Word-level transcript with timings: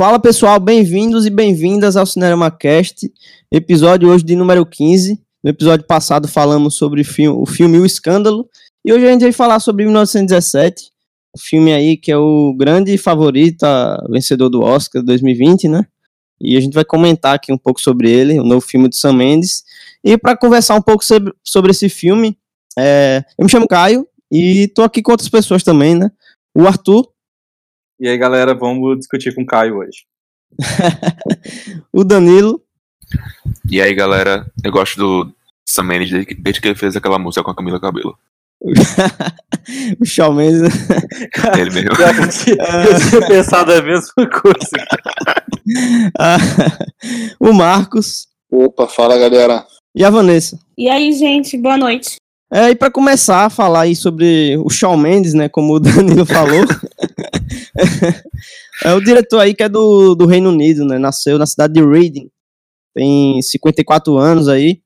Fala 0.00 0.18
pessoal, 0.18 0.58
bem-vindos 0.58 1.26
e 1.26 1.30
bem-vindas 1.30 1.94
ao 1.94 2.06
Cinema 2.06 2.50
Cast, 2.50 3.12
episódio 3.52 4.08
hoje 4.08 4.24
de 4.24 4.34
número 4.34 4.64
15. 4.64 5.20
No 5.44 5.50
episódio 5.50 5.86
passado 5.86 6.26
falamos 6.26 6.76
sobre 6.76 7.02
o 7.02 7.44
filme, 7.44 7.78
o 7.78 7.84
Escândalo, 7.84 8.48
e 8.82 8.94
hoje 8.94 9.06
a 9.06 9.12
gente 9.12 9.20
vai 9.20 9.32
falar 9.32 9.60
sobre 9.60 9.84
1917, 9.84 10.90
o 11.36 11.38
filme 11.38 11.74
aí 11.74 11.98
que 11.98 12.10
é 12.10 12.16
o 12.16 12.54
grande 12.56 12.96
favorito, 12.96 13.66
vencedor 14.08 14.48
do 14.48 14.62
Oscar 14.62 15.02
2020, 15.02 15.68
né? 15.68 15.84
E 16.40 16.56
a 16.56 16.60
gente 16.62 16.72
vai 16.72 16.84
comentar 16.86 17.34
aqui 17.34 17.52
um 17.52 17.58
pouco 17.58 17.78
sobre 17.78 18.10
ele, 18.10 18.40
o 18.40 18.42
novo 18.42 18.62
filme 18.62 18.88
do 18.88 18.94
Sam 18.94 19.12
Mendes. 19.12 19.64
E 20.02 20.16
para 20.16 20.34
conversar 20.34 20.76
um 20.76 20.82
pouco 20.82 21.04
sobre, 21.04 21.30
sobre 21.44 21.72
esse 21.72 21.90
filme, 21.90 22.38
é, 22.74 23.22
eu 23.36 23.44
me 23.44 23.50
chamo 23.50 23.68
Caio 23.68 24.08
e 24.32 24.66
tô 24.68 24.80
aqui 24.80 25.02
com 25.02 25.12
outras 25.12 25.28
pessoas 25.28 25.62
também, 25.62 25.94
né? 25.94 26.10
O 26.56 26.66
Arthur. 26.66 27.06
E 28.00 28.08
aí, 28.08 28.16
galera, 28.16 28.54
vamos 28.54 28.96
discutir 28.96 29.34
com 29.34 29.42
o 29.42 29.46
Caio 29.46 29.76
hoje. 29.76 30.06
o 31.92 32.02
Danilo. 32.02 32.62
E 33.70 33.78
aí, 33.78 33.94
galera, 33.94 34.50
eu 34.64 34.72
gosto 34.72 34.96
do 34.96 35.30
Sam 35.68 35.82
Mendes 35.82 36.10
desde, 36.38 36.62
que 36.62 36.68
ele 36.68 36.74
fez 36.74 36.96
aquela 36.96 37.18
música 37.18 37.44
com 37.44 37.50
a 37.50 37.54
Camila 37.54 37.78
Cabelo. 37.78 38.16
o 40.00 40.04
Shawn 40.06 40.32
Mendes. 40.32 40.60
Ele 41.58 41.70
mesmo. 41.70 41.90
eu 41.90 43.10
tinha 43.10 43.26
pensado 43.26 43.72
a 43.72 43.82
mesma 43.82 44.28
coisa. 44.28 44.86
Ah, 46.18 46.36
o 47.38 47.52
Marcos. 47.52 48.28
Opa, 48.50 48.86
fala 48.86 49.18
galera. 49.18 49.66
E 49.94 50.04
a 50.04 50.10
Vanessa. 50.10 50.58
E 50.76 50.88
aí, 50.88 51.12
gente, 51.12 51.56
boa 51.56 51.76
noite. 51.76 52.16
É, 52.52 52.70
e 52.70 52.74
para 52.74 52.90
começar 52.90 53.46
a 53.46 53.50
falar 53.50 53.82
aí 53.82 53.94
sobre 53.94 54.56
o 54.58 54.68
Shawn 54.68 54.96
Mendes, 54.96 55.34
né, 55.34 55.48
como 55.48 55.74
o 55.74 55.80
Danilo 55.80 56.26
falou, 56.26 56.64
é 58.84 58.92
o 58.94 59.00
diretor 59.00 59.40
aí 59.40 59.54
que 59.54 59.62
é 59.62 59.68
do, 59.68 60.14
do 60.14 60.26
Reino 60.26 60.50
Unido, 60.50 60.84
né, 60.84 60.98
nasceu 60.98 61.38
na 61.38 61.46
cidade 61.46 61.74
de 61.74 61.84
Reading, 61.84 62.30
tem 62.94 63.40
54 63.40 64.16
anos 64.18 64.48
aí, 64.48 64.80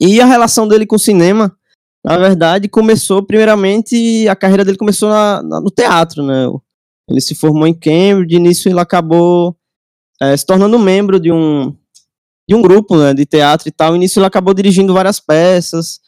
e 0.00 0.20
a 0.20 0.26
relação 0.26 0.66
dele 0.66 0.86
com 0.86 0.96
o 0.96 0.98
cinema, 0.98 1.56
na 2.04 2.18
verdade, 2.18 2.68
começou 2.68 3.22
primeiramente, 3.22 4.26
a 4.28 4.36
carreira 4.36 4.64
dele 4.64 4.78
começou 4.78 5.08
na, 5.08 5.42
na, 5.42 5.60
no 5.60 5.70
teatro, 5.70 6.22
né, 6.24 6.46
ele 7.08 7.20
se 7.20 7.34
formou 7.34 7.66
em 7.66 7.74
Cambridge, 7.74 8.28
de 8.28 8.36
início 8.36 8.68
ele 8.68 8.80
acabou 8.80 9.56
é, 10.20 10.36
se 10.36 10.46
tornando 10.46 10.78
membro 10.78 11.20
de 11.20 11.30
um, 11.30 11.76
de 12.48 12.54
um 12.54 12.62
grupo 12.62 12.96
né, 12.96 13.12
de 13.12 13.26
teatro 13.26 13.68
e 13.68 13.72
tal, 13.72 13.94
e 13.94 13.98
nisso 13.98 14.18
ele 14.18 14.26
acabou 14.26 14.54
dirigindo 14.54 14.94
várias 14.94 15.20
peças, 15.20 16.00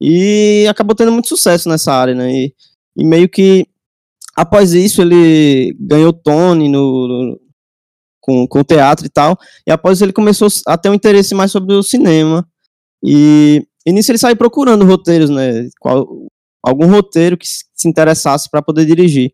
e 0.00 0.66
acabou 0.68 0.94
tendo 0.94 1.12
muito 1.12 1.28
sucesso 1.28 1.68
nessa 1.68 1.92
área, 1.92 2.14
né? 2.14 2.30
E, 2.30 2.54
e 2.96 3.04
meio 3.04 3.28
que 3.28 3.66
após 4.36 4.72
isso 4.72 5.02
ele 5.02 5.76
ganhou 5.78 6.12
Tony 6.12 6.68
no, 6.68 7.08
no, 7.08 7.40
com, 8.20 8.46
com 8.46 8.64
teatro 8.64 9.06
e 9.06 9.08
tal. 9.08 9.38
E 9.66 9.70
após 9.70 9.98
isso 9.98 10.04
ele 10.04 10.12
começou 10.12 10.48
a 10.66 10.78
ter 10.78 10.88
um 10.88 10.94
interesse 10.94 11.34
mais 11.34 11.52
sobre 11.52 11.74
o 11.74 11.82
cinema. 11.82 12.46
E, 13.02 13.66
e 13.86 13.92
nisso 13.92 14.10
ele 14.10 14.18
saiu 14.18 14.36
procurando 14.36 14.84
roteiros, 14.84 15.28
né? 15.30 15.68
Qual, 15.78 16.08
algum 16.62 16.86
roteiro 16.86 17.36
que 17.36 17.46
se 17.46 17.88
interessasse 17.88 18.48
para 18.50 18.62
poder 18.62 18.86
dirigir. 18.86 19.32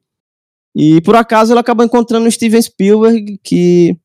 E 0.75 1.01
por 1.03 1.15
acaso 1.15 1.53
ele 1.53 1.61
acabou 1.61 1.87
encontrando 1.87 2.27
o 2.27 2.31
Steven 2.31 2.61
Spielberg, 2.61 3.39
que 3.43 3.97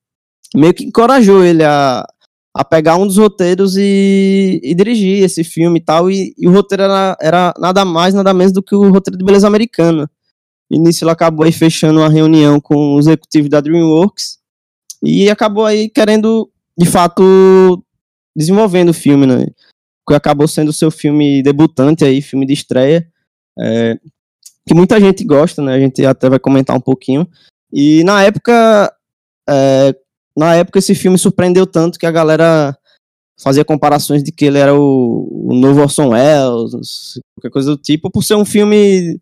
meio 0.55 0.73
que 0.73 0.85
encorajou 0.85 1.43
ele 1.43 1.63
a, 1.63 2.05
a 2.53 2.63
pegar 2.63 2.95
um 2.97 3.07
dos 3.07 3.17
roteiros 3.17 3.75
e, 3.77 4.59
e 4.63 4.73
dirigir 4.75 5.23
esse 5.23 5.43
filme 5.43 5.79
e 5.79 5.83
tal. 5.83 6.09
E, 6.09 6.33
e 6.37 6.47
o 6.47 6.51
roteiro 6.51 6.83
era, 6.83 7.17
era, 7.19 7.53
nada 7.59 7.83
mais, 7.83 8.13
nada 8.13 8.33
menos 8.33 8.53
do 8.53 8.63
que 8.63 8.75
o 8.75 8.89
roteiro 8.89 9.17
de 9.17 9.25
Beleza 9.25 9.47
Americana. 9.47 10.09
E 10.75 10.79
nisso 10.79 11.05
ele 11.05 11.11
acabou 11.11 11.45
aí 11.45 11.53
fechando 11.53 12.01
uma 12.01 12.09
reunião 12.09 12.59
com 12.59 12.95
os 12.95 13.07
executivos 13.07 13.49
da 13.49 13.61
DreamWorks 13.61 14.39
e 15.01 15.29
acabou 15.29 15.65
aí 15.65 15.87
querendo, 15.87 16.51
de 16.77 16.85
fato, 16.85 17.81
desenvolvendo 18.35 18.89
o 18.89 18.93
filme, 18.93 19.25
né? 19.25 19.45
Que 20.05 20.13
acabou 20.13 20.49
sendo 20.49 20.67
o 20.67 20.73
seu 20.73 20.91
filme 20.91 21.41
debutante 21.41 22.03
aí, 22.03 22.21
filme 22.21 22.45
de 22.45 22.51
estreia. 22.51 23.07
É, 23.57 23.97
que 24.67 24.73
muita 24.73 24.99
gente 24.99 25.23
gosta, 25.23 25.61
né? 25.61 25.75
A 25.75 25.79
gente 25.79 26.05
até 26.05 26.29
vai 26.29 26.39
comentar 26.39 26.75
um 26.75 26.81
pouquinho. 26.81 27.25
E 27.71 28.03
na 28.03 28.21
época, 28.21 28.93
é, 29.49 29.95
na 30.35 30.55
época 30.55 30.79
esse 30.79 30.93
filme 30.93 31.17
surpreendeu 31.17 31.65
tanto 31.65 31.97
que 31.97 32.05
a 32.05 32.11
galera 32.11 32.77
fazia 33.41 33.63
comparações 33.63 34.21
de 34.21 34.29
que 34.29 34.43
ele 34.43 34.57
era 34.57 34.75
o, 34.75 35.51
o 35.51 35.55
novo 35.55 35.79
Orson 35.79 36.09
Welles, 36.09 37.17
qualquer 37.33 37.53
coisa 37.53 37.71
do 37.71 37.77
tipo, 37.77 38.11
por 38.11 38.23
ser 38.25 38.35
um 38.35 38.43
filme 38.43 39.21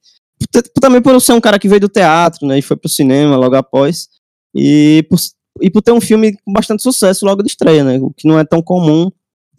também 0.80 1.02
por 1.02 1.20
ser 1.22 1.34
um 1.34 1.42
cara 1.42 1.60
que 1.60 1.68
veio 1.68 1.82
do 1.82 1.90
teatro, 1.90 2.46
né, 2.46 2.60
e 2.60 2.62
foi 2.62 2.76
pro 2.76 2.90
cinema 2.90 3.36
logo 3.36 3.56
após, 3.56 4.10
e 4.56 5.06
por, 5.10 5.20
e 5.62 5.70
por 5.70 5.82
ter 5.82 5.92
um 5.92 6.02
filme 6.02 6.38
com 6.44 6.54
bastante 6.54 6.84
sucesso 6.84 7.26
logo 7.26 7.42
de 7.42 7.50
estreia, 7.50 7.84
né, 7.84 7.98
o 8.00 8.12
que 8.12 8.28
não 8.28 8.40
é 8.40 8.46
tão 8.46 8.62
comum, 8.62 9.10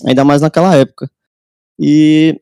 ainda 0.06 0.24
mais 0.24 0.42
naquela 0.42 0.74
época. 0.74 1.10
E 1.78 2.40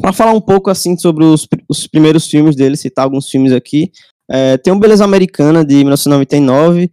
para 0.00 0.12
falar 0.12 0.32
um 0.32 0.40
pouco 0.40 0.70
assim 0.70 0.96
sobre 0.96 1.24
os, 1.24 1.48
os 1.68 1.86
primeiros 1.86 2.26
filmes 2.26 2.54
dele, 2.54 2.76
citar 2.76 3.04
alguns 3.04 3.28
filmes 3.28 3.52
aqui, 3.52 3.90
é, 4.30 4.56
tem 4.56 4.72
o 4.72 4.78
Beleza 4.78 5.04
Americana 5.04 5.64
de 5.64 5.74
1999, 5.76 6.90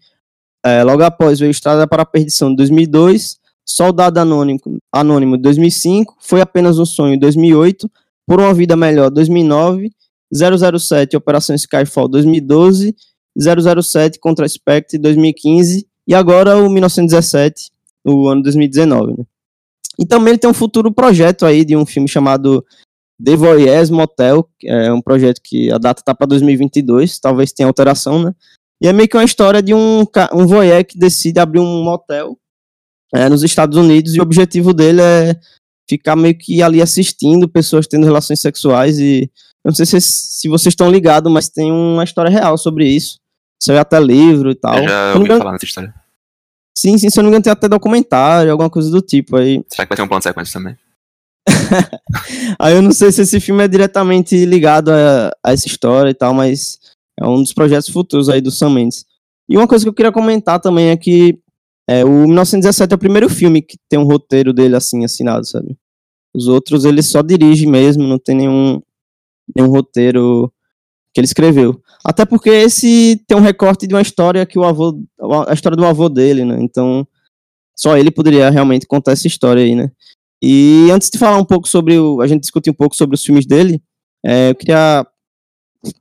é, 0.66 0.84
logo 0.84 1.04
após 1.04 1.40
veio 1.40 1.52
Estrada 1.52 1.88
para 1.88 2.02
a 2.02 2.06
Perdição 2.06 2.50
de 2.50 2.56
2002, 2.56 3.38
Soldado 3.64 4.20
Anônimo, 4.20 4.60
Anônimo 4.92 5.38
de 5.38 5.44
2005, 5.44 6.16
Foi 6.20 6.42
Apenas 6.42 6.80
um 6.80 6.86
Sonho 6.86 7.14
de 7.14 7.20
2008, 7.20 7.90
Por 8.26 8.40
uma 8.40 8.54
Vida 8.54 8.76
Melhor 8.76 9.12
2009, 9.12 9.92
007 10.34 11.16
Operação 11.16 11.56
Skyfall 11.56 12.08
2012, 12.08 12.96
007 13.38 14.20
Contra 14.20 14.48
Spectre 14.48 14.98
2015 14.98 15.88
e 16.08 16.16
agora 16.16 16.58
o 16.58 16.70
1917, 16.70 17.70
o 18.06 18.28
ano 18.28 18.42
2019. 18.42 19.18
Né? 19.18 19.24
E 20.00 20.06
também 20.06 20.32
ele 20.32 20.38
tem 20.38 20.50
um 20.50 20.54
futuro 20.54 20.92
projeto 20.92 21.46
aí 21.46 21.66
de 21.66 21.76
um 21.76 21.86
filme 21.86 22.08
chamado 22.08 22.64
The 23.24 23.36
Voyeurs 23.36 23.90
Motel, 23.90 24.48
é 24.64 24.92
um 24.94 25.02
projeto 25.02 25.42
que 25.44 25.72
a 25.72 25.78
data 25.78 26.04
tá 26.04 26.14
para 26.14 26.28
2022, 26.28 27.20
talvez 27.20 27.52
tenha 27.52 27.68
alteração, 27.68 28.24
né? 28.24 28.34
E 28.80 28.88
é 28.88 28.94
meio 28.94 29.10
que 29.10 29.18
uma 29.18 29.24
história 29.24 29.62
de 29.62 29.74
um, 29.74 30.06
um 30.34 30.46
voyeur 30.46 30.86
que 30.86 31.00
decide 31.00 31.40
abrir 31.40 31.60
um 31.60 31.84
motel 31.84 32.38
é, 33.14 33.28
nos 33.28 33.44
Estados 33.44 33.76
Unidos 33.76 34.14
e 34.14 34.20
o 34.20 34.24
objetivo 34.24 34.72
dele 34.72 35.02
é 35.02 35.36
ficar 35.90 36.16
meio 36.16 36.38
que 36.38 36.62
ali 36.62 36.80
assistindo 36.80 37.50
pessoas 37.50 37.88
tendo 37.88 38.06
relações 38.06 38.40
sexuais 38.40 39.00
e 39.00 39.32
eu 39.68 39.72
não 39.72 39.76
sei 39.76 39.86
se, 39.86 40.00
se 40.00 40.48
vocês 40.48 40.72
estão 40.72 40.90
ligados, 40.90 41.30
mas 41.30 41.50
tem 41.50 41.74
uma 41.74 42.06
história 42.06 42.32
real 42.32 42.58
sobre 42.58 42.88
isso. 42.88 43.20
Saiu 43.62 43.78
até 43.78 44.00
livro 44.00 44.50
e 44.50 44.56
tal. 44.56 44.78
Eu 44.78 44.88
já 44.88 45.14
ouvi 45.14 45.26
engano... 45.26 45.40
falar 45.40 45.52
nessa 45.52 45.66
história. 45.66 45.94
Sim, 46.74 46.98
sim, 46.98 47.10
se 47.10 47.20
eu 47.20 47.24
não 47.24 47.30
me 47.30 47.34
engano 47.34 47.44
tem 47.44 47.52
até 47.52 47.68
documentário, 47.68 48.50
alguma 48.50 48.70
coisa 48.70 48.90
do 48.90 49.02
tipo 49.02 49.36
aí. 49.36 49.62
Será 49.70 49.86
que 49.86 49.90
vai 49.90 49.98
ter 49.98 50.04
um 50.04 50.08
plano 50.08 50.22
de 50.22 50.24
sequência 50.24 50.54
também? 50.54 50.78
aí 52.58 52.76
eu 52.76 52.82
não 52.82 52.94
sei 52.94 53.12
se 53.12 53.24
esse 53.24 53.42
filme 53.42 53.62
é 53.62 53.68
diretamente 53.68 54.46
ligado 54.46 54.90
a, 54.90 55.36
a 55.44 55.52
essa 55.52 55.68
história 55.68 56.12
e 56.12 56.14
tal, 56.14 56.34
mas 56.34 56.80
é 57.20 57.26
um 57.28 57.42
dos 57.42 57.52
projetos 57.52 57.90
futuros 57.90 58.30
aí 58.30 58.40
do 58.40 58.52
Sam 58.52 58.70
Mendes. 58.70 59.06
E 59.50 59.58
uma 59.58 59.68
coisa 59.68 59.84
que 59.84 59.90
eu 59.90 59.94
queria 59.94 60.14
comentar 60.14 60.62
também 60.62 60.92
é 60.92 60.96
que 60.96 61.38
é, 61.90 62.06
o 62.06 62.26
1917 62.26 62.94
é 62.94 62.96
o 62.96 63.00
primeiro 63.00 63.28
filme 63.28 63.62
que 63.62 63.78
tem 63.90 64.00
um 64.00 64.06
roteiro 64.06 64.54
dele 64.54 64.78
assim 64.78 65.04
assinado, 65.04 65.46
sabe? 65.46 65.76
Os 66.34 66.48
outros 66.48 66.86
ele 66.86 67.02
só 67.02 67.22
dirige 67.22 67.66
mesmo, 67.66 68.04
não 68.04 68.18
tem 68.18 68.34
nenhum, 68.34 68.82
nenhum 69.56 69.69
roteiro 69.69 70.52
que 71.13 71.19
ele 71.19 71.25
escreveu. 71.25 71.81
Até 72.06 72.25
porque 72.25 72.50
esse 72.50 73.22
tem 73.28 73.38
um 73.38 73.41
recorte 73.41 73.88
de 73.88 73.94
uma 73.94 74.02
história 74.02 74.46
que 74.46 74.58
o 74.58 74.63
avô, 74.63 75.03
a 75.47 75.53
história 75.53 75.75
do 75.75 75.85
avô 75.85 76.09
dele, 76.09 76.45
né? 76.45 76.57
Então 76.62 77.07
só 77.75 77.98
ele 77.98 78.12
poderia 78.12 78.50
realmente 78.50 78.88
contar 78.88 79.12
essa 79.12 79.27
história 79.27 79.63
aí, 79.63 79.75
né? 79.75 79.92
E 80.42 80.89
antes 80.92 81.10
de 81.10 81.18
falar 81.18 81.38
um 81.38 81.45
pouco 81.45 81.68
sobre 81.68 81.98
o, 81.98 82.22
a 82.22 82.27
gente 82.27 82.42
discutir 82.42 82.69
um 82.69 82.75
pouco 82.75 82.95
sobre 82.95 83.16
os 83.16 83.24
filmes 83.24 83.45
dele, 83.45 83.81
é, 84.25 84.51
eu 84.51 84.56
queria 84.56 85.06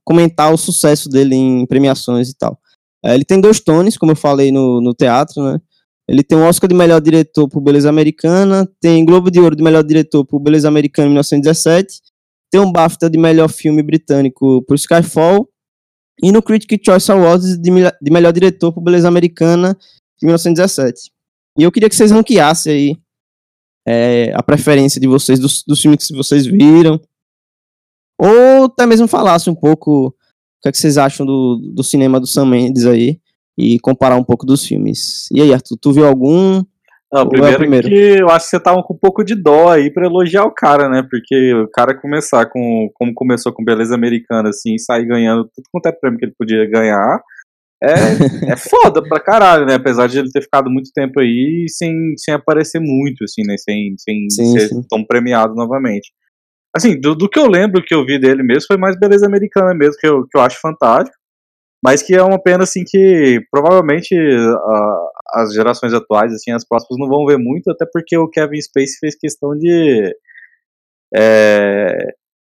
comentar 0.04 0.52
o 0.52 0.56
sucesso 0.56 1.08
dele 1.08 1.34
em 1.34 1.66
premiações 1.66 2.28
e 2.28 2.34
tal. 2.36 2.58
É, 3.04 3.14
ele 3.14 3.24
tem 3.24 3.40
dois 3.40 3.60
tones, 3.60 3.96
como 3.96 4.12
eu 4.12 4.16
falei 4.16 4.50
no, 4.50 4.80
no 4.80 4.94
teatro, 4.94 5.42
né? 5.42 5.60
Ele 6.08 6.22
tem 6.22 6.38
um 6.38 6.46
Oscar 6.46 6.68
de 6.68 6.74
melhor 6.74 7.00
diretor 7.00 7.48
por 7.48 7.60
Beleza 7.60 7.88
Americana, 7.88 8.68
tem 8.80 9.04
Globo 9.04 9.30
de 9.30 9.40
Ouro 9.40 9.56
de 9.56 9.62
melhor 9.62 9.82
diretor 9.82 10.24
por 10.24 10.38
Beleza 10.38 10.68
Americana 10.68 11.06
em 11.06 11.10
1917, 11.10 12.00
tem 12.50 12.60
um 12.60 12.70
BAFTA 12.70 13.10
de 13.10 13.18
melhor 13.18 13.48
filme 13.48 13.82
britânico 13.82 14.62
por 14.62 14.74
Skyfall, 14.74 15.48
e 16.22 16.32
no 16.32 16.42
Critic 16.42 16.82
Choice 16.84 17.10
Awards 17.12 17.58
de, 17.58 17.70
de 17.70 18.10
melhor 18.10 18.32
diretor 18.32 18.72
por 18.72 18.80
Beleza 18.80 19.06
Americana 19.06 19.76
em 20.22 20.26
1917. 20.26 21.10
E 21.58 21.62
eu 21.62 21.72
queria 21.72 21.88
que 21.88 21.96
vocês 21.96 22.10
ranqueassem 22.10 22.72
aí 22.72 22.96
é, 23.86 24.32
a 24.34 24.42
preferência 24.42 25.00
de 25.00 25.06
vocês, 25.06 25.38
dos, 25.38 25.62
dos 25.62 25.80
filmes 25.80 26.06
que 26.06 26.16
vocês 26.16 26.46
viram, 26.46 27.00
ou 28.18 28.64
até 28.64 28.86
mesmo 28.86 29.06
falasse 29.06 29.48
um 29.50 29.54
pouco 29.54 30.08
o 30.08 30.12
que, 30.62 30.68
é 30.68 30.72
que 30.72 30.78
vocês 30.78 30.96
acham 30.96 31.26
do, 31.26 31.56
do 31.74 31.84
cinema 31.84 32.18
do 32.18 32.26
Sam 32.26 32.46
Mendes 32.46 32.86
aí 32.86 33.20
e 33.56 33.78
comparar 33.80 34.16
um 34.16 34.24
pouco 34.24 34.44
dos 34.44 34.64
filmes. 34.64 35.28
E 35.30 35.40
aí, 35.40 35.52
Arthur, 35.52 35.76
tu 35.76 35.92
viu 35.92 36.06
algum? 36.06 36.64
Não, 37.16 37.28
primeiro, 37.28 37.54
é 37.54 37.58
primeiro, 37.58 37.88
que 37.88 37.94
eu 38.20 38.28
acho 38.28 38.44
que 38.44 38.50
você 38.50 38.60
tava 38.60 38.82
com 38.82 38.92
um 38.92 38.98
pouco 38.98 39.24
de 39.24 39.34
dó 39.34 39.70
aí 39.70 39.90
pra 39.90 40.04
elogiar 40.04 40.44
o 40.44 40.54
cara, 40.54 40.88
né? 40.88 41.02
Porque 41.08 41.54
o 41.54 41.68
cara 41.68 41.98
começar 41.98 42.44
com 42.46 42.90
como 42.94 43.14
começou 43.14 43.52
com 43.52 43.64
Beleza 43.64 43.94
Americana, 43.94 44.50
assim, 44.50 44.76
sair 44.76 45.06
ganhando 45.06 45.44
tudo 45.44 45.64
quanto 45.72 45.86
é 45.86 45.92
prêmio 45.92 46.18
que 46.18 46.26
ele 46.26 46.34
podia 46.38 46.68
ganhar. 46.68 47.22
é, 47.82 47.88
é 48.52 48.56
foda 48.56 49.02
pra 49.02 49.18
caralho, 49.18 49.64
né? 49.64 49.74
Apesar 49.74 50.08
de 50.08 50.18
ele 50.18 50.30
ter 50.30 50.42
ficado 50.42 50.70
muito 50.70 50.90
tempo 50.94 51.20
aí 51.20 51.64
sem, 51.68 51.94
sem 52.18 52.34
aparecer 52.34 52.80
muito, 52.80 53.24
assim, 53.24 53.42
né? 53.46 53.56
Sem, 53.56 53.94
sem 53.98 54.28
sim, 54.28 54.58
ser 54.58 54.68
sim. 54.68 54.82
tão 54.88 55.02
premiado 55.02 55.54
novamente. 55.54 56.12
Assim, 56.76 57.00
do, 57.00 57.14
do, 57.14 57.28
que 57.28 57.38
eu 57.38 57.46
lembro 57.46 57.82
que 57.82 57.94
eu 57.94 58.04
vi 58.04 58.18
dele 58.18 58.42
mesmo 58.42 58.66
foi 58.66 58.76
mais 58.76 58.98
Beleza 58.98 59.24
Americana 59.24 59.72
mesmo, 59.74 59.96
que 59.98 60.06
eu, 60.06 60.26
que 60.26 60.36
eu 60.36 60.42
acho 60.42 60.60
fantástico. 60.60 61.16
Mas 61.86 62.02
que 62.02 62.16
é 62.16 62.22
uma 62.22 62.42
pena, 62.42 62.64
assim, 62.64 62.82
que 62.84 63.40
provavelmente 63.48 64.12
uh, 64.12 65.08
as 65.34 65.54
gerações 65.54 65.94
atuais, 65.94 66.32
assim, 66.32 66.50
as 66.50 66.66
próximas 66.66 66.98
não 66.98 67.08
vão 67.08 67.24
ver 67.24 67.38
muito, 67.38 67.70
até 67.70 67.86
porque 67.86 68.18
o 68.18 68.28
Kevin 68.28 68.60
Spacey 68.60 68.98
fez 68.98 69.14
questão 69.14 69.56
de. 69.56 70.12
É, 71.14 71.96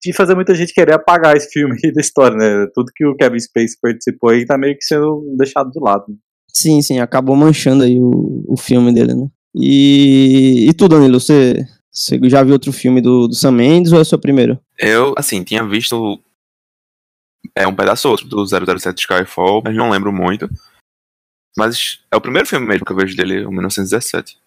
de 0.02 0.12
fazer 0.12 0.34
muita 0.34 0.56
gente 0.56 0.74
querer 0.74 0.94
apagar 0.94 1.36
esse 1.36 1.50
filme 1.50 1.76
da 1.94 2.00
história, 2.00 2.36
né? 2.36 2.66
Tudo 2.74 2.90
que 2.92 3.06
o 3.06 3.14
Kevin 3.14 3.38
Spacey 3.38 3.78
participou 3.80 4.30
aí 4.30 4.44
tá 4.44 4.58
meio 4.58 4.74
que 4.76 4.84
sendo 4.84 5.22
deixado 5.36 5.70
de 5.70 5.78
lado. 5.78 6.06
Né? 6.08 6.16
Sim, 6.52 6.82
sim, 6.82 6.98
acabou 6.98 7.36
manchando 7.36 7.84
aí 7.84 7.96
o, 8.00 8.44
o 8.48 8.56
filme 8.56 8.92
dele, 8.92 9.14
né? 9.14 9.28
E, 9.54 10.66
e 10.68 10.74
tu, 10.74 10.88
Danilo, 10.88 11.20
você, 11.20 11.64
você 11.92 12.18
já 12.24 12.42
viu 12.42 12.54
outro 12.54 12.72
filme 12.72 13.00
do, 13.00 13.28
do 13.28 13.36
Sam 13.36 13.52
Mendes 13.52 13.92
ou 13.92 14.00
é 14.00 14.02
o 14.02 14.04
seu 14.04 14.18
primeiro? 14.18 14.58
Eu, 14.76 15.14
assim, 15.16 15.44
tinha 15.44 15.64
visto 15.64 16.20
é 17.54 17.66
um 17.66 17.74
pedaço 17.74 18.08
outro 18.08 18.26
do 18.26 18.44
007 18.46 19.00
Skyfall, 19.00 19.62
mas 19.64 19.74
não 19.74 19.90
lembro 19.90 20.12
muito. 20.12 20.48
Mas 21.56 22.04
é 22.10 22.16
o 22.16 22.20
primeiro 22.20 22.46
filme 22.46 22.66
mesmo 22.66 22.84
que 22.84 22.92
eu 22.92 22.96
vejo 22.96 23.16
dele, 23.16 23.44
o 23.44 23.50
1917. 23.50 24.38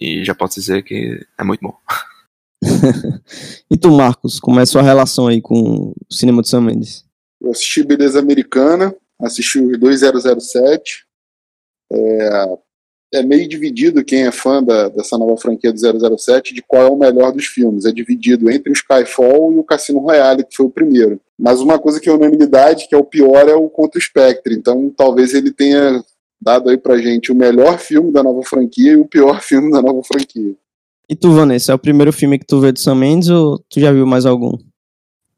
E 0.00 0.24
já 0.24 0.34
posso 0.34 0.60
dizer 0.60 0.82
que 0.82 1.26
é 1.36 1.44
muito 1.44 1.60
bom. 1.60 1.76
e 3.70 3.76
tu, 3.76 3.90
Marcos, 3.90 4.40
como 4.40 4.58
é 4.58 4.62
a 4.62 4.66
sua 4.66 4.82
relação 4.82 5.28
aí 5.28 5.40
com 5.40 5.92
o 5.92 6.14
cinema 6.14 6.42
de 6.42 6.48
Sam 6.48 6.62
Mendes? 6.62 7.04
Eu 7.40 7.50
assisti 7.50 7.84
Beleza 7.84 8.18
Americana, 8.18 8.94
assisti 9.20 9.60
o 9.60 9.78
2007. 9.78 11.06
É, 11.92 12.58
é 13.12 13.22
meio 13.22 13.48
dividido 13.48 14.04
quem 14.04 14.26
é 14.26 14.30
fã 14.30 14.62
da, 14.62 14.88
dessa 14.88 15.16
nova 15.16 15.36
franquia 15.36 15.72
do 15.72 16.18
007 16.18 16.54
de 16.54 16.62
qual 16.62 16.82
é 16.82 16.90
o 16.90 16.96
melhor 16.96 17.32
dos 17.32 17.46
filmes. 17.46 17.84
É 17.84 17.92
dividido 17.92 18.50
entre 18.50 18.70
o 18.70 18.74
Skyfall 18.74 19.52
e 19.52 19.58
o 19.58 19.64
Cassino 19.64 20.00
Royale, 20.00 20.44
que 20.44 20.54
foi 20.54 20.66
o 20.66 20.70
primeiro. 20.70 21.20
Mas 21.38 21.60
uma 21.60 21.78
coisa 21.78 22.00
que 22.00 22.08
é 22.08 22.12
unanimidade, 22.12 22.86
que 22.88 22.94
é 22.94 22.98
o 22.98 23.04
pior, 23.04 23.48
é 23.48 23.54
o 23.54 23.68
Contra 23.68 23.98
o 23.98 24.02
Spectre. 24.02 24.54
Então 24.54 24.92
talvez 24.94 25.32
ele 25.32 25.50
tenha 25.50 26.04
dado 26.40 26.68
aí 26.68 26.76
pra 26.76 26.98
gente 26.98 27.32
o 27.32 27.34
melhor 27.34 27.78
filme 27.78 28.12
da 28.12 28.22
nova 28.22 28.42
franquia 28.42 28.92
e 28.92 28.96
o 28.96 29.06
pior 29.06 29.40
filme 29.42 29.70
da 29.72 29.80
nova 29.80 30.02
franquia. 30.02 30.54
E 31.08 31.16
tu, 31.16 31.32
Vanessa, 31.32 31.72
é 31.72 31.74
o 31.74 31.78
primeiro 31.78 32.12
filme 32.12 32.38
que 32.38 32.46
tu 32.46 32.60
vê 32.60 32.70
do 32.70 32.78
Sam 32.78 32.96
Mendes 32.96 33.30
ou 33.30 33.58
tu 33.70 33.80
já 33.80 33.90
viu 33.90 34.06
mais 34.06 34.26
algum? 34.26 34.52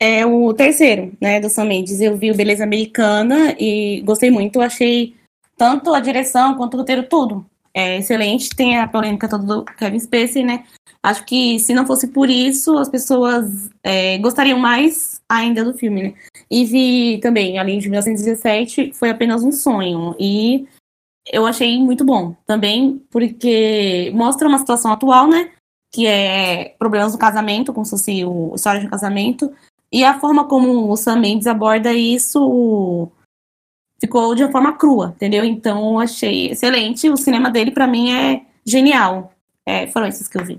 É 0.01 0.27
o 0.27 0.53
terceiro, 0.53 1.13
né, 1.21 1.39
do 1.39 1.49
Sam 1.49 1.67
Mendes. 1.67 2.01
Eu 2.01 2.17
vi 2.17 2.33
o 2.33 2.35
Beleza 2.35 2.65
Americana 2.65 3.55
e 3.57 4.01
gostei 4.01 4.31
muito. 4.31 4.61
Achei 4.61 5.15
tanto 5.57 5.95
a 5.95 6.01
direção 6.01 6.57
quanto 6.57 6.75
o 6.75 6.79
roteiro, 6.79 7.05
tudo 7.05 7.47
é 7.75 7.99
excelente. 7.99 8.51
Tem 8.51 8.79
a 8.79 8.89
polêmica 8.89 9.29
toda 9.29 9.45
do 9.45 9.65
Kevin 9.65 9.99
Spacey, 9.99 10.43
né? 10.43 10.65
Acho 11.03 11.25
que 11.25 11.59
se 11.59 11.73
não 11.73 11.87
fosse 11.87 12.09
por 12.09 12.29
isso, 12.29 12.77
as 12.77 12.89
pessoas 12.89 13.71
é, 13.83 14.19
gostariam 14.19 14.59
mais 14.59 15.21
ainda 15.29 15.65
do 15.65 15.73
filme, 15.73 16.03
né? 16.03 16.15
E 16.51 16.65
vi 16.65 17.19
também, 17.21 17.59
além 17.59 17.79
de 17.79 17.89
1917, 17.89 18.93
foi 18.93 19.11
apenas 19.11 19.43
um 19.43 19.53
sonho. 19.53 20.15
E 20.19 20.67
eu 21.33 21.47
achei 21.47 21.79
muito 21.79 22.05
bom 22.05 22.35
também, 22.47 23.03
porque 23.11 24.11
mostra 24.15 24.49
uma 24.49 24.59
situação 24.59 24.93
atual, 24.93 25.27
né? 25.29 25.51
Que 25.93 26.07
é 26.07 26.75
problemas 26.79 27.13
no 27.13 27.19
casamento, 27.19 27.73
como 27.73 27.85
se 27.85 27.93
fosse 27.93 28.25
o 28.25 28.55
história 28.55 28.81
de 28.81 28.87
um 28.87 28.91
casamento. 28.91 29.51
E 29.93 30.05
a 30.05 30.21
forma 30.21 30.47
como 30.47 30.91
o 30.91 30.97
Sam 30.97 31.17
Mendes 31.17 31.47
aborda 31.47 31.93
isso 31.93 33.11
ficou 34.01 34.35
de 34.35 34.43
uma 34.43 34.51
forma 34.51 34.73
crua, 34.73 35.13
entendeu? 35.15 35.45
Então 35.45 36.01
achei 36.01 36.51
excelente. 36.51 37.09
O 37.09 37.17
cinema 37.17 37.51
dele, 37.51 37.71
para 37.71 37.87
mim, 37.87 38.13
é 38.13 38.43
genial. 38.67 39.33
É, 39.67 39.87
foram 39.89 40.07
esses 40.07 40.27
que 40.27 40.39
eu 40.39 40.45
vi. 40.45 40.59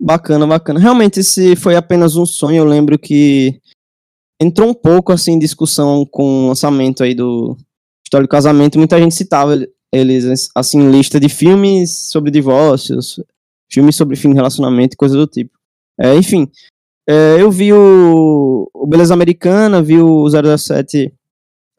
Bacana, 0.00 0.46
bacana. 0.46 0.80
Realmente, 0.80 1.20
esse 1.20 1.56
foi 1.56 1.76
apenas 1.76 2.16
um 2.16 2.24
sonho. 2.24 2.58
Eu 2.58 2.64
lembro 2.64 2.98
que 2.98 3.60
entrou 4.40 4.70
um 4.70 4.74
pouco 4.74 5.12
assim 5.12 5.32
em 5.32 5.38
discussão 5.38 6.06
com 6.06 6.44
o 6.44 6.48
lançamento 6.48 7.02
aí 7.02 7.14
do 7.14 7.56
História 8.06 8.26
do 8.26 8.30
Casamento. 8.30 8.78
Muita 8.78 8.98
gente 8.98 9.14
citava 9.14 9.58
eles 9.92 10.48
assim 10.54 10.88
lista 10.90 11.18
de 11.18 11.28
filmes 11.28 11.90
sobre 11.90 12.30
divórcios, 12.30 13.20
filmes 13.70 13.96
sobre 13.96 14.16
fim 14.16 14.30
de 14.30 14.36
relacionamento 14.36 14.96
coisa 14.96 15.16
do 15.16 15.26
tipo. 15.26 15.58
É, 15.98 16.14
enfim, 16.14 16.48
é, 17.06 17.36
eu 17.38 17.50
vi 17.50 17.72
o, 17.72 18.70
o 18.72 18.86
Beleza 18.86 19.12
Americana, 19.12 19.82
vi 19.82 19.98
o 19.98 20.26
007 20.28 21.12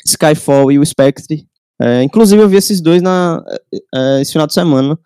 Skyfall 0.06 0.72
e 0.72 0.80
o 0.80 0.86
Spectre. 0.86 1.46
É, 1.82 2.04
inclusive 2.04 2.42
eu 2.42 2.50
vi 2.50 2.58
esses 2.58 2.80
dois 2.80 3.02
na, 3.02 3.44
é, 3.96 4.22
esse 4.22 4.32
final 4.32 4.48
de 4.48 4.54
semana. 4.54 4.98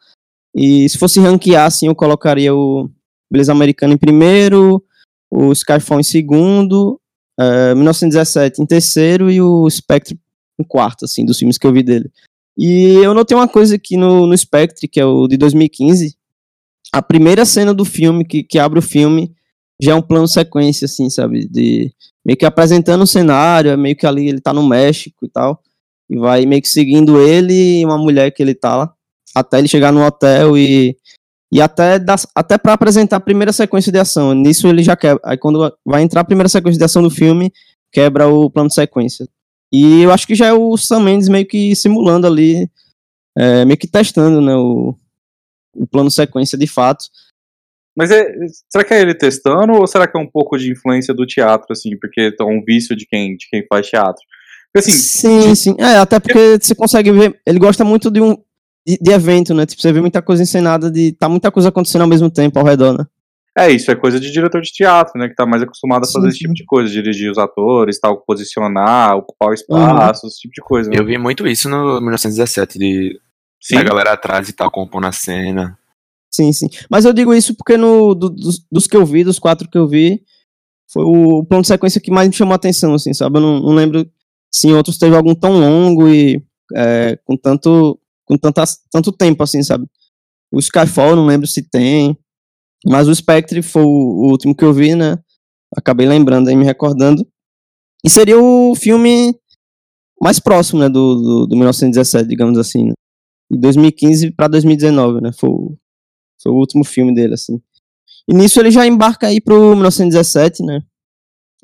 E 0.53 0.87
se 0.89 0.97
fosse 0.97 1.19
ranquear, 1.19 1.65
assim, 1.65 1.87
eu 1.87 1.95
colocaria 1.95 2.53
o 2.53 2.89
Beleza 3.31 3.51
Americana 3.51 3.93
em 3.93 3.97
primeiro, 3.97 4.83
o 5.31 5.51
Skyfall 5.51 5.99
em 5.99 6.03
segundo, 6.03 6.99
é, 7.39 7.73
1917 7.75 8.61
em 8.61 8.65
terceiro 8.65 9.29
e 9.29 9.41
o 9.41 9.69
Spectre 9.69 10.17
em 10.59 10.63
quarto, 10.63 11.05
assim, 11.05 11.25
dos 11.25 11.37
filmes 11.37 11.57
que 11.57 11.67
eu 11.67 11.73
vi 11.73 11.83
dele. 11.83 12.09
E 12.57 12.93
eu 13.03 13.13
notei 13.13 13.35
uma 13.35 13.47
coisa 13.47 13.75
aqui 13.75 13.97
no, 13.97 14.25
no 14.25 14.37
Spectre, 14.37 14.87
que 14.87 14.99
é 14.99 15.05
o 15.05 15.27
de 15.27 15.35
2015. 15.35 16.15
A 16.93 17.01
primeira 17.01 17.43
cena 17.43 17.73
do 17.73 17.83
filme, 17.83 18.23
que, 18.23 18.43
que 18.43 18.57
abre 18.57 18.79
o 18.79 18.81
filme, 18.81 19.35
já 19.81 19.91
é 19.91 19.95
um 19.95 20.01
plano 20.01 20.27
sequência, 20.27 20.85
assim, 20.85 21.09
sabe? 21.09 21.47
De 21.47 21.91
meio 22.25 22.37
que 22.37 22.45
apresentando 22.45 23.01
o 23.03 23.07
cenário, 23.07 23.71
é 23.71 23.77
meio 23.77 23.95
que 23.95 24.05
ali 24.05 24.27
ele 24.27 24.41
tá 24.41 24.53
no 24.53 24.67
México 24.67 25.25
e 25.25 25.29
tal. 25.29 25.61
E 26.09 26.17
vai 26.17 26.45
meio 26.45 26.61
que 26.61 26.69
seguindo 26.69 27.19
ele 27.21 27.79
e 27.79 27.85
uma 27.85 27.97
mulher 27.97 28.31
que 28.31 28.41
ele 28.41 28.53
tá 28.53 28.75
lá, 28.75 28.93
até 29.33 29.59
ele 29.59 29.67
chegar 29.67 29.91
no 29.91 30.05
hotel 30.05 30.57
e. 30.57 30.97
E 31.53 31.61
até, 31.61 31.99
dá, 31.99 32.15
até 32.33 32.57
para 32.57 32.73
apresentar 32.73 33.17
a 33.17 33.19
primeira 33.19 33.53
sequência 33.53 33.91
de 33.91 33.99
ação. 33.99 34.33
Nisso 34.33 34.67
ele 34.67 34.83
já 34.83 34.95
quebra. 34.95 35.21
Aí 35.23 35.37
quando 35.37 35.71
vai 35.85 36.01
entrar 36.01 36.21
a 36.21 36.25
primeira 36.25 36.49
sequência 36.49 36.77
de 36.77 36.83
ação 36.83 37.01
do 37.03 37.09
filme, 37.09 37.53
quebra 37.93 38.27
o 38.27 38.49
plano 38.49 38.67
de 38.67 38.75
sequência. 38.75 39.27
E 39.71 40.01
eu 40.01 40.11
acho 40.11 40.27
que 40.27 40.35
já 40.35 40.47
é 40.47 40.53
o 40.53 40.75
Sam 40.75 41.01
Mendes 41.01 41.29
meio 41.29 41.45
que 41.45 41.75
simulando 41.75 42.27
ali, 42.27 42.69
é, 43.37 43.63
meio 43.63 43.77
que 43.77 43.87
testando 43.87 44.41
né, 44.41 44.55
o, 44.55 44.95
o 45.75 45.87
plano 45.87 46.11
sequência 46.11 46.57
de 46.57 46.67
fato. 46.67 47.05
Mas 47.97 48.11
é, 48.11 48.35
será 48.69 48.83
que 48.83 48.93
é 48.93 49.01
ele 49.01 49.15
testando 49.15 49.73
ou 49.73 49.87
será 49.87 50.07
que 50.07 50.17
é 50.17 50.21
um 50.21 50.29
pouco 50.29 50.57
de 50.57 50.71
influência 50.71 51.13
do 51.13 51.25
teatro, 51.25 51.67
assim, 51.71 51.97
porque 51.97 52.35
é 52.37 52.43
um 52.43 52.61
vício 52.63 52.95
de 52.95 53.05
quem, 53.05 53.37
de 53.37 53.47
quem 53.49 53.65
faz 53.67 53.87
teatro? 53.87 54.21
Porque, 54.73 54.89
assim, 54.89 54.91
sim, 54.91 55.49
de... 55.49 55.55
sim. 55.55 55.75
É, 55.79 55.97
até 55.97 56.19
porque 56.19 56.57
você 56.59 56.75
consegue 56.75 57.11
ver. 57.11 57.39
Ele 57.45 57.59
gosta 57.59 57.85
muito 57.85 58.11
de 58.11 58.19
um 58.19 58.35
de, 58.85 58.97
de, 59.01 59.11
evento, 59.11 59.53
né? 59.53 59.65
Tipo, 59.65 59.81
você 59.81 59.93
vê 59.93 60.01
muita 60.01 60.21
coisa 60.21 60.43
encenada, 60.43 60.91
de 60.91 61.13
tá 61.13 61.29
muita 61.29 61.49
coisa 61.49 61.69
acontecendo 61.69 62.01
ao 62.01 62.07
mesmo 62.07 62.29
tempo 62.29 62.59
ao 62.59 62.65
redor, 62.65 62.97
né? 62.97 63.05
É, 63.57 63.71
isso 63.71 63.89
é 63.89 63.95
coisa 63.95 64.19
de 64.19 64.29
diretor 64.29 64.61
de 64.61 64.69
teatro, 64.69 65.17
né? 65.17 65.29
Que 65.29 65.35
tá 65.35 65.45
mais 65.45 65.63
acostumado 65.63 66.03
a 66.03 66.11
fazer 66.11 66.27
sim, 66.27 66.27
esse 66.27 66.39
tipo 66.39 66.53
de 66.53 66.65
coisa, 66.65 66.91
dirigir 66.91 67.31
os 67.31 67.37
atores, 67.37 67.97
tal, 67.97 68.17
posicionar, 68.17 69.15
ocupar 69.15 69.49
o 69.49 69.53
espaço, 69.53 70.25
uhum. 70.25 70.29
esse 70.29 70.41
tipo 70.41 70.53
de 70.53 70.61
coisa. 70.61 70.89
Né? 70.89 70.97
Eu 70.99 71.05
vi 71.05 71.17
muito 71.17 71.47
isso 71.47 71.69
no 71.69 72.01
1917, 72.01 72.77
de 72.77 73.17
Sim. 73.61 73.77
a 73.77 73.83
galera 73.83 74.11
atrás 74.11 74.49
e 74.49 74.53
tal, 74.53 74.69
compondo 74.69 75.07
a 75.07 75.11
cena. 75.13 75.79
Sim, 76.35 76.51
sim. 76.51 76.67
Mas 76.89 77.05
eu 77.05 77.13
digo 77.13 77.33
isso 77.33 77.55
porque 77.55 77.77
no, 77.77 78.13
do, 78.13 78.29
dos, 78.29 78.65
dos, 78.69 78.87
que 78.87 78.97
eu 78.97 79.05
vi, 79.05 79.23
dos 79.23 79.39
quatro 79.39 79.69
que 79.69 79.77
eu 79.77 79.87
vi, 79.87 80.21
foi 80.91 81.05
o 81.05 81.45
plano 81.45 81.61
de 81.61 81.69
sequência 81.69 82.01
que 82.01 82.11
mais 82.11 82.27
me 82.27 82.35
chamou 82.35 82.51
a 82.51 82.57
atenção, 82.57 82.93
assim, 82.93 83.13
sabe? 83.13 83.37
Eu 83.37 83.41
não, 83.41 83.59
não 83.61 83.73
lembro 83.73 84.05
se 84.53 84.67
em 84.67 84.73
outros 84.73 84.97
teve 84.97 85.15
algum 85.15 85.33
tão 85.33 85.57
longo 85.57 86.09
e 86.09 86.43
é, 86.75 87.17
com 87.23 87.37
tanto 87.37 87.97
com 88.25 88.37
tanta, 88.37 88.63
tanto 88.91 89.13
tempo, 89.13 89.43
assim, 89.43 89.63
sabe? 89.63 89.85
O 90.51 90.59
Skyfall, 90.59 91.15
não 91.15 91.25
lembro 91.25 91.47
se 91.47 91.61
tem, 91.61 92.17
mas 92.85 93.07
o 93.07 93.15
Spectre 93.15 93.61
foi 93.61 93.83
o, 93.83 93.87
o 93.87 94.31
último 94.31 94.53
que 94.53 94.65
eu 94.65 94.73
vi, 94.73 94.93
né? 94.93 95.17
Acabei 95.75 96.05
lembrando 96.07 96.49
aí, 96.49 96.55
me 96.55 96.65
recordando. 96.65 97.25
E 98.03 98.09
seria 98.09 98.37
o 98.37 98.75
filme 98.75 99.33
mais 100.21 100.39
próximo, 100.39 100.81
né, 100.81 100.89
do, 100.89 101.15
do, 101.15 101.47
do 101.47 101.55
1917, 101.55 102.27
digamos 102.27 102.57
assim, 102.57 102.87
né? 102.87 102.93
De 103.49 103.59
2015 103.59 104.31
para 104.31 104.47
2019, 104.47 105.21
né? 105.21 105.31
Foi 105.31 105.49
o 105.49 105.77
foi 106.45 106.53
o 106.53 106.57
último 106.57 106.85
filme 106.85 107.13
dele, 107.13 107.33
assim. 107.33 107.59
E 108.27 108.33
nisso 108.33 108.59
ele 108.59 108.69
já 108.69 108.85
embarca 108.85 109.25
aí 109.27 109.41
pro 109.41 109.71
1917, 109.75 110.63
né? 110.63 110.81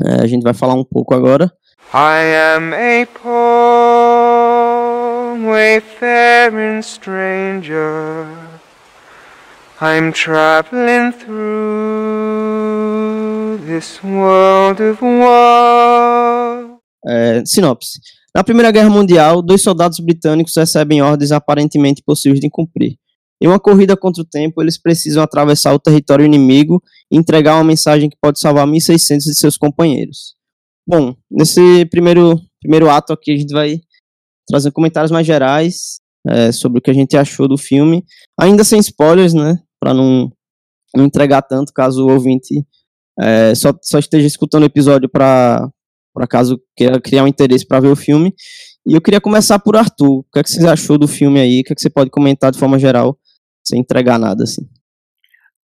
É, 0.03 0.15
a 0.23 0.27
gente 0.27 0.41
vai 0.41 0.53
falar 0.55 0.73
um 0.73 0.83
pouco 0.83 1.13
agora. 1.13 1.53
I 1.93 2.55
am 2.55 2.73
a 2.73 3.05
poor 3.21 4.51
wayfaring 5.45 6.81
stranger 6.81 8.25
I'm 9.81 10.11
traveling 10.13 11.11
through 11.11 11.39
this 13.65 14.01
world 14.03 14.81
of 14.81 15.03
war 15.03 16.77
é, 17.05 17.43
Sinopse 17.45 17.99
Na 18.33 18.43
Primeira 18.43 18.71
Guerra 18.71 18.89
Mundial, 18.89 19.41
dois 19.41 19.61
soldados 19.61 19.99
britânicos 19.99 20.55
recebem 20.55 21.01
ordens 21.01 21.33
aparentemente 21.33 22.01
impossíveis 22.01 22.39
de 22.39 22.49
cumprir. 22.49 23.00
Em 23.41 23.47
uma 23.47 23.59
corrida 23.59 23.97
contra 23.97 24.21
o 24.21 24.25
tempo, 24.25 24.61
eles 24.61 24.77
precisam 24.77 25.23
atravessar 25.23 25.73
o 25.73 25.79
território 25.79 26.23
inimigo 26.23 26.81
e 27.11 27.17
entregar 27.17 27.55
uma 27.55 27.63
mensagem 27.63 28.09
que 28.09 28.17
pode 28.21 28.39
salvar 28.39 28.67
1.600 28.67 29.17
de 29.17 29.35
seus 29.35 29.57
companheiros. 29.57 30.35
Bom, 30.87 31.15
nesse 31.29 31.85
primeiro, 31.85 32.39
primeiro 32.61 32.89
ato 32.89 33.13
aqui, 33.13 33.31
a 33.31 33.37
gente 33.37 33.51
vai 33.51 33.79
trazer 34.47 34.71
comentários 34.71 35.11
mais 35.11 35.25
gerais 35.25 35.99
é, 36.27 36.51
sobre 36.51 36.79
o 36.79 36.81
que 36.81 36.91
a 36.91 36.93
gente 36.93 37.17
achou 37.17 37.47
do 37.47 37.57
filme, 37.57 38.03
ainda 38.39 38.63
sem 38.63 38.79
spoilers, 38.79 39.33
né? 39.33 39.59
Para 39.79 39.93
não, 39.93 40.31
não 40.95 41.05
entregar 41.05 41.41
tanto, 41.41 41.73
caso 41.73 42.05
o 42.05 42.11
ouvinte 42.11 42.63
é, 43.19 43.55
só, 43.55 43.73
só 43.81 43.99
esteja 43.99 44.27
escutando 44.27 44.63
o 44.63 44.67
episódio 44.67 45.09
para 45.09 45.71
caso 46.29 46.61
queira 46.75 46.99
criar 47.01 47.23
um 47.23 47.27
interesse 47.27 47.65
para 47.65 47.79
ver 47.79 47.89
o 47.89 47.95
filme. 47.95 48.33
E 48.85 48.93
eu 48.93 49.01
queria 49.01 49.21
começar 49.21 49.59
por 49.59 49.75
Arthur. 49.75 50.19
O 50.19 50.25
que, 50.33 50.39
é 50.39 50.43
que 50.43 50.49
você 50.49 50.65
achou 50.67 50.97
do 50.97 51.07
filme 51.07 51.39
aí? 51.39 51.61
O 51.61 51.63
que, 51.63 51.73
é 51.73 51.75
que 51.75 51.81
você 51.81 51.89
pode 51.89 52.09
comentar 52.09 52.51
de 52.51 52.57
forma 52.59 52.79
geral, 52.79 53.17
sem 53.65 53.79
entregar 53.79 54.19
nada, 54.19 54.43
assim? 54.43 54.67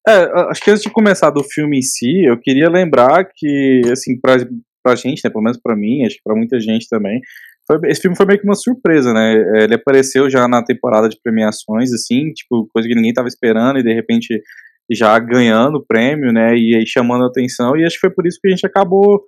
É, 0.07 0.23
acho 0.49 0.61
que 0.61 0.71
antes 0.71 0.83
de 0.83 0.89
começar 0.89 1.29
do 1.29 1.43
filme 1.43 1.79
em 1.79 1.81
si, 1.81 2.23
eu 2.25 2.39
queria 2.39 2.69
lembrar 2.69 3.27
que, 3.35 3.81
assim, 3.91 4.19
pra, 4.19 4.37
pra 4.81 4.95
gente, 4.95 5.21
né, 5.23 5.29
pelo 5.29 5.43
menos 5.43 5.59
pra 5.61 5.75
mim, 5.75 6.05
acho 6.05 6.15
que 6.15 6.23
pra 6.23 6.35
muita 6.35 6.59
gente 6.59 6.87
também, 6.87 7.19
foi, 7.67 7.77
esse 7.89 8.01
filme 8.01 8.15
foi 8.15 8.25
meio 8.25 8.39
que 8.39 8.45
uma 8.45 8.55
surpresa, 8.55 9.13
né? 9.13 9.35
É, 9.35 9.63
ele 9.65 9.75
apareceu 9.75 10.29
já 10.29 10.47
na 10.47 10.63
temporada 10.63 11.09
de 11.09 11.19
premiações, 11.21 11.91
assim, 11.91 12.31
tipo, 12.31 12.69
coisa 12.73 12.87
que 12.87 12.95
ninguém 12.95 13.13
tava 13.13 13.27
esperando, 13.27 13.79
e 13.79 13.83
de 13.83 13.93
repente 13.93 14.41
já 14.89 15.19
ganhando 15.19 15.79
o 15.79 15.85
prêmio, 15.85 16.31
né? 16.31 16.55
E 16.55 16.77
aí 16.77 16.87
chamando 16.87 17.25
a 17.25 17.27
atenção, 17.27 17.75
e 17.75 17.83
acho 17.83 17.95
que 17.95 18.07
foi 18.07 18.09
por 18.09 18.25
isso 18.25 18.39
que 18.41 18.47
a 18.47 18.51
gente 18.51 18.65
acabou 18.65 19.21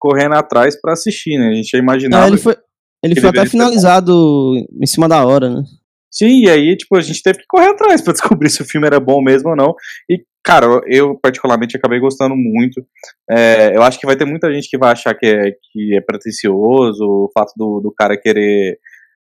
correndo 0.00 0.34
atrás 0.34 0.78
para 0.80 0.94
assistir, 0.94 1.38
né? 1.38 1.50
A 1.50 1.54
gente 1.54 1.70
já 1.70 1.78
imaginava. 1.78 2.24
É, 2.24 2.28
ele 2.28 2.38
foi, 2.38 2.56
ele 3.04 3.20
foi 3.20 3.30
até 3.30 3.46
finalizado 3.46 4.12
em 4.82 4.86
cima 4.86 5.08
da 5.08 5.24
hora, 5.24 5.48
né? 5.48 5.62
Sim, 6.14 6.44
e 6.44 6.48
aí, 6.48 6.76
tipo, 6.76 6.96
a 6.96 7.00
gente 7.00 7.20
teve 7.20 7.38
que 7.40 7.44
correr 7.48 7.70
atrás 7.70 8.00
para 8.00 8.12
descobrir 8.14 8.48
se 8.48 8.62
o 8.62 8.64
filme 8.64 8.86
era 8.86 9.00
bom 9.00 9.20
mesmo 9.20 9.50
ou 9.50 9.56
não. 9.56 9.74
E, 10.08 10.22
cara, 10.44 10.66
eu 10.86 11.18
particularmente 11.20 11.76
acabei 11.76 11.98
gostando 11.98 12.36
muito. 12.36 12.86
É, 13.28 13.76
eu 13.76 13.82
acho 13.82 13.98
que 13.98 14.06
vai 14.06 14.16
ter 14.16 14.24
muita 14.24 14.52
gente 14.52 14.70
que 14.70 14.78
vai 14.78 14.92
achar 14.92 15.12
que 15.14 15.26
é, 15.26 15.50
que 15.50 15.96
é 15.96 16.00
pretencioso 16.00 17.04
o 17.04 17.30
fato 17.34 17.52
do, 17.56 17.80
do 17.80 17.92
cara 17.92 18.16
querer 18.16 18.78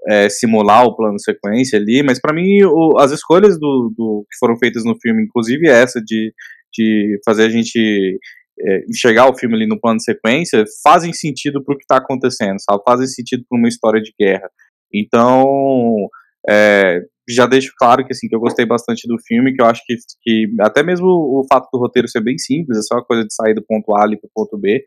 é, 0.09 0.29
simular 0.29 0.85
o 0.85 0.95
plano 0.95 1.19
sequência 1.19 1.79
ali, 1.79 2.03
mas 2.05 2.21
para 2.21 2.33
mim 2.33 2.63
o, 2.63 2.97
as 2.99 3.11
escolhas 3.11 3.59
do, 3.59 3.93
do, 3.97 4.25
que 4.31 4.39
foram 4.39 4.57
feitas 4.57 4.85
no 4.85 4.97
filme, 5.01 5.25
inclusive 5.25 5.69
essa 5.69 6.01
de, 6.01 6.33
de 6.73 7.19
fazer 7.25 7.47
a 7.47 7.51
gente 7.51 8.19
é, 8.61 8.85
enxergar 8.89 9.29
o 9.29 9.37
filme 9.37 9.57
ali 9.57 9.67
no 9.67 9.81
plano 9.81 10.01
sequência, 10.01 10.65
fazem 10.85 11.13
sentido 11.13 11.63
pro 11.65 11.77
que 11.77 11.87
tá 11.87 11.97
acontecendo, 11.97 12.59
sabe? 12.61 12.83
Fazem 12.87 13.07
sentido 13.09 13.45
para 13.49 13.59
uma 13.59 13.69
história 13.69 14.01
de 14.01 14.13
guerra. 14.19 14.49
Então, 14.95 16.09
é, 16.47 17.01
já 17.29 17.47
deixo 17.47 17.73
claro 17.77 18.05
que 18.07 18.13
assim 18.13 18.29
que 18.29 18.35
eu 18.35 18.41
gostei 18.41 18.65
bastante 18.65 19.07
do 19.07 19.17
filme, 19.27 19.55
que 19.55 19.61
eu 19.61 19.67
acho 19.67 19.83
que, 19.85 19.97
que 20.23 20.47
até 20.61 20.83
mesmo 20.83 21.07
o 21.07 21.47
fato 21.51 21.69
do 21.73 21.79
roteiro 21.79 22.09
ser 22.09 22.21
bem 22.21 22.39
simples, 22.39 22.79
é 22.79 22.83
só 22.83 22.97
uma 22.97 23.05
coisa 23.05 23.25
de 23.25 23.35
sair 23.35 23.55
do 23.55 23.63
ponto 23.63 23.95
A 23.95 24.03
ali 24.03 24.17
pro 24.17 24.31
ponto 24.35 24.57
B, 24.57 24.85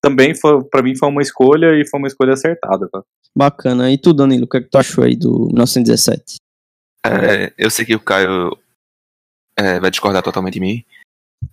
também 0.00 0.34
foi 0.34 0.62
para 0.64 0.82
mim 0.82 0.96
foi 0.96 1.08
uma 1.08 1.22
escolha 1.22 1.74
e 1.74 1.86
foi 1.88 1.98
uma 1.98 2.06
escolha 2.06 2.34
acertada, 2.34 2.88
tá? 2.90 3.02
Bacana. 3.36 3.90
E 3.90 3.98
tu, 3.98 4.12
Danilo, 4.12 4.44
o 4.44 4.48
que, 4.48 4.58
é 4.58 4.60
que 4.60 4.70
tu 4.70 4.78
achou 4.78 5.04
aí 5.04 5.16
do 5.16 5.46
1917? 5.52 6.36
É, 7.04 7.52
eu 7.58 7.70
sei 7.70 7.84
que 7.84 7.94
o 7.94 8.00
Caio 8.00 8.56
é, 9.58 9.80
vai 9.80 9.90
discordar 9.90 10.22
totalmente 10.22 10.54
de 10.54 10.60
mim, 10.60 10.84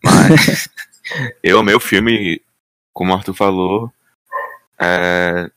mas 0.03 0.69
eu 1.43 1.59
amei 1.59 1.75
o 1.75 1.79
filme, 1.79 2.41
como 2.93 3.11
o 3.11 3.15
Arthur 3.15 3.33
falou, 3.33 3.91
é, 4.79 5.49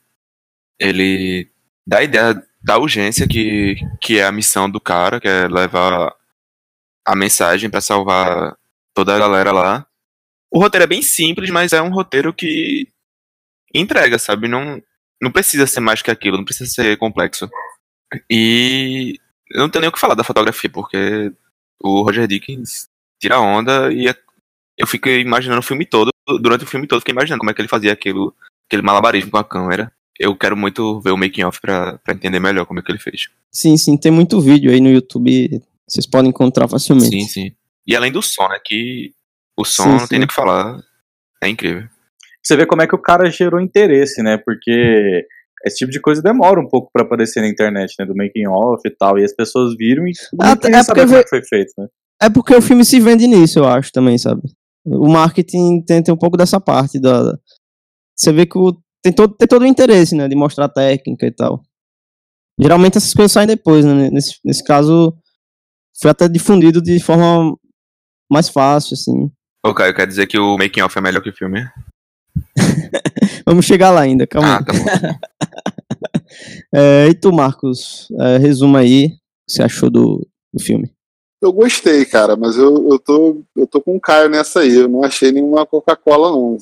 ele 0.79 1.49
dá 1.87 1.99
a 1.99 2.03
ideia 2.03 2.46
da 2.61 2.77
urgência 2.77 3.27
que, 3.27 3.75
que 4.01 4.19
é 4.19 4.25
a 4.25 4.31
missão 4.31 4.69
do 4.69 4.79
cara, 4.79 5.19
que 5.19 5.27
é 5.27 5.47
levar 5.47 6.15
a 7.05 7.15
mensagem 7.15 7.69
para 7.69 7.81
salvar 7.81 8.57
toda 8.93 9.15
a 9.15 9.19
galera 9.19 9.51
lá. 9.51 9.87
O 10.51 10.59
roteiro 10.59 10.83
é 10.83 10.87
bem 10.87 11.01
simples, 11.01 11.49
mas 11.49 11.73
é 11.73 11.81
um 11.81 11.89
roteiro 11.89 12.33
que 12.33 12.87
entrega, 13.73 14.17
sabe? 14.17 14.47
Não, 14.47 14.81
não 15.21 15.31
precisa 15.31 15.67
ser 15.67 15.79
mais 15.79 16.01
que 16.01 16.11
aquilo, 16.11 16.37
não 16.37 16.45
precisa 16.45 16.69
ser 16.69 16.97
complexo. 16.97 17.49
E 18.29 19.19
eu 19.51 19.61
não 19.61 19.69
tenho 19.69 19.81
nem 19.81 19.89
o 19.89 19.91
que 19.91 19.99
falar 19.99 20.15
da 20.15 20.23
fotografia, 20.23 20.69
porque 20.69 21.31
o 21.81 22.01
Roger 22.01 22.27
Dickens 22.27 22.89
tira 23.19 23.39
onda 23.39 23.91
e 23.91 24.07
é 24.07 24.15
eu 24.77 24.85
fiquei 24.85 25.21
imaginando 25.21 25.59
o 25.59 25.63
filme 25.63 25.85
todo, 25.85 26.11
durante 26.39 26.63
o 26.63 26.67
filme 26.67 26.85
todo, 26.85 26.99
fiquei 26.99 27.11
imaginando 27.11 27.39
como 27.39 27.49
é 27.49 27.53
que 27.53 27.59
ele 27.59 27.67
fazia 27.67 27.91
aquilo, 27.91 28.35
aquele 28.67 28.83
malabarismo 28.83 29.31
com 29.31 29.37
a 29.37 29.43
câmera. 29.43 29.91
Eu 30.19 30.35
quero 30.35 30.57
muito 30.57 30.99
ver 31.01 31.11
o 31.11 31.17
making 31.17 31.43
off 31.43 31.59
pra, 31.61 31.97
pra 31.99 32.13
entender 32.13 32.39
melhor 32.39 32.65
como 32.65 32.79
é 32.79 32.83
que 32.83 32.91
ele 32.91 32.99
fez. 32.99 33.29
Sim, 33.51 33.77
sim, 33.77 33.97
tem 33.97 34.11
muito 34.11 34.41
vídeo 34.41 34.71
aí 34.71 34.81
no 34.81 34.89
YouTube, 34.89 35.61
vocês 35.87 36.05
podem 36.05 36.29
encontrar 36.29 36.67
facilmente. 36.67 37.21
Sim, 37.21 37.27
sim. 37.27 37.51
E 37.85 37.95
além 37.95 38.11
do 38.11 38.21
som, 38.21 38.47
né, 38.49 38.59
que 38.63 39.11
o 39.57 39.63
som 39.63 39.83
sim, 39.83 39.89
não 39.89 39.99
sim. 39.99 40.07
tem 40.07 40.19
nem 40.19 40.25
o 40.25 40.27
que 40.27 40.33
falar, 40.33 40.79
é 41.41 41.47
incrível. 41.47 41.87
Você 42.43 42.55
vê 42.55 42.65
como 42.65 42.81
é 42.81 42.87
que 42.87 42.95
o 42.95 43.01
cara 43.01 43.29
gerou 43.29 43.61
interesse, 43.61 44.21
né, 44.23 44.37
porque 44.37 45.25
esse 45.65 45.77
tipo 45.77 45.91
de 45.91 45.99
coisa 45.99 46.21
demora 46.21 46.59
um 46.59 46.67
pouco 46.67 46.89
para 46.91 47.03
aparecer 47.03 47.41
na 47.41 47.47
internet, 47.47 47.93
né, 47.99 48.05
do 48.05 48.15
making 48.15 48.47
off 48.47 48.81
e 48.85 48.91
tal, 48.91 49.17
e 49.17 49.23
as 49.23 49.33
pessoas 49.33 49.75
viram 49.77 50.07
e 50.07 50.11
ah, 50.41 50.51
é 50.51 50.55
porque 50.55 50.71
como 50.71 51.15
é 51.15 51.27
foi 51.27 51.43
feito, 51.43 51.73
né. 51.77 51.87
É 52.21 52.29
porque 52.29 52.55
o 52.55 52.61
filme 52.61 52.83
se 52.83 52.99
vende 52.99 53.27
nisso, 53.27 53.59
eu 53.59 53.65
acho, 53.65 53.91
também, 53.91 54.17
sabe? 54.17 54.41
o 54.87 55.09
marketing 55.09 55.81
tem, 55.81 56.01
tem 56.01 56.13
um 56.13 56.17
pouco 56.17 56.37
dessa 56.37 56.61
parte 56.61 56.99
da 56.99 57.37
você 58.15 58.31
vê 58.31 58.45
que 58.45 58.57
o, 58.57 58.75
tem 59.07 59.13
todo 59.13 59.33
tem 59.33 59.47
todo 59.47 59.61
o 59.61 59.65
interesse 59.65 60.15
né 60.15 60.27
de 60.27 60.35
mostrar 60.35 60.67
técnica 60.67 61.25
e 61.25 61.31
tal 61.31 61.63
geralmente 62.59 62.97
essas 62.97 63.13
coisas 63.13 63.31
saem 63.31 63.47
depois 63.47 63.85
né 63.85 64.09
nesse, 64.11 64.35
nesse 64.43 64.63
caso 64.63 65.15
foi 65.99 66.11
até 66.11 66.27
difundido 66.27 66.81
de 66.81 66.99
forma 66.99 67.57
mais 68.29 68.49
fácil 68.49 68.95
assim 68.95 69.31
Ô 69.65 69.73
Caio, 69.73 69.93
quer 69.93 70.07
dizer 70.07 70.27
que 70.27 70.37
o 70.37 70.57
making 70.57 70.81
off 70.81 70.97
é 70.97 71.01
melhor 71.01 71.21
que 71.21 71.29
o 71.29 71.35
filme 71.35 71.65
vamos 73.45 73.65
chegar 73.65 73.91
lá 73.91 74.01
ainda 74.01 74.27
calma 74.27 74.57
ah, 74.57 74.63
tá 74.63 74.73
bom. 74.73 75.19
é, 76.75 77.07
e 77.07 77.13
tu 77.13 77.31
Marcos 77.31 78.07
é, 78.19 78.37
resuma 78.37 78.79
aí 78.79 79.05
o 79.05 79.09
que 79.09 79.53
você 79.53 79.63
achou 79.63 79.89
do, 79.89 80.27
do 80.53 80.61
filme 80.61 80.91
eu 81.39 81.53
gostei, 81.53 82.03
cara, 82.03 82.35
mas 82.35 82.57
eu, 82.57 82.89
eu, 82.89 82.97
tô, 82.97 83.43
eu 83.55 83.67
tô 83.67 83.79
com 83.79 83.95
o 83.95 84.01
Caio 84.01 84.27
nessa 84.27 84.61
aí. 84.61 84.73
Eu 84.73 84.87
não 84.87 85.03
achei 85.03 85.31
nenhuma 85.31 85.67
Coca-Cola, 85.67 86.31
não. 86.31 86.57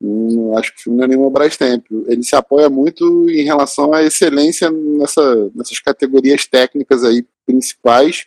Não. 0.00 0.56
Acho 0.56 0.74
que 0.74 0.80
o 0.80 0.82
filme 0.84 0.98
não 0.98 1.04
é 1.04 1.08
nenhuma 1.08 1.30
Brastemp. 1.30 1.86
Ele 2.06 2.22
se 2.22 2.36
apoia 2.36 2.68
muito 2.68 3.28
em 3.30 3.44
relação 3.44 3.92
à 3.92 4.02
excelência 4.02 4.70
nessa, 4.70 5.50
nessas 5.54 5.78
categorias 5.80 6.46
técnicas 6.46 7.04
aí 7.04 7.26
principais. 7.46 8.26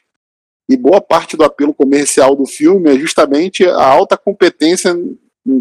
E 0.70 0.76
boa 0.76 1.00
parte 1.00 1.38
do 1.38 1.44
apelo 1.44 1.74
comercial 1.74 2.36
do 2.36 2.46
filme 2.46 2.90
é 2.90 3.00
justamente 3.00 3.66
a 3.66 3.86
alta 3.86 4.18
competência 4.18 4.98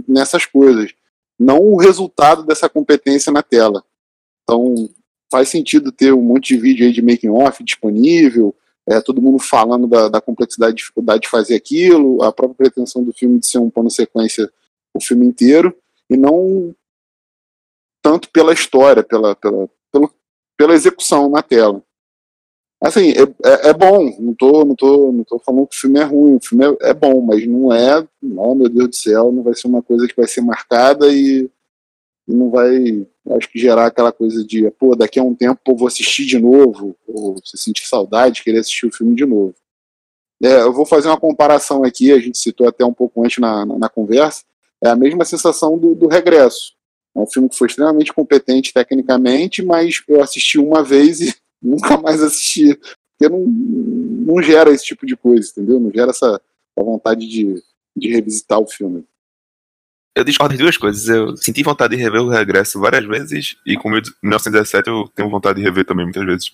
nessas 0.09 0.45
coisas, 0.45 0.93
não 1.39 1.61
o 1.61 1.77
resultado 1.77 2.45
dessa 2.45 2.69
competência 2.69 3.33
na 3.33 3.41
tela. 3.41 3.85
Então, 4.43 4.75
faz 5.31 5.49
sentido 5.49 5.93
ter 5.93 6.13
um 6.13 6.23
monte 6.23 6.55
de 6.55 6.61
vídeo 6.61 6.87
aí 6.87 6.93
de 6.93 7.03
making 7.03 7.29
off 7.29 7.63
disponível, 7.63 8.53
é, 8.89 9.01
todo 9.01 9.23
mundo 9.23 9.39
falando 9.39 9.87
da, 9.87 10.09
da 10.09 10.21
complexidade 10.21 10.73
e 10.73 10.77
dificuldade 10.77 11.23
de 11.23 11.29
fazer 11.29 11.55
aquilo, 11.55 12.23
a 12.23 12.33
própria 12.33 12.69
pretensão 12.69 13.05
do 13.05 13.13
filme 13.13 13.39
de 13.39 13.47
ser 13.47 13.59
um 13.59 13.71
plano 13.71 13.91
sequência 13.91 14.51
o 14.95 15.01
filme 15.01 15.27
inteiro, 15.27 15.77
e 16.11 16.17
não 16.17 16.75
tanto 18.03 18.31
pela 18.31 18.53
história, 18.53 19.03
pela, 19.03 19.35
pela, 19.35 19.69
pela, 20.57 20.75
execução 20.75 21.29
na 21.29 21.43
tela. 21.43 21.83
Assim, 22.81 23.11
é, 23.11 23.23
é, 23.23 23.69
é, 23.71 23.73
bom, 23.73 24.15
não 24.21 24.35
tô, 24.35 24.65
não, 24.65 24.77
tô, 24.77 25.11
não 25.11 25.25
tô 25.25 25.39
falando 25.39 25.67
que 25.67 25.77
o 25.77 25.81
filme 25.81 25.99
é 25.99 26.05
ruim, 26.05 26.37
o 26.37 26.41
filme 26.41 26.65
é, 26.65 26.91
é 26.91 26.95
bom, 26.95 27.21
mas 27.21 27.47
não 27.47 27.73
é, 27.73 28.07
oh 28.37 28.55
meu 28.55 28.69
Deus 28.69 28.89
do 28.89 28.95
céu, 28.95 29.33
não 29.33 29.43
vai 29.43 29.55
ser 29.55 29.67
uma 29.67 29.83
coisa 29.83 30.07
que 30.07 30.17
vai 30.17 30.29
ser 30.29 30.43
marcada 30.43 31.13
e 31.13 31.51
e 32.29 32.35
não 32.35 32.51
vai, 32.51 33.07
acho 33.37 33.49
que, 33.49 33.59
gerar 33.59 33.87
aquela 33.87 34.11
coisa 34.11 34.45
de, 34.45 34.69
pô, 34.73 34.97
daqui 34.97 35.19
a 35.19 35.23
um 35.23 35.35
tempo 35.35 35.61
eu 35.67 35.77
vou 35.77 35.87
assistir 35.87 36.27
de 36.27 36.39
novo, 36.39 36.97
ou 37.07 37.37
se 37.45 37.57
sentir 37.57 37.87
saudade, 37.87 38.43
querer 38.43 38.59
assistir 38.59 38.87
o 38.87 38.93
filme 38.93 39.15
de 39.15 39.25
novo. 39.25 39.55
É, 40.43 40.63
eu 40.63 40.73
vou 40.73 40.85
fazer 40.85 41.09
uma 41.09 41.21
comparação 41.21 41.85
aqui, 41.85 42.13
a 42.13 42.19
gente 42.19 42.37
citou 42.37 42.69
até 42.69 42.85
um 42.85 42.93
pouco 42.93 43.25
antes 43.25 43.39
na, 43.39 43.65
na, 43.65 43.79
na 43.79 43.89
conversa, 43.89 44.45
é 44.83 44.89
a 44.89 44.97
mesma 44.97 45.25
sensação 45.25 45.79
do, 45.79 45.95
do 45.95 46.09
Regresso. 46.09 46.75
É 47.15 47.21
um 47.21 47.27
filme 47.27 47.49
que 47.49 47.57
foi 47.57 47.69
extremamente 47.69 48.13
competente 48.13 48.73
tecnicamente, 48.73 49.63
mas 49.63 50.03
eu 50.07 50.23
assisti 50.23 50.59
uma 50.59 50.83
vez 50.83 51.21
e 51.21 51.35
nunca 51.63 51.97
mais 51.97 52.23
assisti, 52.23 52.75
porque 53.19 53.33
não, 53.33 53.47
não 53.47 54.43
gera 54.43 54.71
esse 54.71 54.85
tipo 54.85 55.07
de 55.07 55.17
coisa, 55.17 55.51
entendeu? 55.51 55.81
Não 55.81 55.91
gera 55.91 56.11
essa, 56.11 56.27
essa 56.27 56.85
vontade 56.85 57.27
de, 57.27 57.63
de 57.97 58.09
revisitar 58.09 58.61
o 58.61 58.67
filme 58.67 59.05
eu 60.17 60.25
discordo 60.25 60.57
de 60.57 60.63
duas 60.63 60.79
coisas. 60.79 61.07
Eu 61.09 61.37
senti 61.37 61.63
vontade 61.63 61.95
de 61.95 62.03
rever 62.03 62.23
o 62.23 62.31
regresso 62.31 62.81
várias 62.81 63.05
vezes, 63.05 63.57
e 63.67 63.77
com 63.77 63.89
o 63.89 63.93
1917 63.93 64.89
eu 64.89 65.07
tenho 65.15 65.29
vontade 65.29 65.59
de 65.59 65.65
rever 65.65 65.85
também 65.85 66.07
muitas 66.07 66.25
vezes. 66.25 66.53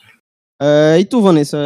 É, 0.61 0.99
e 0.99 1.05
tu, 1.05 1.23
Vanessa, 1.23 1.57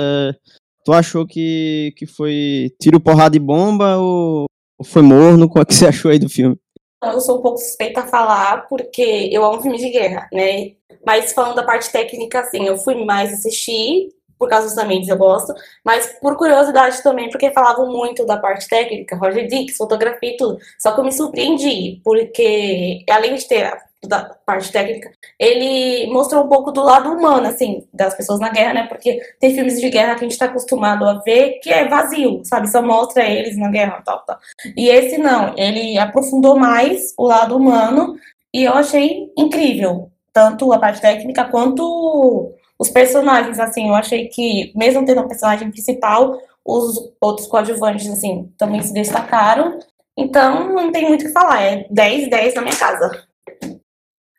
tu 0.85 0.93
achou 0.93 1.27
que, 1.27 1.95
que 1.97 2.07
foi 2.07 2.71
tiro, 2.81 3.01
porrada 3.01 3.35
e 3.35 3.41
bomba 3.41 3.97
ou 3.97 4.45
foi 4.85 5.03
morno? 5.03 5.49
Qual 5.49 5.63
é 5.63 5.65
que 5.65 5.75
você 5.75 5.87
achou 5.87 6.11
aí 6.11 6.19
do 6.19 6.29
filme? 6.29 6.59
Eu 7.03 7.21
sou 7.21 7.39
um 7.39 7.43
pouco 7.43 7.59
suspeita 7.59 8.01
a 8.01 8.07
falar, 8.07 8.67
porque 8.69 9.29
eu 9.33 9.45
amo 9.45 9.63
filme 9.63 9.79
de 9.79 9.91
guerra, 9.91 10.29
né? 10.33 10.73
Mas 11.05 11.33
falando 11.33 11.57
da 11.57 11.63
parte 11.63 11.91
técnica, 11.91 12.41
assim, 12.41 12.67
eu 12.67 12.77
fui 12.79 13.05
mais 13.05 13.33
assistir 13.33 14.09
por 14.39 14.49
causa 14.49 14.67
dos 14.67 14.75
também 14.75 15.07
eu 15.09 15.17
gosto, 15.17 15.55
mas 15.85 16.07
por 16.21 16.37
curiosidade 16.37 17.03
também, 17.03 17.31
porque 17.31 17.51
falavam 17.53 17.91
muito 17.91 18.25
da 18.27 18.37
parte 18.37 18.69
técnica, 18.69 19.17
Roger 19.17 19.47
Dix, 19.47 19.77
fotografia 19.77 20.35
e 20.35 20.37
tudo. 20.37 20.59
Só 20.79 20.93
que 20.93 21.01
eu 21.01 21.05
me 21.05 21.13
surpreendi, 21.13 22.01
porque 22.05 23.05
além 23.09 23.35
de 23.35 23.47
ter 23.49 23.73
da 24.09 24.25
parte 24.45 24.73
técnica, 24.73 25.11
ele 25.39 26.11
mostrou 26.13 26.45
um 26.45 26.49
pouco 26.49 26.71
do 26.71 26.83
lado 26.83 27.13
humano, 27.13 27.47
assim, 27.47 27.87
das 27.93 28.15
pessoas 28.15 28.41
na 28.41 28.49
guerra, 28.49 28.75
né? 28.75 28.87
Porque 28.87 29.21
tem 29.41 29.55
filmes 29.55 29.81
de 29.81 29.91
guerra 29.91 30.15
que 30.15 30.25
a 30.25 30.29
gente 30.29 30.39
tá 30.39 30.47
acostumado 30.47 31.05
a 31.05 31.15
ver 31.21 31.61
que 31.63 31.71
é 31.71 31.89
vazio, 31.89 32.43
sabe? 32.45 32.69
Só 32.69 32.83
mostra 32.83 33.25
eles 33.25 33.57
na 33.57 33.71
guerra, 33.71 34.03
tal, 34.05 34.21
tal. 34.21 34.39
E 34.77 34.89
esse 34.89 35.19
não, 35.19 35.55
ele 35.57 35.99
aprofundou 35.99 36.57
mais 36.57 37.15
o 37.17 37.27
lado 37.27 37.57
humano 37.57 38.17
e 38.53 38.65
eu 38.65 38.73
achei 38.73 39.31
incrível, 39.37 40.11
tanto 40.33 40.73
a 40.73 40.79
parte 40.79 41.01
técnica 41.01 41.45
quanto 41.45 42.55
os 42.79 42.91
personagens, 42.91 43.59
assim, 43.59 43.89
eu 43.89 43.95
achei 43.95 44.29
que, 44.29 44.73
mesmo 44.75 45.05
tendo 45.05 45.23
um 45.23 45.29
personagem 45.29 45.71
principal, 45.71 46.39
os 46.65 47.13
outros 47.21 47.47
coadjuvantes, 47.47 48.09
assim, 48.09 48.53
também 48.59 48.83
se 48.83 48.93
destacaram. 48.93 49.79
Então, 50.17 50.73
não 50.73 50.91
tem 50.91 51.07
muito 51.07 51.23
o 51.23 51.27
que 51.27 51.33
falar, 51.33 51.63
é 51.63 51.87
10, 51.91 52.31
10 52.31 52.55
na 52.55 52.63
minha 52.63 52.77
casa. 52.77 53.26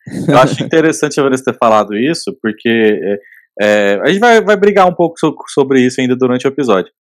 Eu 0.28 0.38
acho 0.38 0.64
interessante 0.64 1.20
a 1.20 1.24
Vanessa 1.24 1.44
ter 1.44 1.58
falado 1.58 1.96
isso, 1.96 2.38
porque 2.42 2.70
é, 2.70 3.18
é, 3.60 4.00
a 4.02 4.08
gente 4.08 4.20
vai, 4.20 4.42
vai 4.42 4.56
brigar 4.56 4.88
um 4.88 4.94
pouco 4.94 5.16
sobre 5.48 5.82
isso 5.82 6.00
ainda 6.00 6.16
durante 6.16 6.48
o 6.48 6.50
episódio. 6.50 6.92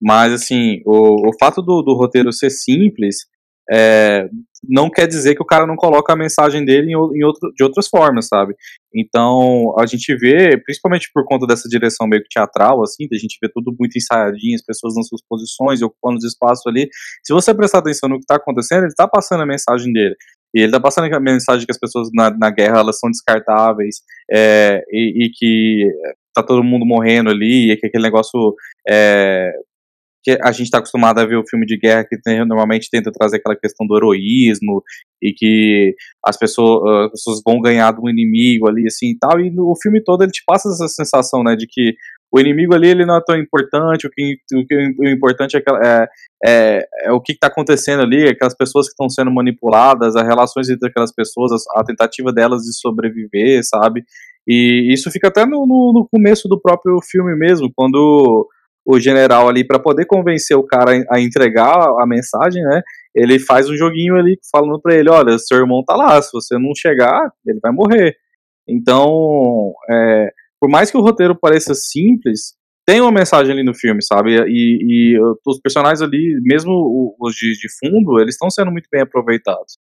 Mas, 0.00 0.32
assim, 0.32 0.80
o, 0.84 1.28
o 1.28 1.32
fato 1.38 1.62
do, 1.62 1.82
do 1.82 1.94
roteiro 1.94 2.32
ser 2.32 2.50
simples 2.50 3.26
é, 3.70 4.28
não 4.68 4.88
quer 4.88 5.06
dizer 5.06 5.34
que 5.34 5.42
o 5.42 5.46
cara 5.46 5.66
não 5.66 5.76
coloca 5.76 6.12
a 6.12 6.16
mensagem 6.16 6.64
dele 6.64 6.92
em, 6.92 6.94
em 6.94 7.24
outro, 7.24 7.52
de 7.54 7.64
outras 7.64 7.88
formas, 7.88 8.28
sabe? 8.28 8.54
Então, 8.94 9.74
a 9.78 9.86
gente 9.86 10.14
vê, 10.16 10.56
principalmente 10.62 11.10
por 11.12 11.24
conta 11.24 11.46
dessa 11.46 11.68
direção 11.68 12.06
meio 12.06 12.22
que 12.22 12.28
teatral, 12.28 12.82
assim, 12.82 13.06
a 13.12 13.18
gente 13.18 13.38
vê 13.42 13.48
tudo 13.52 13.74
muito 13.78 13.96
ensaiadinho, 13.96 14.54
as 14.54 14.64
pessoas 14.64 14.94
nas 14.94 15.08
suas 15.08 15.20
posições, 15.28 15.82
ocupando 15.82 16.18
os 16.18 16.24
espaços 16.24 16.64
ali. 16.66 16.88
Se 17.24 17.32
você 17.32 17.52
prestar 17.54 17.78
atenção 17.78 18.08
no 18.08 18.16
que 18.16 18.22
está 18.22 18.36
acontecendo, 18.36 18.82
ele 18.82 18.88
está 18.88 19.08
passando 19.08 19.42
a 19.42 19.46
mensagem 19.46 19.92
dele. 19.92 20.14
E 20.56 20.60
ele 20.60 20.68
está 20.68 20.80
passando 20.80 21.12
a 21.12 21.20
mensagem 21.20 21.66
que 21.66 21.70
as 21.70 21.78
pessoas 21.78 22.08
na, 22.14 22.34
na 22.34 22.50
guerra 22.50 22.78
elas 22.78 22.98
são 22.98 23.10
descartáveis 23.10 23.96
é, 24.32 24.82
e, 24.90 25.26
e, 25.26 25.30
que 25.30 25.86
tá 26.34 26.42
todo 26.42 26.64
mundo 26.64 26.86
morrendo 26.86 27.28
ali, 27.28 27.70
e 27.70 27.76
que 27.76 27.86
aquele 27.86 28.04
negócio 28.04 28.54
é, 28.88 29.52
que 30.24 30.38
a 30.42 30.50
gente 30.52 30.64
está 30.64 30.78
acostumado 30.78 31.18
a 31.18 31.26
ver 31.26 31.36
o 31.36 31.46
filme 31.46 31.66
de 31.66 31.76
guerra 31.76 32.06
que 32.08 32.18
tem, 32.18 32.42
normalmente 32.46 32.88
tenta 32.90 33.12
trazer 33.12 33.36
aquela 33.36 33.54
questão 33.54 33.86
do 33.86 33.98
heroísmo 33.98 34.82
e 35.22 35.34
que 35.34 35.94
as 36.24 36.38
pessoas, 36.38 37.04
as 37.04 37.10
pessoas 37.10 37.42
vão 37.46 37.60
ganhar 37.60 37.90
do 37.92 38.08
inimigo 38.08 38.66
ali 38.66 38.86
assim 38.86 39.10
e 39.10 39.18
tal 39.18 39.38
e 39.38 39.50
no, 39.50 39.70
o 39.70 39.76
filme 39.80 40.02
todo 40.02 40.24
ele 40.24 40.32
te 40.32 40.42
passa 40.46 40.70
essa 40.70 40.88
sensação 40.88 41.44
né 41.44 41.54
de 41.54 41.66
que 41.68 41.94
o 42.32 42.40
inimigo 42.40 42.74
ali 42.74 42.88
ele 42.88 43.06
não 43.06 43.16
é 43.16 43.22
tão 43.24 43.38
importante 43.38 44.06
o 44.06 44.10
que 44.10 44.36
o, 44.54 44.66
que, 44.66 44.94
o 44.98 45.08
importante 45.08 45.56
é, 45.56 45.60
é, 45.60 46.08
é, 46.44 46.88
é 47.04 47.12
o 47.12 47.20
que 47.20 47.32
está 47.32 47.46
acontecendo 47.46 48.02
ali 48.02 48.28
aquelas 48.28 48.54
pessoas 48.54 48.86
que 48.86 48.92
estão 48.92 49.08
sendo 49.08 49.30
manipuladas 49.30 50.16
as 50.16 50.26
relações 50.26 50.68
entre 50.68 50.88
aquelas 50.88 51.12
pessoas 51.12 51.52
a, 51.52 51.80
a 51.80 51.84
tentativa 51.84 52.32
delas 52.32 52.62
de 52.62 52.76
sobreviver 52.76 53.62
sabe 53.64 54.04
e 54.46 54.92
isso 54.92 55.10
fica 55.10 55.28
até 55.28 55.44
no, 55.44 55.66
no, 55.66 55.92
no 55.92 56.08
começo 56.10 56.48
do 56.48 56.60
próprio 56.60 56.98
filme 57.02 57.36
mesmo 57.36 57.70
quando 57.74 58.48
o 58.86 59.00
general 59.00 59.48
ali 59.48 59.66
para 59.66 59.80
poder 59.80 60.06
convencer 60.06 60.56
o 60.56 60.62
cara 60.62 60.92
a 61.10 61.20
entregar 61.20 61.74
a 61.74 62.06
mensagem, 62.06 62.62
né? 62.62 62.82
Ele 63.12 63.36
faz 63.40 63.68
um 63.68 63.76
joguinho 63.76 64.14
ali 64.14 64.38
falando 64.50 64.80
para 64.80 64.94
ele, 64.94 65.10
olha, 65.10 65.36
seu 65.38 65.58
irmão 65.58 65.82
tá 65.84 65.96
lá, 65.96 66.22
se 66.22 66.30
você 66.32 66.56
não 66.56 66.72
chegar, 66.72 67.28
ele 67.44 67.58
vai 67.60 67.72
morrer. 67.72 68.16
Então, 68.68 69.72
é, 69.90 70.30
por 70.60 70.70
mais 70.70 70.90
que 70.90 70.96
o 70.96 71.02
roteiro 71.02 71.36
pareça 71.38 71.74
simples, 71.74 72.54
tem 72.86 73.00
uma 73.00 73.10
mensagem 73.10 73.52
ali 73.52 73.64
no 73.64 73.74
filme, 73.74 74.02
sabe? 74.02 74.36
E, 74.46 75.14
e 75.16 75.20
os 75.44 75.60
personagens 75.60 76.00
ali, 76.00 76.38
mesmo 76.42 77.16
os 77.18 77.34
de, 77.34 77.52
de 77.54 77.68
fundo, 77.78 78.20
eles 78.20 78.34
estão 78.34 78.48
sendo 78.48 78.70
muito 78.70 78.88
bem 78.90 79.02
aproveitados. 79.02 79.76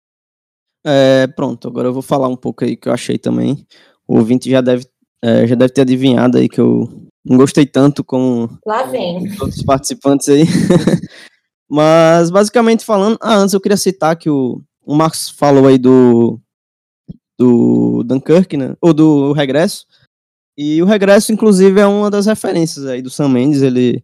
É, 0.85 1.27
pronto, 1.27 1.67
agora 1.67 1.89
eu 1.89 1.93
vou 1.93 2.01
falar 2.01 2.27
um 2.27 2.35
pouco 2.35 2.63
aí 2.63 2.75
que 2.75 2.87
eu 2.87 2.93
achei 2.93 3.17
também. 3.17 3.65
O 4.07 4.17
ouvinte 4.17 4.49
já 4.49 4.61
deve, 4.61 4.85
é, 5.21 5.45
já 5.47 5.55
deve 5.55 5.73
ter 5.73 5.81
adivinhado 5.81 6.37
aí 6.37 6.47
que 6.47 6.59
eu 6.59 6.87
não 7.25 7.37
gostei 7.37 7.65
tanto 7.65 8.03
com 8.03 8.49
Lá 8.65 8.83
vem. 8.83 9.33
todos 9.35 9.57
os 9.57 9.63
participantes 9.63 10.29
aí. 10.29 10.43
Mas, 11.69 12.29
basicamente 12.29 12.85
falando, 12.85 13.17
ah, 13.21 13.35
antes 13.35 13.53
eu 13.53 13.61
queria 13.61 13.77
citar 13.77 14.15
que 14.15 14.29
o, 14.29 14.61
o 14.85 14.95
Marcos 14.95 15.29
falou 15.29 15.67
aí 15.67 15.77
do, 15.77 16.39
do 17.39 18.03
Dunkirk, 18.03 18.55
né? 18.55 18.75
Ou 18.81 18.93
do 18.93 19.31
Regresso. 19.31 19.85
E 20.57 20.81
o 20.81 20.85
Regresso, 20.85 21.31
inclusive, 21.31 21.79
é 21.79 21.87
uma 21.87 22.09
das 22.11 22.25
referências 22.25 22.85
aí 22.85 23.01
do 23.01 23.09
Sam 23.09 23.29
Mendes. 23.29 23.61
Ele 23.61 24.03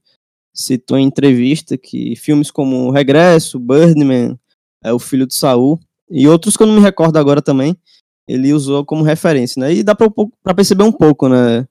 citou 0.54 0.98
em 0.98 1.06
entrevista 1.06 1.78
que 1.78 2.16
filmes 2.16 2.50
como 2.50 2.88
o 2.88 2.92
Regresso, 2.92 3.60
Birdman, 3.60 4.38
é, 4.84 4.92
O 4.92 5.00
Filho 5.00 5.28
de 5.28 5.36
Saul, 5.36 5.80
e 6.10 6.28
outros 6.28 6.58
que 6.58 6.64
eu 6.64 6.68
não 6.68 6.76
me 6.76 6.82
recordo 6.82 7.18
agora 7.18 7.42
também, 7.42 7.78
ele 8.28 8.54
usou 8.54 8.84
como 8.84 9.04
referência, 9.04 9.60
né? 9.60 9.74
E 9.74 9.84
dá 9.84 9.96
para 9.96 10.56
perceber 10.56 10.84
um 10.84 10.92
pouco, 10.92 11.30
né? 11.30 11.68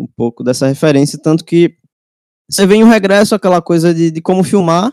um 0.00 0.06
pouco 0.06 0.42
dessa 0.42 0.66
referência, 0.66 1.18
tanto 1.22 1.44
que 1.44 1.76
você 2.48 2.66
vê 2.66 2.76
em 2.76 2.84
um 2.84 2.88
regresso 2.88 3.34
aquela 3.34 3.60
coisa 3.60 3.94
de, 3.94 4.10
de 4.10 4.20
como 4.20 4.42
filmar 4.42 4.92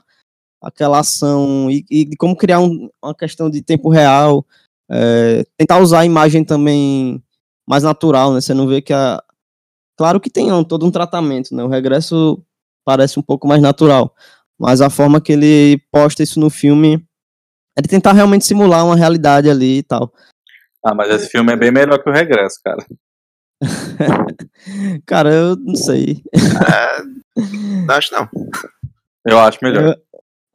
aquela 0.62 1.00
ação 1.00 1.72
e, 1.72 1.86
e 1.90 2.06
de 2.06 2.18
como 2.18 2.36
criar 2.36 2.60
um, 2.60 2.90
uma 3.02 3.16
questão 3.16 3.50
de 3.50 3.62
tempo 3.62 3.90
real, 3.90 4.46
é, 4.92 5.46
tentar 5.58 5.80
usar 5.80 6.00
a 6.00 6.06
imagem 6.06 6.44
também 6.44 7.24
mais 7.68 7.84
natural, 7.84 8.34
né? 8.34 8.42
Você 8.42 8.54
não 8.54 8.68
vê 8.68 8.82
que 8.82 8.94
a. 8.94 9.24
Claro 9.98 10.20
que 10.20 10.30
tem 10.30 10.52
um, 10.52 10.64
todo 10.64 10.86
um 10.86 10.92
tratamento, 10.92 11.56
né? 11.56 11.64
O 11.64 11.68
regresso 11.68 12.42
parece 12.86 13.20
um 13.20 13.24
pouco 13.24 13.48
mais 13.48 13.62
natural, 13.62 14.14
mas 14.58 14.80
a 14.80 14.90
forma 14.90 15.20
que 15.20 15.34
ele 15.34 15.82
posta 15.92 16.24
isso 16.24 16.40
no 16.40 16.50
filme 16.50 17.04
é 17.78 17.82
de 17.82 17.90
tentar 17.90 18.14
realmente 18.14 18.46
simular 18.46 18.86
uma 18.86 18.96
realidade 18.96 19.50
ali 19.50 19.80
e 19.80 19.84
tal. 19.84 20.14
Ah, 20.86 20.96
mas 20.96 21.10
esse 21.10 21.28
filme 21.30 21.52
é 21.52 21.56
bem 21.56 21.72
melhor 21.72 22.02
que 22.02 22.10
o 22.10 22.14
Regresso, 22.14 22.60
cara. 22.64 22.86
Cara, 25.06 25.34
eu 25.34 25.56
não 25.56 25.76
sei. 25.76 26.22
É, 26.34 27.92
acho 27.92 28.14
não. 28.14 28.30
Eu 29.26 29.40
acho 29.40 29.58
melhor. 29.62 29.98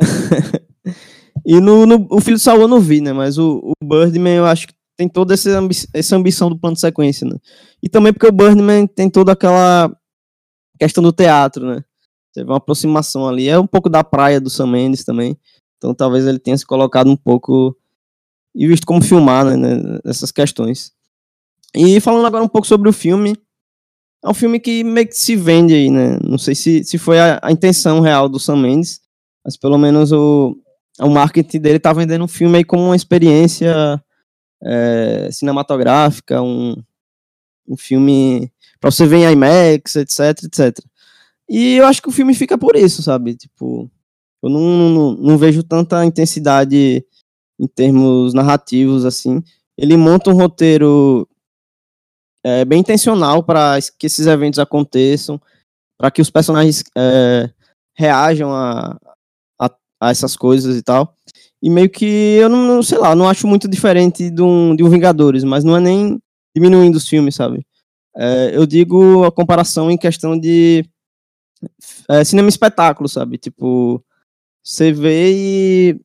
e 1.44 1.60
no, 1.60 1.84
no, 1.84 2.06
o 2.10 2.20
Filho 2.20 2.36
de 2.36 2.42
Saul 2.42 2.62
eu 2.62 2.68
não 2.68 2.80
vi, 2.80 3.00
né? 3.00 3.12
Mas 3.12 3.38
o, 3.38 3.74
o 3.80 3.84
Birdman 3.84 4.36
eu 4.36 4.46
acho 4.46 4.68
que 4.68 4.74
tem 4.96 5.08
toda 5.08 5.34
essa, 5.34 5.50
ambi 5.58 5.74
essa 5.94 6.16
ambição 6.16 6.48
do 6.48 6.58
plano 6.58 6.74
de 6.74 6.80
sequência, 6.80 7.26
né? 7.26 7.36
E 7.82 7.88
também 7.88 8.12
porque 8.12 8.26
o 8.26 8.32
Birdman 8.32 8.86
tem 8.86 9.08
toda 9.10 9.32
aquela 9.32 9.94
questão 10.78 11.02
do 11.02 11.12
teatro, 11.12 11.66
né? 11.66 11.84
Teve 12.32 12.48
uma 12.48 12.56
aproximação 12.56 13.28
ali. 13.28 13.48
É 13.48 13.58
um 13.58 13.66
pouco 13.66 13.88
da 13.88 14.02
praia 14.02 14.40
do 14.40 14.50
Sam 14.50 14.68
Mendes 14.68 15.04
também. 15.04 15.36
Então 15.76 15.94
talvez 15.94 16.26
ele 16.26 16.38
tenha 16.38 16.56
se 16.56 16.66
colocado 16.66 17.10
um 17.10 17.16
pouco 17.16 17.76
e 18.54 18.66
visto 18.66 18.86
como 18.86 19.02
filmar, 19.02 19.44
né? 19.44 20.00
Nessas 20.04 20.30
questões. 20.30 20.92
E 21.74 22.00
falando 22.00 22.26
agora 22.26 22.44
um 22.44 22.48
pouco 22.48 22.66
sobre 22.66 22.88
o 22.88 22.92
filme, 22.92 23.34
é 24.24 24.28
um 24.28 24.34
filme 24.34 24.60
que 24.60 24.84
meio 24.84 25.08
que 25.08 25.16
se 25.16 25.34
vende 25.34 25.74
aí, 25.74 25.90
né? 25.90 26.18
Não 26.22 26.38
sei 26.38 26.54
se, 26.54 26.84
se 26.84 26.98
foi 26.98 27.18
a, 27.18 27.40
a 27.42 27.50
intenção 27.50 28.00
real 28.00 28.28
do 28.28 28.38
Sam 28.38 28.56
Mendes, 28.56 29.00
mas 29.44 29.56
pelo 29.56 29.78
menos 29.78 30.12
o, 30.12 30.56
o 31.00 31.08
marketing 31.08 31.60
dele 31.60 31.78
tá 31.78 31.92
vendendo 31.92 32.24
um 32.24 32.28
filme 32.28 32.58
aí 32.58 32.64
como 32.64 32.84
uma 32.84 32.96
experiência 32.96 34.00
é, 34.62 35.28
cinematográfica, 35.30 36.40
um, 36.40 36.76
um 37.68 37.76
filme 37.76 38.50
para 38.80 38.90
você 38.90 39.06
ver 39.06 39.18
em 39.18 39.32
IMAX, 39.32 39.96
etc, 39.96 40.44
etc. 40.44 40.78
E 41.48 41.76
eu 41.76 41.86
acho 41.86 42.00
que 42.00 42.08
o 42.08 42.12
filme 42.12 42.34
fica 42.34 42.56
por 42.56 42.76
isso, 42.76 43.02
sabe? 43.02 43.34
Tipo, 43.34 43.90
eu 44.42 44.50
não, 44.50 44.60
não, 44.60 45.12
não 45.12 45.38
vejo 45.38 45.62
tanta 45.62 46.04
intensidade 46.04 47.04
em 47.58 47.66
termos 47.66 48.34
narrativos, 48.34 49.04
assim. 49.04 49.42
Ele 49.76 49.96
monta 49.96 50.30
um 50.30 50.34
roteiro 50.34 51.28
é, 52.44 52.64
bem 52.64 52.80
intencional 52.80 53.42
para 53.42 53.78
que 53.98 54.06
esses 54.06 54.26
eventos 54.26 54.58
aconteçam, 54.58 55.40
para 55.96 56.10
que 56.10 56.20
os 56.20 56.30
personagens 56.30 56.82
é, 56.96 57.50
reajam 57.94 58.52
a, 58.52 58.98
a, 59.60 59.70
a, 60.00 60.10
essas 60.10 60.36
coisas 60.36 60.76
e 60.76 60.82
tal. 60.82 61.16
E 61.62 61.70
meio 61.70 61.88
que 61.88 62.04
eu 62.40 62.48
não, 62.48 62.82
sei 62.82 62.98
lá, 62.98 63.14
não 63.14 63.28
acho 63.28 63.46
muito 63.46 63.68
diferente 63.68 64.28
de 64.30 64.42
um, 64.42 64.74
de 64.74 64.82
um 64.82 64.90
Vingadores, 64.90 65.44
mas 65.44 65.62
não 65.62 65.76
é 65.76 65.80
nem 65.80 66.20
diminuindo 66.54 66.96
os 66.96 67.08
filmes, 67.08 67.36
sabe? 67.36 67.64
É, 68.16 68.56
eu 68.56 68.66
digo 68.66 69.24
a 69.24 69.30
comparação 69.30 69.90
em 69.90 69.96
questão 69.96 70.38
de 70.38 70.84
é, 72.08 72.24
cinema 72.24 72.48
espetáculo, 72.48 73.08
sabe? 73.08 73.38
Tipo, 73.38 74.04
você 74.62 74.92
vê 74.92 75.32
e. 75.32 76.00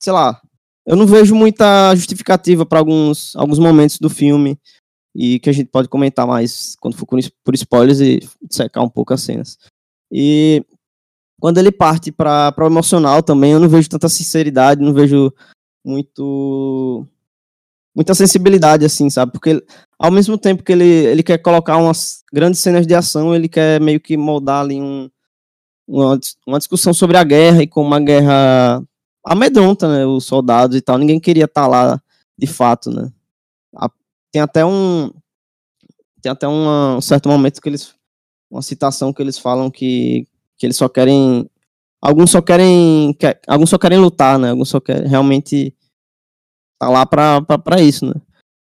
Sei 0.00 0.12
lá. 0.12 0.40
Eu 0.86 0.96
não 0.96 1.06
vejo 1.06 1.34
muita 1.34 1.94
justificativa 1.94 2.64
para 2.64 2.78
alguns, 2.78 3.36
alguns 3.36 3.58
momentos 3.58 3.98
do 3.98 4.08
filme 4.08 4.58
e 5.14 5.38
que 5.38 5.50
a 5.50 5.52
gente 5.52 5.68
pode 5.68 5.88
comentar 5.88 6.26
mais 6.26 6.76
quando 6.80 6.96
for 6.96 7.06
por 7.44 7.54
spoilers 7.54 8.00
e 8.00 8.20
secar 8.50 8.82
um 8.82 8.88
pouco 8.88 9.12
as 9.12 9.20
cenas. 9.20 9.58
E 10.10 10.64
quando 11.40 11.58
ele 11.58 11.70
parte 11.72 12.10
para 12.12 12.54
o 12.58 12.66
emocional 12.66 13.22
também, 13.22 13.52
eu 13.52 13.60
não 13.60 13.68
vejo 13.68 13.88
tanta 13.88 14.08
sinceridade, 14.08 14.82
não 14.82 14.92
vejo 14.92 15.32
muito 15.84 17.06
muita 17.94 18.14
sensibilidade 18.14 18.84
assim, 18.84 19.10
sabe? 19.10 19.32
Porque 19.32 19.64
ao 19.98 20.10
mesmo 20.10 20.38
tempo 20.38 20.62
que 20.62 20.72
ele, 20.72 20.84
ele 20.84 21.22
quer 21.22 21.38
colocar 21.38 21.76
umas 21.76 22.22
grandes 22.32 22.60
cenas 22.60 22.86
de 22.86 22.94
ação, 22.94 23.34
ele 23.34 23.48
quer 23.48 23.80
meio 23.80 24.00
que 24.00 24.16
moldar 24.16 24.62
ali 24.62 24.80
um, 24.80 25.10
uma, 25.86 26.18
uma 26.46 26.58
discussão 26.58 26.94
sobre 26.94 27.16
a 27.16 27.24
guerra 27.24 27.62
e 27.62 27.66
como 27.66 27.92
a 27.94 28.00
guerra 28.00 28.82
amedronta, 29.24 29.88
né, 29.88 30.06
os 30.06 30.24
soldados 30.24 30.76
e 30.76 30.80
tal. 30.80 30.98
Ninguém 30.98 31.18
queria 31.18 31.46
estar 31.46 31.62
tá 31.62 31.66
lá 31.66 32.02
de 32.38 32.46
fato, 32.46 32.90
né? 32.90 33.12
tem 34.30 34.42
até 34.42 34.64
um 34.64 35.10
tem 36.20 36.30
até 36.30 36.46
uma, 36.46 36.96
um 36.96 37.00
certo 37.00 37.28
momento 37.28 37.60
que 37.60 37.68
eles 37.68 37.94
uma 38.50 38.62
citação 38.62 39.12
que 39.12 39.20
eles 39.20 39.38
falam 39.38 39.70
que, 39.70 40.26
que 40.58 40.66
eles 40.66 40.76
só 40.76 40.88
querem 40.88 41.48
alguns 42.00 42.30
só 42.30 42.42
querem 42.42 43.14
quer, 43.14 43.40
alguns 43.46 43.70
só 43.70 43.78
querem 43.78 43.98
lutar, 43.98 44.38
né? 44.38 44.50
Alguns 44.50 44.68
só 44.68 44.80
querem 44.80 45.08
realmente 45.08 45.74
tá 46.78 46.88
lá 46.88 47.06
pra 47.06 47.80
isso, 47.80 48.06
né? 48.06 48.14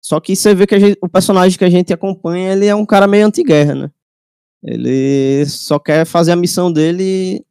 Só 0.01 0.21
que 0.21 0.37
você 0.37 0.55
vê 0.55 0.67
que 0.67 0.79
gente, 0.79 0.99
o 1.03 1.09
personagem 1.09 1.59
que 1.59 1.65
a 1.65 1.71
gente 1.71 1.93
acompanha, 1.93 2.53
ele 2.53 2.67
é 2.67 2.75
um 2.75 2.87
cara 2.87 3.07
meio 3.07 3.27
anti-guerra, 3.27 3.75
né? 3.75 3.91
Ele 4.63 5.45
só 5.47 5.79
quer 5.79 6.07
fazer 6.07 6.33
a 6.33 6.37
missão 6.37 6.73
dele 6.73 7.45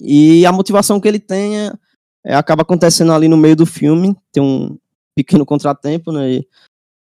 e 0.00 0.44
a 0.46 0.52
motivação 0.52 1.00
que 1.00 1.06
ele 1.06 1.20
tem 1.20 1.60
é, 1.60 1.72
é, 2.24 2.34
acaba 2.34 2.62
acontecendo 2.62 3.12
ali 3.12 3.28
no 3.28 3.36
meio 3.36 3.54
do 3.54 3.66
filme, 3.66 4.16
tem 4.32 4.42
um 4.42 4.76
pequeno 5.14 5.46
contratempo, 5.46 6.10
né? 6.10 6.32
E, 6.32 6.48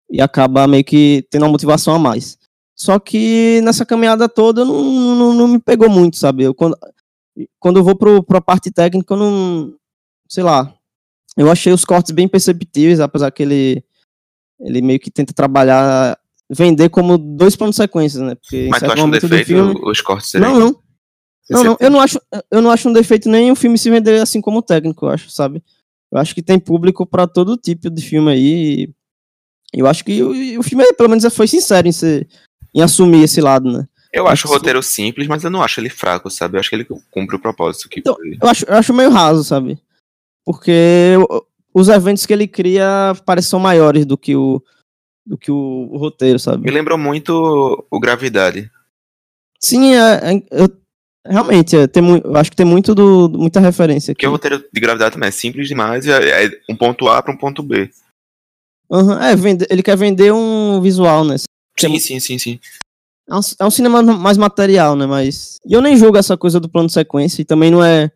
e 0.10 0.22
acaba 0.22 0.68
meio 0.68 0.84
que 0.84 1.28
tendo 1.30 1.44
uma 1.44 1.52
motivação 1.52 1.94
a 1.94 2.00
mais. 2.00 2.39
Só 2.80 2.98
que 2.98 3.60
nessa 3.62 3.86
caminhada 3.86 4.30
toda 4.30 4.64
não, 4.64 4.82
não, 4.82 5.34
não 5.34 5.48
me 5.50 5.60
pegou 5.60 5.90
muito, 5.90 6.16
sabe? 6.16 6.44
Eu, 6.44 6.54
quando, 6.54 6.78
quando 7.60 7.78
eu 7.78 7.84
vou 7.84 7.96
pro, 7.96 8.24
pra 8.24 8.40
parte 8.40 8.72
técnica, 8.72 9.14
eu 9.14 9.18
não. 9.18 9.76
Sei 10.30 10.44
lá. 10.44 10.74
Eu 11.36 11.52
achei 11.52 11.74
os 11.74 11.84
cortes 11.84 12.12
bem 12.12 12.28
perceptíveis, 12.28 13.00
apesar 13.00 13.32
que 13.32 13.44
ele, 13.44 13.84
ele 14.62 14.82
meio 14.82 15.00
que 15.00 15.12
tenta 15.12 15.34
trabalhar, 15.34 16.18
vender 16.50 16.90
como 16.90 17.18
dois 17.18 17.56
planos 17.56 17.76
sequências, 17.76 18.24
né? 18.24 18.36
Porque 18.36 18.68
Mas 18.70 18.82
tu 18.82 18.92
acha 18.92 19.04
um 19.04 19.10
defeito 19.10 19.46
filme... 19.46 19.80
os 19.84 20.02
cortes. 20.02 20.34
Não, 20.36 20.58
não. 20.58 20.82
Não, 21.50 21.64
não, 21.64 21.78
eu 21.80 21.90
não 21.90 22.00
acho, 22.00 22.22
eu 22.52 22.62
não 22.62 22.70
acho 22.70 22.88
um 22.88 22.94
defeito 22.94 23.28
nem 23.28 23.52
o 23.52 23.56
filme 23.56 23.78
se 23.78 23.90
vender 23.90 24.22
assim 24.22 24.40
como 24.40 24.62
técnico, 24.62 25.06
eu 25.06 25.10
acho, 25.10 25.32
sabe? 25.32 25.64
Eu 26.12 26.20
acho 26.20 26.34
que 26.34 26.44
tem 26.44 26.60
público 26.60 27.06
para 27.06 27.28
todo 27.28 27.58
tipo 27.58 27.90
de 27.90 28.02
filme 28.04 28.32
aí. 28.32 28.94
Eu 29.74 29.88
acho 29.88 30.06
que 30.06 30.22
o, 30.22 30.60
o 30.60 30.64
filme, 30.64 30.94
pelo 30.94 31.10
menos, 31.10 31.26
foi 31.34 31.48
sincero 31.48 31.88
em, 31.88 31.92
ser, 31.92 32.28
em 32.74 32.82
assumir 32.82 33.24
esse 33.24 33.42
lado, 33.42 33.72
né? 33.72 33.88
Eu 34.12 34.28
acho 34.28 34.48
o 34.48 34.52
roteiro 34.52 34.82
simples, 34.82 35.28
mas 35.28 35.44
eu 35.44 35.52
não 35.52 35.62
acho 35.62 35.80
ele 35.80 35.90
fraco, 35.90 36.30
sabe? 36.32 36.56
Eu 36.56 36.60
acho 36.60 36.70
que 36.70 36.76
ele 36.76 36.88
cumpre 37.12 37.36
o 37.36 37.40
propósito 37.40 37.88
que 37.88 38.00
então, 38.00 38.18
Eu 38.42 38.50
acho, 38.50 38.66
eu 38.66 38.76
acho 38.76 38.94
meio 38.94 39.12
raso, 39.12 39.44
sabe? 39.44 39.80
Porque 40.44 41.16
os 41.74 41.90
eventos 41.90 42.26
que 42.26 42.34
ele 42.34 42.48
cria 42.48 43.14
parecem 43.26 43.60
maiores 43.60 44.06
do 44.06 44.18
que 44.18 44.36
o, 44.36 44.64
do 45.26 45.38
que 45.38 45.52
o, 45.52 45.90
o 45.92 45.98
roteiro, 45.98 46.40
sabe? 46.40 46.64
Me 46.64 46.72
lembrou 46.72 46.98
muito 46.98 47.86
o 47.90 48.00
Gravidade. 48.00 48.70
Sim, 49.60 49.94
é, 49.94 50.34
é, 50.34 50.44
eu, 50.52 50.70
realmente, 51.26 51.78
é, 51.78 51.86
tem, 51.86 52.04
eu 52.24 52.36
acho 52.36 52.50
que 52.50 52.58
tem 52.58 52.66
muito 52.66 52.96
do, 52.96 53.30
muita 53.30 53.60
referência 53.60 54.12
aqui. 54.12 54.22
Porque 54.22 54.28
o 54.28 54.32
roteiro 54.32 54.58
de 54.58 54.82
Gravidade 54.82 55.14
também 55.14 55.30
é 55.30 55.32
simples 55.32 55.68
demais, 55.68 56.08
é, 56.08 56.46
é 56.46 56.52
um 56.68 56.76
ponto 56.76 57.08
A 57.08 57.22
para 57.22 57.34
um 57.34 57.38
ponto 57.38 57.62
B. 57.62 57.92
Uhum, 58.90 59.22
é, 59.22 59.36
vende, 59.36 59.68
ele 59.70 59.84
quer 59.84 59.96
vender 59.96 60.34
um 60.34 60.82
visual, 60.82 61.24
né? 61.24 61.36
Sim, 61.80 61.96
é, 61.96 62.00
sim, 62.00 62.20
sim, 62.20 62.38
sim. 62.38 62.60
É 63.30 63.36
um, 63.36 63.40
é 63.60 63.66
um, 63.66 63.72
cinema 63.72 64.02
mais 64.02 64.38
material, 64.38 64.96
né? 64.96 65.06
Mas. 65.06 65.60
E 65.66 65.74
eu 65.74 65.82
nem 65.82 65.96
julgo 65.96 66.18
essa 66.18 66.36
coisa 66.36 66.60
do 66.60 66.68
plano 66.68 66.88
de 66.88 66.94
sequência, 66.94 67.42
e 67.42 67.46
também 67.46 67.70
não 67.70 67.84
é, 67.84 68.12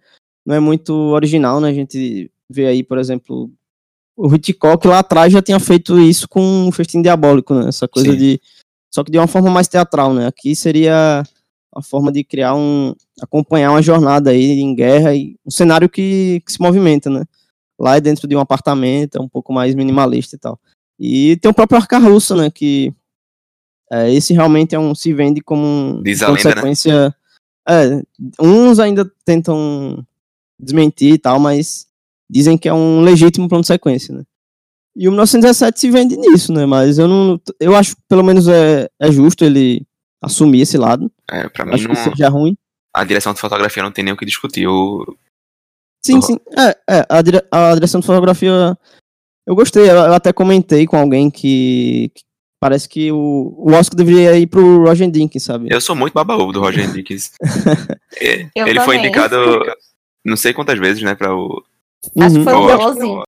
não 0.45 0.55
é 0.55 0.59
muito 0.59 0.93
original, 0.93 1.61
né? 1.61 1.69
A 1.69 1.73
gente 1.73 2.31
vê 2.49 2.65
aí, 2.65 2.83
por 2.83 2.97
exemplo, 2.97 3.51
o 4.17 4.33
Hitchcock 4.33 4.87
lá 4.87 4.99
atrás 4.99 5.31
já 5.31 5.41
tinha 5.41 5.59
feito 5.59 5.99
isso 5.99 6.27
com 6.27 6.67
o 6.67 6.71
Festim 6.71 7.01
Diabólico, 7.01 7.53
né? 7.53 7.69
Essa 7.69 7.87
coisa 7.87 8.11
Sim. 8.11 8.17
de. 8.17 8.41
Só 8.93 9.03
que 9.03 9.11
de 9.11 9.17
uma 9.17 9.27
forma 9.27 9.49
mais 9.49 9.67
teatral, 9.67 10.13
né? 10.13 10.27
Aqui 10.27 10.55
seria 10.55 11.23
a 11.75 11.81
forma 11.81 12.11
de 12.11 12.23
criar 12.23 12.55
um. 12.55 12.95
acompanhar 13.21 13.71
uma 13.71 13.81
jornada 13.81 14.31
aí 14.31 14.59
em 14.59 14.73
guerra 14.73 15.15
e 15.15 15.35
um 15.45 15.51
cenário 15.51 15.89
que, 15.89 16.41
que 16.45 16.51
se 16.51 16.61
movimenta, 16.61 17.09
né? 17.09 17.23
Lá 17.79 17.97
é 17.97 18.01
dentro 18.01 18.27
de 18.27 18.35
um 18.35 18.39
apartamento, 18.39 19.17
é 19.17 19.21
um 19.21 19.29
pouco 19.29 19.51
mais 19.51 19.75
minimalista 19.75 20.35
e 20.35 20.39
tal. 20.39 20.59
E 20.99 21.35
tem 21.37 21.49
o 21.49 21.53
próprio 21.53 21.77
Arca 21.77 21.97
Russa, 21.97 22.35
né? 22.35 22.49
Que 22.49 22.93
é, 23.93 24.11
esse 24.11 24.33
realmente 24.33 24.73
é 24.73 24.79
um. 24.79 24.95
se 24.95 25.13
vende 25.13 25.39
como 25.39 25.63
um. 25.63 26.01
Diz 26.01 26.23
a 26.23 26.27
consequência. 26.27 27.09
Né? 27.09 27.13
É, 27.69 28.01
uns 28.41 28.79
ainda 28.79 29.09
tentam 29.23 30.03
desmentir 30.59 31.13
e 31.13 31.17
tal, 31.19 31.39
mas 31.39 31.85
dizem 32.27 32.57
que 32.57 32.67
é 32.67 32.73
um 32.73 33.01
legítimo 33.01 33.47
plano 33.47 33.61
de 33.61 33.67
sequência, 33.67 34.15
né? 34.15 34.23
E 34.95 35.07
o 35.07 35.11
1917 35.11 35.79
se 35.79 35.91
vende 35.91 36.17
nisso, 36.17 36.51
né? 36.51 36.65
Mas 36.65 36.97
eu 36.97 37.07
não. 37.07 37.39
Eu 37.59 37.75
acho 37.75 37.95
que 37.95 38.01
pelo 38.09 38.23
menos 38.23 38.47
é, 38.47 38.89
é 38.99 39.11
justo 39.11 39.45
ele 39.45 39.85
assumir 40.19 40.61
esse 40.61 40.77
lado. 40.77 41.11
É, 41.29 41.47
pra 41.49 41.63
mim 41.63 41.75
acho 41.75 41.87
não... 41.87 41.93
que 41.93 42.01
seja 42.01 42.29
ruim. 42.29 42.57
A 42.95 43.03
direção 43.03 43.33
de 43.33 43.39
fotografia 43.39 43.83
não 43.83 43.91
tem 43.91 44.03
nem 44.03 44.13
o 44.13 44.17
que 44.17 44.25
discutir. 44.25 44.67
O... 44.67 45.05
Sim, 46.03 46.19
sim. 46.19 46.37
É, 46.57 46.95
é 46.97 47.05
a, 47.09 47.21
dire... 47.21 47.43
a 47.51 47.73
direção 47.75 48.01
de 48.01 48.07
fotografia 48.07 48.75
eu 49.45 49.55
gostei. 49.55 49.83
Eu, 49.83 49.95
eu 49.95 50.13
até 50.13 50.33
comentei 50.33 50.87
com 50.87 50.97
alguém 50.97 51.29
que, 51.29 52.11
que 52.13 52.23
parece 52.63 52.87
que 52.87 53.11
o, 53.11 53.53
o 53.57 53.73
Oscar 53.73 53.97
deveria 53.97 54.39
ir 54.39 54.47
pro 54.47 54.85
Roger 54.85 55.11
Dinkins, 55.11 55.43
sabe? 55.43 55.67
Eu 55.69 55.81
sou 55.81 55.97
muito 55.97 56.13
baba 56.13 56.37
do 56.37 56.61
Roger 56.61 56.89
Dinkins. 56.89 57.31
é, 58.15 58.47
ele 58.55 58.55
também. 58.55 58.79
foi 58.85 58.97
indicado 58.99 59.35
não 60.23 60.37
sei 60.37 60.53
quantas 60.53 60.79
vezes, 60.79 61.03
né, 61.03 61.13
para 61.13 61.35
o 61.35 61.61
Acho 62.17 62.35
que 62.35 62.43
foi 62.45 62.53
o 62.53 62.77
12. 62.77 63.23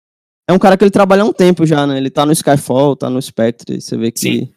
É 0.48 0.54
um 0.54 0.58
cara 0.60 0.78
que 0.78 0.86
ele 0.86 0.92
trabalha 0.92 1.24
há 1.24 1.26
um 1.26 1.34
tempo 1.34 1.66
já, 1.66 1.86
né? 1.86 1.98
Ele 1.98 2.10
tá 2.10 2.26
no 2.26 2.32
Skyfall, 2.32 2.96
tá 2.96 3.10
no 3.10 3.22
Spectre, 3.22 3.82
você 3.82 3.98
vê 3.98 4.10
que 4.10 4.22
Sim. 4.22 4.54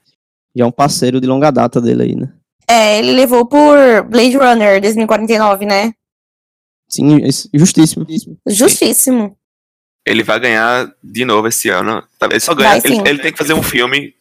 já 0.54 0.64
é 0.64 0.66
um 0.68 0.70
parceiro 0.70 1.20
de 1.20 1.26
longa 1.26 1.50
data 1.50 1.80
dele 1.80 2.02
aí, 2.04 2.14
né? 2.14 2.32
É, 2.70 3.00
ele 3.00 3.10
levou 3.10 3.46
por 3.46 3.76
Blade 4.08 4.36
Runner 4.36 4.80
2049, 4.80 5.66
né? 5.66 5.92
Sim, 6.88 7.18
justíssimo. 7.52 8.06
Justíssimo. 8.46 9.36
Ele 10.06 10.22
vai 10.22 10.38
ganhar 10.38 10.88
de 11.02 11.24
novo 11.24 11.48
esse 11.48 11.68
ano. 11.68 12.00
Ele 12.30 12.38
só 12.38 12.54
ganha. 12.54 12.80
Vai, 12.80 12.80
ele, 12.84 13.08
ele, 13.08 13.18
tem 13.18 13.32
que 13.32 13.38
fazer 13.38 13.54
um 13.54 13.62
filme 13.62 14.14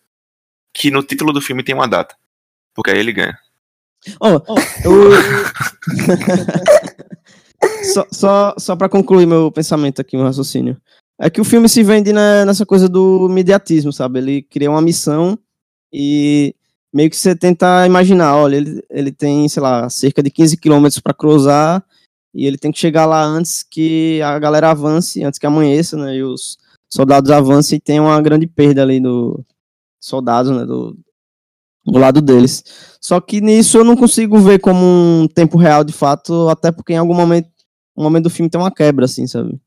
que 0.77 0.91
no 0.91 1.01
título 1.01 1.33
do 1.33 1.41
filme 1.41 1.63
tem 1.63 1.73
uma 1.73 1.87
data. 1.87 2.15
Porque 2.73 2.91
aí 2.91 2.99
ele 2.99 3.11
ganha. 3.11 3.37
Oh, 4.21 4.39
oh 4.47 4.59
eu... 4.85 5.11
só, 7.93 8.05
só, 8.11 8.55
só 8.59 8.75
para 8.75 8.87
concluir 8.87 9.25
meu 9.25 9.51
pensamento 9.51 9.99
aqui, 9.99 10.15
meu 10.15 10.27
raciocínio. 10.27 10.77
É 11.19 11.31
que 11.31 11.41
o 11.41 11.45
filme 11.45 11.67
se 11.67 11.81
vende 11.81 12.13
na, 12.13 12.45
nessa 12.45 12.63
coisa 12.63 12.87
do 12.87 13.27
mediatismo, 13.27 13.91
sabe? 13.91 14.19
Ele 14.19 14.41
cria 14.43 14.69
uma 14.69 14.81
missão 14.81 15.37
e 15.91 16.53
meio 16.93 17.09
que 17.09 17.17
você 17.17 17.35
tenta 17.35 17.87
imaginar, 17.87 18.35
olha, 18.35 18.57
ele, 18.57 18.83
ele 18.87 19.11
tem, 19.11 19.49
sei 19.49 19.63
lá, 19.63 19.89
cerca 19.89 20.21
de 20.21 20.29
15 20.29 20.57
quilômetros 20.57 20.99
para 20.99 21.15
cruzar 21.15 21.83
e 22.35 22.45
ele 22.45 22.57
tem 22.57 22.71
que 22.71 22.77
chegar 22.77 23.07
lá 23.07 23.23
antes 23.23 23.63
que 23.63 24.21
a 24.21 24.37
galera 24.37 24.69
avance, 24.69 25.23
antes 25.23 25.39
que 25.39 25.47
amanheça, 25.47 25.97
né? 25.97 26.17
E 26.17 26.23
os 26.23 26.59
soldados 26.87 27.31
avancem 27.31 27.77
e 27.77 27.81
tem 27.81 27.99
uma 27.99 28.21
grande 28.21 28.45
perda 28.45 28.83
ali 28.83 28.99
do 28.99 29.43
soldados, 30.07 30.55
né? 30.55 30.65
Do, 30.65 30.97
do 31.85 31.99
lado 31.99 32.21
deles. 32.21 32.63
Só 32.99 33.19
que 33.21 33.39
nisso 33.39 33.77
eu 33.77 33.83
não 33.83 33.95
consigo 33.95 34.37
ver 34.39 34.59
como 34.59 34.79
um 34.83 35.27
tempo 35.27 35.57
real 35.57 35.83
de 35.83 35.93
fato, 35.93 36.49
até 36.49 36.71
porque 36.71 36.93
em 36.93 36.97
algum 36.97 37.13
momento, 37.13 37.49
um 37.95 38.03
momento 38.03 38.25
do 38.25 38.29
filme 38.29 38.49
tem 38.49 38.59
uma 38.59 38.71
quebra, 38.71 39.05
assim, 39.05 39.25
sabe? 39.25 39.59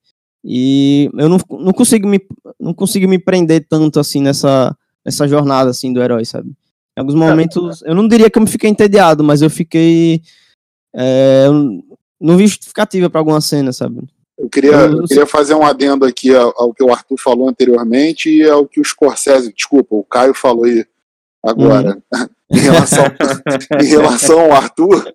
E 0.44 1.10
eu 1.18 1.28
não, 1.28 1.38
não 1.50 1.72
consigo 1.72 2.08
me 2.08 2.20
não 2.58 2.72
consigo 2.72 3.06
me 3.06 3.18
prender 3.18 3.66
tanto 3.68 4.00
assim 4.00 4.22
nessa 4.22 4.74
nessa 5.04 5.28
jornada 5.28 5.70
assim 5.70 5.92
do 5.92 6.02
herói, 6.02 6.24
sabe? 6.24 6.50
Em 6.96 7.00
alguns 7.00 7.14
momentos, 7.14 7.82
eu 7.82 7.94
não 7.94 8.08
diria 8.08 8.30
que 8.30 8.38
eu 8.38 8.42
me 8.42 8.48
fiquei 8.48 8.68
entediado, 8.68 9.22
mas 9.22 9.42
eu 9.42 9.50
fiquei 9.50 10.22
é, 10.94 11.46
não 12.20 12.36
vi 12.36 12.46
justificativa 12.46 13.08
para 13.08 13.20
alguma 13.20 13.40
cena, 13.40 13.72
sabe? 13.72 14.02
Eu 14.40 14.48
queria, 14.48 14.72
eu 14.72 15.04
queria 15.04 15.26
fazer 15.26 15.54
um 15.54 15.64
adendo 15.64 16.06
aqui 16.06 16.34
ao, 16.34 16.54
ao, 16.56 16.72
que 16.72 16.82
o 16.82 16.90
Arthur 16.90 17.18
falou 17.18 17.48
anteriormente 17.48 18.30
e 18.30 18.48
ao 18.48 18.66
que 18.66 18.80
o 18.80 18.84
Scorsese, 18.84 19.52
desculpa, 19.52 19.94
o 19.94 20.02
Caio 20.02 20.32
falou 20.32 20.64
aí 20.64 20.84
agora. 21.44 22.02
Uhum. 22.12 22.26
em, 22.56 22.58
relação, 22.58 23.04
em 23.80 23.86
relação 23.86 24.40
ao 24.40 24.52
Arthur, 24.52 25.12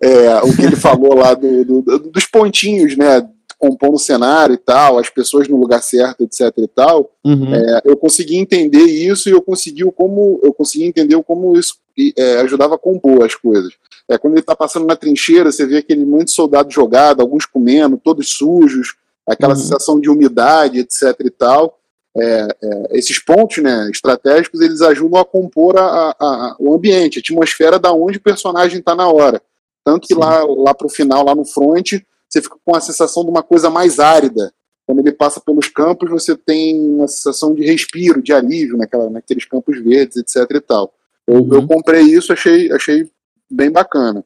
é, 0.00 0.36
o 0.42 0.54
que 0.54 0.62
ele 0.62 0.76
falou 0.76 1.14
lá 1.14 1.34
do, 1.34 1.64
do, 1.64 1.98
dos 1.98 2.26
pontinhos, 2.26 2.96
né? 2.96 3.28
Compondo 3.58 3.94
o 3.94 3.98
cenário 3.98 4.54
e 4.54 4.58
tal, 4.58 4.98
as 4.98 5.08
pessoas 5.08 5.48
no 5.48 5.56
lugar 5.56 5.82
certo, 5.82 6.22
etc 6.22 6.52
e 6.58 6.68
tal. 6.68 7.10
Uhum. 7.24 7.54
É, 7.54 7.80
eu 7.84 7.96
consegui 7.96 8.36
entender 8.36 8.84
isso 8.84 9.28
e 9.28 9.32
eu 9.32 9.42
consegui 9.42 9.84
como 9.92 10.40
eu 10.42 10.52
consegui 10.52 10.84
entender 10.84 11.20
como 11.22 11.56
isso 11.58 11.76
é, 12.16 12.40
ajudava 12.40 12.74
a 12.74 12.78
compor 12.78 13.24
as 13.24 13.34
coisas. 13.34 13.72
É, 14.08 14.18
quando 14.18 14.34
ele 14.34 14.40
está 14.40 14.54
passando 14.54 14.86
na 14.86 14.96
trincheira, 14.96 15.50
você 15.50 15.66
vê 15.66 15.78
aquele 15.78 16.04
monte 16.04 16.26
de 16.26 16.32
soldado 16.32 16.70
jogado, 16.70 17.20
alguns 17.20 17.46
comendo, 17.46 18.00
todos 18.02 18.30
sujos, 18.30 18.96
aquela 19.26 19.54
uhum. 19.54 19.60
sensação 19.60 20.00
de 20.00 20.10
umidade, 20.10 20.78
etc 20.78 21.14
e 21.24 21.30
tal 21.30 21.78
é, 22.16 22.48
é, 22.62 22.98
esses 22.98 23.18
pontos 23.18 23.58
né, 23.58 23.90
estratégicos 23.90 24.60
eles 24.60 24.80
ajudam 24.80 25.20
a 25.20 25.24
compor 25.24 25.76
a, 25.76 25.82
a, 25.82 26.14
a, 26.20 26.56
o 26.60 26.72
ambiente, 26.72 27.18
a 27.18 27.20
atmosfera 27.20 27.78
da 27.78 27.92
onde 27.92 28.18
o 28.18 28.22
personagem 28.22 28.78
está 28.78 28.94
na 28.94 29.08
hora. 29.08 29.42
Tanto 29.84 30.06
que 30.06 30.14
Sim. 30.14 30.20
lá, 30.20 30.44
lá 30.44 30.72
para 30.72 30.86
o 30.86 30.90
final, 30.90 31.24
lá 31.24 31.34
no 31.34 31.44
front, 31.44 32.00
você 32.28 32.40
fica 32.40 32.56
com 32.64 32.74
a 32.74 32.80
sensação 32.80 33.24
de 33.24 33.30
uma 33.30 33.42
coisa 33.42 33.68
mais 33.68 33.98
árida. 33.98 34.52
Quando 34.86 35.00
ele 35.00 35.12
passa 35.12 35.40
pelos 35.40 35.68
campos, 35.68 36.08
você 36.08 36.36
tem 36.36 36.78
uma 36.78 37.08
sensação 37.08 37.54
de 37.54 37.64
respiro, 37.64 38.22
de 38.22 38.32
alívio 38.32 38.76
naquela, 38.76 39.10
naqueles 39.10 39.44
campos 39.44 39.82
verdes, 39.82 40.16
etc. 40.16 40.48
e 40.50 40.60
tal. 40.60 40.92
Eu, 41.26 41.42
uhum. 41.42 41.54
eu 41.54 41.66
comprei 41.66 42.02
isso, 42.02 42.32
achei, 42.32 42.70
achei 42.72 43.10
bem 43.50 43.70
bacana. 43.70 44.24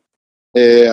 É, 0.57 0.89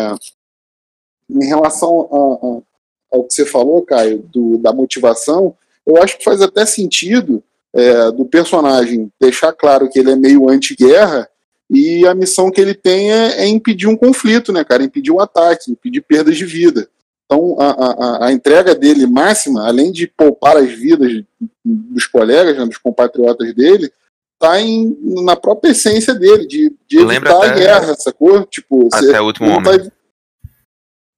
em 1.30 1.46
relação 1.46 2.02
a, 2.12 3.16
a, 3.16 3.18
ao 3.18 3.24
que 3.24 3.34
você 3.34 3.46
falou, 3.46 3.82
Caio, 3.84 4.20
do, 4.20 4.58
da 4.58 4.72
motivação, 4.72 5.56
eu 5.86 6.02
acho 6.02 6.18
que 6.18 6.24
faz 6.24 6.42
até 6.42 6.66
sentido 6.66 7.44
é, 7.74 8.12
do 8.12 8.26
personagem 8.26 9.12
deixar 9.20 9.54
claro 9.54 9.90
que 9.90 10.00
ele 10.00 10.12
é 10.12 10.16
meio 10.16 10.50
anti-guerra 10.50 11.28
e 11.70 12.06
a 12.08 12.14
missão 12.14 12.52
que 12.52 12.62
ele 12.62 12.74
tem 12.74 13.12
é, 13.12 13.42
é, 13.42 13.48
impedir 13.48 13.88
um 13.88 13.98
conflito, 13.98 14.54
né, 14.54 14.64
cara? 14.64 14.84
Impedir 14.84 15.12
um 15.12 15.20
ataque, 15.20 15.72
impedir 15.72 16.02
perdas 16.02 16.38
de 16.38 16.46
vida. 16.46 16.88
Então, 17.26 17.58
a, 17.60 17.72
a, 17.72 18.28
a 18.28 18.32
entrega 18.32 18.76
dele 18.76 19.08
máxima, 19.08 19.68
além 19.68 19.92
de 19.92 20.06
poupar 20.06 20.58
as 20.58 20.72
vidas 20.72 21.24
dos 21.64 22.06
colegas, 22.06 22.56
né, 22.56 22.66
dos 22.66 22.78
compatriotas 22.78 23.54
dele, 23.54 23.92
tá 24.40 24.60
em, 24.60 24.96
na 25.24 25.36
própria 25.36 25.72
essência 25.72 26.14
dele, 26.14 26.46
de, 26.46 26.74
de 26.88 27.00
evitar 27.00 27.38
até, 27.38 27.48
a 27.48 27.54
guerra, 27.54 27.96
sacou? 27.96 28.46
Tipo, 28.46 28.90
até 28.94 29.20
o 29.22 29.26
último 29.26 29.50
momento. 29.50 29.64
Vai... 29.64 29.92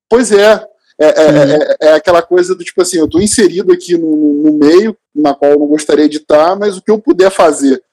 Pois 0.09 0.31
é. 0.31 0.65
É, 0.99 1.05
é, 1.05 1.11
é, 1.11 1.77
é, 1.89 1.93
aquela 1.93 2.23
coisa 2.23 2.55
do 2.55 2.63
tipo 2.63 2.81
assim, 2.81 2.97
eu 2.97 3.07
tô 3.07 3.19
inserido 3.19 3.71
aqui 3.71 3.95
no, 3.95 4.41
no 4.41 4.57
meio, 4.57 4.97
na 5.15 5.35
qual 5.35 5.51
eu 5.51 5.59
não 5.59 5.67
gostaria 5.67 6.09
de 6.09 6.17
estar, 6.17 6.55
mas 6.55 6.75
o 6.75 6.81
que 6.81 6.89
eu 6.89 6.99
puder 6.99 7.29
fazer, 7.29 7.83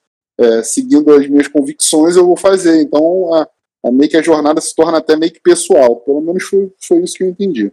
é, 0.41 0.63
seguindo 0.63 1.13
as 1.13 1.29
minhas 1.29 1.47
convicções, 1.47 2.17
eu 2.17 2.25
vou 2.25 2.37
fazer. 2.37 2.81
Então, 2.81 3.35
a, 3.35 3.47
a 3.87 3.93
meio 3.93 4.11
que 4.11 4.17
a 4.17 4.23
jornada 4.23 4.59
se 4.61 4.75
torna 4.75 4.99
até 4.99 5.17
meio 5.17 5.31
que 5.31 5.41
pessoal. 5.41 5.97
Pelo 5.97 6.23
menos 6.23 6.45
foi, 6.45 6.73
foi 6.81 7.03
isso 7.03 7.15
que 7.15 7.25
eu 7.25 7.29
entendi. 7.29 7.71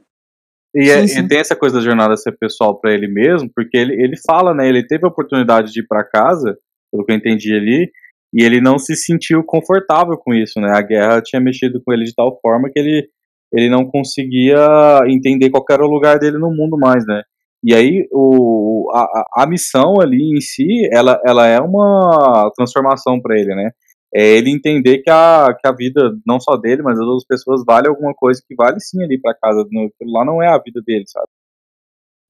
E, 0.75 0.89
é, 0.89 1.01
sim, 1.01 1.07
sim. 1.07 1.19
e, 1.19 1.27
tem 1.27 1.39
essa 1.39 1.55
coisa 1.55 1.77
da 1.77 1.83
jornada 1.83 2.17
ser 2.17 2.33
pessoal 2.33 2.75
para 2.79 2.93
ele 2.93 3.07
mesmo, 3.07 3.49
porque 3.53 3.77
ele, 3.77 3.93
ele 4.01 4.17
fala, 4.17 4.53
né? 4.53 4.67
Ele 4.67 4.85
teve 4.85 5.05
a 5.05 5.09
oportunidade 5.09 5.71
de 5.71 5.79
ir 5.79 5.87
para 5.87 6.03
casa, 6.03 6.57
pelo 6.91 7.05
que 7.05 7.11
eu 7.11 7.15
entendi 7.15 7.53
ali, 7.53 7.89
e 8.33 8.43
ele 8.43 8.61
não 8.61 8.77
se 8.77 8.95
sentiu 8.95 9.43
confortável 9.43 10.17
com 10.17 10.33
isso, 10.33 10.59
né? 10.59 10.71
A 10.73 10.81
guerra 10.81 11.21
tinha 11.21 11.41
mexido 11.41 11.81
com 11.83 11.93
ele 11.93 12.05
de 12.05 12.15
tal 12.15 12.39
forma 12.41 12.69
que 12.71 12.79
ele, 12.79 13.07
ele 13.53 13.69
não 13.69 13.85
conseguia 13.85 15.01
entender 15.07 15.49
qual 15.49 15.65
era 15.69 15.85
o 15.85 15.89
lugar 15.89 16.17
dele 16.19 16.37
no 16.37 16.49
mundo 16.53 16.77
mais, 16.77 17.05
né? 17.05 17.23
E 17.63 17.75
aí 17.75 18.07
o, 18.11 18.89
a, 18.93 19.43
a 19.43 19.47
missão 19.47 20.01
ali 20.01 20.35
em 20.35 20.41
si, 20.41 20.89
ela, 20.91 21.19
ela 21.25 21.47
é 21.47 21.59
uma 21.59 22.51
transformação 22.55 23.21
para 23.21 23.39
ele, 23.39 23.53
né? 23.53 23.71
É 24.13 24.25
ele 24.37 24.51
entender 24.51 24.99
que 24.99 25.09
a, 25.09 25.55
que 25.57 25.67
a 25.67 25.71
vida, 25.71 26.11
não 26.25 26.39
só 26.39 26.57
dele, 26.57 26.81
mas 26.81 26.97
das 26.97 27.05
outras 27.05 27.25
pessoas, 27.25 27.63
vale 27.65 27.87
alguma 27.87 28.13
coisa 28.13 28.41
que 28.45 28.55
vale 28.55 28.79
sim 28.79 29.01
ali 29.03 29.19
para 29.19 29.35
casa. 29.35 29.65
No, 29.71 29.89
lá 30.11 30.25
não 30.25 30.41
é 30.43 30.47
a 30.47 30.57
vida 30.57 30.81
dele, 30.85 31.05
sabe? 31.07 31.27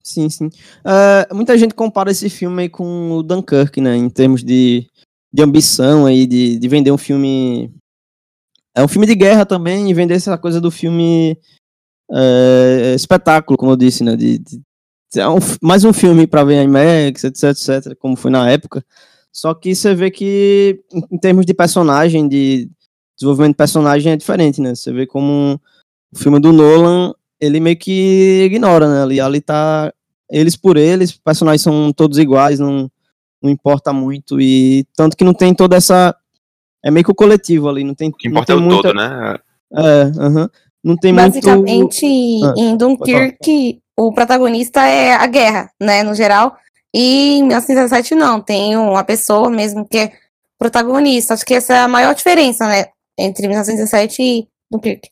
Sim, 0.02 0.28
sim. 0.28 0.46
Uh, 0.46 1.34
muita 1.34 1.56
gente 1.56 1.74
compara 1.74 2.10
esse 2.10 2.28
filme 2.28 2.68
com 2.68 3.12
o 3.12 3.22
Dunkirk, 3.22 3.80
né? 3.80 3.96
Em 3.96 4.10
termos 4.10 4.42
de, 4.42 4.86
de 5.32 5.42
ambição 5.42 6.06
aí, 6.06 6.26
de, 6.26 6.58
de 6.58 6.68
vender 6.68 6.90
um 6.90 6.98
filme. 6.98 7.72
É 8.74 8.82
um 8.82 8.88
filme 8.88 9.06
de 9.06 9.14
guerra 9.14 9.46
também, 9.46 9.90
e 9.90 9.94
vender 9.94 10.14
essa 10.14 10.36
coisa 10.36 10.60
do 10.60 10.70
filme 10.70 11.38
uh, 12.10 12.94
espetáculo, 12.94 13.56
como 13.56 13.72
eu 13.72 13.76
disse, 13.76 14.02
né? 14.02 14.16
De, 14.16 14.38
de 14.38 14.60
é 15.14 15.28
um, 15.28 15.38
mais 15.60 15.84
um 15.84 15.92
filme 15.92 16.26
para 16.26 16.42
ver 16.42 16.62
IMAX, 16.62 17.24
etc, 17.24 17.50
etc, 17.50 17.96
como 17.98 18.16
foi 18.16 18.30
na 18.30 18.48
época. 18.50 18.84
Só 19.30 19.54
que 19.54 19.74
você 19.74 19.94
vê 19.94 20.10
que, 20.10 20.82
em, 21.10 21.18
termos 21.18 21.46
de 21.46 21.54
personagem, 21.54 22.28
de 22.28 22.70
desenvolvimento 23.16 23.52
de 23.52 23.58
personagem, 23.58 24.12
é 24.12 24.16
diferente, 24.16 24.60
né? 24.60 24.74
Você 24.74 24.92
vê 24.92 25.06
como 25.06 25.60
o 26.12 26.18
filme 26.18 26.40
do 26.40 26.52
Nolan 26.52 27.14
ele 27.42 27.58
meio 27.58 27.76
que 27.76 28.44
ignora, 28.44 28.88
né? 28.88 29.02
Ali, 29.02 29.20
ali 29.20 29.40
tá 29.40 29.92
eles 30.30 30.56
por 30.56 30.76
eles, 30.76 31.10
os 31.10 31.18
personagens 31.18 31.60
são 31.60 31.92
todos 31.92 32.16
iguais, 32.18 32.58
não, 32.58 32.90
não 33.42 33.50
importa 33.50 33.92
muito, 33.92 34.40
e 34.40 34.86
tanto 34.96 35.16
que 35.16 35.24
não 35.24 35.34
tem 35.34 35.52
toda 35.52 35.76
essa. 35.76 36.14
É 36.84 36.90
meio 36.90 37.04
que 37.04 37.10
o 37.10 37.14
coletivo 37.14 37.68
ali, 37.68 37.84
não 37.84 37.94
tem. 37.94 38.08
O 38.08 38.12
que 38.12 38.28
importa 38.28 38.52
é 38.52 38.56
o 38.56 38.60
muita, 38.60 38.82
todo, 38.88 38.94
né? 38.94 39.38
É, 39.74 40.02
aham. 40.18 40.42
Uh 40.42 40.46
-huh. 40.46 40.50
Não 40.84 40.96
tem 40.96 41.14
Basicamente, 41.14 42.04
muito... 42.04 42.44
Ah, 42.44 42.54
em 42.56 42.76
Dunkirk, 42.76 43.80
o 43.96 44.12
protagonista 44.12 44.84
é 44.84 45.14
a 45.14 45.26
guerra, 45.28 45.70
né, 45.80 46.02
no 46.02 46.12
geral. 46.12 46.56
E 46.92 47.38
em 47.38 47.42
1917 47.44 48.16
não, 48.16 48.40
tem 48.40 48.76
uma 48.76 49.04
pessoa 49.04 49.48
mesmo 49.48 49.86
que 49.86 49.96
é 49.96 50.12
protagonista. 50.58 51.34
Acho 51.34 51.46
que 51.46 51.54
essa 51.54 51.72
é 51.72 51.78
a 51.78 51.88
maior 51.88 52.14
diferença, 52.16 52.66
né, 52.66 52.86
entre 53.16 53.46
1917 53.46 54.22
e 54.22 54.48
Dunkirk. 54.68 55.08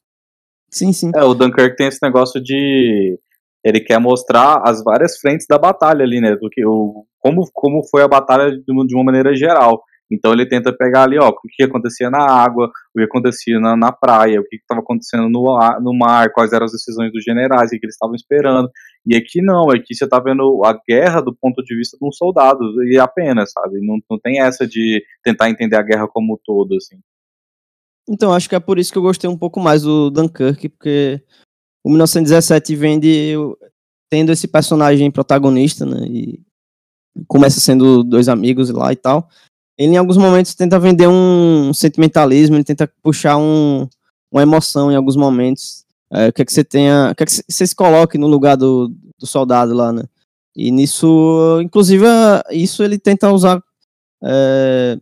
Sim, 0.70 0.92
sim. 0.92 1.10
É, 1.14 1.24
o 1.24 1.34
Dunkirk 1.34 1.76
tem 1.76 1.88
esse 1.88 1.98
negócio 2.02 2.40
de 2.40 3.18
ele 3.64 3.80
quer 3.80 3.98
mostrar 3.98 4.62
as 4.64 4.82
várias 4.82 5.18
frentes 5.18 5.46
da 5.48 5.58
batalha 5.58 6.02
ali, 6.02 6.20
né? 6.20 6.36
Do 6.36 6.48
que 6.50 6.64
o 6.64 7.04
como 7.18 7.44
como 7.52 7.82
foi 7.90 8.02
a 8.02 8.08
batalha 8.08 8.50
de 8.50 8.72
uma, 8.72 8.86
de 8.86 8.94
uma 8.94 9.04
maneira 9.04 9.34
geral. 9.34 9.82
Então 10.12 10.32
ele 10.32 10.46
tenta 10.46 10.76
pegar 10.76 11.04
ali, 11.04 11.18
ó, 11.18 11.28
o 11.28 11.34
que 11.54 11.62
acontecia 11.62 12.10
na 12.10 12.18
água, 12.18 12.66
o 12.92 12.98
que 12.98 13.04
acontecia 13.04 13.60
na, 13.60 13.76
na 13.76 13.92
praia, 13.92 14.40
o 14.40 14.44
que 14.44 14.56
estava 14.56 14.80
acontecendo 14.80 15.28
no, 15.28 15.56
no 15.80 15.96
mar, 15.96 16.32
quais 16.32 16.52
eram 16.52 16.64
as 16.64 16.72
decisões 16.72 17.12
dos 17.12 17.22
generais, 17.22 17.68
o 17.68 17.78
que 17.78 17.86
eles 17.86 17.94
estavam 17.94 18.16
esperando. 18.16 18.68
E 19.06 19.16
aqui 19.16 19.40
não, 19.40 19.70
aqui 19.70 19.94
você 19.94 20.04
está 20.04 20.18
vendo 20.18 20.62
a 20.64 20.76
guerra 20.88 21.20
do 21.20 21.34
ponto 21.40 21.62
de 21.62 21.76
vista 21.76 21.96
de 22.00 22.04
um 22.04 22.10
soldado, 22.10 22.60
e 22.84 22.98
apenas, 22.98 23.52
sabe? 23.52 23.78
Não, 23.80 23.98
não 24.10 24.18
tem 24.18 24.40
essa 24.40 24.66
de 24.66 25.00
tentar 25.22 25.48
entender 25.48 25.76
a 25.76 25.82
guerra 25.82 26.08
como 26.08 26.34
um 26.34 26.38
todo, 26.44 26.74
assim. 26.74 26.96
Então, 28.10 28.32
acho 28.32 28.48
que 28.48 28.56
é 28.56 28.60
por 28.60 28.76
isso 28.76 28.90
que 28.90 28.98
eu 28.98 29.02
gostei 29.02 29.30
um 29.30 29.36
pouco 29.36 29.60
mais 29.60 29.82
do 29.82 30.10
Dunkirk, 30.10 30.68
porque 30.70 31.22
o 31.84 31.88
1917 31.88 32.74
vem 32.74 32.98
de 32.98 33.34
tendo 34.10 34.32
esse 34.32 34.48
personagem 34.48 35.08
protagonista, 35.12 35.86
né? 35.86 36.04
E 36.08 36.42
começa 37.28 37.60
sendo 37.60 38.02
dois 38.02 38.28
amigos 38.28 38.68
lá 38.70 38.92
e 38.92 38.96
tal. 38.96 39.28
Ele 39.78 39.92
em 39.92 39.96
alguns 39.96 40.16
momentos 40.16 40.56
tenta 40.56 40.76
vender 40.80 41.06
um 41.08 41.72
sentimentalismo, 41.72 42.56
ele 42.56 42.64
tenta 42.64 42.92
puxar 43.00 43.36
um, 43.36 43.88
uma 44.32 44.42
emoção 44.42 44.90
em 44.90 44.96
alguns 44.96 45.14
momentos. 45.14 45.84
É, 46.12 46.32
quer 46.32 46.44
que 46.44 46.52
você 46.52 46.64
tenha, 46.64 47.14
quer 47.16 47.26
que 47.26 47.32
você 47.32 47.64
se 47.64 47.76
coloque 47.76 48.18
no 48.18 48.26
lugar 48.26 48.56
do, 48.56 48.92
do 49.20 49.26
soldado 49.26 49.72
lá, 49.72 49.92
né? 49.92 50.02
E 50.56 50.72
nisso, 50.72 51.60
inclusive, 51.62 52.04
isso 52.50 52.82
ele 52.82 52.98
tenta 52.98 53.32
usar 53.32 53.62
é, 54.20 54.98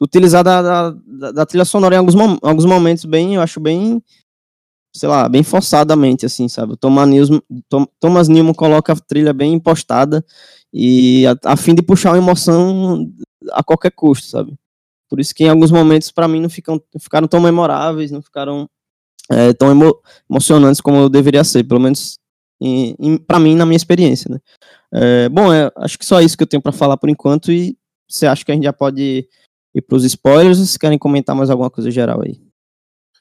utilizar 0.00 0.44
da, 0.44 0.90
da, 0.90 1.32
da, 1.32 1.46
trilha 1.46 1.64
sonora 1.64 1.94
em 1.94 1.98
alguns, 1.98 2.14
alguns 2.42 2.64
momentos 2.64 3.04
bem, 3.04 3.34
eu 3.34 3.40
acho 3.40 3.58
bem, 3.58 4.02
sei 4.94 5.08
lá, 5.08 5.28
bem 5.28 5.42
forçadamente, 5.42 6.26
assim, 6.26 6.48
sabe? 6.48 6.74
O 6.74 6.76
Thomas 6.76 7.08
Newman, 7.08 7.42
Thomas 7.98 8.28
Newman 8.28 8.54
coloca 8.54 8.92
a 8.92 8.96
trilha 8.96 9.32
bem 9.32 9.54
impostada 9.54 10.24
e 10.72 11.26
a, 11.26 11.52
a, 11.52 11.56
fim 11.56 11.74
de 11.74 11.82
puxar 11.82 12.10
uma 12.10 12.18
emoção 12.18 13.10
a 13.52 13.62
qualquer 13.62 13.90
custo, 13.92 14.26
sabe? 14.26 14.54
Por 15.08 15.20
isso 15.20 15.34
que 15.34 15.44
em 15.44 15.48
alguns 15.48 15.70
momentos, 15.70 16.10
para 16.10 16.28
mim, 16.28 16.40
não 16.40 16.50
ficam, 16.50 16.82
ficaram 17.00 17.28
tão 17.28 17.40
memoráveis, 17.40 18.10
não 18.10 18.20
ficaram 18.20 18.68
é, 19.30 19.52
tão 19.52 19.70
emo, 19.70 19.98
emocionantes 20.28 20.80
como 20.80 21.08
deveria 21.08 21.44
ser, 21.44 21.64
pelo 21.64 21.80
menos 21.80 22.18
para 23.26 23.38
mim, 23.38 23.54
na 23.54 23.66
minha 23.66 23.76
experiência, 23.76 24.30
né? 24.30 24.40
É, 24.92 25.28
bom, 25.28 25.52
é, 25.52 25.70
acho 25.76 25.98
que 25.98 26.06
só 26.06 26.20
isso 26.20 26.36
que 26.36 26.42
eu 26.42 26.46
tenho 26.46 26.62
para 26.62 26.72
falar 26.72 26.96
por 26.96 27.10
enquanto 27.10 27.52
e 27.52 27.76
você 28.08 28.26
acha 28.26 28.44
que 28.44 28.50
a 28.50 28.54
gente 28.54 28.64
já 28.64 28.72
pode 28.72 29.28
ir 29.76 29.82
para 29.82 29.96
os 29.96 30.04
spoilers 30.04 30.58
ou 30.58 30.64
vocês 30.64 30.76
querem 30.76 30.98
comentar 30.98 31.36
mais 31.36 31.50
alguma 31.50 31.70
coisa 31.70 31.90
geral 31.90 32.22
aí? 32.22 32.40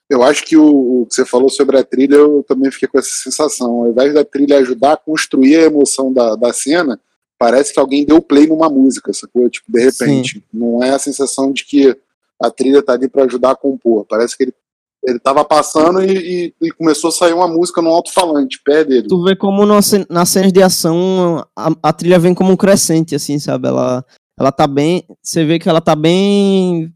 Eu 0.10 0.24
acho 0.24 0.46
que 0.46 0.56
o, 0.56 1.02
o, 1.02 1.06
que 1.08 1.16
você 1.16 1.26
falou 1.26 1.50
sobre 1.50 1.78
a 1.78 1.84
trilha, 1.84 2.16
eu 2.16 2.44
também 2.48 2.72
fiquei 2.72 2.88
com 2.88 3.00
essa 3.00 3.10
sensação. 3.10 3.82
Ao 3.82 3.88
invés 3.88 4.14
da 4.14 4.24
trilha 4.24 4.60
ajudar 4.60 4.94
a 4.94 4.98
construir 4.98 5.58
a 5.58 5.64
emoção 5.64 6.14
da, 6.14 6.36
da 6.36 6.54
cena, 6.54 7.00
parece 7.40 7.74
que 7.74 7.80
alguém 7.80 8.06
deu 8.06 8.22
play 8.22 8.46
numa 8.48 8.70
música, 8.70 9.12
sacou? 9.14 9.50
Tipo, 9.50 9.72
de 9.72 9.84
repente. 9.84 10.36
Sim. 10.36 10.44
Não 10.54 10.82
é 10.84 10.92
a 10.92 11.00
sensação 11.00 11.52
de 11.52 11.66
que 11.66 11.98
a 12.42 12.52
trilha 12.52 12.84
tá 12.84 12.94
ali 12.94 13.10
para 13.10 13.24
ajudar 13.24 13.52
a 13.52 13.56
compor. 13.56 14.06
Parece 14.06 14.38
que 14.38 14.44
ele, 14.44 14.54
ele 15.04 15.20
tava 15.20 15.44
passando 15.44 16.04
e, 16.04 16.54
e, 16.62 16.68
e 16.68 16.72
começou 16.72 17.08
a 17.08 17.14
sair 17.14 17.34
uma 17.34 17.48
música 17.48 17.82
no 17.82 17.90
alto-falante, 17.90 18.62
pé 18.64 18.84
dele. 18.84 19.08
Tu 19.08 19.24
vê 19.24 19.36
como 19.36 19.66
nas 19.66 20.30
cenas 20.30 20.54
de 20.54 20.62
ação 20.62 21.44
a, 21.56 21.72
a, 21.82 21.94
trilha 21.94 22.20
vem 22.20 22.36
como 22.36 22.52
um 22.52 22.58
crescente, 22.58 23.16
assim, 23.16 23.40
sabe? 23.40 23.68
Ela, 23.68 24.06
ela 24.40 24.52
tá 24.52 24.68
bem. 24.68 25.04
Você 25.22 25.46
vê 25.46 25.58
que 25.58 25.70
ela 25.70 25.82
tá 25.82 25.96
bem. 25.96 26.94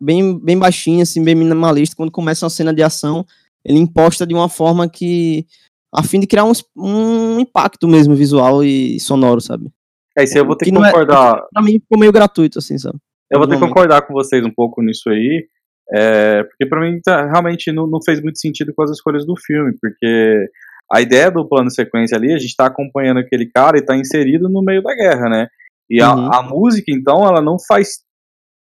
bem, 0.00 0.38
bem 0.38 0.58
baixinha, 0.58 1.02
assim, 1.02 1.22
bem 1.22 1.34
minimalista. 1.34 1.96
Quando 1.96 2.12
começa 2.12 2.44
uma 2.44 2.50
cena 2.50 2.72
de 2.72 2.82
ação, 2.82 3.24
ele 3.64 3.78
imposta 3.78 4.26
de 4.26 4.34
uma 4.34 4.48
forma 4.48 4.88
que. 4.88 5.46
a 5.92 6.02
fim 6.02 6.20
de 6.20 6.26
criar 6.26 6.44
um, 6.44 6.52
um 6.76 7.40
impacto 7.40 7.88
mesmo 7.88 8.14
visual 8.14 8.62
e 8.62 9.00
sonoro, 9.00 9.40
sabe? 9.40 9.70
É, 10.16 10.24
isso 10.24 10.38
eu 10.38 10.46
vou 10.46 10.56
ter 10.56 10.66
que, 10.66 10.70
que 10.70 10.78
é- 10.78 10.80
concordar. 10.80 11.38
É, 11.38 11.40
pra 11.52 11.62
mim 11.62 11.72
ficou 11.80 11.98
meio 11.98 12.12
gratuito, 12.12 12.58
assim, 12.58 12.78
sabe? 12.78 12.98
Eu 13.30 13.38
vou 13.38 13.48
ter 13.48 13.56
que 13.56 13.60
concordar 13.60 14.02
com 14.02 14.14
vocês 14.14 14.44
um 14.44 14.52
pouco 14.52 14.80
nisso 14.80 15.10
aí. 15.10 15.48
É, 15.92 16.42
porque 16.44 16.66
para 16.66 16.80
mim 16.80 17.00
tá, 17.00 17.26
realmente 17.26 17.70
não, 17.70 17.86
não, 17.86 18.02
fez 18.02 18.20
muito 18.20 18.40
sentido 18.40 18.72
com 18.74 18.82
as 18.82 18.90
escolhas 18.90 19.24
do 19.24 19.36
filme, 19.36 19.72
porque 19.80 20.48
a 20.90 21.00
ideia 21.00 21.30
do 21.30 21.48
plano 21.48 21.68
de 21.68 21.74
sequência 21.74 22.16
ali, 22.16 22.32
a 22.32 22.38
gente 22.38 22.56
tá 22.56 22.66
acompanhando 22.66 23.18
aquele 23.18 23.46
cara 23.46 23.78
e 23.78 23.82
tá 23.82 23.96
inserido 23.96 24.48
no 24.48 24.62
meio 24.62 24.82
da 24.82 24.94
guerra, 24.94 25.28
né? 25.28 25.48
E 25.88 26.02
uhum. 26.02 26.08
a, 26.08 26.38
a, 26.38 26.42
música, 26.42 26.90
então, 26.92 27.26
ela 27.26 27.40
não 27.40 27.56
faz 27.58 27.98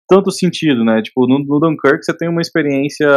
tanto 0.09 0.31
sentido, 0.31 0.85
né? 0.85 1.03
Tipo, 1.03 1.27
no, 1.27 1.39
no 1.39 1.61
Dunkirk 1.61 2.05
você 2.05 2.17
tem 2.17 2.29
uma 2.29 2.41
experiência 2.41 3.09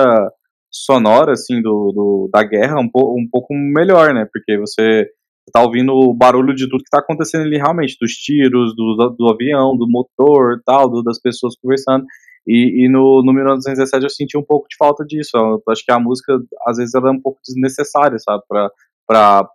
sonora, 0.72 1.34
assim, 1.34 1.62
do, 1.62 1.92
do 1.94 2.30
da 2.32 2.44
guerra 2.44 2.80
um, 2.80 2.90
po, 2.90 3.16
um 3.18 3.28
pouco 3.30 3.54
melhor, 3.54 4.14
né? 4.14 4.28
Porque 4.32 4.58
você 4.58 5.08
tá 5.52 5.62
ouvindo 5.62 5.94
o 5.94 6.14
barulho 6.14 6.54
de 6.54 6.68
tudo 6.68 6.84
que 6.84 6.90
tá 6.90 7.00
acontecendo 7.00 7.44
ali 7.44 7.58
realmente, 7.58 7.98
dos 8.00 8.12
tiros, 8.14 8.76
do, 8.76 9.16
do 9.18 9.30
avião, 9.30 9.78
do 9.78 9.88
motor 9.88 10.62
tal, 10.66 10.90
do, 10.90 11.04
das 11.04 11.20
pessoas 11.20 11.56
conversando. 11.62 12.06
E, 12.48 12.86
e 12.86 12.90
no, 12.90 13.24
no 13.24 13.34
1917 13.34 14.04
eu 14.04 14.10
senti 14.10 14.38
um 14.38 14.44
pouco 14.44 14.68
de 14.70 14.76
falta 14.78 15.04
disso. 15.06 15.36
Eu 15.36 15.62
acho 15.70 15.84
que 15.84 15.92
a 15.92 16.00
música, 16.00 16.38
às 16.68 16.78
vezes, 16.78 16.94
ela 16.94 17.10
é 17.10 17.12
um 17.12 17.22
pouco 17.22 17.40
desnecessária, 17.46 18.18
sabe? 18.20 18.44
Pra, 18.48 18.70
pra, 19.08 19.50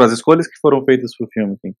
as 0.00 0.12
escolhas 0.12 0.46
que 0.46 0.58
foram 0.60 0.84
feitas 0.84 1.16
pro 1.16 1.28
filme, 1.32 1.54
assim. 1.54 1.74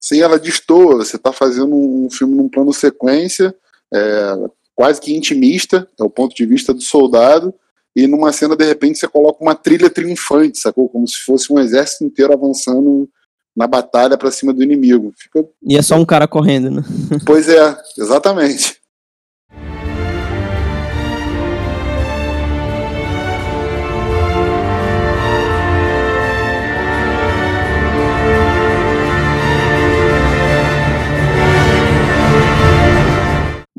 Sim, 0.00 0.20
ela 0.20 0.38
destoa. 0.38 0.96
Você 0.96 1.16
está 1.16 1.32
fazendo 1.32 1.74
um 1.74 2.08
filme 2.10 2.34
num 2.34 2.48
plano 2.48 2.72
sequência, 2.72 3.54
é, 3.92 4.36
quase 4.74 5.00
que 5.00 5.14
intimista, 5.14 5.86
é 5.98 6.02
o 6.02 6.10
ponto 6.10 6.34
de 6.34 6.46
vista 6.46 6.72
do 6.72 6.80
soldado, 6.80 7.52
e 7.94 8.06
numa 8.06 8.32
cena, 8.32 8.56
de 8.56 8.64
repente, 8.64 8.98
você 8.98 9.08
coloca 9.08 9.42
uma 9.42 9.54
trilha 9.54 9.90
triunfante, 9.90 10.58
sacou? 10.58 10.88
Como 10.88 11.06
se 11.06 11.18
fosse 11.18 11.52
um 11.52 11.58
exército 11.58 12.04
inteiro 12.04 12.32
avançando 12.32 13.08
na 13.54 13.66
batalha 13.66 14.16
para 14.16 14.30
cima 14.30 14.52
do 14.52 14.62
inimigo. 14.62 15.12
Fica... 15.16 15.44
E 15.62 15.76
é 15.76 15.82
só 15.82 15.96
um 15.96 16.04
cara 16.04 16.28
correndo, 16.28 16.70
né? 16.70 16.82
Pois 17.26 17.48
é, 17.48 17.76
exatamente. 17.98 18.79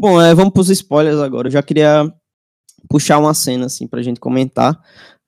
Bom, 0.02 0.20
é, 0.20 0.34
vamos 0.34 0.52
para 0.52 0.62
os 0.62 0.70
spoilers 0.72 1.20
agora. 1.20 1.48
Eu 1.48 1.52
já 1.52 1.62
queria 1.62 2.12
puxar 2.90 3.20
uma 3.20 3.36
cena 3.36 3.68
assim 3.68 3.88
a 3.92 4.02
gente 4.02 4.20
comentar. 4.20 4.76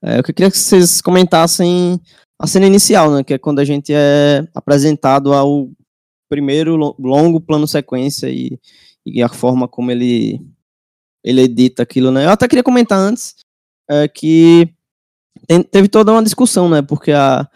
É, 0.03 0.17
eu 0.17 0.23
queria 0.23 0.49
que 0.49 0.57
vocês 0.57 0.99
comentassem 0.99 2.01
a 2.41 2.47
cena 2.47 2.65
inicial, 2.65 3.11
né? 3.11 3.23
Que 3.23 3.35
é 3.35 3.37
quando 3.37 3.59
a 3.59 3.65
gente 3.65 3.93
é 3.93 4.43
apresentado 4.51 5.31
ao 5.31 5.69
primeiro 6.27 6.75
longo 6.97 7.39
plano 7.39 7.67
sequência 7.67 8.31
e, 8.31 8.59
e 9.05 9.21
a 9.21 9.29
forma 9.29 9.67
como 9.67 9.91
ele 9.91 10.41
ele 11.23 11.41
edita 11.41 11.83
aquilo, 11.83 12.09
né? 12.09 12.25
Eu 12.25 12.31
até 12.31 12.47
queria 12.47 12.63
comentar 12.63 12.97
antes 12.97 13.35
é, 13.87 14.07
que 14.07 14.73
tem, 15.47 15.61
teve 15.61 15.87
toda 15.87 16.11
uma 16.11 16.23
discussão, 16.23 16.67
né? 16.67 16.81
Porque 16.81 17.11
a, 17.11 17.47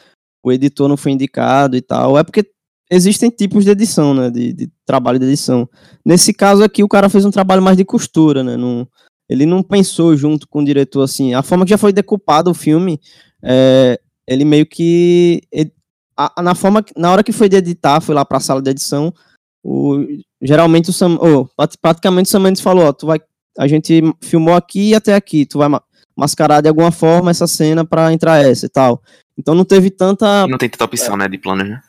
o 0.46 0.52
editor 0.52 0.88
não 0.88 0.96
foi 0.96 1.14
indicado 1.14 1.76
e 1.76 1.82
tal. 1.82 2.16
É 2.16 2.24
porque 2.24 2.48
existem 2.90 3.30
tipos 3.30 3.64
de 3.64 3.72
edição, 3.72 4.14
né? 4.14 4.30
De, 4.30 4.54
de, 4.54 4.72
trabalho 4.86 5.20
de 5.20 5.26
edição. 5.26 5.70
Nesse 6.06 6.34
caso 6.34 6.64
aqui, 6.64 6.84
o 6.84 6.88
cara 6.88 7.10
fez 7.10 7.26
um 7.26 7.32
trabalho 7.32 7.62
mais 7.62 7.78
de 7.78 7.86
costura, 7.86 8.44
né? 8.44 8.56
Não, 8.58 8.88
ele 9.30 9.46
não 9.46 9.62
pensou 9.62 10.16
junto 10.16 10.48
com 10.48 10.62
o 10.62 10.66
diretor 10.66 11.04
assim. 11.04 11.34
A 11.34 11.44
forma 11.44 11.66
que 11.66 11.72
já 11.72 11.78
foi 11.78 11.92
decupado 11.92 12.52
o 12.52 12.56
filme, 12.56 13.00
é, 13.44 14.00
ele 14.28 14.46
meio 14.46 14.66
que. 14.66 15.42
Ele, 15.52 15.72
a, 16.16 16.42
na 16.42 16.56
forma 16.56 16.84
na 16.96 17.12
hora 17.12 17.24
que 17.24 17.32
foi 17.32 17.50
de 17.50 17.58
editar, 17.58 18.02
foi 18.02 18.16
lá 18.16 18.26
para 18.26 18.38
a 18.38 18.42
sala 18.42 18.62
de 18.62 18.70
edição. 18.70 19.14
O, 19.64 20.06
geralmente 20.42 20.90
o 20.90 20.94
Sam, 20.94 21.18
oh, 21.20 21.48
praticamente 21.82 22.28
o 22.28 22.32
Sam 22.32 22.40
Mendes 22.40 22.62
falou, 22.62 22.86
ó, 22.86 22.94
tu 22.94 23.06
vai, 23.06 23.20
a 23.58 23.68
gente 23.68 24.02
filmou 24.22 24.56
aqui 24.56 24.90
e 24.90 24.96
até 24.96 25.14
aqui, 25.14 25.46
tu 25.46 25.58
vai 25.58 25.68
mascarar 26.16 26.62
de 26.62 26.70
alguma 26.70 26.92
forma 26.92 27.30
essa 27.30 27.46
cena 27.46 27.84
para 27.84 28.14
entrar 28.14 28.38
essa 28.38 28.66
e 28.66 28.70
tal. 28.70 29.02
Então 29.38 29.54
não 29.54 29.66
teve 29.66 29.92
tanta. 29.92 30.48
Não 30.48 30.58
tem 30.58 30.70
tanta 30.70 30.86
opção, 30.86 31.16
é, 31.16 31.18
né, 31.18 31.28
de 31.28 31.38
plano, 31.38 31.64
né? 31.64 31.82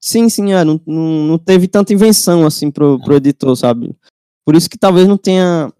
Sim, 0.00 0.28
sim, 0.28 0.52
é, 0.52 0.64
não, 0.64 0.80
não, 0.86 1.26
não 1.26 1.38
teve 1.38 1.66
tanta 1.66 1.92
invenção 1.92 2.46
assim 2.46 2.70
pro, 2.70 3.00
pro 3.00 3.16
editor, 3.16 3.56
sabe? 3.56 3.94
Por 4.44 4.54
isso 4.54 4.70
que 4.70 4.78
talvez 4.78 5.06
não 5.06 5.16
tenha 5.16 5.72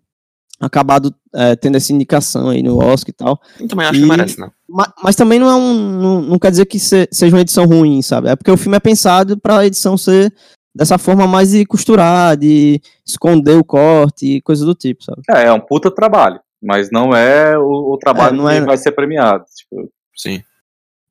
acabado 0.61 1.15
é, 1.35 1.55
tendo 1.55 1.77
essa 1.77 1.93
indicação 1.93 2.51
aí 2.51 2.63
no 2.63 2.79
Oscar 2.79 3.11
e 3.11 3.13
tal. 3.13 3.41
Eu 3.61 3.69
também 3.69 3.87
acho 3.87 3.99
e, 3.99 4.03
que 4.03 4.09
merece, 4.09 4.41
né? 4.41 4.51
Mas, 4.69 4.89
mas, 5.03 5.17
também 5.17 5.39
não 5.39 5.49
é 5.49 5.55
um. 5.55 5.75
Não, 5.75 6.23
não 6.23 6.39
quer 6.39 6.51
dizer 6.51 6.67
que 6.67 6.79
se, 6.79 7.09
seja 7.11 7.35
uma 7.35 7.43
edição 7.43 7.65
ruim, 7.65 8.03
sabe? 8.03 8.29
É 8.29 8.37
porque 8.37 8.51
o 8.51 8.57
filme 8.57 8.77
é 8.77 8.81
pensado 8.81 9.39
para 9.39 9.59
a 9.59 9.67
edição 9.67 9.97
ser 9.97 10.35
dessa 10.75 10.99
forma 10.99 11.27
mais 11.27 11.51
de 11.51 11.65
costurar, 11.65 12.37
de 12.37 12.81
esconder 13.07 13.57
o 13.57 13.65
corte 13.65 14.37
e 14.37 14.43
coisa 14.43 14.65
do 14.65 14.75
tipo, 14.75 15.03
sabe? 15.05 15.23
É, 15.31 15.45
é 15.45 15.53
um 15.53 15.61
puta 15.61 15.91
trabalho, 15.91 16.41
mas 16.63 16.91
não 16.91 17.15
é 17.15 17.57
o, 17.59 17.95
o 17.95 17.99
trabalho 17.99 18.35
é, 18.35 18.37
não 18.37 18.47
que 18.49 18.55
é... 18.55 18.61
vai 18.61 18.77
ser 18.77 18.93
premiado. 18.93 19.45
Tipo. 19.57 19.91
Sim. 20.15 20.43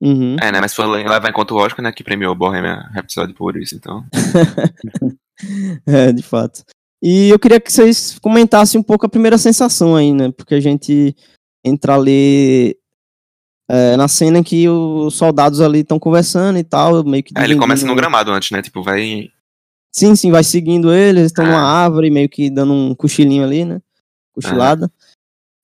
Uhum. 0.02 0.36
É, 0.40 0.52
né? 0.52 0.62
Mas 0.62 0.74
foi 0.74 0.86
levar 0.86 1.30
em 1.30 1.34
conta 1.34 1.54
o 1.54 1.58
Oscar, 1.58 1.84
né? 1.84 1.92
Que 1.92 2.04
premiou 2.04 2.32
o 2.32 2.36
Bohemian 2.36 2.88
Rhapsody 2.94 3.34
por 3.34 3.58
isso, 3.58 3.76
então. 3.76 4.06
é, 5.86 6.12
de 6.12 6.22
fato. 6.22 6.64
E 7.02 7.30
eu 7.30 7.40
queria 7.40 7.60
que 7.60 7.72
vocês 7.72 8.18
comentassem 8.20 8.80
um 8.80 8.84
pouco 8.84 9.06
a 9.06 9.10
primeira 9.10 9.38
sensação 9.38 9.96
aí, 9.96 10.14
né? 10.14 10.32
Porque 10.32 10.56
a 10.56 10.60
gente 10.60 11.16
entra 11.64 11.96
ali 11.96 12.78
é, 13.70 13.98
na 13.98 14.08
cena 14.08 14.40
em 14.40 14.44
que 14.44 14.68
os 14.70 15.16
soldados 15.16 15.62
ali 15.62 15.80
estão 15.80 16.00
conversando 16.00 16.58
e 16.58 16.64
tal, 16.64 17.04
meio 17.04 17.24
que. 17.24 17.38
É, 17.38 17.44
ele 17.44 17.58
começa 17.58 17.86
no 17.86 17.96
gramado 17.96 18.32
antes, 18.32 18.52
né? 18.52 18.62
Tipo, 18.62 18.82
vai. 18.82 19.30
Sim, 19.92 20.16
sim, 20.16 20.32
vai 20.32 20.44
seguindo 20.44 20.94
eles, 20.94 21.26
estão 21.26 21.46
é. 21.46 21.50
numa 21.50 21.62
árvore, 21.62 22.12
meio 22.12 22.30
que 22.30 22.50
dando 22.50 22.74
um 22.74 22.96
cochilinho 22.96 23.44
ali, 23.44 23.66
né? 23.66 23.82
Cochilada. 24.34 24.86
É. 24.86 25.08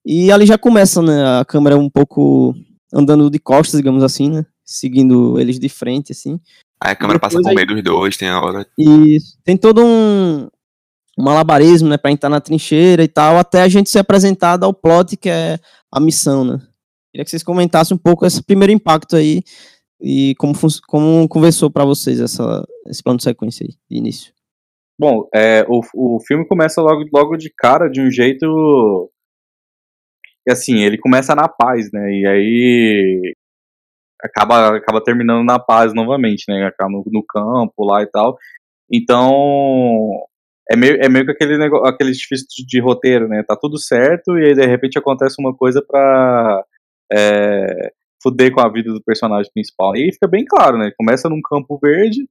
E 0.06 0.32
ali 0.32 0.46
já 0.46 0.58
começa, 0.58 1.02
né? 1.02 1.40
A 1.40 1.46
câmera 1.46 1.78
um 1.78 1.90
pouco 1.90 2.56
andando 2.94 3.30
de 3.30 3.40
costas, 3.40 3.80
digamos 3.80 4.04
assim, 4.04 4.30
né? 4.30 4.46
Seguindo 4.64 5.40
eles 5.40 5.60
de 5.60 5.68
frente, 5.68 6.12
assim. 6.12 6.40
Aí 6.80 6.92
a 6.92 6.96
câmera 6.96 7.20
passa 7.20 7.42
por 7.42 7.50
aí... 7.50 7.56
meio 7.56 7.68
dos 7.68 7.84
dois, 7.84 8.18
tem 8.18 8.30
a 8.30 8.42
hora. 8.42 8.66
E 8.78 9.18
tem 9.44 9.58
todo 9.58 9.84
um, 9.84 10.48
um 11.18 11.24
malabarismo, 11.24 11.90
né, 11.90 11.98
pra 11.98 12.12
entrar 12.12 12.30
na 12.30 12.42
trincheira 12.42 13.04
e 13.04 13.08
tal, 13.08 13.38
até 13.38 13.62
a 13.62 13.68
gente 13.68 13.90
ser 13.90 14.00
apresentado 14.00 14.64
ao 14.64 14.74
plot 14.74 15.18
que 15.18 15.30
é 15.30 15.60
a 15.92 16.00
missão, 16.00 16.44
né? 16.44 16.62
Queria 17.12 17.24
que 17.24 17.30
vocês 17.30 17.44
comentassem 17.44 17.96
um 17.96 18.00
pouco 18.00 18.26
esse 18.26 18.42
primeiro 18.42 18.74
impacto 18.74 19.16
aí 19.16 19.44
e 20.02 20.36
como, 20.38 20.54
como 20.88 21.28
conversou 21.30 21.70
para 21.70 21.86
vocês 21.86 22.20
essa, 22.20 22.68
esse 22.88 23.02
plano 23.02 23.18
de 23.18 23.24
sequência 23.24 23.66
aí, 23.66 23.76
de 23.90 23.98
início. 23.98 24.34
Bom, 25.00 25.28
é, 25.34 25.66
o, 25.70 25.82
o 25.96 26.20
filme 26.20 26.46
começa 26.48 26.82
logo, 26.82 27.06
logo 27.14 27.38
de 27.38 27.50
cara 27.50 27.88
de 27.88 28.02
um 28.02 28.12
jeito 28.12 29.10
assim, 30.52 30.82
ele 30.82 30.98
começa 30.98 31.36
na 31.36 31.48
paz, 31.48 31.90
né? 31.92 32.12
E 32.12 32.28
aí 32.28 33.36
acaba, 34.22 34.78
acaba 34.78 35.04
terminando 35.04 35.44
na 35.46 35.60
paz 35.60 35.94
novamente, 35.94 36.46
né? 36.48 36.66
Acaba 36.66 36.92
no, 36.92 37.04
no 37.08 37.24
campo 37.26 37.86
lá 37.86 38.02
e 38.02 38.08
tal. 38.08 38.38
Então, 38.92 39.32
é 40.72 40.76
meio, 40.76 40.98
é 41.02 41.10
meio 41.10 41.26
que 41.26 41.32
aquele, 41.32 41.58
negócio, 41.58 41.86
aquele 41.88 42.12
difícil 42.12 42.46
de, 42.50 42.66
de, 42.66 42.80
roteiro, 42.80 43.28
né? 43.28 43.44
Tá 43.44 43.56
tudo 43.56 43.78
certo 43.78 44.38
e 44.38 44.46
aí 44.46 44.54
de 44.54 44.66
repente 44.66 44.98
acontece 44.98 45.36
uma 45.40 45.56
coisa 45.56 45.84
pra 45.86 46.64
é, 47.12 47.92
fuder 48.22 48.52
com 48.54 48.62
a 48.62 48.72
vida 48.72 48.92
do 48.94 49.04
personagem 49.04 49.52
principal. 49.54 49.96
E 49.96 50.04
aí 50.04 50.14
fica 50.14 50.28
bem 50.28 50.46
claro, 50.46 50.78
né? 50.78 50.92
Começa 50.98 51.30
num 51.30 51.42
campo 51.42 51.78
verde 51.82 52.28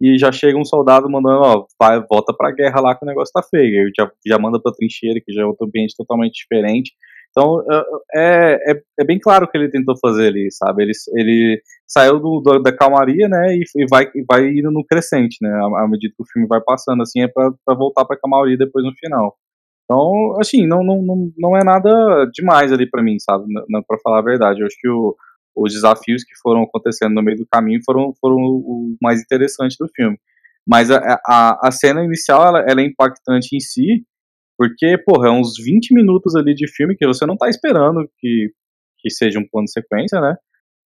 e 0.00 0.18
já 0.18 0.32
chega 0.32 0.58
um 0.58 0.64
soldado 0.64 1.08
mandando, 1.08 1.40
ó, 1.40 1.66
vai, 1.80 2.00
volta 2.10 2.34
pra 2.36 2.52
guerra 2.52 2.80
lá 2.80 2.94
que 2.94 3.04
o 3.04 3.08
negócio 3.08 3.32
tá 3.32 3.42
feio. 3.42 3.86
Aí 3.86 3.92
já, 3.96 4.10
já 4.26 4.38
manda 4.38 4.60
pra 4.60 4.72
trincheira, 4.72 5.20
que 5.24 5.32
já 5.32 5.42
é 5.42 5.46
outro 5.46 5.66
ambiente 5.66 5.94
totalmente 5.96 6.34
diferente. 6.34 6.92
Então 7.36 7.62
é, 8.14 8.72
é, 8.72 8.82
é, 9.00 9.04
bem 9.04 9.18
claro 9.18 9.44
o 9.44 9.48
que 9.48 9.58
ele 9.58 9.68
tentou 9.68 9.94
fazer 9.98 10.28
ali, 10.28 10.50
sabe? 10.50 10.84
Ele, 10.84 10.92
ele 11.14 11.62
saiu 11.86 12.18
do, 12.18 12.40
do 12.40 12.62
da 12.62 12.74
calmaria, 12.74 13.28
né? 13.28 13.54
E, 13.54 13.62
e, 13.76 13.86
vai, 13.86 14.10
vai 14.26 14.48
indo 14.48 14.70
no 14.70 14.82
crescente, 14.82 15.36
né? 15.42 15.50
À, 15.76 15.86
medida 15.86 16.14
que 16.16 16.22
o 16.22 16.26
filme 16.32 16.48
vai 16.48 16.62
passando, 16.62 17.02
assim, 17.02 17.20
é 17.20 17.28
para 17.28 17.74
voltar 17.74 18.06
pra 18.06 18.18
calmaria 18.18 18.56
depois 18.56 18.82
no 18.86 18.94
final. 18.94 19.36
Então, 19.84 20.38
assim, 20.40 20.66
não, 20.66 20.82
não, 20.82 21.02
não, 21.02 21.32
não 21.36 21.56
é 21.56 21.62
nada 21.62 22.26
demais 22.32 22.72
ali 22.72 22.88
para 22.88 23.02
mim, 23.02 23.18
sabe? 23.18 23.44
para 23.86 23.98
falar 24.02 24.20
a 24.20 24.22
verdade. 24.22 24.60
Eu 24.60 24.66
acho 24.66 24.76
que 24.80 24.88
o, 24.88 25.14
os 25.54 25.74
desafios 25.74 26.24
que 26.24 26.34
foram 26.42 26.62
acontecendo 26.62 27.14
no 27.14 27.22
meio 27.22 27.36
do 27.36 27.46
caminho 27.46 27.80
foram, 27.84 28.14
foram 28.18 28.36
o 28.36 28.96
mais 29.02 29.20
interessante 29.20 29.76
do 29.78 29.88
filme. 29.94 30.18
Mas 30.66 30.90
a, 30.90 31.20
a, 31.26 31.68
a 31.68 31.70
cena 31.70 32.02
inicial, 32.02 32.46
ela, 32.46 32.60
ela 32.66 32.80
é 32.80 32.86
impactante 32.86 33.54
em 33.54 33.60
si, 33.60 34.04
porque, 34.58 34.96
porra, 35.04 35.28
é 35.28 35.30
uns 35.30 35.54
20 35.62 35.92
minutos 35.92 36.34
ali 36.34 36.54
de 36.54 36.66
filme 36.68 36.96
que 36.96 37.06
você 37.06 37.26
não 37.26 37.36
tá 37.36 37.48
esperando 37.48 38.08
que, 38.18 38.50
que 38.98 39.10
seja 39.10 39.38
um 39.38 39.46
plano 39.46 39.66
de 39.66 39.72
sequência, 39.72 40.20
né? 40.20 40.36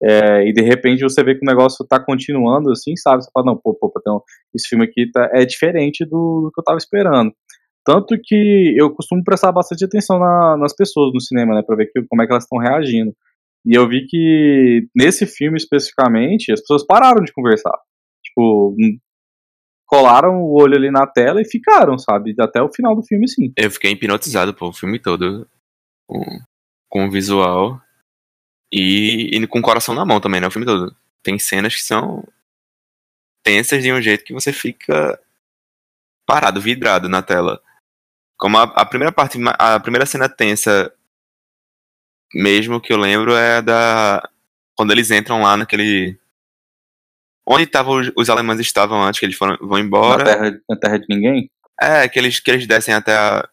É, 0.01 0.47
e 0.47 0.53
de 0.53 0.61
repente 0.61 1.03
você 1.03 1.21
vê 1.23 1.35
que 1.35 1.45
o 1.45 1.49
negócio 1.49 1.85
tá 1.85 1.99
continuando 2.03 2.71
assim, 2.71 2.95
sabe? 2.95 3.23
Você 3.23 3.29
fala, 3.33 3.47
não, 3.47 3.57
pô, 3.57 3.75
pô, 3.75 3.91
então, 3.97 4.23
esse 4.55 4.67
filme 4.67 4.85
aqui 4.85 5.11
tá, 5.11 5.29
é 5.33 5.45
diferente 5.45 6.05
do, 6.05 6.43
do, 6.43 6.51
que 6.53 6.59
eu 6.59 6.63
tava 6.63 6.77
esperando. 6.77 7.33
Tanto 7.85 8.15
que 8.23 8.75
eu 8.77 8.91
costumo 8.93 9.23
prestar 9.23 9.51
bastante 9.51 9.83
atenção 9.85 10.19
na, 10.19 10.57
nas 10.57 10.75
pessoas 10.75 11.11
no 11.13 11.21
cinema, 11.21 11.55
né? 11.55 11.63
Pra 11.65 11.75
ver 11.75 11.87
que, 11.87 12.01
como 12.07 12.21
é 12.21 12.25
que 12.25 12.31
elas 12.31 12.43
estão 12.43 12.59
reagindo. 12.59 13.13
E 13.65 13.75
eu 13.75 13.87
vi 13.89 14.05
que 14.07 14.87
nesse 14.95 15.25
filme 15.25 15.57
especificamente, 15.57 16.51
as 16.51 16.61
pessoas 16.61 16.85
pararam 16.85 17.23
de 17.23 17.33
conversar. 17.33 17.77
Tipo, 18.23 18.75
colaram 19.89 20.43
o 20.43 20.53
olho 20.53 20.75
ali 20.75 20.91
na 20.91 21.07
tela 21.07 21.41
e 21.41 21.49
ficaram, 21.49 21.97
sabe? 21.97 22.35
Até 22.39 22.61
o 22.61 22.71
final 22.71 22.95
do 22.95 23.01
filme, 23.01 23.27
sim. 23.27 23.51
Eu 23.57 23.71
fiquei 23.71 23.91
hipnotizado, 23.91 24.53
pô, 24.53 24.69
o 24.69 24.73
filme 24.73 24.99
todo. 24.99 25.49
Com, 26.07 26.23
com 26.87 27.07
o 27.07 27.11
visual. 27.11 27.81
E, 28.71 29.35
e 29.35 29.47
com 29.47 29.57
o 29.57 29.63
coração 29.63 29.95
na 29.95 30.05
mão 30.05 30.21
também, 30.21 30.39
né? 30.39 30.45
O 30.45 30.51
filme 30.51 30.65
todo. 30.65 30.95
Tem 31.23 31.39
cenas 31.39 31.73
que 31.75 31.81
são 31.81 32.23
tensas 33.43 33.81
de 33.81 33.91
um 33.91 33.99
jeito 33.99 34.23
que 34.23 34.31
você 34.33 34.53
fica 34.53 35.19
parado, 36.23 36.61
vidrado 36.61 37.09
na 37.09 37.23
tela. 37.23 37.59
Como 38.37 38.59
a, 38.59 38.63
a 38.63 38.85
primeira 38.85 39.11
parte, 39.11 39.39
a 39.57 39.79
primeira 39.79 40.05
cena 40.05 40.29
tensa 40.29 40.93
mesmo 42.31 42.79
que 42.79 42.93
eu 42.93 42.97
lembro 42.97 43.33
é 43.33 43.59
da 43.59 44.21
quando 44.75 44.91
eles 44.91 45.09
entram 45.09 45.41
lá 45.41 45.57
naquele 45.57 46.15
Onde 47.51 47.63
estavam 47.63 47.99
os, 47.99 48.11
os 48.15 48.29
alemães 48.29 48.59
estavam 48.59 49.01
antes, 49.01 49.19
que 49.19 49.25
eles 49.25 49.35
foram, 49.35 49.57
vão 49.59 49.79
embora. 49.79 50.23
Na 50.23 50.23
terra, 50.23 50.61
na 50.69 50.75
terra 50.77 50.99
de 50.99 51.05
ninguém? 51.09 51.49
É, 51.81 52.07
que 52.07 52.19
eles, 52.19 52.39
que 52.39 52.51
eles 52.51 52.67
descem 52.67 52.93
até 52.93 53.17
a. 53.17 53.49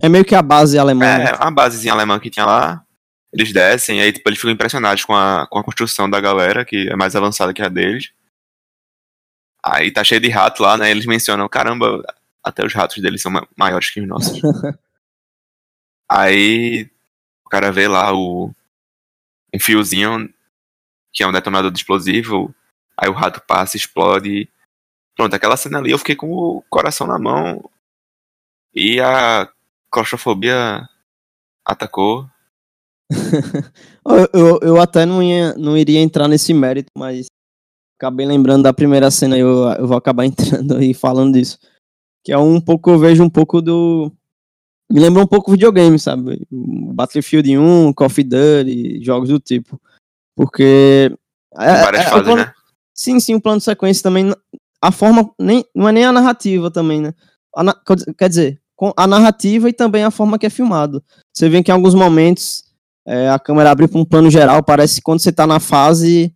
É 0.00 0.08
meio 0.08 0.24
que 0.24 0.34
a 0.34 0.42
base 0.42 0.78
alemã. 0.78 1.04
É, 1.04 1.18
né? 1.24 1.32
a 1.36 1.50
basezinha 1.50 1.92
alemã 1.92 2.20
que 2.20 2.30
tinha 2.30 2.46
lá. 2.46 2.84
Eles 3.32 3.52
descem, 3.52 4.00
aí 4.00 4.12
tipo, 4.12 4.28
eles 4.28 4.38
ficam 4.38 4.52
impressionados 4.52 5.04
com 5.04 5.14
a, 5.14 5.46
com 5.48 5.58
a 5.58 5.64
construção 5.64 6.08
da 6.08 6.20
galera, 6.20 6.64
que 6.64 6.88
é 6.88 6.96
mais 6.96 7.14
avançada 7.14 7.52
que 7.52 7.62
a 7.62 7.68
deles. 7.68 8.12
Aí 9.64 9.92
tá 9.92 10.02
cheio 10.02 10.20
de 10.20 10.28
rato 10.28 10.62
lá, 10.62 10.76
né? 10.76 10.90
Eles 10.90 11.06
mencionam, 11.06 11.48
caramba, 11.48 12.02
até 12.42 12.64
os 12.64 12.72
ratos 12.72 13.00
deles 13.00 13.22
são 13.22 13.32
maiores 13.56 13.90
que 13.90 14.00
os 14.00 14.08
nossos. 14.08 14.40
Aí 16.10 16.88
o 17.44 17.48
cara 17.48 17.70
vê 17.70 17.86
lá 17.86 18.12
o 18.12 18.52
um 19.54 19.60
fiozinho 19.60 20.32
que 21.12 21.22
é 21.22 21.26
um 21.26 21.32
detonador 21.32 21.70
de 21.70 21.78
explosivo, 21.78 22.54
aí 23.00 23.08
o 23.08 23.14
rato 23.14 23.42
passa, 23.46 23.76
explode. 23.76 24.48
Pronto, 25.16 25.34
aquela 25.34 25.56
cena 25.56 25.78
ali 25.78 25.90
eu 25.90 25.98
fiquei 25.98 26.14
com 26.14 26.30
o 26.30 26.62
coração 26.68 27.06
na 27.06 27.18
mão 27.18 27.64
e 28.74 29.00
a 29.00 29.50
claustrofobia 29.90 30.86
atacou. 31.64 32.28
eu, 34.06 34.28
eu, 34.32 34.58
eu, 34.62 34.80
até 34.80 35.04
não, 35.04 35.22
ia, 35.22 35.54
não 35.54 35.76
iria 35.76 35.98
entrar 35.98 36.28
nesse 36.28 36.54
mérito, 36.54 36.90
mas 36.96 37.26
acabei 37.98 38.26
lembrando 38.26 38.62
da 38.62 38.72
primeira 38.72 39.10
cena 39.10 39.36
e 39.36 39.40
eu, 39.40 39.68
eu 39.70 39.86
vou 39.86 39.96
acabar 39.96 40.24
entrando 40.26 40.82
e 40.82 40.92
falando 40.94 41.34
disso. 41.34 41.58
Que 42.24 42.32
é 42.32 42.38
um 42.38 42.60
pouco, 42.60 42.90
eu 42.90 42.98
vejo 42.98 43.24
um 43.24 43.30
pouco 43.30 43.62
do. 43.62 44.12
Me 44.92 45.00
lembra 45.00 45.22
um 45.22 45.26
pouco 45.26 45.52
videogame, 45.52 45.98
sabe? 45.98 46.46
Battlefield 46.50 47.56
1, 47.56 47.92
Call 47.94 48.06
of 48.06 48.22
Duty, 48.22 49.02
jogos 49.02 49.28
do 49.30 49.40
tipo. 49.40 49.80
Porque. 50.36 51.14
É, 51.54 51.82
Várias 51.82 52.04
é, 52.04 52.06
é 52.06 52.10
fases, 52.10 52.24
plano, 52.24 52.42
né? 52.42 52.54
Sim, 53.00 53.18
sim, 53.18 53.34
o 53.34 53.40
plano 53.40 53.56
de 53.56 53.64
sequência 53.64 54.02
também. 54.02 54.30
A 54.82 54.92
forma. 54.92 55.30
Nem, 55.40 55.64
não 55.74 55.88
é 55.88 55.92
nem 55.92 56.04
a 56.04 56.12
narrativa 56.12 56.70
também, 56.70 57.00
né? 57.00 57.14
Quer 58.18 58.28
dizer, 58.28 58.60
a 58.94 59.06
narrativa 59.06 59.70
e 59.70 59.72
também 59.72 60.04
a 60.04 60.10
forma 60.10 60.38
que 60.38 60.44
é 60.44 60.50
filmado. 60.50 61.02
Você 61.32 61.48
vê 61.48 61.62
que 61.62 61.70
em 61.70 61.74
alguns 61.74 61.94
momentos 61.94 62.62
é, 63.08 63.30
a 63.30 63.38
câmera 63.38 63.70
abre 63.70 63.88
para 63.88 63.98
um 63.98 64.04
plano 64.04 64.30
geral, 64.30 64.62
parece 64.62 65.00
quando 65.00 65.20
você 65.20 65.32
tá 65.32 65.46
na 65.46 65.58
fase 65.58 66.34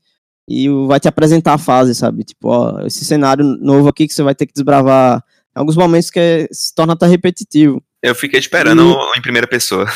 e 0.49 0.67
vai 0.87 0.99
te 0.99 1.07
apresentar 1.07 1.53
a 1.53 1.59
fase, 1.59 1.95
sabe? 1.95 2.25
Tipo, 2.25 2.49
ó, 2.49 2.81
esse 2.87 3.05
cenário 3.05 3.45
novo 3.45 3.91
aqui 3.91 4.09
que 4.09 4.15
você 4.15 4.23
vai 4.23 4.35
ter 4.35 4.47
que 4.47 4.55
desbravar. 4.55 5.23
Em 5.55 5.61
alguns 5.61 5.77
momentos 5.77 6.09
que 6.09 6.19
é, 6.19 6.49
se 6.51 6.75
torna 6.75 6.95
até 6.95 7.07
repetitivo. 7.07 7.83
Eu 8.03 8.15
fiquei 8.15 8.41
esperando 8.41 8.83
e... 8.83 9.19
em 9.19 9.23
primeira 9.23 9.47
pessoa. 9.47 9.87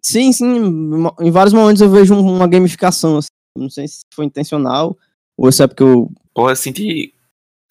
Sim, 0.00 0.32
sim. 0.32 0.54
Em 1.20 1.30
vários 1.32 1.52
momentos 1.52 1.82
eu 1.82 1.90
vejo 1.90 2.14
uma 2.14 2.46
gamificação. 2.46 3.18
Assim. 3.18 3.28
Não 3.58 3.68
sei 3.68 3.88
se 3.88 4.02
foi 4.14 4.24
intencional 4.24 4.96
ou 5.40 5.48
é 5.48 5.66
porque 5.66 5.82
eu. 5.82 6.10
Porra, 6.34 6.54
senti. 6.54 7.14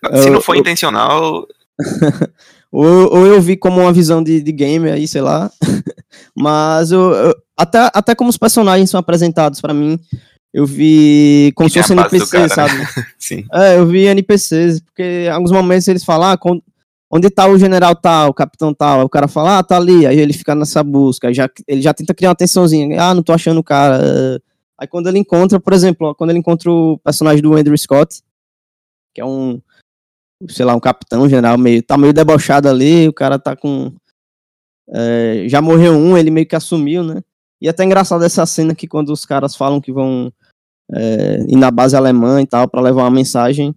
Se 0.03 0.27
eu, 0.27 0.33
não 0.33 0.41
foi 0.41 0.57
eu... 0.57 0.61
intencional. 0.61 1.47
ou, 2.71 3.13
ou 3.15 3.27
eu 3.27 3.39
vi 3.39 3.55
como 3.55 3.81
uma 3.81 3.93
visão 3.93 4.23
de, 4.23 4.41
de 4.41 4.51
game 4.51 4.89
aí, 4.89 5.07
sei 5.07 5.21
lá. 5.21 5.51
Mas 6.35 6.91
eu, 6.91 7.11
eu, 7.11 7.35
até, 7.55 7.91
até 7.93 8.15
como 8.15 8.31
os 8.31 8.37
personagens 8.37 8.89
são 8.89 8.99
apresentados 8.99 9.61
para 9.61 9.73
mim, 9.73 9.99
eu 10.51 10.65
vi 10.65 11.51
como 11.55 11.69
se 11.69 11.79
fosse 11.79 11.93
NPC, 11.93 12.49
sabe? 12.49 12.73
Sim. 13.19 13.45
É, 13.53 13.77
eu 13.77 13.85
vi 13.85 14.05
NPCs, 14.07 14.79
porque 14.79 15.25
em 15.27 15.29
alguns 15.29 15.51
momentos 15.51 15.87
eles 15.87 16.03
falam, 16.03 16.31
ah, 16.31 16.39
onde 17.11 17.29
tá 17.29 17.47
o 17.47 17.59
general 17.59 17.95
tal, 17.95 18.29
o 18.29 18.33
capitão 18.33 18.73
tal, 18.73 19.05
o 19.05 19.09
cara 19.09 19.27
fala, 19.27 19.59
ah, 19.59 19.63
tá 19.63 19.77
ali, 19.77 20.07
aí 20.07 20.19
ele 20.19 20.33
fica 20.33 20.55
nessa 20.55 20.81
busca, 20.83 21.31
já, 21.31 21.47
ele 21.67 21.83
já 21.83 21.93
tenta 21.93 22.15
criar 22.15 22.29
uma 22.29 22.35
tensãozinha, 22.35 22.99
ah, 22.99 23.13
não 23.13 23.21
tô 23.21 23.31
achando 23.31 23.59
o 23.59 23.63
cara. 23.63 24.41
Aí 24.79 24.87
quando 24.87 25.07
ele 25.07 25.19
encontra, 25.19 25.59
por 25.59 25.73
exemplo, 25.73 26.15
quando 26.15 26.29
ele 26.29 26.39
encontra 26.39 26.71
o 26.71 26.97
personagem 26.99 27.41
do 27.41 27.53
Andrew 27.53 27.77
Scott, 27.77 28.21
que 29.13 29.19
é 29.19 29.25
um, 29.25 29.61
sei 30.47 30.65
lá, 30.65 30.73
um 30.73 30.79
capitão 30.79 31.27
general, 31.27 31.57
meio, 31.57 31.83
tá 31.83 31.97
meio 31.97 32.13
debochado 32.13 32.69
ali, 32.69 33.07
o 33.07 33.13
cara 33.13 33.37
tá 33.37 33.57
com. 33.57 33.93
É, 34.89 35.45
já 35.49 35.61
morreu 35.61 35.93
um, 35.93 36.17
ele 36.17 36.31
meio 36.31 36.47
que 36.47 36.55
assumiu, 36.55 37.03
né? 37.03 37.21
E 37.61 37.67
é 37.67 37.71
até 37.71 37.83
engraçado 37.83 38.23
essa 38.23 38.45
cena 38.45 38.73
que 38.73 38.87
quando 38.87 39.09
os 39.09 39.25
caras 39.25 39.53
falam 39.53 39.81
que 39.81 39.91
vão 39.91 40.31
é, 40.93 41.45
ir 41.47 41.57
na 41.57 41.69
base 41.69 41.97
alemã 41.97 42.41
e 42.41 42.47
tal, 42.47 42.67
para 42.69 42.81
levar 42.81 43.03
uma 43.03 43.11
mensagem, 43.11 43.75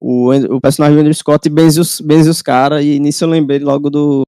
o, 0.00 0.30
o 0.32 0.60
personagem 0.62 0.96
do 0.96 1.00
Andrew 1.00 1.14
Scott 1.14 1.46
benze 1.50 1.78
os, 1.78 2.00
benze 2.00 2.30
os 2.30 2.40
caras, 2.40 2.82
e 2.82 2.98
nisso 2.98 3.22
eu 3.24 3.28
lembrei 3.28 3.58
logo 3.58 3.90
do 3.90 4.22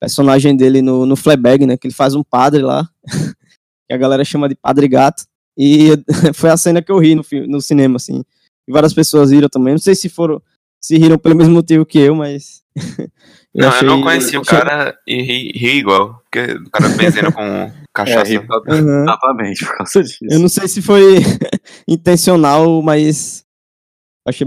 personagem 0.00 0.56
dele 0.56 0.82
no, 0.82 1.06
no 1.06 1.14
Fleabag, 1.14 1.64
né? 1.64 1.76
Que 1.76 1.86
ele 1.86 1.94
faz 1.94 2.16
um 2.16 2.24
padre 2.24 2.62
lá, 2.62 2.88
que 3.88 3.94
a 3.94 3.96
galera 3.96 4.24
chama 4.24 4.48
de 4.48 4.56
Padre 4.56 4.88
Gato. 4.88 5.22
E 5.56 5.90
foi 6.34 6.50
a 6.50 6.56
cena 6.56 6.82
que 6.82 6.90
eu 6.90 6.98
ri 6.98 7.14
no, 7.14 7.22
no 7.48 7.60
cinema, 7.60 7.96
assim. 7.96 8.22
E 8.68 8.72
várias 8.72 8.94
pessoas 8.94 9.30
riram 9.30 9.48
também. 9.48 9.74
Não 9.74 9.78
sei 9.78 9.94
se 9.94 10.08
foram 10.08 10.40
se 10.80 10.98
riram 10.98 11.18
pelo 11.18 11.36
mesmo 11.36 11.54
motivo 11.54 11.86
que 11.86 11.98
eu, 11.98 12.14
mas. 12.14 12.62
eu 13.54 13.62
não, 13.62 13.68
achei, 13.68 13.88
eu 13.88 13.90
não 13.90 14.02
conheci 14.02 14.36
o 14.36 14.42
cara 14.42 14.98
e 15.06 15.22
ri, 15.22 15.52
ri, 15.54 15.78
igual. 15.78 16.20
Porque 16.24 16.52
o 16.52 16.70
cara 16.70 16.88
benzendo 16.90 17.32
com 17.32 17.72
cachaça. 17.94 18.34
É, 18.34 18.38
uhum. 18.38 19.02
Exatamente, 19.02 19.64
por 19.64 19.76
causa 19.76 20.02
disso. 20.02 20.18
Eu 20.22 20.38
não 20.38 20.48
sei 20.48 20.68
se 20.68 20.82
foi 20.82 21.16
intencional, 21.86 22.82
mas. 22.82 23.44
Achei 24.26 24.46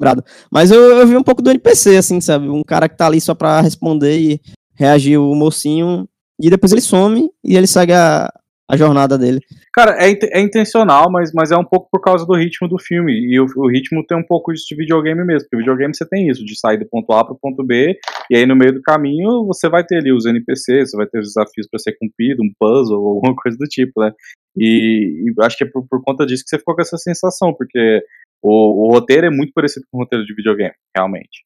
lembrado. 0.00 0.24
Mas 0.50 0.70
eu, 0.70 0.80
eu 0.98 1.06
vi 1.06 1.16
um 1.16 1.22
pouco 1.22 1.42
do 1.42 1.50
NPC, 1.50 1.96
assim, 1.96 2.20
sabe? 2.20 2.48
Um 2.48 2.62
cara 2.62 2.88
que 2.88 2.96
tá 2.96 3.06
ali 3.06 3.20
só 3.20 3.34
pra 3.34 3.60
responder 3.60 4.18
e 4.18 4.40
reagir 4.74 5.18
o 5.18 5.34
mocinho. 5.34 6.08
E 6.40 6.48
depois 6.48 6.72
ele 6.72 6.80
some 6.80 7.30
e 7.44 7.54
ele 7.54 7.66
segue 7.66 7.92
a, 7.92 8.32
a 8.70 8.76
jornada 8.76 9.18
dele. 9.18 9.40
Cara, 9.72 9.96
é, 9.98 10.16
é 10.32 10.40
intencional, 10.40 11.10
mas, 11.10 11.32
mas 11.32 11.50
é 11.50 11.56
um 11.56 11.64
pouco 11.64 11.88
por 11.90 12.00
causa 12.00 12.24
do 12.24 12.36
ritmo 12.36 12.68
do 12.68 12.78
filme. 12.78 13.12
E 13.12 13.40
o, 13.40 13.46
o 13.56 13.68
ritmo 13.68 14.06
tem 14.06 14.16
um 14.16 14.22
pouco 14.22 14.52
isso 14.52 14.64
de 14.68 14.76
videogame 14.76 15.24
mesmo. 15.24 15.48
Porque 15.48 15.56
videogame 15.56 15.94
você 15.94 16.06
tem 16.06 16.28
isso, 16.28 16.44
de 16.44 16.56
sair 16.56 16.78
do 16.78 16.86
ponto 16.86 17.12
A 17.12 17.24
para 17.24 17.34
o 17.34 17.38
ponto 17.38 17.64
B, 17.64 17.98
e 18.30 18.36
aí 18.36 18.46
no 18.46 18.54
meio 18.54 18.72
do 18.72 18.80
caminho 18.80 19.44
você 19.44 19.68
vai 19.68 19.84
ter 19.84 19.96
ali 19.96 20.12
os 20.12 20.24
NPCs, 20.24 20.90
você 20.90 20.96
vai 20.96 21.06
ter 21.06 21.18
os 21.18 21.34
desafios 21.34 21.66
para 21.68 21.80
ser 21.80 21.96
cumprido, 21.98 22.42
um 22.42 22.52
puzzle 22.58 23.00
ou 23.00 23.14
alguma 23.18 23.34
coisa 23.34 23.58
do 23.58 23.66
tipo, 23.66 24.00
né? 24.00 24.12
E, 24.56 25.24
e 25.26 25.42
acho 25.42 25.56
que 25.56 25.64
é 25.64 25.66
por, 25.66 25.84
por, 25.88 26.00
conta 26.02 26.24
disso 26.24 26.44
que 26.44 26.50
você 26.50 26.58
ficou 26.58 26.76
com 26.76 26.82
essa 26.82 26.96
sensação, 26.96 27.52
porque 27.52 28.04
o, 28.40 28.86
o 28.86 28.92
roteiro 28.92 29.26
é 29.26 29.30
muito 29.30 29.52
parecido 29.52 29.84
com 29.90 29.98
o 29.98 30.00
roteiro 30.02 30.24
de 30.24 30.34
videogame, 30.34 30.74
realmente. 30.96 31.44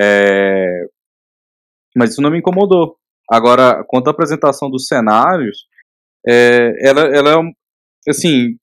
É... 0.00 0.86
Mas 1.94 2.12
isso 2.12 2.22
não 2.22 2.30
me 2.30 2.38
incomodou. 2.38 2.96
Agora, 3.30 3.84
quanto 3.86 4.08
à 4.08 4.10
apresentação 4.10 4.70
dos 4.70 4.86
cenários, 4.86 5.66
é, 6.26 6.72
ela, 6.80 7.00
ela 7.02 7.30
é, 7.30 8.10
assim, 8.10 8.56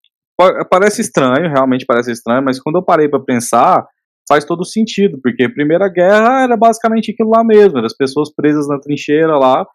parece 0.69 1.01
estranho, 1.01 1.49
realmente 1.49 1.85
parece 1.85 2.11
estranho, 2.11 2.43
mas 2.43 2.59
quando 2.59 2.77
eu 2.77 2.83
parei 2.83 3.07
para 3.07 3.19
pensar, 3.19 3.85
faz 4.27 4.45
todo 4.45 4.65
sentido, 4.65 5.19
porque 5.21 5.43
a 5.43 5.49
Primeira 5.49 5.87
Guerra 5.89 6.43
era 6.43 6.57
basicamente 6.57 7.11
aquilo 7.11 7.29
lá 7.29 7.43
mesmo, 7.43 7.79
as 7.79 7.95
pessoas 7.95 8.33
presas 8.33 8.67
na 8.67 8.79
trincheira 8.79 9.37
lá, 9.37 9.65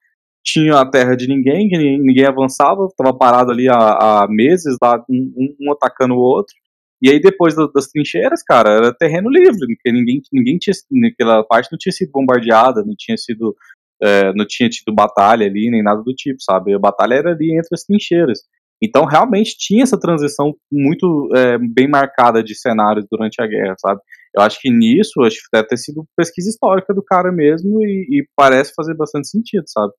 tinha 0.44 0.80
a 0.80 0.88
terra 0.88 1.16
de 1.16 1.26
ninguém, 1.26 1.68
que 1.68 1.76
ninguém 1.76 2.24
avançava, 2.24 2.86
estava 2.86 3.16
parado 3.16 3.50
ali 3.50 3.68
há, 3.68 3.74
há 4.22 4.26
meses, 4.28 4.76
lá, 4.80 5.04
um, 5.10 5.56
um, 5.60 5.72
atacando 5.72 6.14
o 6.14 6.18
outro, 6.18 6.54
e 7.02 7.10
aí 7.10 7.20
depois 7.20 7.54
das 7.74 7.88
trincheiras, 7.88 8.42
cara, 8.42 8.70
era 8.70 8.94
terreno 8.94 9.28
livre, 9.28 9.58
porque 9.58 9.92
ninguém, 9.92 10.22
ninguém 10.32 10.56
tinha, 10.56 10.74
naquela 10.90 11.44
parte 11.44 11.70
não 11.70 11.78
tinha 11.78 11.92
sido 11.92 12.10
bombardeada, 12.12 12.82
não 12.82 12.94
tinha 12.96 13.16
sido 13.16 13.54
é, 14.02 14.32
não 14.34 14.44
tinha 14.46 14.68
tido 14.68 14.94
batalha 14.94 15.46
ali, 15.46 15.70
nem 15.70 15.82
nada 15.82 16.02
do 16.02 16.12
tipo, 16.12 16.40
sabe? 16.40 16.74
A 16.74 16.78
batalha 16.78 17.14
era 17.14 17.30
ali 17.32 17.52
entre 17.52 17.68
as 17.72 17.84
trincheiras. 17.84 18.40
Então, 18.82 19.06
realmente 19.06 19.56
tinha 19.58 19.82
essa 19.82 19.98
transição 19.98 20.54
muito 20.70 21.30
é, 21.34 21.56
bem 21.58 21.88
marcada 21.88 22.42
de 22.42 22.54
cenários 22.54 23.06
durante 23.10 23.40
a 23.40 23.46
guerra, 23.46 23.74
sabe? 23.78 24.00
Eu 24.34 24.42
acho 24.42 24.60
que 24.60 24.70
nisso, 24.70 25.22
acho 25.22 25.36
que 25.36 25.56
deve 25.56 25.68
ter 25.68 25.78
sido 25.78 26.04
pesquisa 26.14 26.50
histórica 26.50 26.92
do 26.92 27.02
cara 27.02 27.32
mesmo 27.32 27.82
e, 27.82 28.06
e 28.10 28.28
parece 28.36 28.74
fazer 28.76 28.94
bastante 28.94 29.28
sentido, 29.28 29.64
sabe? 29.66 29.92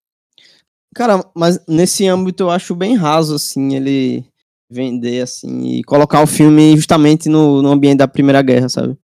Cara, 0.96 1.24
mas 1.36 1.64
nesse 1.68 2.08
âmbito 2.08 2.44
eu 2.44 2.52
acho 2.52 2.76
bem 2.76 2.96
raso, 2.96 3.36
assim, 3.36 3.76
ele 3.76 4.24
vender, 4.70 5.22
assim, 5.22 5.80
e 5.80 5.84
colocar 5.84 6.22
o 6.22 6.28
filme 6.28 6.76
justamente 6.76 7.30
no, 7.30 7.62
no 7.62 7.72
ambiente 7.72 7.98
da 7.98 8.08
Primeira 8.08 8.42
Guerra, 8.42 8.70
sabe? 8.70 8.96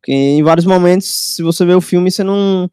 Porque 0.00 0.12
em 0.12 0.42
vários 0.42 0.66
momentos, 0.66 1.08
se 1.08 1.42
você 1.42 1.64
vê 1.64 1.74
o 1.74 1.80
filme, 1.80 2.10
você 2.10 2.22
não 2.22 2.70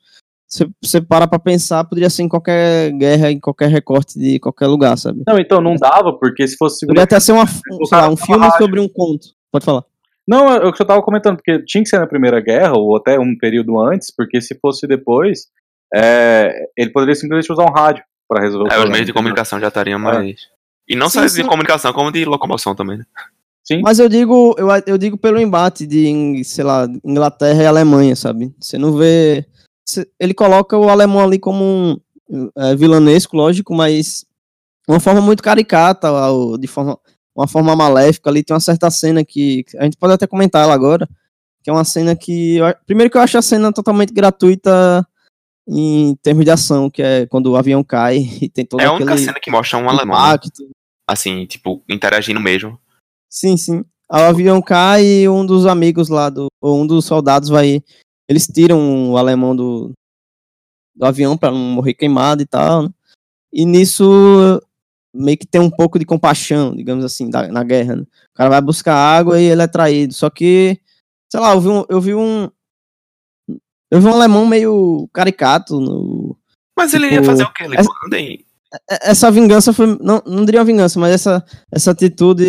você, 0.48 0.68
você 0.82 1.02
para 1.02 1.28
pra 1.28 1.40
pensar, 1.40 1.84
poderia 1.84 2.10
ser 2.10 2.24
em 2.24 2.30
qualquer 2.30 2.92
guerra, 2.92 3.32
em 3.32 3.40
qualquer 3.40 3.70
recorte 3.70 4.18
de 4.20 4.40
qualquer 4.40 4.68
lugar, 4.68 4.98
sabe? 4.98 5.24
Não, 5.28 5.40
então 5.40 5.60
não 5.60 5.76
dava, 5.76 6.14
porque 6.14 6.48
se 6.48 6.56
fosse. 6.56 6.86
Poderia 6.86 7.04
até 7.04 7.20
ser 7.20 7.32
uma, 7.32 7.44
um, 7.44 7.80
lá, 7.92 8.10
um 8.10 8.18
filme 8.18 8.50
sobre 8.58 8.80
um 8.80 8.88
conto. 8.88 9.28
Pode 9.52 9.66
falar. 9.66 9.84
Não, 10.28 10.50
é 10.52 10.66
o 10.66 10.74
que 10.74 10.82
eu 10.82 10.88
tava 10.88 11.02
comentando, 11.04 11.38
porque 11.38 11.64
tinha 11.66 11.84
que 11.84 11.90
ser 11.90 12.00
na 12.00 12.08
Primeira 12.08 12.40
Guerra, 12.40 12.74
ou 12.74 12.98
até 12.98 13.20
um 13.20 13.38
período 13.38 13.80
antes, 13.80 14.12
porque 14.16 14.42
se 14.42 14.58
fosse 14.60 14.88
depois, 14.88 15.48
é, 15.94 16.52
ele 16.76 16.90
poderia 16.90 17.16
simplesmente 17.16 17.52
usar 17.52 17.64
um 17.64 17.74
rádio 17.74 18.04
para 18.28 18.42
resolver 18.42 18.74
é, 18.74 18.78
o 18.78 18.82
É, 18.82 18.84
os 18.84 18.90
meios 18.90 19.06
de 19.06 19.14
comunicação 19.14 19.60
já 19.60 19.68
estariam 19.68 20.00
mais. 20.00 20.30
É. 20.30 20.34
E 20.88 20.96
não 20.96 21.10
só 21.10 21.26
de 21.26 21.44
comunicação, 21.44 21.94
como 21.94 22.12
de 22.12 22.26
locomoção 22.26 22.76
também, 22.76 22.98
né? 23.00 23.06
Sim. 23.64 23.82
Mas 23.82 23.98
eu 23.98 24.08
digo, 24.08 24.56
eu, 24.58 24.68
eu 24.86 24.98
digo 24.98 25.18
pelo 25.18 25.40
embate 25.40 25.88
de, 25.88 26.44
sei 26.44 26.64
lá, 26.64 26.88
Inglaterra 27.04 27.64
e 27.64 27.66
Alemanha, 27.66 28.16
sabe? 28.16 28.54
Você 28.60 28.78
não 28.78 28.96
vê 28.96 29.44
ele 30.20 30.34
coloca 30.34 30.78
o 30.78 30.90
alemão 30.90 31.24
ali 31.24 31.40
como 31.40 32.02
um 32.30 32.50
é, 32.58 32.76
vilanesco, 32.76 33.36
lógico, 33.36 33.74
mas 33.74 34.26
uma 34.88 35.00
forma 35.00 35.22
muito 35.22 35.44
caricata, 35.44 36.10
de 36.60 36.68
forma, 36.68 36.98
uma 37.36 37.48
forma 37.48 37.76
maléfica 37.76 38.30
ali. 38.30 38.44
Tem 38.44 38.54
uma 38.54 38.60
certa 38.60 38.90
cena 38.90 39.24
que 39.24 39.66
a 39.78 39.84
gente 39.84 39.98
pode 39.98 40.14
até 40.14 40.26
comentar 40.28 40.64
ela 40.64 40.74
agora, 40.74 41.08
que 41.64 41.70
é 41.70 41.74
uma 41.74 41.84
cena 41.84 42.16
que 42.16 42.60
primeiro 42.86 43.12
que 43.12 43.18
eu 43.18 43.22
acho 43.22 43.38
a 43.38 43.42
cena 43.42 43.72
totalmente 43.72 44.14
gratuita 44.14 45.06
em 45.68 46.16
termos 46.22 46.46
de 46.46 46.52
ação, 46.52 46.90
que 46.90 47.02
é 47.02 47.26
quando 47.26 47.48
o 47.48 47.56
avião 47.56 47.84
cai 47.84 48.18
e 48.42 48.50
tem 48.50 48.66
toda 48.66 48.84
É 48.84 48.86
a 48.86 48.94
única 48.94 49.18
cena 49.18 49.40
que 49.42 49.52
mostra 49.52 49.80
um 49.80 49.90
alemão, 49.90 50.18
assim, 51.08 51.46
tipo, 51.46 51.84
interagindo 51.90 52.40
mesmo. 52.40 52.80
Sim, 53.30 53.58
sim. 53.58 53.84
o 54.10 54.16
avião 54.16 54.62
cai 54.62 55.04
e 55.04 55.30
um 55.30 55.46
dos 55.46 55.66
amigos 55.66 56.10
lá, 56.10 56.30
do, 56.30 56.48
ou 56.62 56.82
um 56.82 56.88
dos 56.88 57.06
soldados 57.06 57.50
vai. 57.50 57.84
Eles 58.28 58.48
tiram 58.48 59.12
o 59.12 59.18
alemão 59.18 59.56
do, 59.56 59.92
do 60.96 61.06
avião 61.06 61.38
para 61.38 61.52
não 61.52 61.58
morrer 61.58 61.94
queimado 61.94 62.42
e 62.42 62.46
tal. 62.46 62.84
Né? 62.84 62.90
E 63.54 63.66
nisso 63.66 64.62
meio 65.14 65.38
que 65.38 65.48
tem 65.48 65.62
um 65.62 65.70
pouco 65.70 65.98
de 65.98 66.06
compaixão, 66.06 66.76
digamos 66.76 67.06
assim, 67.06 67.30
da, 67.30 67.48
na 67.48 67.64
guerra. 67.64 67.96
Né? 67.98 68.02
O 68.02 68.34
cara 68.36 68.50
vai 68.50 68.62
buscar 68.62 68.96
água 68.96 69.40
e 69.40 69.46
ele 69.46 69.62
é 69.62 69.68
traído. 69.68 70.14
Só 70.14 70.30
que, 70.30 70.80
sei 71.32 71.40
lá, 71.40 71.54
eu 71.54 71.62
vi 71.62 71.70
um. 71.70 71.86
Eu 71.88 72.02
vi 72.02 72.16
um, 72.16 72.50
eu 73.92 74.02
vi 74.02 74.08
um 74.08 74.14
alemão 74.14 74.46
meio 74.46 75.08
caricato 75.14 75.80
no. 75.80 76.38
Mas 76.78 76.92
tipo, 76.92 77.06
ele 77.06 77.14
ia 77.14 77.24
fazer 77.24 77.44
o 77.44 77.54
quê? 77.54 77.64
Ele 77.64 77.76
é, 77.78 78.45
essa 79.02 79.32
vingança 79.32 79.74
foi. 79.74 79.98
Não, 80.02 80.22
não 80.26 80.46
diria 80.46 80.60
uma 80.60 80.66
vingança, 80.66 81.00
mas 81.00 81.14
essa, 81.14 81.44
essa 81.72 81.92
atitude. 81.92 82.44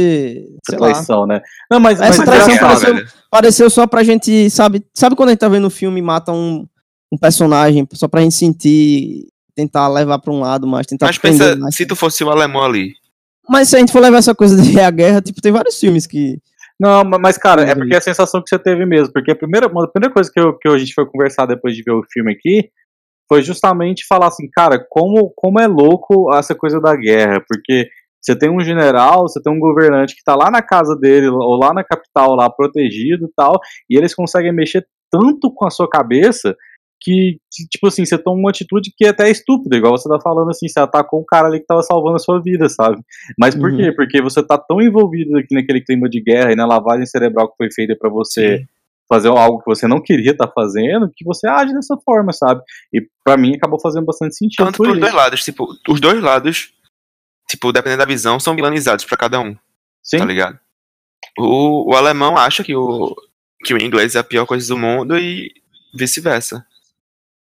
Sei 0.69 0.79
traição, 0.79 1.21
lá. 1.21 1.27
né? 1.27 1.43
Não, 1.71 1.81
mas, 1.81 2.01
essa 2.01 2.25
mas 2.25 2.31
traição 2.31 2.59
pareceu, 2.59 3.07
pareceu 3.31 3.71
só 3.71 3.87
pra 3.87 4.03
gente. 4.03 4.51
Sabe, 4.51 4.85
sabe 4.95 5.17
quando 5.17 5.31
a 5.31 5.33
gente 5.33 5.41
tá 5.41 5.49
vendo 5.49 5.65
o 5.65 5.69
um 5.69 5.71
filme 5.71 6.01
e 6.01 6.03
mata 6.03 6.33
um, 6.33 6.67
um 7.13 7.19
personagem, 7.19 7.87
só 7.95 8.09
pra 8.09 8.23
gente 8.23 8.35
sentir 8.35 9.29
tentar 9.55 9.89
levar 9.89 10.19
para 10.19 10.33
um 10.33 10.41
lado, 10.41 10.67
mas 10.67 10.87
tentar. 10.87 11.07
Mas 11.07 11.19
pensa, 11.19 11.57
mais. 11.57 11.75
se 11.75 11.87
tu 11.87 11.97
fosse 11.97 12.23
o 12.23 12.31
alemão 12.31 12.63
ali. 12.63 12.93
Mas 13.49 13.69
se 13.69 13.77
a 13.77 13.79
gente 13.79 13.93
for 13.93 14.01
levar 14.01 14.19
essa 14.19 14.35
coisa 14.35 14.61
de 14.61 14.79
a 14.81 14.91
guerra, 14.91 15.23
tipo, 15.23 15.41
tem 15.41 15.51
vários 15.51 15.81
filmes 15.81 16.07
que. 16.07 16.39
Não, 16.79 17.03
mas, 17.05 17.39
cara, 17.39 17.63
é 17.63 17.75
porque 17.75 17.95
é 17.95 17.99
a 17.99 18.03
sensação 18.03 18.43
que 18.43 18.51
você 18.51 18.59
teve 18.59 18.85
mesmo. 18.85 19.11
Porque 19.11 19.31
a 19.31 19.37
primeira, 19.37 19.67
a 19.67 19.89
primeira 19.89 20.13
coisa 20.13 20.31
que, 20.31 20.39
eu, 20.39 20.53
que 20.59 20.69
a 20.69 20.77
gente 20.77 20.93
foi 20.93 21.07
conversar 21.07 21.47
depois 21.47 21.75
de 21.75 21.83
ver 21.83 21.93
o 21.93 22.05
filme 22.13 22.31
aqui 22.31 22.71
foi 23.29 23.43
justamente 23.43 24.07
falar 24.07 24.29
assim, 24.29 24.49
cara, 24.51 24.85
como, 24.89 25.33
como 25.37 25.61
é 25.61 25.67
louco 25.67 26.33
essa 26.35 26.55
coisa 26.55 26.81
da 26.81 26.95
guerra. 26.95 27.43
Porque 27.47 27.89
você 28.23 28.37
tem 28.37 28.51
um 28.51 28.61
general, 28.61 29.23
você 29.23 29.41
tem 29.41 29.53
um 29.53 29.61
governante 29.61 30.17
que 30.17 30.25
tá 30.25 30.35
lá 30.35 30.51
na 30.51 30.63
casa 30.63 30.97
dele, 30.97 31.29
ou 31.29 31.57
lá 31.57 31.73
na 31.73 31.85
capital, 31.85 32.35
lá 32.35 32.51
protegido 32.51 33.27
e 33.27 33.33
tal, 33.37 33.61
e 33.89 33.97
eles 33.97 34.15
conseguem 34.15 34.53
mexer 34.53 34.87
tanto 35.11 35.53
com 35.55 35.67
a 35.67 35.71
sua 35.71 35.89
cabeça 35.89 36.57
que, 37.01 37.39
tipo 37.71 37.87
assim, 37.87 38.05
você 38.05 38.19
toma 38.19 38.39
uma 38.39 38.51
atitude 38.51 38.91
que 38.97 39.05
é 39.05 39.11
até 39.11 39.31
estúpida, 39.31 39.77
igual 39.77 39.97
você 39.97 40.09
tá 40.09 40.19
falando 40.21 40.51
assim, 40.51 40.67
você 40.67 40.81
atacou 40.81 41.21
um 41.21 41.25
cara 41.25 41.47
ali 41.47 41.61
que 41.61 41.67
tava 41.67 41.83
salvando 41.83 42.17
a 42.17 42.19
sua 42.19 42.41
vida, 42.43 42.69
sabe? 42.69 43.01
Mas 43.39 43.55
por 43.55 43.71
uhum. 43.71 43.77
quê? 43.77 43.93
Porque 43.93 44.21
você 44.21 44.43
tá 44.43 44.59
tão 44.59 44.81
envolvido 44.81 45.37
aqui 45.37 45.55
naquele 45.55 45.83
clima 45.83 46.09
de 46.09 46.21
guerra 46.21 46.53
e 46.53 46.57
na 46.57 46.67
lavagem 46.67 47.07
cerebral 47.07 47.49
que 47.49 47.57
foi 47.57 47.69
feita 47.73 47.95
para 47.97 48.11
você 48.11 48.59
Sim. 48.59 48.67
Fazer 49.09 49.29
algo 49.29 49.59
que 49.59 49.67
você 49.67 49.87
não 49.87 50.03
queria 50.03 50.33
estar 50.33 50.47
tá 50.47 50.53
fazendo, 50.53 51.11
que 51.15 51.25
você 51.25 51.49
age 51.49 51.73
dessa 51.73 51.97
forma, 52.05 52.33
sabe? 52.33 52.61
E 52.93 53.07
para 53.25 53.37
mim 53.37 53.55
acabou 53.55 53.81
fazendo 53.81 54.05
bastante 54.05 54.37
sentido. 54.37 54.65
Tanto 54.65 54.83
pros 54.83 54.99
dois 54.99 55.15
lados, 55.15 55.45
tipo, 55.45 55.67
os 55.89 56.01
dois 56.01 56.21
lados, 56.23 56.73
tipo, 57.49 57.73
dependendo 57.73 58.01
da 58.01 58.07
visão, 58.07 58.41
são 58.41 58.55
vilanizados 58.55 59.05
para 59.05 59.17
cada 59.17 59.41
um. 59.41 59.57
Sim. 60.03 60.19
Tá 60.19 60.25
ligado? 60.25 60.59
O, 61.39 61.93
o 61.93 61.97
alemão 61.97 62.37
acha 62.37 62.65
que 62.65 62.75
o, 62.75 63.15
que 63.65 63.75
o 63.75 63.83
inglês 63.83 64.15
é 64.15 64.19
a 64.19 64.25
pior 64.25 64.47
coisa 64.47 64.67
do 64.69 64.79
mundo 64.79 65.19
e 65.19 65.53
vice-versa. 65.95 66.65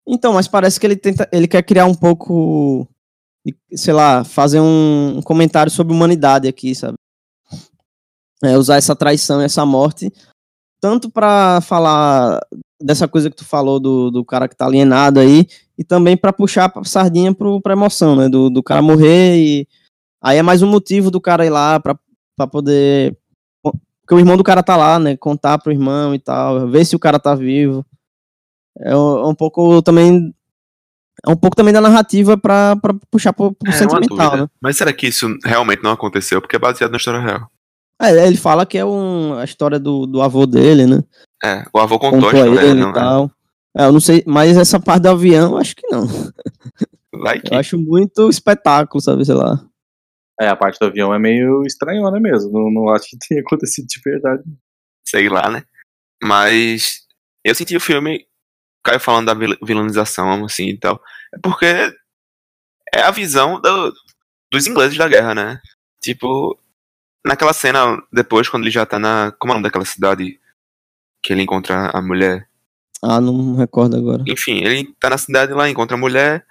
Então, 0.06 0.34
mas 0.34 0.46
parece 0.48 0.78
que 0.78 0.86
ele 0.86 0.96
tenta, 0.96 1.28
ele 1.32 1.48
quer 1.48 1.62
criar 1.62 1.86
um 1.86 1.94
pouco, 1.94 2.86
sei 3.74 3.94
lá, 3.94 4.22
fazer 4.22 4.60
um, 4.60 5.18
um 5.18 5.22
comentário 5.22 5.72
sobre 5.72 5.94
humanidade 5.94 6.46
aqui, 6.46 6.74
sabe? 6.74 6.94
É, 8.42 8.58
usar 8.58 8.76
essa 8.76 8.94
traição, 8.94 9.40
essa 9.40 9.64
morte, 9.64 10.12
tanto 10.84 11.10
para 11.10 11.62
falar 11.62 12.38
dessa 12.78 13.08
coisa 13.08 13.30
que 13.30 13.36
tu 13.36 13.44
falou 13.46 13.80
do, 13.80 14.10
do 14.10 14.22
cara 14.22 14.46
que 14.46 14.54
tá 14.54 14.66
alienado 14.66 15.18
aí, 15.18 15.46
e 15.78 15.82
também 15.82 16.14
para 16.14 16.30
puxar 16.30 16.70
a 16.76 16.84
sardinha 16.84 17.34
pro, 17.34 17.58
pra 17.58 17.72
emoção, 17.72 18.14
né? 18.14 18.28
Do, 18.28 18.50
do 18.50 18.62
cara 18.62 18.82
morrer 18.82 19.38
e. 19.38 19.68
Aí 20.22 20.36
é 20.36 20.42
mais 20.42 20.60
um 20.60 20.68
motivo 20.68 21.10
do 21.10 21.22
cara 21.22 21.46
ir 21.46 21.50
lá 21.50 21.80
pra, 21.80 21.98
pra 22.36 22.46
poder. 22.46 23.16
Porque 23.62 24.14
o 24.14 24.18
irmão 24.18 24.36
do 24.36 24.44
cara 24.44 24.62
tá 24.62 24.76
lá, 24.76 24.98
né? 24.98 25.16
Contar 25.16 25.56
pro 25.56 25.72
irmão 25.72 26.14
e 26.14 26.18
tal, 26.18 26.68
ver 26.68 26.84
se 26.84 26.94
o 26.94 26.98
cara 26.98 27.18
tá 27.18 27.34
vivo 27.34 27.82
é 28.78 28.94
um, 28.94 29.28
um 29.28 29.34
pouco 29.34 29.80
também 29.82 30.34
é 31.26 31.30
um 31.30 31.36
pouco 31.36 31.56
também 31.56 31.72
da 31.72 31.80
narrativa 31.80 32.36
para 32.36 32.76
puxar 33.10 33.32
pro, 33.32 33.54
pro 33.54 33.70
é, 33.70 33.72
sentimental, 33.72 34.36
né? 34.36 34.46
Mas 34.60 34.76
será 34.76 34.92
que 34.92 35.06
isso 35.06 35.26
realmente 35.42 35.82
não 35.82 35.92
aconteceu? 35.92 36.40
Porque 36.40 36.56
é 36.56 36.58
baseado 36.58 36.90
na 36.90 36.98
história 36.98 37.20
real. 37.20 37.48
É, 38.10 38.26
ele 38.26 38.36
fala 38.36 38.66
que 38.66 38.78
é 38.78 38.84
um, 38.84 39.34
a 39.34 39.44
história 39.44 39.78
do, 39.78 40.06
do 40.06 40.22
avô 40.22 40.46
dele, 40.46 40.86
né? 40.86 41.02
É, 41.42 41.64
o 41.72 41.78
avô 41.78 41.98
contou, 41.98 42.20
contou 42.20 42.30
a 42.30 42.46
história, 42.46 42.70
ele 42.70 42.80
não, 42.80 42.88
e 42.88 42.90
é? 42.90 42.94
tal. 42.94 43.30
É. 43.76 43.82
é, 43.82 43.86
eu 43.86 43.92
não 43.92 44.00
sei, 44.00 44.22
mas 44.26 44.56
essa 44.56 44.80
parte 44.80 45.02
do 45.02 45.10
avião, 45.10 45.56
acho 45.56 45.74
que 45.76 45.86
não. 45.88 46.06
Vai 47.12 47.40
que... 47.40 47.52
Eu 47.52 47.58
acho 47.58 47.78
muito 47.78 48.28
espetáculo, 48.28 49.00
sabe, 49.00 49.24
sei 49.24 49.34
lá. 49.34 49.64
É, 50.40 50.48
a 50.48 50.56
parte 50.56 50.78
do 50.78 50.86
avião 50.86 51.14
é 51.14 51.18
meio 51.18 51.62
estranhona 51.64 52.18
mesmo. 52.18 52.50
Não, 52.50 52.70
não 52.70 52.88
acho 52.88 53.08
que 53.08 53.18
tenha 53.28 53.40
acontecido 53.46 53.86
de 53.86 54.00
verdade. 54.04 54.42
Sei 55.06 55.28
lá, 55.28 55.48
né? 55.48 55.62
Mas 56.22 57.04
eu 57.44 57.54
senti 57.54 57.76
o 57.76 57.80
filme 57.80 58.26
Caio 58.84 59.00
falando 59.00 59.26
da 59.26 59.56
vilanização, 59.62 60.44
assim 60.44 60.68
e 60.68 60.78
tal. 60.78 61.00
É 61.34 61.38
porque 61.42 61.66
é 62.94 63.00
a 63.02 63.10
visão 63.10 63.60
do, 63.60 63.92
dos 64.52 64.66
ingleses 64.66 64.98
da 64.98 65.08
guerra, 65.08 65.34
né? 65.34 65.60
Tipo, 66.02 66.58
naquela 67.24 67.52
cena, 67.52 68.02
depois, 68.12 68.48
quando 68.48 68.64
ele 68.64 68.70
já 68.70 68.84
tá 68.84 68.98
na. 68.98 69.32
Como 69.38 69.52
é 69.52 69.54
o 69.54 69.56
nome 69.56 69.64
daquela 69.64 69.84
cidade 69.84 70.38
que 71.22 71.32
ele 71.32 71.42
encontra 71.42 71.90
a 71.90 72.02
mulher? 72.02 72.48
Ah, 73.02 73.20
não 73.20 73.56
recordo 73.56 73.96
agora. 73.96 74.24
Enfim, 74.26 74.62
ele 74.62 74.94
tá 74.98 75.10
na 75.10 75.18
cidade 75.18 75.52
lá, 75.52 75.68
encontra 75.68 75.96
a 75.96 76.00
mulher, 76.00 76.46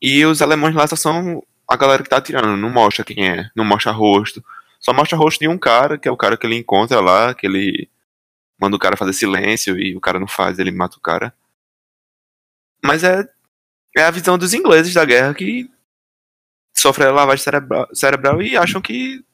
e 0.00 0.24
os 0.24 0.42
alemães 0.42 0.74
lá 0.74 0.86
só 0.86 0.96
são 0.96 1.42
a 1.68 1.76
galera 1.76 2.02
que 2.02 2.08
tá 2.08 2.18
atirando, 2.18 2.56
não 2.56 2.70
mostra 2.70 3.04
quem 3.04 3.28
é, 3.28 3.50
não 3.54 3.64
mostra 3.64 3.92
rosto. 3.92 4.44
Só 4.80 4.92
mostra 4.92 5.16
rosto 5.16 5.40
de 5.40 5.48
um 5.48 5.56
cara, 5.56 5.96
que 5.96 6.08
é 6.08 6.10
o 6.10 6.16
cara 6.16 6.36
que 6.36 6.44
ele 6.46 6.56
encontra 6.56 7.00
lá, 7.00 7.34
que 7.34 7.46
ele 7.46 7.88
manda 8.60 8.76
o 8.76 8.78
cara 8.78 8.96
fazer 8.96 9.12
silêncio 9.12 9.78
e 9.78 9.96
o 9.96 10.00
cara 10.00 10.18
não 10.18 10.26
faz, 10.26 10.58
ele 10.58 10.72
mata 10.72 10.96
o 10.96 11.00
cara. 11.00 11.32
Mas 12.84 13.04
é, 13.04 13.24
é 13.96 14.02
a 14.02 14.10
visão 14.10 14.36
dos 14.36 14.52
ingleses 14.54 14.92
da 14.92 15.04
guerra 15.04 15.34
que 15.34 15.70
sofrem 16.74 17.12
lavagem 17.12 17.44
cerebral, 17.44 17.88
cerebral 17.94 18.42
e 18.42 18.56
acham 18.56 18.80
que, 18.80 19.24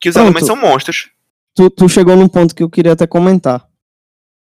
que 0.00 0.08
os 0.08 0.14
pronto, 0.14 0.26
alemães 0.26 0.46
são 0.46 0.56
monstros. 0.56 1.10
Tu, 1.54 1.70
tu 1.70 1.88
chegou 1.88 2.16
num 2.16 2.28
ponto 2.28 2.54
que 2.54 2.62
eu 2.62 2.70
queria 2.70 2.92
até 2.92 3.06
comentar. 3.06 3.68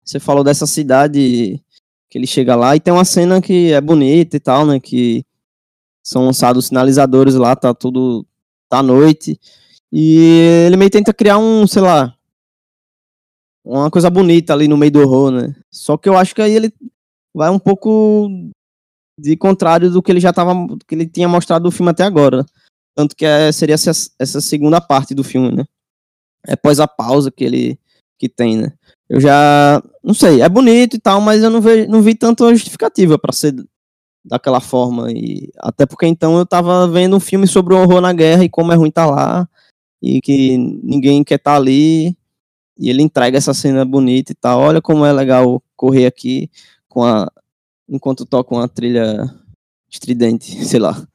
Você 0.04 0.20
falou 0.20 0.44
dessa 0.44 0.66
cidade 0.66 1.62
que 2.10 2.18
ele 2.18 2.28
chega 2.28 2.56
lá 2.56 2.76
e 2.76 2.80
tem 2.80 2.94
uma 2.94 3.06
cena 3.06 3.42
que 3.42 3.72
é 3.72 3.80
bonita 3.80 4.36
e 4.36 4.40
tal, 4.40 4.66
né? 4.66 4.80
Que 4.80 5.26
são 6.04 6.26
lançados 6.26 6.68
sinalizadores 6.68 7.36
lá, 7.36 7.56
tá 7.56 7.74
tudo. 7.74 8.26
tá 8.70 8.82
noite. 8.82 9.40
E 9.92 10.64
ele 10.66 10.78
meio 10.78 10.90
tenta 10.90 11.14
criar 11.14 11.38
um, 11.38 11.68
sei 11.68 11.82
lá. 11.82 12.16
Uma 13.64 13.92
coisa 13.92 14.10
bonita 14.10 14.54
ali 14.54 14.68
no 14.68 14.78
meio 14.78 14.92
do 14.92 15.02
horror, 15.02 15.32
né? 15.32 15.56
Só 15.70 15.98
que 15.98 16.10
eu 16.10 16.18
acho 16.18 16.34
que 16.34 16.42
aí 16.42 16.54
ele 16.54 16.74
vai 17.34 17.50
um 17.50 17.60
pouco 17.60 18.30
de 19.18 19.38
contrário 19.38 19.92
do 19.92 20.02
que 20.02 20.12
ele 20.12 20.20
já 20.20 20.34
tava, 20.34 20.54
que 20.88 20.96
ele 20.96 21.06
tinha 21.06 21.28
mostrado 21.28 21.64
do 21.64 21.72
filme 21.72 21.92
até 21.92 22.04
agora. 22.04 22.46
Tanto 22.96 23.16
que 23.16 23.26
é, 23.26 23.52
seria 23.52 23.76
essa, 23.76 23.92
essa 24.20 24.42
segunda 24.42 24.82
parte 24.82 25.14
do 25.16 25.24
filme, 25.24 25.52
né? 25.52 25.66
É 26.48 26.54
após 26.54 26.80
a 26.80 26.88
pausa 26.88 27.32
que 27.32 27.44
ele 27.44 27.80
que 28.18 28.30
tem, 28.30 28.58
né? 28.58 28.74
Eu 29.10 29.20
já 29.20 29.82
não 30.04 30.14
sei, 30.14 30.42
é 30.42 30.50
bonito 30.50 30.96
e 30.96 31.00
tal, 31.00 31.20
mas 31.20 31.44
eu 31.44 31.50
não 31.50 31.60
vi, 31.60 31.88
não 31.88 32.02
vi 32.02 32.16
tanto 32.16 32.50
justificativa 32.52 33.18
para 33.18 33.34
ser 33.34 33.56
daquela 34.24 34.60
forma 34.60 35.12
e 35.12 35.50
até 35.58 35.86
porque 35.86 36.06
então 36.06 36.38
eu 36.38 36.46
tava 36.46 36.88
vendo 36.88 37.16
um 37.16 37.20
filme 37.20 37.48
sobre 37.48 37.74
o 37.74 37.78
horror 37.82 38.00
na 38.00 38.14
guerra 38.14 38.44
e 38.44 38.50
como 38.50 38.72
é 38.72 38.76
ruim 38.76 38.90
estar 38.90 39.08
tá 39.08 39.12
lá 39.12 39.50
e 40.02 40.22
que 40.22 40.58
ninguém 40.58 41.24
quer 41.24 41.36
estar 41.36 41.52
tá 41.52 41.58
ali 41.58 42.16
e 42.78 42.90
ele 42.90 43.02
entrega 43.02 43.38
essa 43.38 43.54
cena 43.54 43.84
bonita 43.86 44.32
e 44.32 44.36
tal. 44.36 44.60
Olha 44.60 44.82
como 44.82 45.06
é 45.06 45.12
legal 45.12 45.62
correr 45.76 46.06
aqui 46.06 46.50
com 46.88 47.04
a 47.04 47.32
enquanto 47.90 48.26
toca 48.26 48.56
uma 48.56 48.68
trilha 48.68 49.30
estridente, 49.90 50.46
sei 50.66 50.80
lá. 50.80 51.06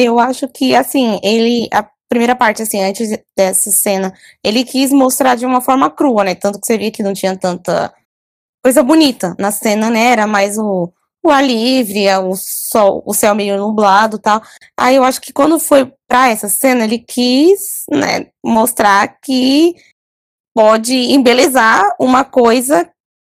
Eu 0.00 0.20
acho 0.20 0.46
que 0.46 0.76
assim, 0.76 1.18
ele 1.24 1.68
a 1.72 1.84
primeira 2.08 2.36
parte 2.36 2.62
assim, 2.62 2.80
antes 2.80 3.10
dessa 3.36 3.70
cena, 3.72 4.14
ele 4.44 4.64
quis 4.64 4.92
mostrar 4.92 5.34
de 5.34 5.44
uma 5.44 5.60
forma 5.60 5.90
crua, 5.90 6.22
né? 6.22 6.34
Tanto 6.36 6.60
que 6.60 6.66
você 6.66 6.78
via 6.78 6.92
que 6.92 7.02
não 7.02 7.12
tinha 7.12 7.36
tanta 7.36 7.92
coisa 8.62 8.82
bonita 8.82 9.34
na 9.38 9.50
cena, 9.50 9.90
né? 9.90 10.12
Era 10.12 10.26
mais 10.26 10.56
o 10.56 10.92
o 11.24 11.30
ar 11.30 11.44
livre, 11.44 12.08
o 12.18 12.36
sol, 12.36 13.02
o 13.04 13.12
céu 13.12 13.34
meio 13.34 13.58
nublado, 13.58 14.18
tal. 14.20 14.40
Aí 14.78 14.94
eu 14.94 15.02
acho 15.02 15.20
que 15.20 15.32
quando 15.32 15.58
foi 15.58 15.92
para 16.06 16.28
essa 16.28 16.48
cena, 16.48 16.84
ele 16.84 17.00
quis, 17.00 17.84
né, 17.90 18.28
mostrar 18.42 19.18
que 19.20 19.74
pode 20.54 20.94
embelezar 20.94 21.84
uma 21.98 22.24
coisa 22.24 22.88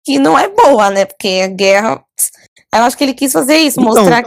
que 0.06 0.20
não 0.20 0.38
é 0.38 0.50
boa, 0.50 0.90
né? 0.90 1.06
Porque 1.06 1.42
a 1.44 1.48
guerra. 1.48 2.04
Eu 2.74 2.84
acho 2.84 2.98
que 2.98 3.04
ele 3.04 3.14
quis 3.14 3.32
fazer 3.32 3.58
isso, 3.58 3.80
então, 3.80 3.94
mostrar. 3.94 4.24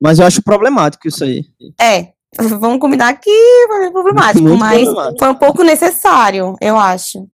Mas 0.00 0.18
eu 0.18 0.26
acho 0.26 0.42
problemático 0.42 1.08
isso 1.08 1.24
aí. 1.24 1.44
É, 1.80 2.12
vamos 2.58 2.78
combinar 2.78 3.14
que 3.14 3.30
foi 3.68 3.90
problemático, 3.90 4.42
Muito 4.42 4.58
mas 4.58 4.82
problemático. 4.84 5.18
foi 5.18 5.28
um 5.28 5.34
pouco 5.34 5.62
necessário, 5.62 6.56
eu 6.60 6.78
acho. 6.78 7.26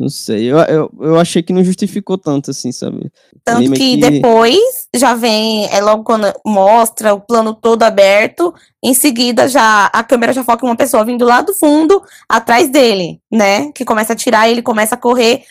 Não 0.00 0.08
sei, 0.08 0.50
eu, 0.50 0.56
eu, 0.60 0.90
eu 0.98 1.20
achei 1.20 1.42
que 1.42 1.52
não 1.52 1.62
justificou 1.62 2.16
tanto, 2.16 2.50
assim, 2.50 2.72
sabe? 2.72 3.12
Tanto 3.44 3.70
que, 3.72 3.78
que, 3.78 3.96
depois 3.98 4.88
já 4.96 5.14
vem, 5.14 5.66
é 5.66 5.78
logo 5.82 6.04
quando 6.04 6.32
mostra 6.46 7.12
o 7.12 7.20
plano 7.20 7.52
todo 7.52 7.82
aberto, 7.82 8.54
em 8.82 8.94
seguida 8.94 9.46
já 9.46 9.90
a 9.92 10.02
câmera 10.02 10.32
já 10.32 10.42
foca 10.42 10.64
em 10.64 10.70
uma 10.70 10.76
pessoa 10.76 11.04
vindo 11.04 11.26
lá 11.26 11.42
do 11.42 11.52
fundo, 11.52 12.02
atrás 12.26 12.70
dele, 12.70 13.20
né? 13.30 13.70
Que 13.72 13.84
começa 13.84 14.14
a 14.14 14.16
tirar 14.16 14.48
e 14.48 14.52
ele 14.52 14.62
começa 14.62 14.94
a 14.94 14.98
correr. 14.98 15.42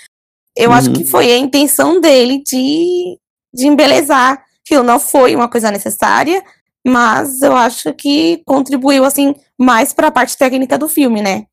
Eu 0.57 0.71
uhum. 0.71 0.75
acho 0.75 0.91
que 0.93 1.05
foi 1.05 1.31
a 1.31 1.37
intenção 1.37 2.01
dele 2.01 2.41
de, 2.43 3.19
de 3.53 3.67
embelezar. 3.67 4.43
Que 4.69 4.79
não 4.83 4.99
foi 4.99 5.35
uma 5.35 5.49
coisa 5.49 5.71
necessária, 5.71 6.43
mas 6.85 7.41
eu 7.41 7.55
acho 7.55 7.91
que 7.91 8.43
contribuiu, 8.45 9.03
assim, 9.03 9.33
mais 9.57 9.93
para 9.93 10.09
a 10.09 10.11
parte 10.11 10.37
técnica 10.37 10.77
do 10.77 10.87
filme, 10.87 11.23
né? 11.23 11.47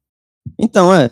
Então, 0.59 0.95
é. 0.95 1.09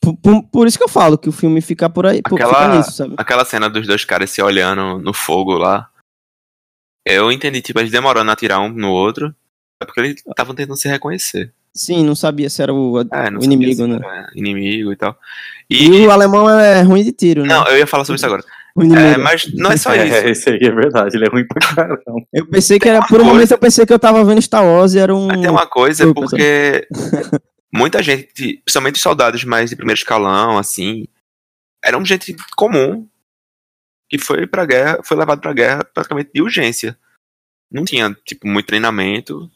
Por, 0.00 0.16
por, 0.18 0.42
por, 0.44 0.66
isso 0.68 0.78
que 0.78 0.84
eu 0.84 0.88
falo 0.88 1.18
que 1.18 1.28
o 1.28 1.32
filme 1.32 1.60
fica 1.60 1.90
por 1.90 2.06
aí. 2.06 2.20
Aquela, 2.24 2.76
nisso, 2.76 2.92
sabe? 2.92 3.14
aquela 3.18 3.44
cena 3.44 3.68
dos 3.68 3.88
dois 3.88 4.04
caras 4.04 4.30
se 4.30 4.40
olhando 4.40 5.00
no 5.00 5.12
fogo 5.12 5.54
lá. 5.54 5.88
Eu 7.04 7.32
entendi, 7.32 7.60
tipo, 7.60 7.80
eles 7.80 7.90
demorando 7.90 8.30
a 8.30 8.34
atirar 8.34 8.60
um 8.60 8.68
no 8.68 8.92
outro. 8.92 9.34
É 9.82 9.84
porque 9.84 9.98
eles 9.98 10.22
estavam 10.24 10.54
tentando 10.54 10.76
se 10.76 10.86
reconhecer. 10.86 11.52
Sim, 11.74 12.04
não 12.04 12.14
sabia 12.14 12.48
se 12.48 12.62
era 12.62 12.72
o, 12.72 13.00
é, 13.00 13.04
o 13.36 13.42
inimigo, 13.42 13.88
né? 13.88 13.98
inimigo 14.36 14.92
e 14.92 14.96
tal. 14.96 15.18
E... 15.68 15.86
e... 15.88 16.06
o 16.06 16.10
alemão 16.12 16.48
é 16.48 16.82
ruim 16.82 17.02
de 17.02 17.10
tiro, 17.10 17.42
né? 17.42 17.48
Não, 17.48 17.66
eu 17.66 17.78
ia 17.78 17.86
falar 17.86 18.04
sobre 18.04 18.18
isso 18.18 18.26
agora. 18.26 18.44
É, 18.78 19.16
mas 19.18 19.52
não 19.52 19.70
é 19.70 19.76
só 19.76 19.94
isso. 19.96 20.14
É, 20.14 20.30
esse 20.30 20.50
aí 20.50 20.58
é 20.62 20.70
verdade, 20.70 21.16
ele 21.16 21.26
é 21.26 21.28
ruim 21.28 21.46
pra 21.46 21.74
caramba. 21.74 22.02
Eu 22.32 22.46
pensei 22.48 22.78
que 22.78 22.88
era, 22.88 23.06
por 23.06 23.20
um 23.20 23.24
momento 23.24 23.50
eu 23.50 23.58
pensei 23.58 23.84
que 23.84 23.92
eu 23.92 23.98
tava 23.98 24.24
vendo 24.24 24.40
Star 24.40 24.64
Wars 24.64 24.94
e 24.94 24.98
era 24.98 25.14
um. 25.14 25.26
Mas 25.26 25.40
tem 25.40 25.50
uma 25.50 25.66
coisa, 25.66 26.14
porque 26.14 26.86
muita 27.72 28.02
gente, 28.02 28.32
principalmente 28.64 28.98
soldados 28.98 29.44
mais 29.44 29.70
de 29.70 29.76
primeiro 29.76 29.98
escalão, 29.98 30.56
assim, 30.58 31.06
eram 31.84 32.04
gente 32.04 32.34
comum 32.56 33.06
que 34.08 34.18
foi 34.18 34.46
pra 34.46 34.66
guerra, 34.66 35.00
foi 35.02 35.16
levado 35.16 35.40
pra 35.40 35.52
guerra 35.52 35.84
praticamente 35.84 36.30
de 36.34 36.42
urgência. 36.42 36.98
Não 37.70 37.84
tinha, 37.84 38.14
tipo, 38.26 38.46
muito 38.46 38.66
treinamento. 38.66 39.50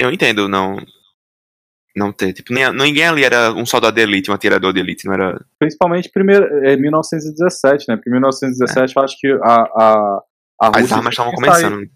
Eu 0.00 0.12
entendo 0.12 0.48
não 0.48 0.76
não 1.96 2.12
ter, 2.12 2.32
tipo, 2.32 2.52
ninguém 2.52 3.04
ali 3.04 3.24
era 3.24 3.52
um 3.52 3.64
soldado 3.64 3.94
de 3.94 4.02
elite, 4.02 4.30
um 4.30 4.34
atirador 4.34 4.72
de 4.72 4.80
elite, 4.80 5.06
não 5.06 5.14
era... 5.14 5.40
Principalmente 5.58 6.10
primeiro, 6.10 6.44
é 6.64 6.76
1917, 6.76 7.86
né, 7.88 7.96
porque 7.96 8.10
1917 8.10 8.78
é. 8.78 9.00
eu 9.00 9.04
acho 9.04 9.16
que 9.18 9.28
a, 9.28 9.54
a, 9.62 10.20
a 10.60 10.78
As 10.78 10.92
armas 10.92 11.12
estavam 11.12 11.32
começando. 11.32 11.76
Saído. 11.76 11.90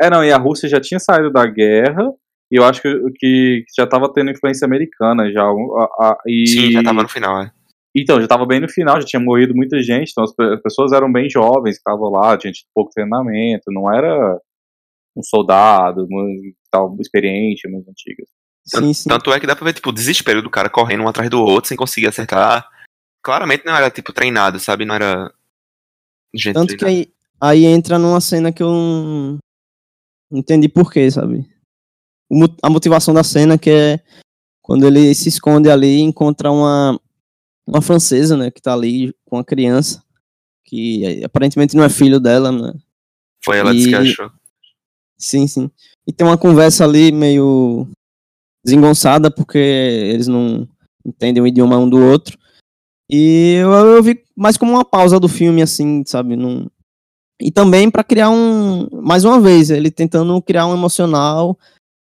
É, 0.00 0.10
não, 0.10 0.24
e 0.24 0.32
a 0.32 0.36
Rússia 0.38 0.68
já 0.68 0.80
tinha 0.80 0.98
saído 0.98 1.30
da 1.30 1.46
guerra, 1.46 2.10
e 2.50 2.56
eu 2.56 2.64
acho 2.64 2.82
que, 2.82 3.00
que 3.16 3.64
já 3.76 3.84
estava 3.84 4.12
tendo 4.12 4.30
influência 4.30 4.66
americana 4.66 5.30
já. 5.32 5.42
A, 5.42 5.84
a, 6.00 6.18
e... 6.26 6.46
Sim, 6.46 6.72
já 6.72 6.80
estava 6.80 7.02
no 7.02 7.08
final, 7.08 7.42
é. 7.42 7.50
Então, 7.96 8.16
já 8.16 8.24
estava 8.24 8.44
bem 8.44 8.58
no 8.58 8.68
final, 8.68 9.00
já 9.00 9.06
tinha 9.06 9.22
morrido 9.22 9.54
muita 9.54 9.80
gente, 9.80 10.10
então 10.10 10.24
as 10.24 10.60
pessoas 10.60 10.92
eram 10.92 11.12
bem 11.12 11.30
jovens, 11.30 11.76
estavam 11.76 12.10
lá, 12.10 12.32
gente 12.32 12.62
de 12.62 12.66
pouco 12.74 12.90
treinamento, 12.90 13.70
não 13.70 13.92
era 13.92 14.36
um 15.16 15.22
soldado, 15.22 16.06
tal, 16.72 16.96
experiente, 17.00 17.68
muito 17.68 17.88
antigas. 17.88 18.28
Sim, 18.64 18.92
sim. 18.94 19.08
Tanto 19.08 19.32
é 19.32 19.38
que 19.38 19.46
dá 19.46 19.54
pra 19.54 19.66
ver, 19.66 19.74
tipo, 19.74 19.90
o 19.90 19.92
desespero 19.92 20.42
do 20.42 20.50
cara 20.50 20.70
correndo 20.70 21.02
um 21.02 21.08
atrás 21.08 21.28
do 21.28 21.40
outro 21.40 21.68
sem 21.68 21.76
conseguir 21.76 22.08
acertar. 22.08 22.68
Claramente 23.22 23.64
não 23.64 23.74
era, 23.74 23.90
tipo, 23.90 24.12
treinado, 24.12 24.58
sabe? 24.58 24.84
Não 24.84 24.94
era. 24.94 25.32
Gente 26.34 26.54
Tanto 26.54 26.76
treinada. 26.76 27.06
que 27.06 27.12
aí, 27.40 27.64
aí 27.64 27.64
entra 27.66 27.98
numa 27.98 28.20
cena 28.20 28.52
que 28.52 28.62
eu 28.62 28.70
não 28.70 29.38
entendi 30.32 30.68
porquê, 30.68 31.10
sabe? 31.10 31.48
a 32.62 32.70
motivação 32.70 33.14
da 33.14 33.22
cena, 33.22 33.58
que 33.58 33.70
é 33.70 34.00
quando 34.62 34.86
ele 34.86 35.14
se 35.14 35.28
esconde 35.28 35.70
ali 35.70 35.98
e 35.98 36.00
encontra 36.00 36.50
uma, 36.50 36.98
uma 37.66 37.82
francesa, 37.82 38.36
né, 38.36 38.50
que 38.50 38.62
tá 38.62 38.72
ali 38.72 39.14
com 39.26 39.38
a 39.38 39.44
criança, 39.44 40.02
que 40.64 41.22
aparentemente 41.22 41.76
não 41.76 41.84
é 41.84 41.90
filho 41.90 42.18
dela, 42.18 42.50
né? 42.50 42.72
Foi 43.44 43.58
ela 43.58 43.74
e... 43.74 43.84
que 43.84 43.94
achou. 43.94 44.32
Sim, 45.18 45.46
sim. 45.46 45.70
E 46.06 46.12
tem 46.12 46.26
uma 46.26 46.38
conversa 46.38 46.84
ali 46.84 47.12
meio 47.12 47.86
desengonçada, 48.64 49.30
porque 49.30 49.58
eles 49.58 50.26
não 50.26 50.66
entendem 51.04 51.42
o 51.42 51.46
idioma 51.46 51.78
um 51.78 51.88
do 51.88 51.98
outro. 51.98 52.38
E 53.10 53.56
eu, 53.60 53.70
eu 53.70 54.02
vi 54.02 54.22
mais 54.36 54.56
como 54.56 54.72
uma 54.72 54.84
pausa 54.84 55.20
do 55.20 55.28
filme, 55.28 55.62
assim, 55.62 56.02
sabe? 56.06 56.36
Num... 56.36 56.66
E 57.40 57.50
também 57.50 57.90
para 57.90 58.02
criar 58.02 58.30
um. 58.30 58.88
Mais 59.02 59.24
uma 59.24 59.40
vez, 59.40 59.70
ele 59.70 59.90
tentando 59.90 60.40
criar 60.40 60.66
um 60.66 60.74
emocional 60.74 61.58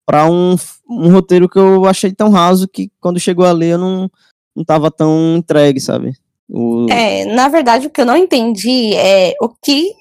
para 0.05 0.29
um, 0.29 0.55
um 0.89 1.11
roteiro 1.11 1.47
que 1.47 1.57
eu 1.57 1.85
achei 1.85 2.11
tão 2.11 2.29
raso 2.29 2.67
que 2.67 2.91
quando 2.99 3.19
chegou 3.19 3.45
a 3.45 3.51
ler 3.51 3.73
eu 3.73 3.77
não, 3.77 4.11
não 4.55 4.65
tava 4.65 4.89
tão 4.89 5.37
entregue, 5.37 5.79
sabe? 5.79 6.13
O... 6.49 6.87
É, 6.89 7.25
na 7.25 7.47
verdade, 7.47 7.85
o 7.85 7.89
que 7.91 8.01
eu 8.01 8.05
não 8.07 8.17
entendi 8.17 8.95
é 8.95 9.35
o 9.39 9.47
que 9.49 9.93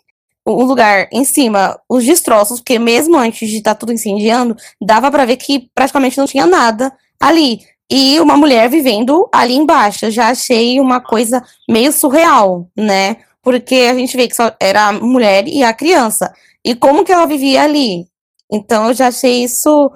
o 0.51 0.64
lugar 0.64 1.09
em 1.12 1.24
cima, 1.24 1.78
os 1.88 2.05
destroços, 2.05 2.61
porque 2.61 2.78
mesmo 2.78 3.16
antes 3.16 3.49
de 3.49 3.59
estar 3.59 3.74
tá 3.74 3.78
tudo 3.78 3.92
incendiando, 3.92 4.57
dava 4.80 5.11
para 5.11 5.24
ver 5.24 5.36
que 5.36 5.68
praticamente 5.74 6.16
não 6.16 6.26
tinha 6.26 6.46
nada 6.46 6.92
ali. 7.20 7.61
E 7.90 8.20
uma 8.20 8.36
mulher 8.36 8.68
vivendo 8.68 9.28
ali 9.32 9.55
embaixo. 9.55 10.07
Eu 10.07 10.11
já 10.11 10.28
achei 10.28 10.78
uma 10.80 11.01
coisa 11.01 11.42
meio 11.68 11.92
surreal, 11.92 12.68
né? 12.76 13.16
Porque 13.42 13.74
a 13.90 13.94
gente 13.94 14.16
vê 14.16 14.28
que 14.28 14.36
só 14.36 14.53
era 14.61 14.88
a 14.88 14.92
mulher 14.92 15.46
e 15.46 15.62
a 15.62 15.72
criança. 15.72 16.32
E 16.64 16.74
como 16.74 17.05
que 17.05 17.12
ela 17.12 17.26
vivia 17.26 17.62
ali? 17.62 18.07
Então 18.51 18.88
eu 18.88 18.94
já 18.94 19.09
achei 19.09 19.44
isso, 19.44 19.90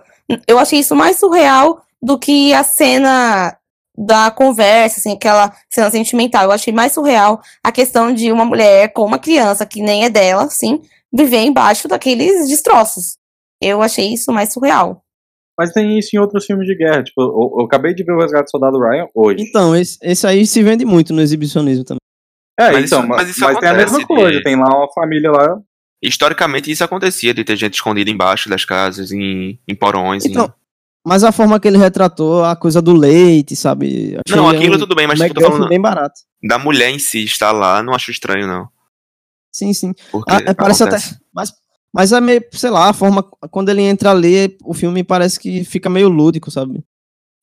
eu 0.46 0.58
achei 0.58 0.78
isso 0.80 0.96
mais 0.96 1.18
surreal 1.18 1.82
do 2.02 2.18
que 2.18 2.52
a 2.52 2.64
cena 2.64 3.56
da 3.96 4.30
conversa, 4.30 5.00
assim, 5.00 5.12
aquela 5.12 5.52
cena 5.70 5.90
sentimental. 5.90 6.44
Eu 6.44 6.52
achei 6.52 6.72
mais 6.72 6.92
surreal 6.92 7.40
a 7.62 7.70
questão 7.70 8.12
de 8.12 8.32
uma 8.32 8.44
mulher 8.44 8.92
com 8.92 9.04
uma 9.04 9.18
criança 9.18 9.66
que 9.66 9.82
nem 9.82 10.04
é 10.04 10.10
dela, 10.10 10.44
assim, 10.44 10.80
viver 11.12 11.42
embaixo 11.42 11.88
daqueles 11.88 12.48
destroços. 12.48 13.16
Eu 13.60 13.82
achei 13.82 14.12
isso 14.12 14.32
mais 14.32 14.52
surreal. 14.52 15.02
Mas 15.58 15.72
tem 15.72 15.98
isso 15.98 16.16
em 16.16 16.18
outros 16.18 16.46
filmes 16.46 16.66
de 16.66 16.74
guerra. 16.74 17.04
Tipo, 17.04 17.20
eu, 17.22 17.60
eu 17.60 17.64
acabei 17.66 17.94
de 17.94 18.02
ver 18.02 18.12
o 18.12 18.18
Resgate 18.18 18.44
do 18.44 18.50
Soldado 18.50 18.78
Ryan 18.78 19.06
hoje. 19.14 19.44
Então, 19.46 19.76
esse, 19.76 19.98
esse 20.02 20.26
aí 20.26 20.46
se 20.46 20.62
vende 20.62 20.84
muito 20.84 21.12
no 21.12 21.20
exibicionismo 21.20 21.84
também. 21.84 22.00
É, 22.58 22.72
mas 22.72 22.86
então, 22.86 23.00
isso, 23.00 23.08
mas, 23.08 23.28
isso 23.28 23.40
mas 23.40 23.58
tem 23.58 23.68
a 23.68 23.74
mesma 23.74 24.06
coisa. 24.06 24.38
De... 24.38 24.42
Tem 24.42 24.56
lá 24.56 24.68
uma 24.68 24.90
família 24.92 25.30
lá 25.30 25.60
Historicamente 26.02 26.68
isso 26.68 26.82
acontecia, 26.82 27.32
de 27.32 27.44
ter 27.44 27.54
gente 27.54 27.74
escondida 27.74 28.10
embaixo 28.10 28.48
das 28.48 28.64
casas, 28.64 29.12
em, 29.12 29.56
em 29.68 29.74
porões. 29.74 30.24
Então, 30.24 30.46
em... 30.46 30.52
Mas 31.04 31.24
a 31.24 31.32
forma 31.32 31.58
que 31.58 31.66
ele 31.66 31.78
retratou 31.78 32.44
a 32.44 32.54
coisa 32.54 32.80
do 32.80 32.94
leite, 32.94 33.56
sabe? 33.56 34.16
Achei 34.24 34.36
não, 34.36 34.48
aquilo 34.48 34.76
um, 34.76 34.78
tudo 34.78 34.94
bem, 34.94 35.06
mas 35.06 35.20
um 35.20 35.28
tô 35.28 35.40
falando 35.40 35.68
bem 35.68 35.80
barato. 35.80 36.20
da 36.42 36.58
mulher 36.58 36.90
em 36.90 36.98
si 36.98 37.24
estar 37.24 37.50
lá, 37.50 37.82
não 37.82 37.92
acho 37.92 38.10
estranho, 38.10 38.46
não. 38.46 38.68
Sim, 39.52 39.72
sim. 39.74 39.92
Ah, 40.28 40.38
é, 40.46 40.54
parece 40.54 40.84
até. 40.84 40.96
Mas, 41.34 41.52
mas 41.92 42.12
é 42.12 42.20
meio, 42.20 42.42
sei 42.52 42.70
lá, 42.70 42.88
a 42.88 42.92
forma. 42.92 43.22
Quando 43.50 43.68
ele 43.68 43.82
entra 43.82 44.12
ali, 44.12 44.56
o 44.64 44.72
filme 44.72 45.02
parece 45.02 45.38
que 45.38 45.64
fica 45.64 45.90
meio 45.90 46.08
lúdico, 46.08 46.50
sabe? 46.50 46.82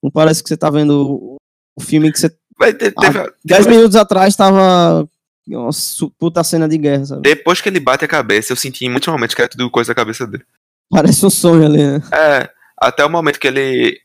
Não 0.01 0.09
parece 0.09 0.41
que 0.41 0.47
você 0.47 0.57
tá 0.57 0.69
vendo 0.69 1.37
o 1.77 1.81
filme 1.81 2.11
que 2.11 2.19
você. 2.19 2.29
Ter, 2.29 2.93
teve, 2.93 3.33
dez 3.43 3.67
minutos 3.67 3.95
atrás 3.95 4.35
tava 4.35 5.07
uma 5.47 5.69
puta 6.17 6.43
cena 6.43 6.67
de 6.67 6.77
guerra, 6.77 7.05
sabe? 7.05 7.21
Depois 7.21 7.61
que 7.61 7.69
ele 7.69 7.79
bate 7.79 8.05
a 8.05 8.07
cabeça, 8.07 8.51
eu 8.51 8.57
senti 8.57 8.85
em 8.85 8.89
muitos 8.89 9.11
momentos 9.11 9.35
que 9.35 9.41
era 9.41 9.49
tudo 9.49 9.69
coisa 9.69 9.89
da 9.89 9.95
cabeça 9.95 10.25
dele. 10.25 10.43
Parece 10.89 11.25
um 11.25 11.29
sonho 11.29 11.65
ali, 11.65 11.85
né? 11.85 12.01
É, 12.11 12.49
até 12.79 13.05
o 13.05 13.09
momento 13.09 13.39
que 13.39 13.47
ele. 13.47 14.01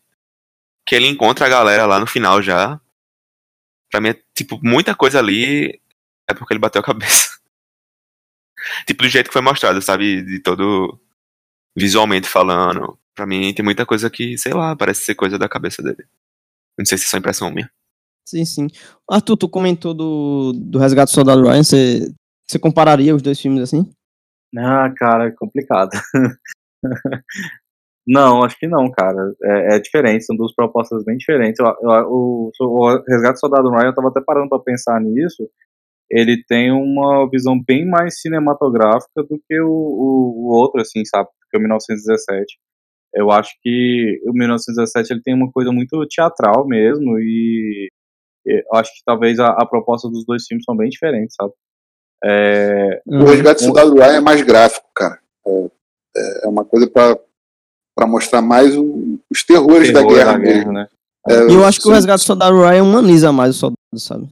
que 0.86 0.94
ele 0.94 1.06
encontra 1.06 1.46
a 1.46 1.48
galera 1.48 1.86
lá 1.86 1.98
no 1.98 2.06
final 2.06 2.42
já. 2.42 2.80
Pra 3.90 4.00
mim 4.00 4.08
é, 4.10 4.22
tipo, 4.34 4.58
muita 4.62 4.94
coisa 4.94 5.18
ali 5.18 5.80
é 6.28 6.34
porque 6.34 6.52
ele 6.52 6.60
bateu 6.60 6.80
a 6.80 6.84
cabeça. 6.84 7.38
tipo, 8.86 9.02
do 9.02 9.08
jeito 9.08 9.28
que 9.28 9.32
foi 9.32 9.42
mostrado, 9.42 9.80
sabe? 9.80 10.22
De 10.22 10.40
todo. 10.40 11.00
visualmente 11.76 12.28
falando. 12.28 12.98
Pra 13.14 13.26
mim 13.26 13.54
tem 13.54 13.64
muita 13.64 13.86
coisa 13.86 14.10
que, 14.10 14.36
sei 14.36 14.52
lá, 14.52 14.74
parece 14.74 15.04
ser 15.04 15.14
coisa 15.14 15.38
da 15.38 15.48
cabeça 15.48 15.82
dele. 15.82 16.04
Não 16.76 16.84
sei 16.84 16.98
se 16.98 17.04
é 17.04 17.08
só 17.08 17.16
impressão 17.16 17.50
minha. 17.50 17.70
Sim, 18.26 18.44
sim. 18.44 18.66
Arthur, 19.08 19.36
tu 19.36 19.48
comentou 19.48 19.94
do, 19.94 20.52
do 20.54 20.78
Resgate 20.78 21.12
do 21.12 21.14
Soldado 21.14 21.42
Ryan, 21.42 21.62
você, 21.62 22.12
você 22.48 22.58
compararia 22.58 23.14
os 23.14 23.22
dois 23.22 23.38
filmes 23.38 23.62
assim? 23.62 23.88
Ah, 24.56 24.92
cara, 24.96 25.28
é 25.28 25.30
complicado. 25.30 25.90
não, 28.06 28.44
acho 28.44 28.58
que 28.58 28.66
não, 28.66 28.90
cara. 28.90 29.32
É, 29.42 29.76
é, 29.76 29.78
diferente, 29.78 30.24
são 30.24 30.36
duas 30.36 30.54
propostas 30.54 31.04
bem 31.04 31.16
diferentes. 31.16 31.58
Eu, 31.58 31.66
eu, 31.66 32.06
o, 32.08 32.50
o 32.60 32.88
Resgate 33.08 33.34
do 33.34 33.40
Soldado 33.40 33.70
Ryan, 33.70 33.88
eu 33.88 33.94
tava 33.94 34.08
até 34.08 34.20
parando 34.20 34.48
pra 34.48 34.58
pensar 34.58 35.00
nisso. 35.00 35.48
Ele 36.10 36.42
tem 36.46 36.70
uma 36.70 37.28
visão 37.30 37.54
bem 37.66 37.86
mais 37.88 38.20
cinematográfica 38.20 39.22
do 39.22 39.40
que 39.48 39.60
o, 39.60 39.68
o, 39.68 40.48
o 40.48 40.54
outro, 40.54 40.80
assim, 40.80 41.04
sabe? 41.04 41.28
Do 41.28 41.48
que 41.50 41.56
o 41.56 41.60
1917 41.60 42.44
eu 43.14 43.30
acho 43.30 43.52
que 43.62 44.20
o 44.24 44.32
1917 44.32 45.12
ele 45.12 45.22
tem 45.22 45.34
uma 45.34 45.50
coisa 45.50 45.70
muito 45.70 46.04
teatral 46.08 46.66
mesmo 46.66 47.18
e 47.18 47.88
eu 48.44 48.62
acho 48.74 48.92
que 48.92 49.02
talvez 49.06 49.38
a, 49.38 49.46
a, 49.46 49.66
proposta 49.66 50.08
dos 50.08 50.24
dois 50.26 50.44
filmes 50.46 50.64
são 50.64 50.76
bem 50.76 50.88
diferentes, 50.88 51.34
sabe? 51.40 51.52
É, 52.22 53.00
o 53.06 53.24
Resgate 53.24 53.62
um, 53.62 53.66
Soldado 53.66 53.94
Ryan 53.94 54.16
é 54.16 54.20
mais 54.20 54.42
gráfico, 54.42 54.86
cara. 54.94 55.18
É, 55.46 55.64
é, 56.16 56.46
é 56.46 56.48
uma 56.48 56.64
coisa 56.64 56.90
para 56.90 57.18
mostrar 58.06 58.42
mais 58.42 58.76
o, 58.76 59.18
os 59.30 59.44
terrores 59.44 59.88
terror 59.88 60.08
da 60.08 60.14
guerra, 60.14 60.32
da 60.32 60.38
guerra 60.38 60.56
mesmo. 60.56 60.72
Né? 60.72 60.88
É, 61.28 61.46
e 61.46 61.54
eu 61.54 61.64
acho 61.64 61.80
que 61.80 61.88
o 61.88 61.92
Resgate 61.92 62.22
do 62.22 62.26
Soldado 62.26 62.60
Ryan 62.60 62.82
humaniza 62.82 63.32
mais 63.32 63.56
o 63.56 63.58
soldado, 63.58 63.78
sabe? 63.96 64.28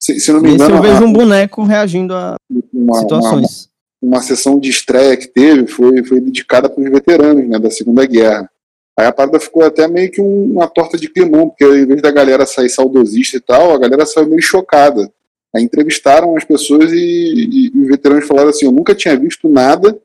Se, 0.00 0.20
se 0.20 0.32
não 0.32 0.40
me 0.40 0.52
engano. 0.52 0.76
eu 0.76 0.82
vejo 0.82 1.04
um 1.04 1.12
boneco 1.12 1.62
reagindo 1.64 2.14
a 2.14 2.36
uma, 2.72 2.98
situações. 3.00 3.68
Uma, 4.00 4.16
uma, 4.16 4.22
sessão 4.22 4.60
de 4.60 4.68
estreia 4.68 5.16
que 5.16 5.26
teve 5.26 5.66
foi, 5.66 6.04
foi 6.04 6.20
dedicada 6.20 6.68
para 6.68 6.82
os 6.82 6.90
veteranos 6.90 7.48
né, 7.48 7.58
da 7.58 7.70
Segunda 7.70 8.06
Guerra. 8.06 8.48
Aí 8.98 9.06
a 9.06 9.12
parada 9.12 9.40
ficou 9.40 9.62
até 9.62 9.88
meio 9.88 10.10
que 10.10 10.20
um, 10.20 10.52
uma 10.52 10.68
torta 10.68 10.96
de 10.96 11.08
climão, 11.08 11.48
porque 11.48 11.64
em 11.64 11.86
vez 11.86 12.00
da 12.00 12.10
galera 12.10 12.46
sair 12.46 12.70
saudosista 12.70 13.36
e 13.36 13.40
tal, 13.40 13.74
a 13.74 13.78
galera 13.78 14.06
saiu 14.06 14.28
meio 14.28 14.40
chocada. 14.40 15.10
Aí 15.54 15.62
entrevistaram 15.62 16.36
as 16.36 16.44
pessoas 16.44 16.92
e, 16.92 16.96
e, 16.96 17.70
e 17.74 17.80
os 17.80 17.88
veteranos 17.88 18.26
falaram 18.26 18.50
assim: 18.50 18.66
Eu 18.66 18.72
nunca 18.72 18.94
tinha 18.94 19.16
visto 19.16 19.48
nada 19.48 19.98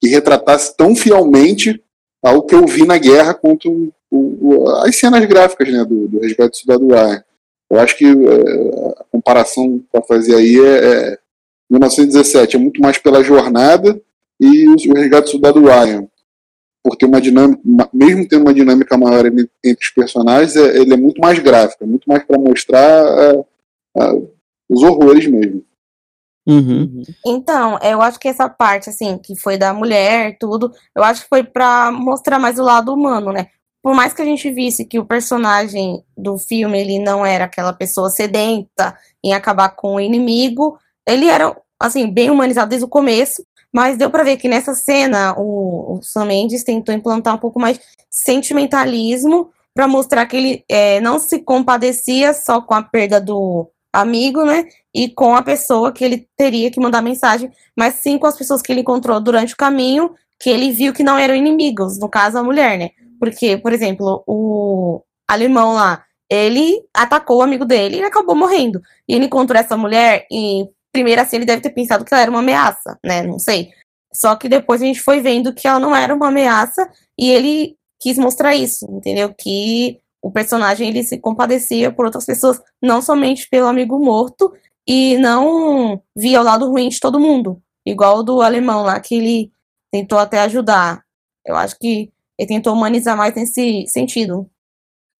que 0.00 0.08
retratasse 0.08 0.76
tão 0.76 0.96
fielmente 0.96 1.82
ao 2.24 2.42
que 2.42 2.54
eu 2.54 2.66
vi 2.66 2.86
na 2.86 2.96
guerra 2.96 3.34
quanto 3.34 3.92
o, 4.10 4.64
o, 4.64 4.68
as 4.78 4.96
cenas 4.96 5.24
gráficas 5.26 5.70
né, 5.70 5.84
do, 5.84 6.08
do 6.08 6.20
Resgate 6.20 6.50
do 6.50 6.56
Soldado 6.56 6.88
Ryan. 6.88 7.22
Eu 7.70 7.80
acho 7.80 7.96
que 7.96 8.06
é, 8.06 9.00
a 9.00 9.04
comparação 9.12 9.82
para 9.92 10.02
fazer 10.02 10.34
aí 10.34 10.58
é, 10.58 11.12
é 11.12 11.18
1917 11.70 12.56
é 12.56 12.58
muito 12.58 12.80
mais 12.80 12.98
pela 12.98 13.22
jornada 13.22 14.00
e 14.40 14.68
o, 14.68 14.72
o 14.72 14.94
Resgate 14.94 15.26
do 15.26 15.30
Soldado 15.30 15.60
Ryan 15.60 16.08
por 16.82 16.96
ter 16.96 17.06
uma 17.06 17.20
dinâmica, 17.20 17.62
mesmo 17.94 18.28
tendo 18.28 18.42
uma 18.42 18.52
dinâmica 18.52 18.96
maior 18.98 19.24
entre, 19.24 19.48
os 19.80 19.90
personagens, 19.90 20.54
é, 20.54 20.76
ele 20.76 20.92
é 20.92 20.96
muito 20.98 21.18
mais 21.18 21.38
gráfico, 21.38 21.82
é 21.82 21.86
muito 21.86 22.06
mais 22.06 22.22
para 22.24 22.38
mostrar 22.38 22.78
é, 22.80 23.44
é, 23.96 24.22
os 24.68 24.82
horrores 24.82 25.26
mesmo. 25.26 25.64
Uhum. 26.46 27.02
Então, 27.24 27.78
eu 27.82 28.02
acho 28.02 28.18
que 28.18 28.28
essa 28.28 28.48
parte, 28.48 28.90
assim, 28.90 29.18
que 29.18 29.34
foi 29.34 29.56
da 29.56 29.72
mulher, 29.72 30.36
tudo, 30.38 30.72
eu 30.94 31.02
acho 31.02 31.22
que 31.22 31.28
foi 31.28 31.42
para 31.42 31.90
mostrar 31.90 32.38
mais 32.38 32.58
o 32.58 32.62
lado 32.62 32.92
humano, 32.92 33.32
né? 33.32 33.48
Por 33.82 33.94
mais 33.94 34.12
que 34.12 34.22
a 34.22 34.24
gente 34.24 34.50
visse 34.50 34.84
que 34.84 34.98
o 34.98 35.04
personagem 35.04 36.02
do 36.16 36.38
filme, 36.38 36.78
ele 36.78 36.98
não 36.98 37.24
era 37.24 37.44
aquela 37.44 37.72
pessoa 37.72 38.10
sedenta 38.10 38.96
em 39.22 39.34
acabar 39.34 39.70
com 39.70 39.96
o 39.96 40.00
inimigo, 40.00 40.78
ele 41.06 41.26
era, 41.26 41.54
assim, 41.80 42.10
bem 42.10 42.30
humanizado 42.30 42.70
desde 42.70 42.84
o 42.84 42.88
começo, 42.88 43.44
mas 43.72 43.98
deu 43.98 44.10
para 44.10 44.22
ver 44.22 44.36
que 44.36 44.48
nessa 44.48 44.74
cena 44.74 45.34
o, 45.36 45.96
o 45.98 46.02
Sam 46.02 46.26
Mendes 46.26 46.62
tentou 46.62 46.94
implantar 46.94 47.34
um 47.34 47.38
pouco 47.38 47.58
mais 47.58 47.80
sentimentalismo 48.08 49.50
para 49.74 49.88
mostrar 49.88 50.24
que 50.26 50.36
ele 50.36 50.64
é, 50.68 51.00
não 51.00 51.18
se 51.18 51.40
compadecia 51.40 52.32
só 52.32 52.60
com 52.62 52.74
a 52.74 52.82
perda 52.82 53.20
do 53.20 53.68
amigo, 53.94 54.44
né? 54.44 54.66
E 54.94 55.08
com 55.08 55.34
a 55.34 55.42
pessoa 55.42 55.92
que 55.92 56.04
ele 56.04 56.28
teria 56.36 56.70
que 56.70 56.80
mandar 56.80 57.02
mensagem, 57.02 57.50
mas 57.76 57.94
sim 57.94 58.18
com 58.18 58.26
as 58.26 58.36
pessoas 58.36 58.60
que 58.60 58.72
ele 58.72 58.80
encontrou 58.80 59.20
durante 59.20 59.54
o 59.54 59.56
caminho, 59.56 60.14
que 60.38 60.50
ele 60.50 60.72
viu 60.72 60.92
que 60.92 61.02
não 61.02 61.18
eram 61.18 61.34
inimigos, 61.34 61.98
no 61.98 62.08
caso 62.08 62.38
a 62.38 62.42
mulher, 62.42 62.78
né? 62.78 62.90
Porque, 63.18 63.56
por 63.56 63.72
exemplo, 63.72 64.22
o 64.26 65.02
alemão 65.28 65.74
lá, 65.74 66.04
ele 66.30 66.82
atacou 66.92 67.38
o 67.38 67.42
amigo 67.42 67.64
dele 67.64 67.98
e 67.98 68.02
acabou 68.02 68.34
morrendo. 68.34 68.80
E 69.08 69.14
ele 69.14 69.26
encontrou 69.26 69.58
essa 69.58 69.76
mulher 69.76 70.26
e 70.30 70.68
primeiro 70.92 71.20
assim 71.20 71.36
ele 71.36 71.44
deve 71.44 71.62
ter 71.62 71.70
pensado 71.70 72.04
que 72.04 72.14
ela 72.14 72.22
era 72.22 72.30
uma 72.30 72.40
ameaça, 72.40 72.98
né? 73.04 73.22
Não 73.22 73.38
sei. 73.38 73.70
Só 74.12 74.36
que 74.36 74.48
depois 74.48 74.80
a 74.80 74.84
gente 74.84 75.00
foi 75.00 75.20
vendo 75.20 75.52
que 75.52 75.66
ela 75.66 75.80
não 75.80 75.94
era 75.94 76.14
uma 76.14 76.28
ameaça 76.28 76.88
e 77.18 77.30
ele 77.30 77.76
quis 78.00 78.18
mostrar 78.18 78.54
isso, 78.54 78.86
entendeu? 78.90 79.34
Que 79.36 79.98
o 80.24 80.30
personagem 80.30 80.88
ele 80.88 81.02
se 81.02 81.18
compadecia 81.18 81.92
por 81.92 82.06
outras 82.06 82.24
pessoas, 82.24 82.58
não 82.82 83.02
somente 83.02 83.46
pelo 83.50 83.66
amigo 83.66 84.02
morto 84.02 84.50
e 84.88 85.18
não 85.18 86.00
via 86.16 86.40
o 86.40 86.42
lado 86.42 86.70
ruim 86.70 86.88
de 86.88 86.98
todo 86.98 87.20
mundo, 87.20 87.60
igual 87.84 88.22
do 88.22 88.40
alemão 88.40 88.82
lá 88.84 88.98
que 88.98 89.16
ele 89.16 89.52
tentou 89.92 90.18
até 90.18 90.38
ajudar. 90.38 91.04
Eu 91.46 91.54
acho 91.54 91.76
que 91.78 92.10
ele 92.38 92.48
tentou 92.48 92.72
humanizar 92.72 93.14
mais 93.14 93.34
nesse 93.34 93.84
sentido. 93.86 94.48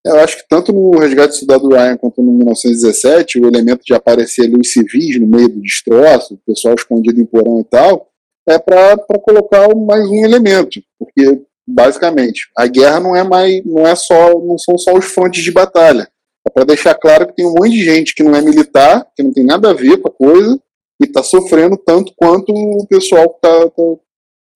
Eu 0.06 0.18
acho 0.20 0.38
que 0.38 0.48
tanto 0.48 0.72
no 0.72 0.98
Resgate 0.98 1.34
do 1.34 1.36
Soldado 1.36 1.68
Ryan 1.68 1.98
quanto 1.98 2.22
no 2.22 2.32
1917, 2.38 3.40
o 3.40 3.46
elemento 3.46 3.84
de 3.84 3.92
aparecer 3.92 4.46
ali 4.46 4.56
os 4.58 4.72
civis 4.72 5.20
no 5.20 5.26
meio 5.26 5.50
do 5.50 5.60
destroço, 5.60 6.32
o 6.32 6.38
pessoal 6.46 6.74
escondido 6.74 7.20
em 7.20 7.26
porão 7.26 7.60
e 7.60 7.64
tal, 7.64 8.08
é 8.48 8.58
para 8.58 8.96
colocar 9.22 9.68
mais 9.74 10.08
um 10.08 10.24
elemento, 10.24 10.82
porque 10.98 11.42
basicamente 11.66 12.48
a 12.56 12.66
guerra 12.66 13.00
não 13.00 13.16
é 13.16 13.22
mais, 13.24 13.64
não 13.64 13.86
é 13.86 13.94
só, 13.94 14.38
não 14.38 14.58
são 14.58 14.76
só 14.76 14.94
os 14.94 15.06
frontes 15.06 15.42
de 15.42 15.50
batalha. 15.50 16.08
É 16.46 16.50
para 16.50 16.64
deixar 16.64 16.94
claro 16.94 17.26
que 17.26 17.34
tem 17.34 17.46
um 17.46 17.54
monte 17.54 17.70
de 17.70 17.84
gente 17.84 18.14
que 18.14 18.22
não 18.22 18.34
é 18.34 18.42
militar, 18.42 19.06
que 19.16 19.22
não 19.22 19.32
tem 19.32 19.44
nada 19.44 19.70
a 19.70 19.74
ver 19.74 19.96
com 19.98 20.08
a 20.08 20.12
coisa 20.12 20.60
e 21.00 21.06
está 21.06 21.22
sofrendo 21.22 21.76
tanto 21.76 22.12
quanto 22.16 22.52
o 22.52 22.86
pessoal 22.86 23.28
que 23.30 23.36
está, 23.36 23.70
tá, 23.70 23.82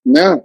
né, 0.04 0.42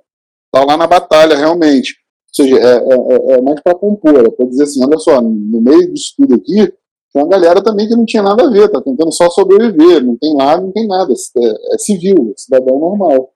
tá 0.52 0.64
lá 0.64 0.78
na 0.78 0.88
batalha 0.88 1.36
realmente. 1.36 1.96
Ou 2.30 2.46
seja, 2.46 2.58
é, 2.58 2.78
é, 2.78 3.38
é 3.38 3.42
mais 3.42 3.62
para 3.62 3.76
compor, 3.76 4.26
é 4.26 4.30
para 4.30 4.46
dizer 4.46 4.64
assim, 4.64 4.84
olha 4.84 4.98
só, 4.98 5.22
no 5.22 5.62
meio 5.62 5.94
disso 5.94 6.14
tudo 6.18 6.36
aqui, 6.36 6.74
tem 7.14 7.22
uma 7.22 7.30
galera 7.30 7.64
também 7.64 7.88
que 7.88 7.96
não 7.96 8.06
tinha 8.06 8.24
nada 8.24 8.44
a 8.44 8.50
ver, 8.50 8.70
tá 8.70 8.82
tentando 8.82 9.12
só 9.12 9.30
sobreviver, 9.30 10.04
não 10.04 10.18
tem 10.18 10.36
lá, 10.36 10.60
não 10.60 10.72
tem 10.72 10.88
nada, 10.88 11.14
é, 11.14 11.76
é 11.76 11.78
civil, 11.78 12.34
é 12.36 12.42
cidadão 12.42 12.80
normal. 12.80 13.32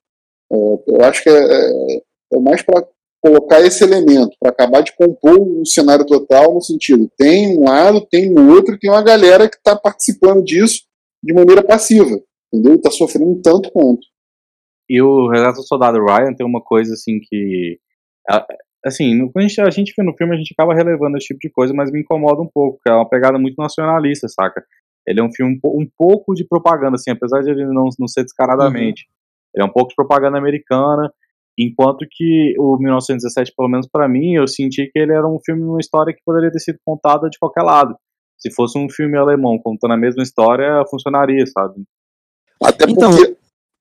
É, 0.52 0.56
eu 0.88 1.02
acho 1.04 1.22
que 1.22 1.30
é, 1.30 1.34
é, 1.34 2.02
é 2.34 2.40
mais 2.40 2.64
para 2.64 2.88
colocar 3.22 3.62
esse 3.62 3.84
elemento, 3.84 4.36
para 4.40 4.52
acabar 4.52 4.82
de 4.82 4.96
compor 4.96 5.40
o 5.40 5.66
cenário 5.66 6.06
total, 6.06 6.54
no 6.54 6.62
sentido, 6.62 7.10
tem 7.18 7.58
um 7.58 7.66
lado, 7.66 8.06
tem 8.10 8.32
um 8.32 8.50
outro, 8.52 8.78
tem 8.80 8.90
uma 8.90 9.04
galera 9.04 9.50
que 9.50 9.58
está 9.58 9.76
participando 9.76 10.44
disso 10.44 10.84
de 11.24 11.34
maneira 11.34 11.64
passiva, 11.64 12.20
entendeu? 12.54 12.76
Está 12.76 12.92
sofrendo 12.92 13.42
tanto 13.42 13.72
quanto. 13.72 14.06
E 14.90 15.02
o 15.02 15.30
Relato 15.30 15.58
do 15.58 15.68
Soldado 15.68 15.98
Ryan 15.98 16.34
tem 16.34 16.46
uma 16.46 16.62
coisa 16.62 16.94
assim 16.94 17.20
que 17.20 17.80
assim, 18.86 19.20
quando 19.32 19.46
a 19.46 19.48
gente, 19.48 19.62
a 19.62 19.70
gente 19.70 19.94
vê 19.98 20.04
no 20.04 20.16
filme, 20.16 20.34
a 20.34 20.38
gente 20.38 20.54
acaba 20.58 20.74
relevando 20.74 21.18
esse 21.18 21.28
tipo 21.28 21.40
de 21.40 21.50
coisa, 21.50 21.74
mas 21.74 21.92
me 21.92 22.02
incomoda 22.02 22.42
um 22.42 22.48
pouco, 22.48 22.78
porque 22.78 22.90
é 22.90 22.94
uma 22.94 23.08
pegada 23.08 23.38
muito 23.38 23.56
nacionalista, 23.58 24.28
saca? 24.30 24.64
Ele 25.06 25.20
é 25.20 25.24
um 25.24 25.32
filme 25.34 25.60
um, 25.64 25.82
um 25.82 25.88
pouco 25.98 26.34
de 26.34 26.46
propaganda, 26.46 26.96
assim, 26.96 27.12
apesar 27.12 27.42
de 27.42 27.50
ele 27.50 27.66
não, 27.66 27.90
não 28.00 28.08
ser 28.08 28.24
descaradamente. 28.24 29.04
Uhum. 29.04 29.56
Ele 29.56 29.64
é 29.64 29.66
um 29.66 29.72
pouco 29.72 29.90
de 29.90 29.96
propaganda 29.96 30.38
americana, 30.38 31.12
enquanto 31.58 32.06
que 32.10 32.54
o 32.58 32.78
1917, 32.78 33.54
pelo 33.56 33.70
menos 33.70 33.88
para 33.92 34.08
mim, 34.08 34.36
eu 34.36 34.48
senti 34.48 34.88
que 34.88 35.00
ele 35.00 35.14
era 35.14 35.28
um 35.28 35.40
filme, 35.44 35.64
uma 35.64 35.80
história 35.80 36.14
que 36.14 36.22
poderia 36.26 36.52
ter 36.52 36.60
sido 36.60 36.80
contada 36.86 37.30
de 37.30 37.40
qualquer 37.40 37.64
lado. 37.64 37.96
Se 38.38 38.52
fosse 38.52 38.78
um 38.78 38.90
filme 38.90 39.18
alemão 39.18 39.58
contando 39.58 39.94
a 39.94 39.98
mesma 39.98 40.22
história, 40.22 40.86
funcionaria, 40.90 41.46
sabe? 41.48 41.84
Até 42.62 42.86
então... 42.90 43.10
porque, 43.10 43.38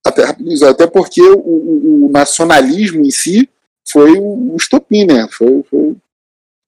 até, 0.06 0.22
até 0.68 0.86
porque 0.86 1.20
o, 1.20 2.06
o 2.06 2.10
nacionalismo 2.10 3.04
em 3.04 3.10
si 3.10 3.48
foi 3.88 4.18
o 4.18 4.56
estopim, 4.56 5.04
né? 5.04 5.28
Foi, 5.30 5.62
foi, 5.64 5.96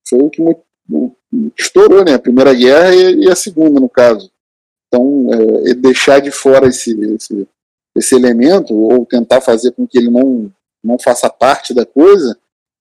foi 0.09 0.19
o 0.21 0.31
que 0.31 0.43
estourou, 1.59 2.05
né? 2.05 2.15
A 2.15 2.19
Primeira 2.19 2.55
Guerra 2.55 2.95
e, 2.95 3.25
e 3.25 3.31
a 3.31 3.35
Segunda, 3.35 3.81
no 3.81 3.89
caso. 3.89 4.31
Então, 4.87 5.29
é, 5.67 5.75
deixar 5.75 6.21
de 6.21 6.31
fora 6.31 6.69
esse, 6.69 6.99
esse, 7.15 7.47
esse, 7.97 8.15
elemento, 8.15 8.75
ou 8.75 9.05
tentar 9.05 9.41
fazer 9.41 9.73
com 9.73 9.87
que 9.87 9.99
ele 9.99 10.11
não, 10.11 10.51
não 10.89 10.99
faça 10.99 11.29
parte 11.31 11.75
da 11.75 11.85
coisa, 11.87 12.37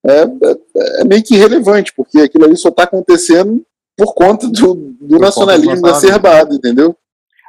é, 0.06 0.22
é, 0.22 1.00
é 1.02 1.04
meio 1.04 1.22
que 1.22 1.34
irrelevante, 1.34 1.92
porque 1.94 2.18
aquilo 2.18 2.44
ali 2.44 2.56
só 2.56 2.70
está 2.70 2.84
acontecendo 2.84 3.64
por 3.96 4.14
conta 4.14 4.48
do, 4.48 4.74
do 5.00 5.18
nacionalismo 5.18 5.86
exacerbado, 5.86 6.54
entendeu? 6.54 6.96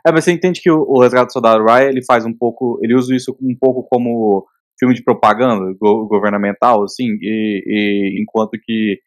É, 0.05 0.11
mas 0.11 0.23
você 0.23 0.31
entende 0.31 0.61
que 0.61 0.71
o, 0.71 0.81
o 0.81 1.01
Resgate 1.01 1.27
do 1.27 1.33
Soldado 1.33 1.63
Ryan, 1.63 1.89
ele 1.89 2.03
faz 2.03 2.25
um 2.25 2.33
pouco, 2.33 2.79
ele 2.81 2.95
usa 2.95 3.15
isso 3.15 3.37
um 3.41 3.55
pouco 3.55 3.83
como 3.83 4.45
filme 4.79 4.95
de 4.95 5.03
propaganda 5.03 5.73
go 5.79 6.07
governamental, 6.07 6.83
assim, 6.83 7.17
e, 7.21 7.63
e, 7.65 8.21
enquanto 8.21 8.57
que 8.63 8.99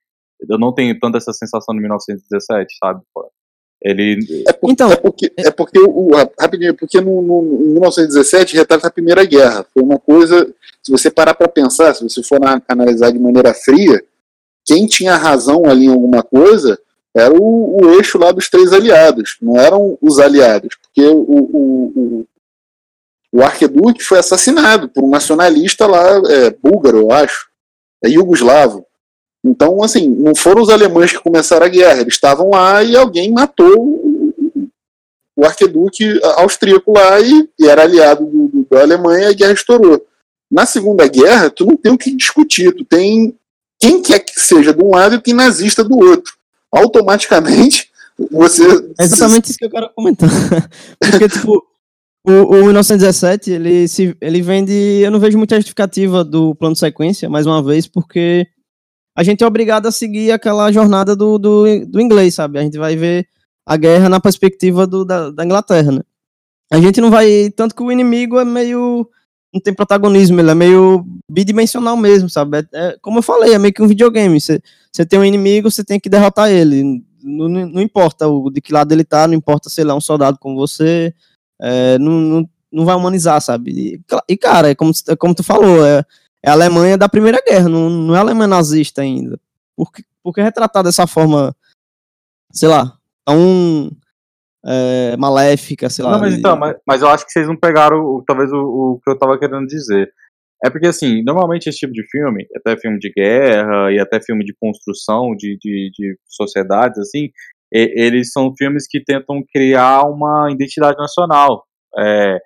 eu 0.49 0.59
não 0.59 0.73
tenho 0.73 0.99
tanta 0.99 1.19
essa 1.19 1.33
sensação 1.33 1.75
no 1.75 1.81
1917, 1.81 2.77
sabe? 2.79 3.01
Ele... 3.85 4.45
É, 4.47 4.53
por, 4.53 4.71
então, 4.71 4.91
é 4.93 4.97
porque, 4.97 5.33
é 5.37 5.51
porque 5.51 5.79
o, 5.79 6.11
rapidinho, 6.39 6.75
porque 6.75 7.01
no, 7.01 7.21
no, 7.21 7.43
1917 7.43 8.57
retrata 8.57 8.87
a 8.87 8.91
Primeira 8.91 9.25
Guerra. 9.25 9.67
Foi 9.75 9.83
uma 9.83 9.99
coisa, 9.99 10.47
se 10.83 10.91
você 10.91 11.11
parar 11.11 11.35
para 11.35 11.49
pensar, 11.49 11.95
se 11.95 12.03
você 12.03 12.23
for 12.23 12.39
na, 12.39 12.63
analisar 12.69 13.11
de 13.11 13.19
maneira 13.19 13.53
fria, 13.53 14.03
quem 14.65 14.87
tinha 14.87 15.17
razão 15.17 15.65
ali 15.67 15.87
em 15.87 15.93
alguma 15.93 16.23
coisa 16.23 16.79
era 17.15 17.35
o, 17.35 17.79
o, 17.83 17.91
eixo 17.95 18.17
lá 18.19 18.31
dos 18.33 18.49
três 18.49 18.73
aliados, 18.73 19.37
não 19.43 19.59
eram 19.59 19.99
os 20.01 20.19
aliados, 20.19 20.77
porque 20.81 21.07
o, 21.07 21.21
o, 21.21 22.27
o 23.33 23.43
arqueduque 23.43 24.03
foi 24.03 24.19
assassinado 24.19 24.89
por 24.89 25.05
um 25.05 25.11
nacionalista 25.11 25.87
lá, 25.87 26.23
é, 26.31 26.51
búlgaro, 26.51 26.99
eu 26.99 27.13
acho, 27.13 27.49
é 28.03 28.09
iugoslavo. 28.09 28.87
Então, 29.45 29.83
assim, 29.83 30.09
não 30.09 30.35
foram 30.35 30.63
os 30.63 30.69
alemães 30.69 31.11
que 31.11 31.23
começaram 31.23 31.67
a 31.67 31.69
guerra, 31.69 32.01
eles 32.01 32.15
estavam 32.15 32.51
lá 32.51 32.83
e 32.83 32.97
alguém 32.97 33.31
matou 33.31 34.01
o 35.35 35.45
arqueduque 35.45 36.21
austríaco 36.37 36.93
lá 36.93 37.19
e, 37.21 37.49
e 37.59 37.67
era 37.67 37.83
aliado 37.83 38.25
do, 38.25 38.49
do, 38.49 38.67
da 38.71 38.83
Alemanha 38.83 39.29
e 39.29 39.31
a 39.31 39.33
guerra 39.33 39.53
estourou. 39.53 40.05
Na 40.51 40.67
Segunda 40.67 41.09
Guerra, 41.09 41.51
tu 41.51 41.65
não 41.65 41.77
tem 41.77 41.91
o 41.91 41.99
que 41.99 42.15
discutir, 42.15 42.73
tu 42.73 42.85
tem 42.85 43.35
quem 43.81 44.01
quer 44.01 44.21
que 44.21 44.39
seja 44.39 44.73
de 44.73 44.85
um 44.85 44.91
lado 44.91 45.17
e 45.17 45.21
quem 45.21 45.35
nazista 45.35 45.83
do 45.83 45.99
outro. 45.99 46.35
Automaticamente, 46.71 47.91
você... 48.31 48.63
É 49.01 49.05
exatamente 49.05 49.51
isso 49.51 49.59
que 49.59 49.65
eu 49.65 49.71
quero 49.71 49.91
comentar. 49.95 50.31
Porque, 51.01 51.29
tipo, 51.29 51.65
o, 52.25 52.31
o 52.31 52.65
1917, 52.65 53.51
ele, 53.51 53.89
se, 53.89 54.17
ele 54.21 54.41
vende. 54.41 54.73
Eu 54.73 55.11
não 55.11 55.19
vejo 55.19 55.37
muita 55.37 55.57
justificativa 55.57 56.23
do 56.23 56.55
plano 56.55 56.75
de 56.75 56.79
sequência, 56.79 57.29
mais 57.29 57.47
uma 57.47 57.61
vez, 57.61 57.89
porque 57.89 58.47
a 59.15 59.23
gente 59.23 59.45
é 59.45 59.47
obrigado 59.47 59.87
a 59.87 59.93
seguir 59.93 60.33
aquela 60.33 60.71
jornada 60.73 61.15
do, 61.15 61.39
do, 61.39 61.87
do 61.87 62.01
inglês, 62.01 62.35
sabe? 62.35 62.59
A 62.59 62.63
gente 62.63 62.79
vai 62.79 62.97
ver 62.97 63.27
a 63.67 63.77
guerra 63.77 64.09
na 64.09 64.21
perspectiva 64.21 64.87
do, 64.87 65.05
da, 65.05 65.31
da 65.31 65.45
Inglaterra, 65.45 65.93
né? 65.93 66.01
A 66.71 66.81
gente 66.81 67.01
não 67.01 67.11
vai. 67.11 67.51
Tanto 67.51 67.75
que 67.75 67.83
o 67.83 67.93
inimigo 67.93 68.39
é 68.39 68.45
meio. 68.45 69.09
Não 69.53 69.61
tem 69.61 69.75
protagonismo, 69.75 70.41
ele 70.41 70.51
é 70.51 70.55
meio 70.55 71.05
bidimensional 71.31 71.95
mesmo, 71.95 72.31
sabe? 72.31 72.59
É, 72.59 72.67
é 72.73 72.97
como 73.03 73.19
eu 73.19 73.23
falei, 73.23 73.53
é 73.53 73.59
meio 73.59 73.75
que 73.75 73.83
um 73.83 73.87
videogame. 73.87 74.41
Você 74.41 74.63
tem 75.07 75.19
um 75.19 75.25
inimigo, 75.25 75.71
você 75.71 75.85
tem 75.85 76.01
que 76.01 76.09
derrotar 76.09 76.51
ele. 76.51 77.05
Não, 77.23 77.49
não, 77.49 77.83
importa 77.83 78.27
o, 78.27 78.51
de 78.51 78.63
que 78.63 78.73
lado 78.73 78.93
ele 78.93 79.05
tá, 79.05 79.29
não 79.29 79.35
importa 79.35 79.69
se 79.69 79.83
ele 79.83 79.91
é 79.91 79.95
um 79.95 80.01
soldado 80.01 80.39
como 80.39 80.57
você. 80.57 81.15
É, 81.61 81.99
não, 81.99 82.13
não, 82.13 82.51
não 82.73 82.85
vai 82.87 82.97
humanizar, 82.97 83.43
sabe? 83.43 83.71
E, 83.71 84.01
e 84.27 84.37
cara, 84.39 84.71
é 84.71 84.75
como, 84.75 84.91
é 85.07 85.15
como 85.15 85.35
tu 85.35 85.43
falou, 85.43 85.85
é, 85.85 86.03
é 86.45 86.51
a 86.51 86.53
Alemanha 86.53 86.99
da 86.99 87.09
Primeira 87.09 87.43
Guerra, 87.47 87.69
não, 87.69 87.89
não 87.89 88.15
é 88.15 88.19
a 88.19 88.23
Alemanha 88.23 88.49
nazista 88.49 89.03
ainda. 89.03 89.39
Por 89.77 89.93
que, 89.93 90.03
por 90.23 90.35
que 90.35 90.43
retratar 90.43 90.83
dessa 90.83 91.07
forma, 91.07 91.55
sei 92.53 92.69
lá, 92.69 92.97
tão 93.25 93.91
é, 94.65 95.17
maléfica, 95.17 95.89
sei 95.89 96.05
lá. 96.05 96.13
Não, 96.13 96.21
mas 96.21 96.35
então, 96.35 96.57
mas, 96.57 96.77
mas, 96.87 97.03
eu 97.03 97.09
acho 97.09 97.25
que 97.25 97.33
vocês 97.33 97.47
não 97.47 97.57
pegaram 97.57 98.23
talvez 98.27 98.53
o, 98.53 98.59
o 98.59 99.01
que 99.03 99.11
eu 99.11 99.19
tava 99.19 99.39
querendo 99.39 99.67
dizer. 99.67 100.13
É 100.65 100.71
porque, 100.71 100.87
assim, 100.87 101.23
normalmente 101.25 101.69
esse 101.69 101.79
tipo 101.79 101.93
de 101.93 102.07
filme, 102.09 102.47
até 102.57 102.77
filme 102.77 102.99
de 102.99 103.11
guerra 103.11 103.91
e 103.93 103.99
até 103.99 104.21
filme 104.21 104.45
de 104.45 104.55
construção 104.55 105.35
de, 105.37 105.59
de, 105.61 105.91
de 105.93 106.17
sociedades, 106.25 106.99
assim, 107.01 107.31
e, 107.73 107.93
eles 107.97 108.31
são 108.31 108.55
filmes 108.57 108.87
que 108.89 109.03
tentam 109.03 109.43
criar 109.53 110.05
uma 110.05 110.51
identidade 110.53 110.97
nacional. 110.99 111.65
É, 111.99 112.39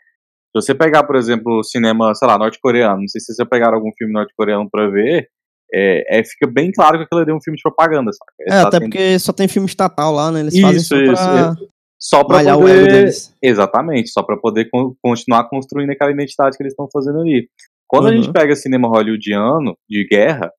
você 0.61 0.75
pegar, 0.75 1.05
por 1.05 1.17
exemplo, 1.17 1.63
cinema, 1.63 2.15
sei 2.15 2.27
lá, 2.27 2.39
norte-coreano, 2.39 3.01
não 3.01 3.09
sei 3.09 3.21
se 3.21 3.35
vocês 3.35 3.49
pegaram 3.49 3.77
algum 3.77 3.91
filme 3.97 4.13
norte-coreano 4.13 4.69
para 4.71 4.89
ver, 4.89 5.29
é, 5.73 6.19
é, 6.19 6.25
fica 6.25 6.47
bem 6.47 6.71
claro 6.73 6.99
que 6.99 7.05
aquilo 7.05 7.21
ali 7.21 7.31
é 7.31 7.35
um 7.35 7.43
filme 7.43 7.57
de 7.57 7.63
propaganda. 7.63 8.11
Saca? 8.13 8.33
É, 8.41 8.61
até 8.61 8.79
tendo... 8.79 8.91
porque 8.91 9.19
só 9.19 9.33
tem 9.33 9.49
filme 9.49 9.69
estatal 9.69 10.13
lá, 10.13 10.31
né? 10.31 10.41
Eles 10.41 10.55
isso, 10.55 10.63
fazem 10.63 10.81
só 10.81 10.97
isso, 10.97 11.13
pra... 11.13 11.53
isso. 11.53 11.69
Só 11.99 12.25
para 12.25 12.55
poder. 12.55 13.11
Exatamente, 13.43 14.11
só 14.11 14.23
para 14.23 14.37
poder 14.37 14.69
continuar 15.03 15.49
construindo 15.49 15.91
aquela 15.91 16.13
identidade 16.13 16.57
que 16.57 16.63
eles 16.63 16.73
estão 16.73 16.89
fazendo 16.93 17.21
ali. 17.21 17.49
Quando 17.89 18.05
uhum. 18.05 18.11
a 18.11 18.15
gente 18.15 18.27
uhum. 18.27 18.33
pega 18.33 18.55
cinema 18.55 18.89
hollywoodiano 18.89 19.77
de 19.89 20.07
guerra, 20.07 20.51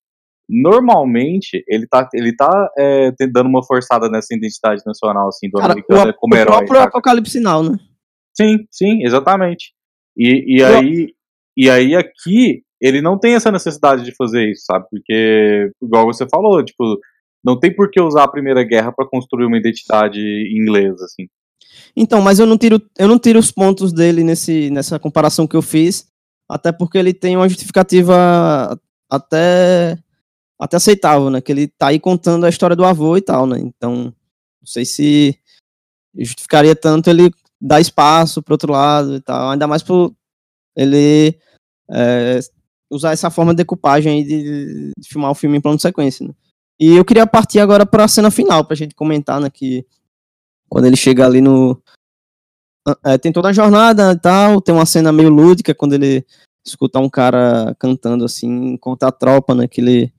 normalmente 0.49 1.63
ele 1.67 1.87
tá, 1.87 2.07
ele 2.13 2.35
tá 2.35 2.69
é, 2.77 3.11
dando 3.31 3.49
uma 3.49 3.63
forçada 3.63 4.09
nessa 4.09 4.33
identidade 4.33 4.81
nacional, 4.85 5.27
assim, 5.27 5.49
do 5.49 5.59
Cara, 5.59 5.73
americano 5.73 6.11
o, 6.11 6.13
como 6.15 6.33
o 6.33 6.37
herói. 6.37 6.55
O 6.55 6.65
próprio 6.65 6.81
Apocalipse 6.81 7.39
Now, 7.39 7.63
né? 7.63 7.77
Sim, 8.35 8.65
sim, 8.71 9.03
exatamente. 9.03 9.76
E, 10.17 10.57
e 10.57 10.63
aí, 10.63 11.13
e 11.55 11.69
aí 11.69 11.95
aqui 11.95 12.63
ele 12.81 13.01
não 13.01 13.17
tem 13.17 13.35
essa 13.35 13.51
necessidade 13.51 14.03
de 14.03 14.15
fazer 14.15 14.51
isso, 14.51 14.65
sabe? 14.65 14.85
Porque, 14.89 15.71
igual 15.81 16.05
você 16.05 16.27
falou, 16.27 16.63
tipo, 16.63 16.99
não 17.43 17.59
tem 17.59 17.73
por 17.73 17.89
que 17.89 18.01
usar 18.01 18.23
a 18.23 18.27
Primeira 18.27 18.63
Guerra 18.63 18.91
para 18.91 19.07
construir 19.07 19.45
uma 19.45 19.57
identidade 19.57 20.19
inglesa, 20.19 21.05
assim. 21.05 21.27
Então, 21.95 22.21
mas 22.21 22.39
eu 22.39 22.45
não 22.45 22.57
tiro, 22.57 22.81
eu 22.97 23.07
não 23.07 23.17
tiro 23.17 23.39
os 23.39 23.51
pontos 23.51 23.91
dele 23.91 24.23
nesse, 24.23 24.69
nessa 24.69 24.99
comparação 24.99 25.47
que 25.47 25.55
eu 25.55 25.61
fiz, 25.61 26.07
até 26.49 26.71
porque 26.71 26.97
ele 26.97 27.13
tem 27.13 27.35
uma 27.35 27.49
justificativa 27.49 28.79
até 29.09 29.97
até 30.59 30.77
aceitável, 30.77 31.29
né? 31.29 31.39
Que 31.39 31.51
ele 31.51 31.67
tá 31.67 31.87
aí 31.87 31.99
contando 31.99 32.45
a 32.45 32.49
história 32.49 32.75
do 32.75 32.85
avô 32.85 33.15
e 33.15 33.21
tal, 33.21 33.45
né? 33.45 33.59
Então, 33.59 34.05
não 34.05 34.65
sei 34.65 34.85
se 34.85 35.37
justificaria 36.15 36.75
tanto 36.75 37.09
ele 37.09 37.31
dar 37.59 37.81
espaço 37.81 38.41
pro 38.41 38.53
outro 38.53 38.71
lado 38.71 39.15
e 39.15 39.21
tal, 39.21 39.49
ainda 39.49 39.67
mais 39.67 39.81
por 39.81 40.13
ele 40.75 41.37
é, 41.89 42.39
usar 42.89 43.11
essa 43.11 43.29
forma 43.29 43.53
de 43.53 43.57
decupagem 43.57 44.23
de, 44.23 44.91
de, 44.97 45.07
filmar 45.07 45.31
o 45.31 45.35
filme 45.35 45.57
em 45.57 45.61
plano 45.61 45.77
de 45.77 45.81
sequência, 45.81 46.27
né? 46.27 46.33
E 46.79 46.95
eu 46.95 47.03
queria 47.03 47.25
partir 47.25 47.59
agora 47.59 47.85
para 47.85 48.03
a 48.03 48.07
cena 48.07 48.29
final, 48.29 48.63
pra 48.63 48.75
gente 48.75 48.93
comentar, 48.93 49.41
né, 49.41 49.49
que 49.49 49.83
quando 50.69 50.85
ele 50.85 50.95
chega 50.95 51.25
ali 51.25 51.41
no 51.41 51.81
é, 53.03 53.17
tem 53.17 53.33
toda 53.33 53.49
a 53.49 53.53
jornada 53.53 54.11
e 54.11 54.19
tal, 54.19 54.61
tem 54.61 54.73
uma 54.73 54.85
cena 54.85 55.11
meio 55.11 55.29
lúdica 55.29 55.73
quando 55.73 55.93
ele 55.93 56.25
escuta 56.65 56.99
um 56.99 57.09
cara 57.09 57.75
cantando 57.79 58.23
assim 58.23 58.77
contra 58.77 59.09
a 59.09 59.11
tropa, 59.11 59.55
né, 59.55 59.67
que 59.67 59.81
ele 59.81 60.13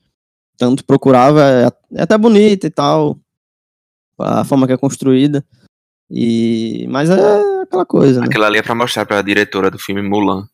tanto 0.57 0.85
procurava, 0.85 1.43
é, 1.45 1.67
é 1.95 2.03
até 2.03 2.19
bonita 2.19 2.67
e 2.67 2.71
tal, 2.71 3.17
a 4.19 4.45
forma 4.45 4.67
que 4.67 4.73
é 4.73 4.77
construída. 4.77 5.47
E 6.11 6.87
mas 6.89 7.11
é 7.11 7.63
aquela 7.63 7.85
coisa, 7.85 8.21
né? 8.21 8.27
Aquela 8.27 8.47
ali 8.47 8.59
é 8.59 8.63
para 8.63 8.75
mostrar 8.75 9.05
para 9.05 9.19
a 9.19 9.23
diretora 9.23 9.71
do 9.71 9.79
filme 9.79 10.03
Mulan 10.03 10.47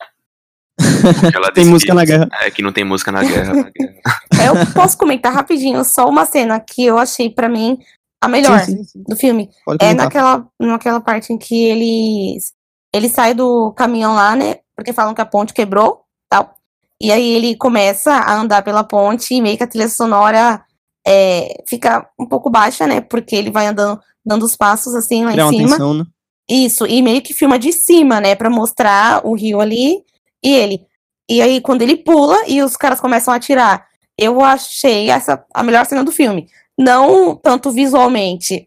tem 1.54 1.66
música 1.66 1.92
que, 1.92 1.96
na 1.96 2.04
guerra. 2.04 2.28
É 2.40 2.50
que 2.50 2.62
não 2.62 2.72
tem 2.72 2.84
música 2.84 3.12
na 3.12 3.22
guerra. 3.22 3.54
Na 3.54 3.70
guerra. 3.70 4.46
eu 4.46 4.72
posso 4.72 4.98
comentar 4.98 5.32
rapidinho 5.32 5.84
só 5.84 6.08
uma 6.08 6.24
cena 6.24 6.58
que 6.60 6.84
eu 6.84 6.98
achei 6.98 7.30
para 7.30 7.48
mim 7.48 7.78
a 8.20 8.28
melhor 8.28 8.60
sim, 8.60 8.78
sim, 8.78 8.84
sim. 8.84 9.04
do 9.06 9.16
filme. 9.16 9.50
É 9.80 9.94
naquela, 9.94 10.46
naquela 10.58 11.00
parte 11.00 11.32
em 11.32 11.38
que 11.38 11.64
eles 11.64 12.52
ele 12.92 13.08
sai 13.08 13.34
do 13.34 13.72
caminhão 13.72 14.14
lá, 14.14 14.36
né? 14.36 14.58
Porque 14.76 14.92
falam 14.92 15.14
que 15.14 15.20
a 15.20 15.26
ponte 15.26 15.52
quebrou, 15.52 16.02
tal. 16.28 16.54
E 17.00 17.10
aí 17.10 17.34
ele 17.34 17.56
começa 17.56 18.12
a 18.12 18.34
andar 18.34 18.62
pela 18.62 18.84
ponte 18.84 19.34
e 19.34 19.42
meio 19.42 19.56
que 19.56 19.64
a 19.64 19.66
trilha 19.66 19.88
sonora 19.88 20.64
é, 21.06 21.62
fica 21.68 22.08
um 22.18 22.26
pouco 22.26 22.48
baixa, 22.48 22.86
né? 22.86 23.00
Porque 23.00 23.34
ele 23.34 23.50
vai 23.50 23.66
andando, 23.66 24.00
dando 24.24 24.44
os 24.44 24.56
passos 24.56 24.94
assim 24.94 25.24
lá 25.24 25.32
Criar 25.32 25.46
em 25.46 25.50
cima. 25.50 25.68
Atenção, 25.68 25.94
né? 25.94 26.04
Isso, 26.48 26.86
e 26.86 27.00
meio 27.00 27.22
que 27.22 27.32
filma 27.32 27.58
de 27.58 27.72
cima, 27.72 28.20
né? 28.20 28.34
Pra 28.34 28.50
mostrar 28.50 29.26
o 29.26 29.34
rio 29.34 29.60
ali 29.60 30.02
e 30.42 30.52
ele. 30.52 30.86
E 31.28 31.40
aí, 31.40 31.60
quando 31.60 31.82
ele 31.82 31.96
pula 31.96 32.36
e 32.46 32.62
os 32.62 32.76
caras 32.76 33.00
começam 33.00 33.32
a 33.32 33.36
atirar, 33.38 33.86
eu 34.18 34.42
achei 34.42 35.08
essa 35.10 35.42
a 35.54 35.62
melhor 35.62 35.86
cena 35.86 36.04
do 36.04 36.12
filme. 36.12 36.46
Não 36.78 37.34
tanto 37.34 37.70
visualmente, 37.70 38.66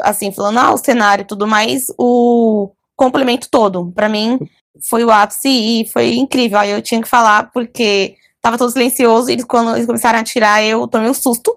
assim, 0.00 0.32
falando, 0.32 0.58
ah, 0.58 0.72
o 0.72 0.78
cenário 0.78 1.22
e 1.22 1.26
tudo 1.26 1.46
mais, 1.46 1.86
o 1.98 2.70
complemento 2.96 3.48
todo. 3.50 3.92
para 3.92 4.08
mim, 4.08 4.38
foi 4.88 5.04
o 5.04 5.10
ápice 5.10 5.48
e 5.48 5.88
foi 5.92 6.14
incrível. 6.14 6.58
Aí 6.58 6.70
eu 6.70 6.82
tinha 6.82 7.02
que 7.02 7.08
falar, 7.08 7.50
porque 7.52 8.16
tava 8.40 8.56
todo 8.56 8.70
silencioso 8.70 9.30
e 9.30 9.34
eles, 9.34 9.44
quando 9.44 9.74
eles 9.74 9.86
começaram 9.86 10.18
a 10.18 10.22
atirar, 10.22 10.62
eu 10.64 10.86
tomei 10.88 11.10
um 11.10 11.14
susto. 11.14 11.56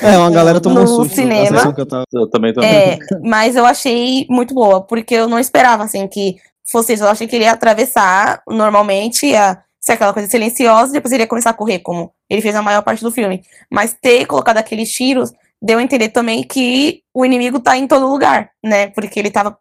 É, 0.00 0.18
uma 0.18 0.30
galera 0.30 0.60
tomou 0.60 0.82
um 0.82 0.86
susto. 0.86 1.14
cinema. 1.14 1.74
Eu, 1.76 1.86
tava... 1.86 2.04
eu 2.12 2.28
também 2.28 2.52
tomei. 2.52 2.70
É, 2.70 2.98
mas 3.22 3.56
eu 3.56 3.64
achei 3.64 4.26
muito 4.28 4.54
boa, 4.54 4.82
porque 4.82 5.14
eu 5.14 5.28
não 5.28 5.38
esperava, 5.38 5.84
assim, 5.84 6.06
que 6.08 6.36
fosse 6.70 6.92
isso. 6.92 7.04
Eu 7.04 7.08
achei 7.08 7.26
que 7.26 7.36
ele 7.36 7.44
ia 7.44 7.52
atravessar 7.52 8.42
normalmente, 8.48 9.26
ia 9.26 9.62
ser 9.80 9.92
aquela 9.92 10.12
coisa 10.12 10.28
silenciosa, 10.28 10.90
e 10.90 10.92
depois 10.94 11.12
ele 11.12 11.22
ia 11.22 11.28
começar 11.28 11.50
a 11.50 11.54
correr, 11.54 11.78
como 11.78 12.12
ele 12.28 12.42
fez 12.42 12.54
na 12.54 12.62
maior 12.62 12.82
parte 12.82 13.02
do 13.02 13.12
filme. 13.12 13.42
Mas 13.70 13.94
ter 13.94 14.26
colocado 14.26 14.58
aqueles 14.58 14.92
tiros 14.92 15.32
deu 15.62 15.78
a 15.78 15.82
entender 15.82 16.10
também 16.10 16.42
que 16.42 17.02
o 17.14 17.24
inimigo 17.24 17.60
tá 17.60 17.76
em 17.76 17.86
todo 17.86 18.08
lugar, 18.08 18.50
né? 18.62 18.88
Porque 18.88 19.18
ele 19.18 19.30
tava 19.30 19.56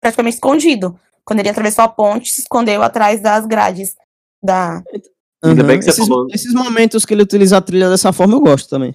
praticamente 0.00 0.36
escondido. 0.36 0.98
Quando 1.24 1.40
ele 1.40 1.48
atravessou 1.48 1.84
a 1.84 1.88
ponte, 1.88 2.30
se 2.30 2.42
escondeu 2.42 2.82
atrás 2.82 3.20
das 3.20 3.46
grades 3.46 3.94
da. 4.42 4.82
Uhum. 5.42 5.50
Ainda 5.50 5.64
bem 5.64 5.78
que 5.78 5.88
esses, 5.88 6.06
falou... 6.06 6.26
esses 6.30 6.52
momentos 6.52 7.04
que 7.04 7.14
ele 7.14 7.22
utiliza 7.22 7.56
a 7.56 7.60
trilha 7.60 7.88
dessa 7.88 8.12
forma 8.12 8.34
eu 8.34 8.40
gosto 8.40 8.68
também. 8.68 8.94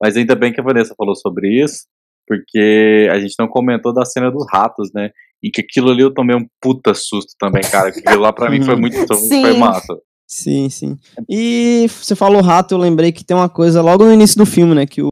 Mas 0.00 0.16
ainda 0.16 0.34
bem 0.34 0.52
que 0.52 0.60
a 0.60 0.64
Vanessa 0.64 0.94
falou 0.96 1.14
sobre 1.14 1.62
isso, 1.62 1.86
porque 2.26 3.08
a 3.10 3.18
gente 3.18 3.34
não 3.38 3.48
comentou 3.48 3.92
da 3.92 4.04
cena 4.04 4.30
dos 4.30 4.46
ratos, 4.50 4.90
né? 4.94 5.10
E 5.42 5.50
que 5.50 5.60
aquilo 5.60 5.90
ali 5.90 6.02
eu 6.02 6.14
tomei 6.14 6.36
um 6.36 6.46
puta 6.60 6.94
susto 6.94 7.34
também, 7.38 7.62
cara. 7.62 7.88
Aquilo 7.88 8.20
lá 8.20 8.32
pra 8.32 8.50
mim 8.50 8.62
foi 8.62 8.76
muito 8.80 8.96
foi 9.06 9.56
massa. 9.56 9.98
Sim, 10.26 10.70
sim. 10.70 10.96
E 11.28 11.86
você 11.88 12.14
falou 12.14 12.40
rato, 12.40 12.72
eu 12.72 12.78
lembrei 12.78 13.10
que 13.10 13.24
tem 13.24 13.36
uma 13.36 13.48
coisa 13.48 13.82
logo 13.82 14.04
no 14.04 14.12
início 14.12 14.38
do 14.38 14.46
filme, 14.46 14.74
né? 14.74 14.86
Que 14.86 15.02
o, 15.02 15.08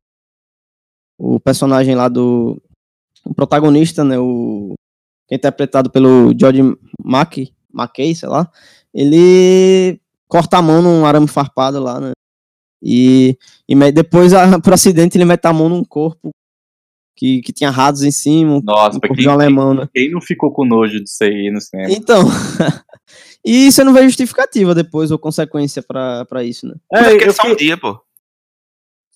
o 1.18 1.40
personagem 1.40 1.94
lá 1.94 2.08
do. 2.08 2.62
O 3.26 3.34
protagonista, 3.34 4.04
né? 4.04 4.18
O, 4.18 4.74
que 5.26 5.34
é 5.34 5.36
interpretado 5.36 5.90
pelo 5.90 6.32
George 6.38 6.62
Mackey, 7.04 7.52
Mackey, 7.70 8.14
sei 8.14 8.28
lá. 8.28 8.50
Ele 8.94 10.00
corta 10.28 10.58
a 10.58 10.62
mão 10.62 10.82
num 10.82 11.06
arame 11.06 11.26
farpado 11.26 11.80
lá, 11.80 12.00
né? 12.00 12.12
E, 12.82 13.36
e 13.68 13.92
depois, 13.92 14.32
por 14.62 14.72
acidente, 14.72 15.16
ele 15.16 15.24
mete 15.24 15.46
a 15.46 15.52
mão 15.52 15.68
num 15.68 15.84
corpo 15.84 16.30
que, 17.16 17.40
que 17.42 17.52
tinha 17.52 17.70
ratos 17.70 18.02
em 18.02 18.12
cima. 18.12 18.60
Nossa, 18.62 18.98
um 18.98 19.00
quem, 19.00 19.26
alemão, 19.26 19.74
né? 19.74 19.88
quem 19.92 20.10
não 20.10 20.20
ficou 20.20 20.52
com 20.52 20.64
nojo 20.64 21.02
disso 21.02 21.24
aí 21.24 21.50
no 21.50 21.60
cinema? 21.60 21.92
Então. 21.92 22.22
e 23.44 23.72
você 23.72 23.82
não 23.82 23.92
vê 23.92 24.04
justificativa 24.04 24.74
depois 24.74 25.10
ou 25.10 25.18
consequência 25.18 25.82
pra, 25.82 26.24
pra 26.26 26.44
isso, 26.44 26.66
né? 26.68 26.74
É, 26.92 27.16
é 27.16 27.32
só 27.32 27.48
um 27.48 27.56
dia, 27.56 27.76
pô. 27.76 28.00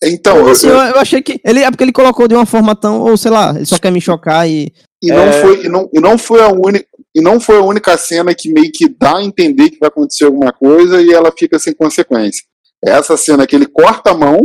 Então, 0.03 0.49
assim, 0.49 0.67
eu, 0.67 0.75
eu, 0.75 0.99
achei 0.99 1.23
que. 1.23 1.41
Ele, 1.45 1.61
é 1.61 1.71
porque 1.71 1.85
ele 1.85 1.93
colocou 1.93 2.27
de 2.27 2.35
uma 2.35 2.45
forma 2.45 2.75
tão. 2.75 3.01
Ou 3.03 3.17
sei 3.17 3.31
lá, 3.31 3.55
ele 3.55 3.65
só 3.65 3.79
quer 3.79 3.93
me 3.93 4.01
chocar 4.01 4.49
e. 4.49 4.73
E 5.03 5.09
não, 5.09 5.23
é... 5.23 5.33
foi, 5.33 5.65
e, 5.65 5.69
não, 5.69 5.91
e, 5.93 6.01
não 6.01 6.17
foi 6.17 6.41
a 6.41 6.49
única, 6.49 6.87
e 7.15 7.21
não 7.21 7.41
foi 7.41 7.57
a 7.57 7.63
única 7.63 7.97
cena 7.97 8.35
que 8.35 8.53
meio 8.53 8.71
que 8.73 8.89
dá 8.89 9.17
a 9.17 9.25
entender 9.25 9.71
que 9.71 9.79
vai 9.79 9.89
acontecer 9.89 10.25
alguma 10.25 10.53
coisa 10.53 11.03
e 11.03 11.13
ela 11.13 11.33
fica 11.37 11.59
sem 11.59 11.75
consequência. 11.75 12.45
É 12.85 12.91
essa 12.91 13.17
cena 13.17 13.47
que 13.47 13.57
ele 13.57 13.67
corta 13.67 14.11
a 14.11 14.15
mão, 14.15 14.41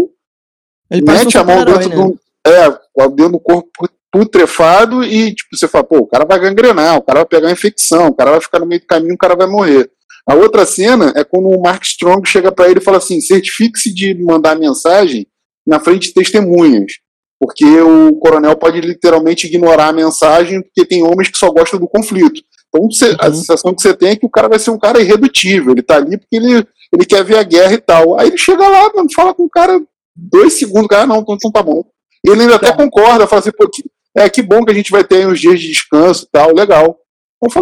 ele 0.90 1.04
mete 1.04 1.38
a 1.38 1.44
mão 1.44 1.64
dentro 1.64 1.90
né? 1.90 1.96
de 1.96 2.02
um. 2.02 2.18
É, 2.46 2.70
dentro 3.10 3.34
do 3.34 3.40
corpo 3.40 3.70
putrefado 4.12 5.04
e, 5.04 5.36
tipo, 5.36 5.56
você 5.56 5.68
fala, 5.68 5.84
pô, 5.84 5.98
o 5.98 6.08
cara 6.08 6.26
vai 6.26 6.40
gangrenar, 6.40 6.98
o 6.98 7.02
cara 7.02 7.20
vai 7.20 7.28
pegar 7.28 7.52
infecção, 7.52 8.08
o 8.08 8.14
cara 8.14 8.32
vai 8.32 8.42
ficar 8.42 8.60
no 8.60 8.66
meio 8.66 8.82
do 8.82 8.88
caminho, 8.88 9.14
o 9.14 9.18
cara 9.18 9.36
vai 9.36 9.48
morrer. 9.48 9.92
A 10.26 10.34
outra 10.34 10.66
cena 10.66 11.14
é 11.16 11.24
quando 11.24 11.50
o 11.50 11.62
Mark 11.62 11.84
Strong 11.84 12.28
chega 12.28 12.52
para 12.52 12.70
ele 12.70 12.80
e 12.80 12.84
fala 12.84 12.98
assim: 12.98 13.22
certifique-se 13.22 13.94
de 13.94 14.14
mandar 14.16 14.58
mensagem 14.58 15.28
na 15.66 15.80
frente 15.80 16.08
de 16.08 16.14
testemunhas. 16.14 16.94
Porque 17.40 17.66
o 17.66 18.16
coronel 18.16 18.56
pode 18.56 18.82
literalmente 18.82 19.48
ignorar 19.48 19.90
a 19.90 19.94
mensagem, 19.94 20.62
porque 20.62 20.86
tem 20.86 21.04
homens 21.04 21.30
que 21.30 21.38
só 21.38 21.52
gostam 21.52 21.80
do 21.80 21.88
conflito. 21.88 22.42
Então 22.68 22.90
você, 22.90 23.16
a 23.20 23.28
uhum. 23.28 23.34
sensação 23.34 23.74
que 23.74 23.82
você 23.82 23.94
tem 23.94 24.10
é 24.10 24.16
que 24.16 24.26
o 24.26 24.30
cara 24.30 24.50
vai 24.50 24.60
ser 24.60 24.72
um 24.72 24.80
cara 24.80 25.00
irredutível. 25.00 25.72
Ele 25.72 25.84
tá 25.84 25.98
ali 25.98 26.18
porque 26.18 26.36
ele, 26.36 26.66
ele 26.94 27.06
quer 27.06 27.24
ver 27.24 27.38
a 27.38 27.44
guerra 27.44 27.74
e 27.74 27.78
tal. 27.78 28.20
Aí 28.20 28.28
ele 28.28 28.38
chega 28.38 28.68
lá, 28.68 28.92
mano, 28.94 29.08
fala 29.14 29.34
com 29.34 29.44
o 29.44 29.50
cara 29.50 29.80
dois 30.16 30.54
segundos, 30.54 30.86
o 30.86 30.90
cara, 30.90 31.06
não, 31.06 31.20
então, 31.20 31.36
então 31.36 31.52
tá 31.52 31.62
bom. 31.62 31.84
Ele 32.26 32.42
ainda 32.42 32.56
até 32.56 32.74
concorda, 32.74 33.28
fala 33.28 33.40
assim, 33.40 33.52
pô, 33.52 33.70
que, 33.70 33.84
é 34.16 34.30
que 34.30 34.42
bom 34.42 34.66
que 34.66 34.72
a 34.72 34.76
gente 34.76 34.92
vai 34.92 35.04
ter 35.04 35.28
uns 35.28 35.40
dias 35.40 35.60
de 35.60 35.68
descanso 35.68 36.26
e 36.26 36.30
tal, 36.32 36.54
legal. 36.54 36.98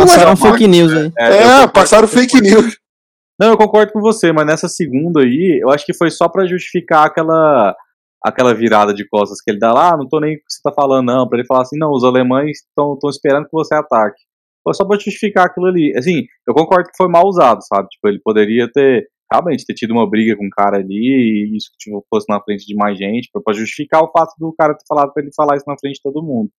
passaram 0.08 0.38
fake 0.38 0.68
news 0.68 0.94
aí. 0.94 1.12
É, 1.20 1.64
é 1.64 1.68
passaram 1.68 2.08
fake 2.08 2.40
news. 2.40 2.78
Não, 3.38 3.50
eu 3.50 3.58
concordo 3.58 3.92
com 3.92 4.00
você, 4.00 4.32
mas 4.32 4.46
nessa 4.46 4.70
segunda 4.70 5.20
aí, 5.20 5.60
eu 5.62 5.70
acho 5.70 5.86
que 5.86 5.94
foi 5.94 6.10
só 6.10 6.30
para 6.30 6.46
justificar 6.46 7.06
aquela 7.06 7.76
aquela 8.26 8.56
virada 8.56 8.92
de 8.92 9.08
costas 9.08 9.40
que 9.40 9.52
ele 9.52 9.60
dá 9.60 9.72
lá, 9.72 9.94
ah, 9.94 9.98
não 9.98 10.08
tô 10.08 10.20
nem 10.20 10.36
o 10.36 10.38
que 10.38 10.44
você 10.50 10.60
tá 10.64 10.74
falando, 10.74 11.06
não, 11.06 11.30
pra 11.30 11.38
ele 11.38 11.48
falar 11.48 11.62
assim, 11.62 11.78
não, 11.78 11.92
os 11.92 12.04
alemães 12.04 12.58
estão 12.58 12.98
esperando 13.08 13.46
que 13.46 13.52
você 13.52 13.76
ataque. 13.76 14.20
Foi 14.64 14.74
só 14.74 14.84
pra 14.84 14.98
justificar 14.98 15.46
aquilo 15.46 15.68
ali. 15.68 15.94
Assim, 15.96 16.24
eu 16.48 16.56
concordo 16.56 16.90
que 16.90 16.98
foi 16.98 17.08
mal 17.08 17.28
usado, 17.28 17.60
sabe? 17.62 17.88
Tipo, 17.90 18.08
ele 18.08 18.20
poderia 18.24 18.68
ter, 18.72 19.08
realmente, 19.32 19.64
ter 19.64 19.76
tido 19.76 19.92
uma 19.92 20.10
briga 20.10 20.36
com 20.36 20.48
o 20.48 20.50
cara 20.50 20.78
ali, 20.78 20.96
e 20.96 21.56
isso 21.56 21.70
tipo, 21.78 22.04
fosse 22.10 22.26
na 22.28 22.42
frente 22.42 22.66
de 22.66 22.76
mais 22.76 22.98
gente, 22.98 23.30
pra 23.32 23.54
justificar 23.54 24.02
o 24.02 24.12
fato 24.12 24.34
do 24.40 24.52
cara 24.58 24.74
ter 24.74 24.86
falado 24.88 25.14
pra 25.14 25.22
ele 25.22 25.32
falar 25.36 25.56
isso 25.58 25.66
na 25.68 25.78
frente 25.80 25.98
de 25.98 26.02
todo 26.02 26.24
mundo. 26.26 26.50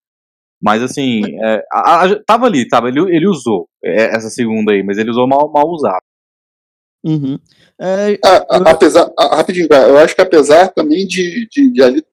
Mas 0.63 0.83
assim, 0.83 1.23
é, 1.45 1.63
a, 1.73 2.05
a, 2.05 2.25
tava 2.25 2.47
ali, 2.47 2.67
tava, 2.69 2.89
ele, 2.89 3.01
ele 3.01 3.27
usou 3.27 3.69
é, 3.85 4.17
essa 4.17 4.31
segunda 4.31 4.73
aí, 4.73 4.85
mas 4.85 4.99
ele 4.99 5.11
usou 5.11 5.27
mal, 5.27 5.51
mal 5.53 5.69
usado. 5.69 6.01
Uhum. 7.07 7.39
É, 7.81 8.15
eu... 8.15 8.19
apesar, 8.67 9.09
rapidinho, 9.17 9.69
eu 9.71 9.99
acho 9.99 10.15
que 10.15 10.21
apesar 10.21 10.69
também 10.69 11.07
de, 11.07 11.47
de, 11.49 11.73
de 11.73 11.83
ali 11.83 12.05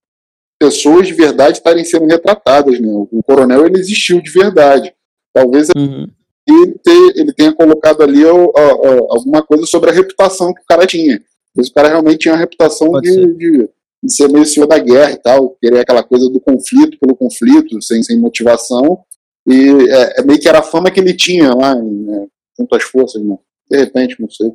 pessoas 0.60 1.08
de 1.08 1.14
verdade 1.14 1.58
estarem 1.58 1.84
sendo 1.84 2.06
retratadas, 2.06 2.80
né? 2.80 2.88
O 2.90 3.22
coronel 3.24 3.66
ele 3.66 3.80
existiu 3.80 4.22
de 4.22 4.32
verdade. 4.32 4.94
Talvez 5.34 5.68
uhum. 5.76 6.08
ele, 6.48 6.80
ter, 6.84 7.14
ele, 7.16 7.34
tenha 7.34 7.52
colocado 7.54 8.04
ali 8.04 8.24
ó, 8.24 8.52
ó, 8.56 9.14
alguma 9.18 9.42
coisa 9.42 9.66
sobre 9.66 9.90
a 9.90 9.94
reputação 9.94 10.54
que 10.54 10.62
o 10.62 10.66
cara 10.66 10.86
tinha. 10.86 11.20
Esse 11.58 11.74
cara 11.74 11.90
realmente 11.90 12.20
tinha 12.20 12.34
uma 12.34 12.40
reputação 12.40 12.92
de, 13.02 13.34
de, 13.36 13.70
de, 14.04 14.16
ser 14.16 14.30
meio 14.30 14.46
senhor 14.46 14.68
da 14.68 14.78
guerra 14.78 15.12
e 15.12 15.18
tal, 15.18 15.58
querer 15.62 15.80
aquela 15.80 16.04
coisa 16.04 16.30
do 16.30 16.40
conflito 16.40 16.98
pelo 17.00 17.16
conflito, 17.16 17.82
sem, 17.82 18.02
sem 18.04 18.20
motivação. 18.20 19.04
E 19.48 19.70
é, 19.90 20.22
é 20.22 20.24
meio 20.24 20.40
que 20.40 20.48
era 20.48 20.60
a 20.60 20.64
fama 20.64 20.90
que 20.90 21.00
ele 21.00 21.14
tinha 21.14 21.54
lá, 21.54 21.76
né, 21.76 22.28
junto 22.58 22.76
às 22.76 22.84
forças, 22.84 23.22
né? 23.22 23.38
De 23.70 23.78
repente, 23.78 24.16
não 24.20 24.30
sei. 24.30 24.52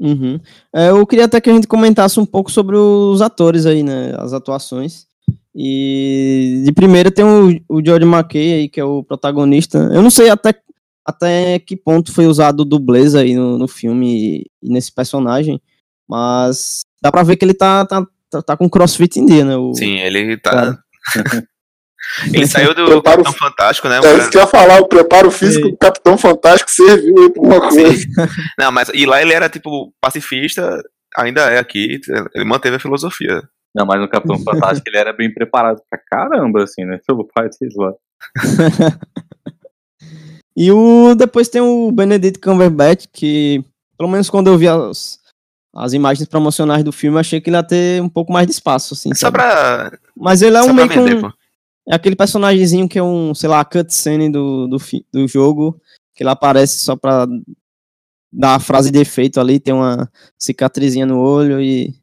Uhum. 0.00 0.38
É, 0.72 0.90
eu 0.90 1.06
queria 1.06 1.24
até 1.24 1.40
que 1.40 1.50
a 1.50 1.52
gente 1.52 1.66
comentasse 1.66 2.20
um 2.20 2.26
pouco 2.26 2.50
sobre 2.50 2.76
os 2.76 3.20
atores 3.20 3.66
aí, 3.66 3.82
né? 3.82 4.14
As 4.18 4.32
atuações. 4.32 5.06
E 5.54 6.62
de 6.64 6.72
primeira 6.72 7.10
tem 7.10 7.24
o, 7.24 7.60
o 7.68 7.84
George 7.84 8.06
McKay 8.06 8.52
aí, 8.52 8.68
que 8.68 8.78
é 8.78 8.84
o 8.84 9.02
protagonista. 9.02 9.78
Eu 9.92 10.02
não 10.02 10.10
sei 10.10 10.30
até, 10.30 10.54
até 11.04 11.58
que 11.58 11.76
ponto 11.76 12.12
foi 12.12 12.26
usado 12.26 12.60
o 12.60 12.64
dublês 12.64 13.14
aí 13.14 13.34
no, 13.34 13.58
no 13.58 13.66
filme 13.66 14.46
e, 14.62 14.70
nesse 14.70 14.92
personagem, 14.92 15.60
mas 16.08 16.82
dá 17.02 17.10
pra 17.10 17.24
ver 17.24 17.36
que 17.36 17.44
ele 17.44 17.54
tá, 17.54 17.84
tá, 17.84 18.06
tá, 18.30 18.42
tá 18.42 18.56
com 18.56 18.70
crossfit 18.70 19.18
em 19.18 19.26
dia, 19.26 19.44
né? 19.44 19.56
O, 19.56 19.74
Sim, 19.74 19.98
ele 19.98 20.36
tá. 20.36 20.78
Ele 22.32 22.46
saiu 22.46 22.74
do 22.74 22.84
preparo, 22.86 23.22
Capitão 23.22 23.32
Fantástico, 23.32 23.88
né? 23.88 24.00
É 24.02 24.16
isso 24.16 24.30
que 24.30 24.36
eu 24.36 24.42
ia 24.42 24.46
falar, 24.46 24.80
o 24.80 24.88
preparo 24.88 25.30
físico 25.30 25.68
do 25.68 25.76
Capitão 25.76 26.16
Fantástico 26.16 26.70
serviu 26.70 27.14
aí 27.18 27.30
pra 27.30 27.42
uma 27.42 27.60
coisa. 27.60 28.06
Não, 28.58 28.72
mas 28.72 28.90
e 28.94 29.04
lá 29.04 29.20
ele 29.20 29.32
era 29.32 29.48
tipo 29.48 29.92
pacifista, 30.00 30.82
ainda 31.16 31.42
é 31.50 31.58
aqui, 31.58 32.00
ele 32.34 32.44
manteve 32.44 32.76
a 32.76 32.80
filosofia. 32.80 33.42
Não, 33.74 33.84
mas 33.84 34.00
no 34.00 34.08
Capitão 34.08 34.38
Fantástico 34.38 34.88
ele 34.88 34.96
era 34.96 35.12
bem 35.12 35.32
preparado 35.32 35.80
pra 35.90 36.00
caramba, 36.10 36.62
assim, 36.62 36.84
né? 36.84 36.98
Pelo 37.06 37.28
pai 37.32 37.48
dele 37.60 37.74
lá. 37.76 37.92
e 40.56 40.72
o 40.72 41.14
depois 41.14 41.48
tem 41.48 41.60
o 41.60 41.90
Benedict 41.92 42.40
Cumberbatch, 42.40 43.06
que 43.12 43.62
pelo 43.96 44.10
menos 44.10 44.30
quando 44.30 44.48
eu 44.48 44.56
vi 44.56 44.68
as, 44.68 45.18
as 45.74 45.92
imagens 45.92 46.28
promocionais 46.28 46.82
do 46.82 46.92
filme, 46.92 47.18
achei 47.18 47.40
que 47.40 47.50
ele 47.50 47.56
ia 47.56 47.62
ter 47.62 48.02
um 48.02 48.08
pouco 48.08 48.32
mais 48.32 48.46
de 48.46 48.52
espaço, 48.52 48.94
assim. 48.94 49.10
É 49.12 49.14
só 49.14 49.30
pra. 49.30 49.92
Mas 50.16 50.42
ele 50.42 50.56
é 50.56 50.62
um 50.62 50.72
meio 50.72 50.88
que 50.88 50.98
um, 50.98 51.30
é 51.88 51.94
aquele 51.94 52.16
personagemzinho 52.16 52.88
que 52.88 52.98
é 52.98 53.02
um, 53.02 53.34
sei 53.34 53.48
lá, 53.48 53.64
cutscene 53.64 54.30
do, 54.30 54.66
do, 54.66 54.76
do 55.12 55.28
jogo, 55.28 55.80
que 56.14 56.22
ele 56.22 56.30
aparece 56.30 56.78
só 56.80 56.96
pra 56.96 57.26
dar 58.32 58.56
a 58.56 58.60
frase 58.60 58.90
de 58.90 58.98
efeito 58.98 59.40
ali, 59.40 59.58
tem 59.58 59.72
uma 59.72 60.10
cicatrizinha 60.38 61.06
no 61.06 61.18
olho 61.18 61.60
e 61.60 61.94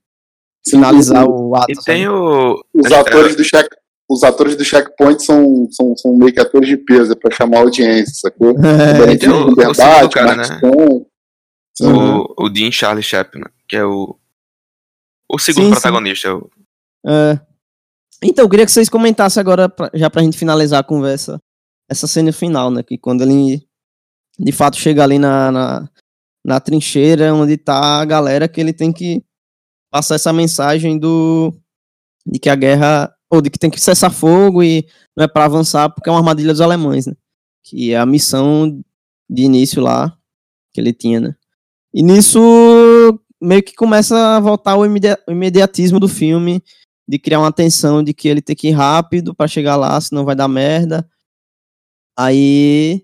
finalizar 0.67 1.25
o 1.25 1.55
ato. 1.55 1.71
E 1.71 1.75
tem 1.83 2.07
o... 2.07 2.63
Os 2.73 2.91
atores 2.91 3.36
do 3.36 3.43
check, 3.43 3.67
os 4.09 4.23
atores 4.23 4.55
do 4.55 4.65
checkpoint 4.65 5.23
são, 5.23 5.67
são, 5.71 5.95
são 5.95 6.17
meio 6.17 6.33
que 6.33 6.39
atores 6.39 6.67
de 6.67 6.77
peso, 6.77 7.11
é 7.11 7.15
pra 7.15 7.29
chamar 7.29 7.57
a 7.57 7.61
audiência, 7.61 8.13
sacou? 8.15 8.55
É, 8.65 9.15
tem 9.17 9.29
o, 9.29 9.49
o 9.49 9.73
segundo 9.73 10.09
cara, 10.09 10.36
né? 10.36 10.61
Uhum. 10.63 11.05
O, 11.81 12.45
o 12.45 12.49
Dean 12.49 12.71
Charlie 12.71 13.03
Chaplin, 13.03 13.43
que 13.67 13.75
é 13.75 13.83
o 13.83 14.17
o 15.29 15.39
segundo 15.39 15.65
sim, 15.65 15.71
protagonista. 15.71 16.29
Sim. 16.29 16.41
É. 17.07 17.39
Então, 18.24 18.45
eu 18.45 18.49
queria 18.49 18.66
que 18.66 18.72
vocês 18.72 18.89
comentassem 18.89 19.41
agora, 19.41 19.70
pra, 19.70 19.89
já 19.93 20.09
pra 20.09 20.24
gente 20.24 20.38
finalizar 20.38 20.80
a 20.80 20.84
conversa, 20.84 21.39
essa 21.89 22.07
cena 22.07 22.32
final, 22.32 22.72
né? 22.72 22.84
Que 22.84 22.97
quando 22.97 23.22
ele 23.22 23.66
de 24.38 24.51
fato 24.51 24.78
chega 24.78 25.03
ali 25.03 25.18
na, 25.18 25.51
na, 25.51 25.89
na 26.45 26.59
trincheira 26.59 27.34
onde 27.34 27.57
tá 27.57 28.01
a 28.01 28.05
galera, 28.05 28.47
que 28.47 28.59
ele 28.59 28.74
tem 28.74 28.91
que 28.91 29.24
passar 29.91 30.16
essa 30.16 30.34
mensagem 30.34 30.97
do 30.97 31.53
de 32.26 32.39
que 32.39 32.49
a 32.49 32.55
guerra, 32.55 33.16
ou 33.30 33.41
de 33.41 33.49
que 33.49 33.59
tem 33.59 33.70
que 33.70 33.80
cessar 33.80 34.11
fogo 34.11 34.63
e 34.63 34.86
não 35.16 35.24
é 35.24 35.28
para 35.28 35.45
avançar 35.45 35.89
porque 35.89 36.09
é 36.09 36.11
uma 36.11 36.20
armadilha 36.20 36.51
dos 36.51 36.61
alemães, 36.61 37.05
né? 37.05 37.13
Que 37.63 37.93
é 37.93 37.97
a 37.97 38.05
missão 38.05 38.82
de 39.30 39.43
início 39.43 39.82
lá 39.82 40.18
que 40.74 40.82
ele 40.82 40.91
tinha, 40.91 41.20
né? 41.20 41.36
E 41.93 42.03
nisso 42.03 42.39
meio 43.41 43.63
que 43.63 43.74
começa 43.74 44.36
a 44.36 44.39
voltar 44.39 44.76
o 44.76 44.86
imediatismo 45.30 45.99
do 45.99 46.07
filme 46.07 46.63
de 47.08 47.20
criar 47.20 47.39
uma 47.39 47.51
tensão 47.51 48.03
de 48.03 48.14
que 48.14 48.28
ele 48.28 48.41
tem 48.41 48.56
que 48.56 48.70
ir 48.70 48.72
rápido 48.72 49.34
para 49.34 49.47
chegar 49.47 49.76
lá, 49.76 49.99
senão 50.01 50.26
vai 50.26 50.36
dar 50.36 50.47
merda. 50.47 51.08
Aí. 52.18 53.03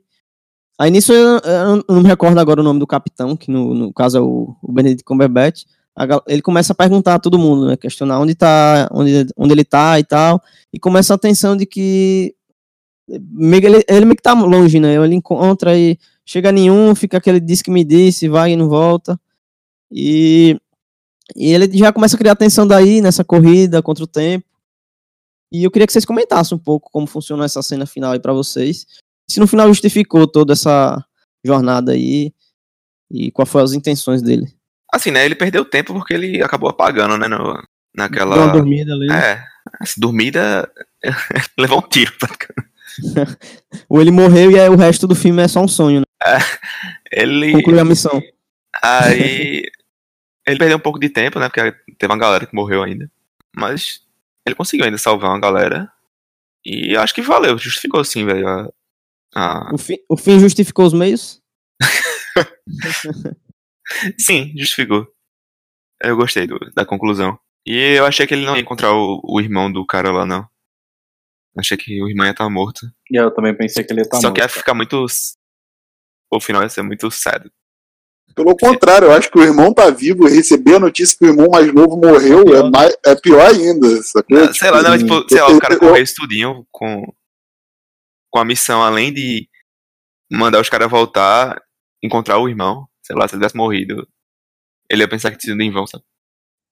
Aí 0.80 0.90
nisso 0.90 1.14
eu, 1.14 1.40
eu, 1.40 1.86
não 1.88 2.02
me 2.02 2.08
recordo 2.08 2.40
agora 2.40 2.62
o 2.62 2.64
nome 2.64 2.80
do 2.80 2.88
capitão, 2.88 3.38
que 3.38 3.52
no, 3.52 3.74
no 3.74 3.94
caso 3.94 4.18
é 4.18 4.22
o, 4.22 4.56
o 4.64 4.72
Benedict 4.72 5.04
Cumberbatch. 5.04 5.64
ele 6.28 6.42
começa 6.42 6.74
a 6.74 6.76
perguntar 6.76 7.16
a 7.16 7.20
todo 7.20 7.38
mundo, 7.38 7.68
né? 7.68 7.78
Questionar 7.78 8.20
onde 8.20 8.34
tá, 8.34 8.90
onde, 8.92 9.28
onde 9.38 9.54
ele 9.54 9.64
tá 9.64 10.00
e 10.00 10.04
tal. 10.04 10.42
E 10.74 10.80
começa 10.80 11.14
a 11.14 11.20
tensão 11.20 11.56
de 11.56 11.66
que. 11.66 12.36
Ele, 13.08 13.84
ele 13.88 14.06
meio 14.06 14.16
que 14.16 14.24
tá 14.24 14.34
longe, 14.34 14.80
né? 14.80 14.96
Ele 14.96 15.16
encontra 15.16 15.78
e 15.78 16.00
chega 16.26 16.52
nenhum, 16.52 16.96
fica 16.96 17.18
aquele 17.18 17.40
diz 17.40 17.62
que 17.62 17.70
me 17.70 17.84
disse, 17.84 18.28
vai 18.28 18.54
e 18.54 18.56
não 18.56 18.70
volta. 18.70 19.20
E 19.92 20.58
e 21.36 21.54
ele 21.54 21.78
já 21.78 21.92
começa 21.92 22.16
a 22.16 22.20
criar 22.20 22.36
tensão 22.36 22.68
daí 22.68 23.02
nessa 23.02 23.24
corrida 23.24 23.82
contra 23.82 24.04
o 24.04 24.08
tempo. 24.08 24.46
E 25.52 25.64
eu 25.64 25.72
queria 25.72 25.86
que 25.86 25.94
vocês 25.94 26.06
comentassem 26.06 26.56
um 26.56 26.60
pouco 26.60 26.90
como 26.92 27.06
funcionou 27.06 27.46
essa 27.46 27.62
cena 27.62 27.86
final 27.86 28.14
aí 28.14 28.20
para 28.20 28.34
vocês. 28.34 28.86
Se 29.30 29.40
no 29.40 29.48
final 29.48 29.68
justificou 29.68 30.26
toda 30.26 30.54
essa 30.54 31.04
jornada 31.46 31.92
aí 31.92 32.34
e 33.10 33.32
quais 33.32 33.50
foram 33.50 33.66
as 33.66 33.74
intenções 33.74 34.22
dele. 34.22 34.48
Assim, 34.92 35.12
né? 35.12 35.26
Ele 35.26 35.36
perdeu 35.36 35.66
tempo 35.66 35.94
porque 35.94 36.14
ele 36.14 36.42
acabou 36.42 36.70
apagando, 36.70 37.18
né? 37.18 37.28
No, 37.28 37.62
naquela. 37.96 38.36
Deu 38.36 38.44
uma 38.46 38.54
dormida 38.54 38.94
ali. 38.94 39.12
É. 39.12 39.44
Essa 39.82 40.00
dormida. 40.00 40.72
levou 41.58 41.80
um 41.80 41.88
tiro. 41.88 42.14
Ou 43.90 44.02
ele 44.02 44.12
morreu 44.12 44.52
e 44.52 44.60
aí 44.60 44.70
o 44.70 44.76
resto 44.76 45.08
do 45.08 45.16
filme 45.16 45.42
é 45.42 45.48
só 45.48 45.62
um 45.62 45.68
sonho, 45.68 46.00
né? 46.00 46.06
É, 46.24 47.22
ele. 47.22 47.54
Concluiu 47.54 47.80
a 47.80 47.86
missão. 47.86 48.22
Aí 48.82 49.64
ele 50.46 50.58
perdeu 50.58 50.78
um 50.78 50.82
pouco 50.82 51.00
de 51.00 51.10
tempo, 51.10 51.40
né? 51.40 51.50
Porque 51.50 51.72
teve 51.98 52.12
uma 52.12 52.20
galera 52.20 52.46
que 52.46 52.56
morreu 52.56 52.84
ainda. 52.84 53.10
Mas 53.56 54.02
ele 54.46 54.56
conseguiu 54.56 54.86
ainda 54.86 54.98
salvar 54.98 55.32
uma 55.32 55.40
galera. 55.40 55.92
E 56.66 56.96
acho 56.96 57.14
que 57.14 57.22
valeu, 57.22 57.58
justificou 57.58 58.04
sim, 58.04 58.26
velho. 58.26 58.48
A, 58.48 58.70
a... 59.36 59.74
O, 59.74 59.78
fim, 59.78 59.98
o 60.10 60.18
fim 60.18 60.40
justificou 60.40 60.86
os 60.86 60.94
meios? 60.94 61.42
sim, 64.20 64.54
justificou. 64.58 65.08
Eu 66.04 66.16
gostei 66.16 66.48
do, 66.48 66.58
da 66.76 66.86
conclusão. 66.86 67.40
E 67.66 67.98
eu 67.98 68.06
achei 68.06 68.26
que 68.26 68.34
ele 68.34 68.46
não 68.46 68.56
ia 68.56 68.62
encontrar 68.62 68.94
o, 68.94 69.22
o 69.24 69.40
irmão 69.40 69.72
do 69.72 69.86
cara 69.86 70.12
lá, 70.12 70.26
não. 70.26 70.48
Achei 71.58 71.78
que 71.78 72.02
o 72.02 72.10
irmão 72.10 72.26
ia 72.26 72.32
estar 72.32 72.50
morto. 72.50 72.88
E 73.10 73.20
eu 73.20 73.32
também 73.32 73.56
pensei 73.56 73.84
que 73.84 73.92
ele 73.92 74.02
ia 74.02 74.04
estar 74.04 74.18
Só 74.18 74.30
morto. 74.30 74.32
Só 74.32 74.34
que 74.34 74.42
ia 74.42 74.50
ficar 74.50 74.74
muito. 74.74 75.06
O 76.32 76.40
final 76.40 76.64
ia 76.64 76.70
ser 76.70 76.82
muito 76.82 77.12
sad. 77.12 77.52
Pelo 78.36 78.56
contrário, 78.56 79.08
eu 79.08 79.12
acho 79.12 79.30
que 79.30 79.38
o 79.38 79.44
irmão 79.44 79.74
tá 79.74 79.90
vivo 79.90 80.28
e 80.28 80.34
receber 80.34 80.76
a 80.76 80.80
notícia 80.80 81.18
que 81.18 81.26
o 81.26 81.30
irmão 81.30 81.48
mais 81.50 81.74
novo 81.74 81.98
morreu 81.98 82.56
é, 82.56 82.70
mais, 82.70 82.96
é 83.06 83.16
pior 83.16 83.46
ainda. 83.48 84.02
Sacou? 84.04 84.38
Não, 84.38 84.54
sei 84.54 84.72
lá, 84.72 84.82
não, 84.82 84.98
tipo, 84.98 85.26
sei 85.30 85.42
lá, 85.42 85.50
o 85.50 85.60
cara 85.60 85.78
correu 85.78 86.04
estudinho 86.04 86.66
com, 86.72 87.04
com 88.30 88.40
a 88.40 88.46
missão, 88.46 88.82
além 88.82 89.14
de 89.14 89.48
mandar 90.32 90.62
os 90.62 90.70
caras 90.70 90.90
voltar, 90.90 91.62
encontrar 92.04 92.40
o 92.40 92.48
irmão. 92.48 92.88
Sei 93.04 93.16
lá, 93.16 93.28
se 93.28 93.36
ele 93.36 93.42
tivesse 93.42 93.58
morrido, 93.58 94.08
ele 94.90 95.04
ia 95.04 95.10
pensar 95.10 95.32
que 95.32 95.38
tinha 95.38 95.54
sido 95.54 95.62
em 95.62 95.72
vão, 95.72 95.88
sabe? 95.88 96.04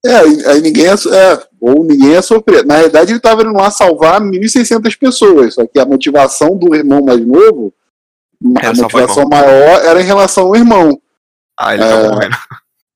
É, 0.05 0.15
aí 0.49 0.61
ninguém 0.61 0.85
é, 0.85 0.93
é, 0.93 1.47
ou 1.59 1.83
ninguém 1.83 2.15
é 2.15 2.21
surpreso. 2.21 2.65
Na 2.65 2.75
realidade, 2.75 3.11
ele 3.11 3.17
estava 3.17 3.41
indo 3.41 3.51
lá 3.51 3.69
salvar 3.69 4.21
1.600 4.21 4.97
pessoas, 4.97 5.53
só 5.55 5.67
que 5.67 5.77
a 5.77 5.85
motivação 5.85 6.57
do 6.57 6.73
irmão 6.73 7.03
mais 7.03 7.19
novo, 7.25 7.73
a 8.63 8.73
motivação 8.73 9.27
maior 9.27 9.83
era 9.83 10.01
em 10.01 10.05
relação 10.05 10.47
ao 10.47 10.55
irmão. 10.55 11.01
Ah, 11.59 11.73
ele 11.73 11.83
acabou 11.83 12.05
é, 12.05 12.09
morrendo. 12.09 12.37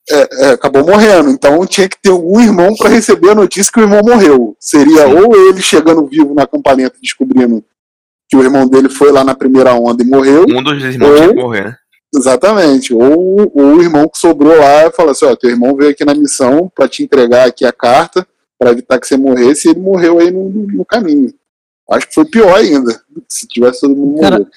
É, 0.10 0.46
é, 0.46 0.50
acabou 0.52 0.86
morrendo. 0.86 1.30
Então 1.30 1.66
tinha 1.66 1.90
que 1.90 2.02
ter 2.02 2.12
um 2.12 2.40
irmão 2.40 2.76
para 2.76 2.90
receber 2.90 3.32
a 3.32 3.36
notícia 3.36 3.72
que 3.72 3.80
o 3.80 3.84
irmão 3.84 4.02
morreu. 4.02 4.56
Seria 4.60 5.06
Sim. 5.06 5.16
ou 5.16 5.36
ele 5.50 5.62
chegando 5.62 6.08
vivo 6.08 6.34
na 6.34 6.48
campaneta 6.48 6.98
descobrindo 7.02 7.64
que 8.30 8.38
o 8.38 8.44
irmão 8.44 8.68
dele 8.68 8.90
foi 8.90 9.12
lá 9.12 9.24
na 9.24 9.36
primeira 9.36 9.74
onda 9.74 10.04
e 10.04 10.08
morreu. 10.08 10.46
Um 10.50 10.64
dos 10.64 10.82
irmãos 10.84 11.10
ou, 11.10 11.16
tinha 11.18 11.30
que 11.30 11.42
morrer, 11.42 11.66
né? 11.66 11.78
Exatamente. 12.16 12.94
Ou, 12.94 13.52
ou 13.54 13.76
o 13.76 13.82
irmão 13.82 14.08
que 14.08 14.18
sobrou 14.18 14.58
lá 14.58 14.88
e 14.88 14.92
falou 14.92 15.12
assim: 15.12 15.26
ó, 15.26 15.36
teu 15.36 15.50
irmão 15.50 15.76
veio 15.76 15.92
aqui 15.92 16.06
na 16.06 16.14
missão 16.14 16.72
para 16.74 16.88
te 16.88 17.04
entregar 17.04 17.48
aqui 17.48 17.66
a 17.66 17.74
carta 17.74 18.26
para 18.58 18.72
evitar 18.72 19.00
que 19.00 19.08
você 19.08 19.18
morresse 19.18 19.68
e 19.68 19.72
ele 19.72 19.82
morreu 19.82 20.20
aí 20.20 20.32
no, 20.32 20.50
no, 20.50 20.86
caminho. 20.86 21.34
Acho 21.90 22.08
que 22.08 22.14
foi 22.14 22.26
pior 22.26 22.56
ainda, 22.56 23.02
se 23.28 23.46
tivesse 23.46 23.82
todo 23.82 23.96
mundo 23.96 24.22
Cara, 24.22 24.38
morrido. 24.38 24.52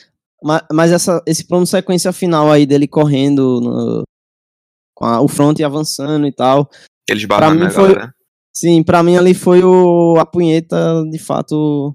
Mas, 0.47 0.63
mas 0.73 0.93
essa, 0.93 1.21
esse 1.27 1.45
plano 1.45 1.67
sequência 1.67 2.13
final 2.13 2.53
aí 2.53 2.65
dele 2.65 2.87
correndo 2.87 3.61
no, 3.61 4.03
com 4.95 5.05
a, 5.05 5.21
o 5.21 5.27
front 5.27 5.61
avançando 5.61 6.25
e 6.25 6.33
tal. 6.33 6.71
Eles 7.09 7.25
barrando, 7.25 7.65
né, 7.65 7.71
foi, 7.71 7.95
galera? 7.95 8.15
Sim, 8.55 8.83
pra 8.85 9.03
mim 9.03 9.17
ali 9.17 9.35
foi 9.35 9.63
o, 9.65 10.17
a 10.19 10.25
punheta 10.25 11.03
de 11.11 11.19
fato 11.19 11.95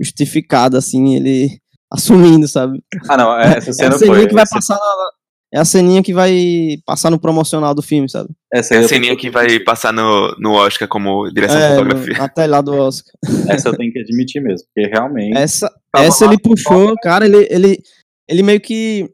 justificada, 0.00 0.76
assim, 0.76 1.14
ele 1.14 1.58
assumindo, 1.90 2.48
sabe? 2.48 2.82
Ah, 3.08 3.16
não, 3.16 3.38
essa 3.38 3.72
cena 3.72 3.94
é 3.94 3.98
ceninha 3.98 4.26
que 4.26 4.34
vai 4.34 4.44
passar 4.46 4.74
na, 4.74 5.10
É 5.54 5.60
a 5.60 5.64
ceninha 5.64 6.02
que 6.02 6.12
vai 6.12 6.82
passar 6.84 7.12
no 7.12 7.18
promocional 7.20 7.72
do 7.72 7.80
filme, 7.80 8.10
sabe? 8.10 8.28
Essa 8.52 8.74
é 8.74 8.78
a 8.78 8.88
ceninha 8.88 9.16
que 9.16 9.30
vai 9.30 9.60
passar 9.60 9.92
no, 9.92 10.34
no 10.36 10.52
Oscar 10.54 10.88
como 10.88 11.30
direção 11.30 11.56
é, 11.56 11.68
de 11.68 11.76
fotografia. 11.76 12.24
Até 12.24 12.44
lá 12.48 12.60
do 12.60 12.72
Oscar. 12.72 13.14
Essa 13.48 13.68
eu 13.68 13.76
tenho 13.76 13.92
que 13.92 14.00
admitir 14.00 14.42
mesmo, 14.42 14.66
porque 14.66 14.90
realmente. 14.90 15.38
Essa, 15.38 15.72
essa 15.94 16.24
ele 16.24 16.40
puxou, 16.40 16.96
cara, 17.00 17.24
ele, 17.24 17.46
ele, 17.48 17.78
ele 18.28 18.42
meio 18.42 18.60
que. 18.60 19.08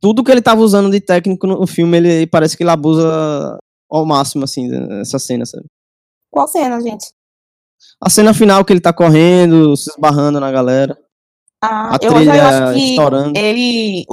Tudo 0.00 0.22
que 0.22 0.30
ele 0.30 0.40
tava 0.40 0.60
usando 0.60 0.88
de 0.88 1.00
técnico 1.00 1.48
no 1.48 1.66
filme, 1.66 1.96
ele 1.96 2.26
parece 2.28 2.56
que 2.56 2.62
ele 2.62 2.70
abusa 2.70 3.58
ao 3.90 4.06
máximo, 4.06 4.44
assim, 4.44 4.70
essa 5.00 5.18
cena, 5.18 5.44
sabe? 5.44 5.64
Qual 6.30 6.46
cena, 6.46 6.80
gente? 6.80 7.06
A 8.00 8.08
cena 8.08 8.32
final 8.32 8.64
que 8.64 8.72
ele 8.72 8.80
tá 8.80 8.92
correndo, 8.92 9.76
se 9.76 9.90
esbarrando 9.90 10.38
na 10.38 10.52
galera. 10.52 10.96
Ah, 11.60 11.96
a 11.96 11.98
eu, 12.00 12.12
trilha 12.12 12.36
eu 12.36 12.44
acho 12.44 12.74
que 12.74 12.90
estourando. 12.90 13.38
ele 13.38 14.04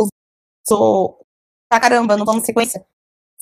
usou 0.67 1.19
pra 1.69 1.79
caramba 1.79 2.15
plano 2.15 2.39
de 2.39 2.45
sequência. 2.45 2.85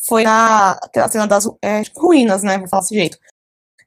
Foi 0.07 0.23
na 0.23 0.79
cena 1.09 1.27
das 1.27 1.45
é, 1.61 1.81
ruínas, 1.95 2.43
né? 2.43 2.57
Vou 2.57 2.67
falar 2.67 2.81
desse 2.81 2.95
jeito. 2.95 3.17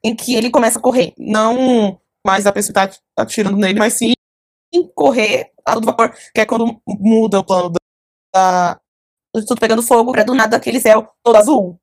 Em 0.03 0.15
que 0.15 0.35
ele 0.35 0.51
começa 0.51 0.79
a 0.79 0.81
correr. 0.81 1.13
Não 1.17 1.99
mais 2.25 2.47
a 2.47 2.51
pessoa 2.53 2.73
tá 2.73 2.89
atirando 3.17 3.57
nele, 3.57 3.79
mas 3.79 3.93
sim 3.93 4.13
correr 4.95 5.51
a 5.65 5.75
do 5.75 5.85
vapor, 5.85 6.15
que 6.33 6.41
é 6.41 6.45
quando 6.45 6.81
muda 6.87 7.39
o 7.39 7.43
plano 7.43 7.71
da, 8.33 8.79
tudo 9.33 9.59
pegando 9.59 9.83
fogo, 9.83 10.11
pra 10.11 10.23
do 10.23 10.33
nada 10.33 10.57
aquele 10.57 10.79
céu 10.79 11.07
todo 11.23 11.35
azul. 11.35 11.79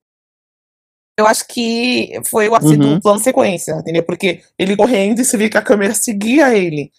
Eu 1.19 1.27
acho 1.27 1.47
que 1.47 2.13
foi 2.29 2.49
o 2.49 2.55
ápice 2.55 2.75
uhum. 2.75 2.95
do 2.95 3.01
plano 3.01 3.21
sequência, 3.21 3.73
entendeu? 3.73 4.03
Porque 4.03 4.43
ele 4.59 4.77
correndo 4.77 5.21
e 5.21 5.25
você 5.25 5.37
vê 5.37 5.51
que 5.51 5.59
a 5.59 5.63
câmera 5.63 5.95
seguia 5.95 6.57
ele. 6.57 6.91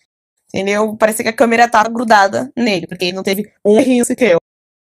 Entendeu? 0.53 0.95
Parecia 0.97 1.23
que 1.23 1.29
a 1.29 1.35
câmera 1.35 1.69
tava 1.69 1.89
grudada 1.89 2.51
nele, 2.57 2.85
porque 2.85 3.05
ele 3.05 3.15
não 3.15 3.23
teve 3.23 3.51
um 3.65 3.79
errinho 3.79 4.03
sequer. 4.03 4.33
Eu 4.33 4.39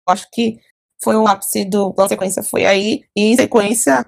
acho 0.08 0.26
que 0.30 0.58
foi 1.02 1.16
o 1.16 1.26
ápice 1.26 1.64
do 1.64 1.92
plano 1.94 2.08
sequência, 2.08 2.42
foi 2.42 2.66
aí. 2.66 3.02
E 3.16 3.22
em 3.22 3.36
sequência, 3.36 4.06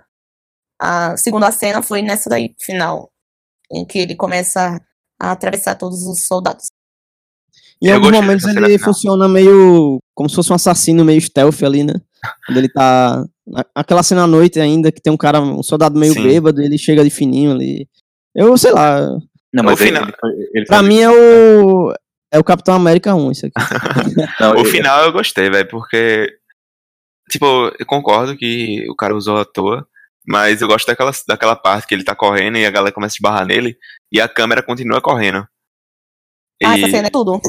a 0.80 1.16
segunda 1.16 1.50
cena 1.50 1.82
foi 1.82 2.02
nessa 2.02 2.28
daí, 2.28 2.54
final. 2.60 3.10
Em 3.72 3.84
que 3.84 3.98
ele 3.98 4.14
começa 4.14 4.80
a 5.20 5.32
atravessar 5.32 5.74
todos 5.76 6.02
os 6.06 6.26
soldados. 6.26 6.66
Em 7.82 7.90
alguns 7.90 8.12
momentos 8.12 8.44
ele 8.46 8.78
funciona 8.78 9.28
meio 9.28 9.98
como 10.14 10.28
se 10.28 10.36
fosse 10.36 10.50
um 10.50 10.56
assassino 10.56 11.04
meio 11.04 11.20
stealth 11.20 11.62
ali, 11.62 11.84
né? 11.84 11.94
Quando 12.46 12.58
ele 12.58 12.68
tá. 12.68 13.24
Aquela 13.74 14.02
cena 14.02 14.24
à 14.24 14.26
noite 14.26 14.58
ainda, 14.58 14.90
que 14.90 15.00
tem 15.00 15.12
um 15.12 15.16
cara, 15.16 15.40
um 15.40 15.62
soldado 15.62 15.98
meio 15.98 16.14
Sim. 16.14 16.22
bêbado, 16.22 16.60
ele 16.60 16.78
chega 16.78 17.04
de 17.04 17.10
fininho 17.10 17.52
ali. 17.52 17.88
Eu 18.34 18.56
sei 18.56 18.72
lá. 18.72 19.00
Não, 19.52 19.64
mas 19.64 19.78
final... 19.78 20.02
ele, 20.02 20.12
ele, 20.22 20.50
ele 20.54 20.66
pra 20.66 20.82
mim 20.82 21.00
é 21.00 21.10
o. 21.10 21.92
É 22.32 22.38
o 22.38 22.44
Capitão 22.44 22.74
América 22.74 23.14
1, 23.14 23.30
isso 23.30 23.46
aqui. 23.46 23.54
Não, 24.40 24.60
o 24.60 24.64
final 24.64 25.04
eu 25.04 25.12
gostei, 25.12 25.48
velho, 25.48 25.68
porque. 25.68 26.28
Tipo, 27.30 27.72
eu 27.78 27.86
concordo 27.86 28.36
que 28.36 28.88
o 28.88 28.94
cara 28.94 29.14
usou 29.14 29.38
à 29.38 29.44
toa, 29.44 29.86
mas 30.26 30.60
eu 30.60 30.68
gosto 30.68 30.86
daquela, 30.86 31.10
daquela 31.26 31.56
parte 31.56 31.86
que 31.86 31.94
ele 31.94 32.04
tá 32.04 32.14
correndo 32.14 32.58
e 32.58 32.66
a 32.66 32.70
galera 32.70 32.94
começa 32.94 33.14
a 33.14 33.16
esbarrar 33.16 33.46
nele 33.46 33.76
e 34.12 34.20
a 34.20 34.28
câmera 34.28 34.62
continua 34.62 35.00
correndo. 35.00 35.46
Ah, 36.64 36.76
e... 36.76 36.82
essa 36.82 36.90
cena 36.90 37.08
é 37.08 37.10
tudo. 37.10 37.40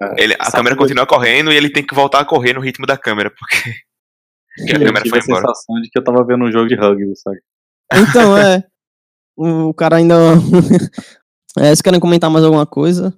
É, 0.00 0.22
ele, 0.22 0.34
a 0.38 0.50
câmera 0.50 0.76
continua 0.76 1.06
correndo 1.06 1.52
e 1.52 1.56
ele 1.56 1.70
tem 1.70 1.84
que 1.84 1.94
voltar 1.94 2.20
a 2.20 2.24
correr 2.24 2.54
no 2.54 2.60
ritmo 2.60 2.86
da 2.86 2.96
câmera, 2.96 3.30
porque, 3.30 3.56
porque 4.56 4.76
a 4.76 4.78
câmera 4.78 5.08
foi 5.08 5.18
embora. 5.18 5.44
a 5.44 5.54
sensação 5.54 5.80
de 5.82 5.90
que 5.90 5.98
eu 5.98 6.04
tava 6.04 6.24
vendo 6.24 6.44
um 6.44 6.52
jogo 6.52 6.68
de 6.68 6.74
rugby, 6.74 7.16
sabe? 7.16 7.40
Então, 7.92 8.36
é. 8.36 8.64
O 9.36 9.72
cara 9.72 9.96
ainda. 9.96 10.16
é, 11.58 11.66
vocês 11.66 11.82
querem 11.82 12.00
comentar 12.00 12.30
mais 12.30 12.44
alguma 12.44 12.66
coisa? 12.66 13.16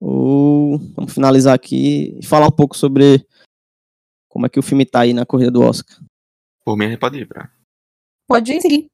Ou 0.00 0.78
vamos 0.96 1.12
finalizar 1.12 1.54
aqui 1.54 2.16
e 2.18 2.24
falar 2.24 2.46
um 2.46 2.52
pouco 2.52 2.76
sobre 2.76 3.26
como 4.28 4.46
é 4.46 4.48
que 4.48 4.58
o 4.58 4.62
filme 4.62 4.86
tá 4.86 5.00
aí 5.00 5.12
na 5.12 5.26
corrida 5.26 5.50
do 5.50 5.62
Oscar. 5.62 5.98
Por 6.64 6.76
mim, 6.76 6.96
pode 6.96 7.18
ir, 7.18 7.26
pra. 7.26 7.50
Pode 8.26 8.52
ir, 8.52 8.60
seguir. 8.60 8.86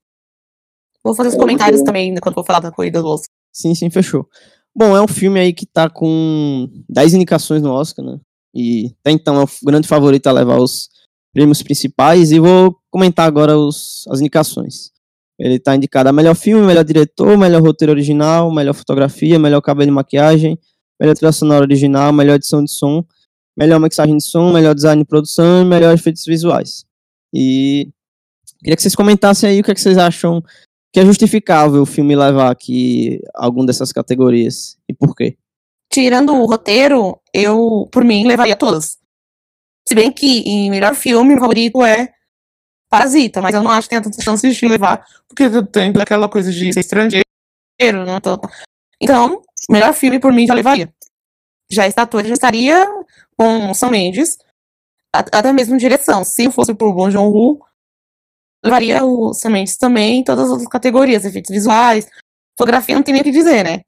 Vou 1.05 1.15
fazer 1.15 1.29
os 1.29 1.37
comentários 1.37 1.83
também 1.83 2.15
quando 2.17 2.35
for 2.35 2.45
falar 2.45 2.61
da 2.61 2.73
corrida 2.73 3.01
do 3.01 3.09
Oscar. 3.09 3.31
Sim, 3.53 3.75
sim, 3.75 3.91
fechou. 3.91 4.29
Bom, 4.75 4.97
é 4.97 5.01
um 5.01 5.09
filme 5.09 5.39
aí 5.39 5.53
que 5.53 5.65
tá 5.65 5.89
com 5.89 6.69
10 6.89 7.15
indicações 7.15 7.63
no 7.63 7.71
Oscar, 7.71 8.05
né? 8.05 8.19
E 8.55 8.95
até 9.01 9.11
então 9.11 9.41
é 9.41 9.45
o 9.45 9.49
grande 9.65 9.87
favorito 9.87 10.27
a 10.27 10.33
levar 10.33 10.59
os 10.59 10.89
prêmios 11.33 11.63
principais. 11.63 12.33
E 12.33 12.41
vou 12.41 12.77
comentar 12.91 13.27
agora 13.27 13.57
os, 13.57 14.05
as 14.09 14.21
indicações. 14.21 14.91
Ele 15.39 15.59
tá 15.59 15.77
indicado 15.77 16.09
a 16.09 16.13
melhor 16.13 16.35
filme, 16.35 16.67
melhor 16.67 16.85
diretor, 16.85 17.37
melhor 17.37 17.63
roteiro 17.63 17.93
original, 17.93 18.51
melhor 18.53 18.73
fotografia, 18.75 19.39
melhor 19.39 19.61
cabelo 19.61 19.91
e 19.91 19.95
maquiagem, 19.95 20.59
melhor 20.99 21.15
trilha 21.15 21.33
sonora 21.33 21.65
original, 21.65 22.13
melhor 22.13 22.37
edição 22.37 22.65
de 22.65 22.71
som, 22.71 23.05
melhor 23.57 23.79
mixagem 23.79 24.17
de 24.17 24.25
som, 24.25 24.53
melhor 24.53 24.75
design 24.75 25.03
de 25.03 25.09
produção 25.09 25.63
e 25.63 25.65
melhor 25.65 25.95
efeitos 25.95 26.25
visuais. 26.25 26.85
E 27.35 27.91
queria 28.61 28.77
que 28.77 28.83
vocês 28.83 28.95
comentassem 28.95 29.51
aí 29.51 29.61
o 29.61 29.65
que, 29.65 29.71
é 29.71 29.75
que 29.75 29.81
vocês 29.81 29.99
acham 29.99 30.43
que 30.93 31.01
é 31.01 31.05
justificável 31.05 31.83
o 31.83 31.87
filme 31.87 32.17
levar 32.17 32.51
aqui 32.51 33.21
algum 33.35 33.67
dessas 33.67 33.93
categorias 33.93 34.79
e 34.89 34.95
por 34.95 35.15
quê? 35.15 35.37
Tirando 35.93 36.35
o 36.35 36.47
roteiro, 36.47 37.21
eu, 37.33 37.87
por 37.93 38.03
mim, 38.03 38.27
levaria 38.27 38.57
todas. 38.57 38.99
Se 39.87 39.95
bem 39.95 40.11
que 40.11 40.41
em 40.41 40.71
melhor 40.71 40.95
filme, 40.95 41.35
o 41.35 41.39
favorito 41.39 41.83
é 41.85 42.16
Parasita, 42.89 43.43
mas 43.43 43.55
eu 43.55 43.63
não 43.63 43.71
acho 43.71 43.89
que 43.89 43.91
tenha 43.91 44.03
tantas 44.03 44.23
chances 44.23 44.57
de 44.57 44.69
levar, 44.69 45.05
porque 45.29 45.45
tem 45.73 45.93
aquela 46.01 46.29
coisa 46.29 46.53
de 46.53 46.73
ser 46.73 46.81
estrangeiro, 46.81 47.25
né? 47.81 48.21
Então, 49.01 49.43
melhor 49.69 49.93
filme, 49.93 50.21
por 50.21 50.33
mim, 50.33 50.47
já 50.47 50.55
levaria. 50.55 50.93
Já 51.71 51.87
estatua 51.87 52.23
já 52.23 52.33
estaria 52.33 52.87
com 53.37 53.75
São 53.75 53.91
Mendes, 53.91 54.39
até 55.13 55.53
mesmo 55.53 55.77
direção. 55.77 56.25
Se 56.25 56.51
fosse 56.51 56.75
por 56.75 56.95
Bom 56.95 57.11
Joon-ho, 57.11 57.61
levaria 58.65 59.05
o 59.05 59.35
Sementes 59.35 59.77
também 59.77 60.21
em 60.21 60.25
todas 60.25 60.45
as 60.45 60.51
outras 60.51 60.69
categorias, 60.69 61.25
efeitos 61.25 61.51
visuais, 61.51 62.09
fotografia 62.59 62.95
não 62.95 63.03
tem 63.03 63.13
nem 63.13 63.21
o 63.21 63.25
que 63.25 63.31
dizer, 63.31 63.65
né? 63.65 63.83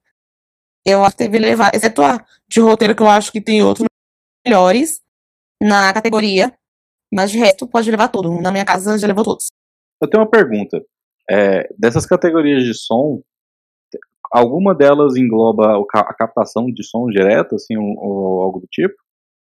Eu 0.85 1.05
acho 1.05 1.17
que 1.17 1.25
deve 1.25 1.39
levar, 1.39 1.75
exceto 1.75 2.03
a 2.03 2.25
de 2.49 2.61
roteiro, 2.61 2.95
que 2.95 3.03
eu 3.03 3.09
acho 3.09 3.31
que 3.31 3.41
tem 3.41 3.63
outros 3.63 3.87
melhores 4.47 5.01
na 5.63 5.93
categoria, 5.93 6.53
mas 7.13 7.31
de 7.31 7.39
resto 7.39 7.67
pode 7.67 7.91
levar 7.91 8.09
tudo. 8.09 8.41
Na 8.41 8.51
minha 8.51 8.65
casa 8.65 8.99
já 8.99 9.07
levou 9.07 9.25
todos. 9.25 9.47
Eu 10.01 10.09
tenho 10.09 10.23
uma 10.23 10.31
pergunta. 10.31 10.83
É, 11.31 11.69
dessas 11.79 12.07
categorias 12.07 12.65
de 12.65 12.75
som, 12.75 13.21
alguma 14.33 14.75
delas 14.75 15.17
engloba 15.17 15.79
a 15.95 16.15
captação 16.15 16.67
de 16.67 16.83
som 16.85 17.07
direto, 17.07 17.55
assim, 17.55 17.77
ou, 17.77 17.97
ou 17.99 18.43
algo 18.43 18.61
do 18.61 18.67
tipo? 18.71 18.95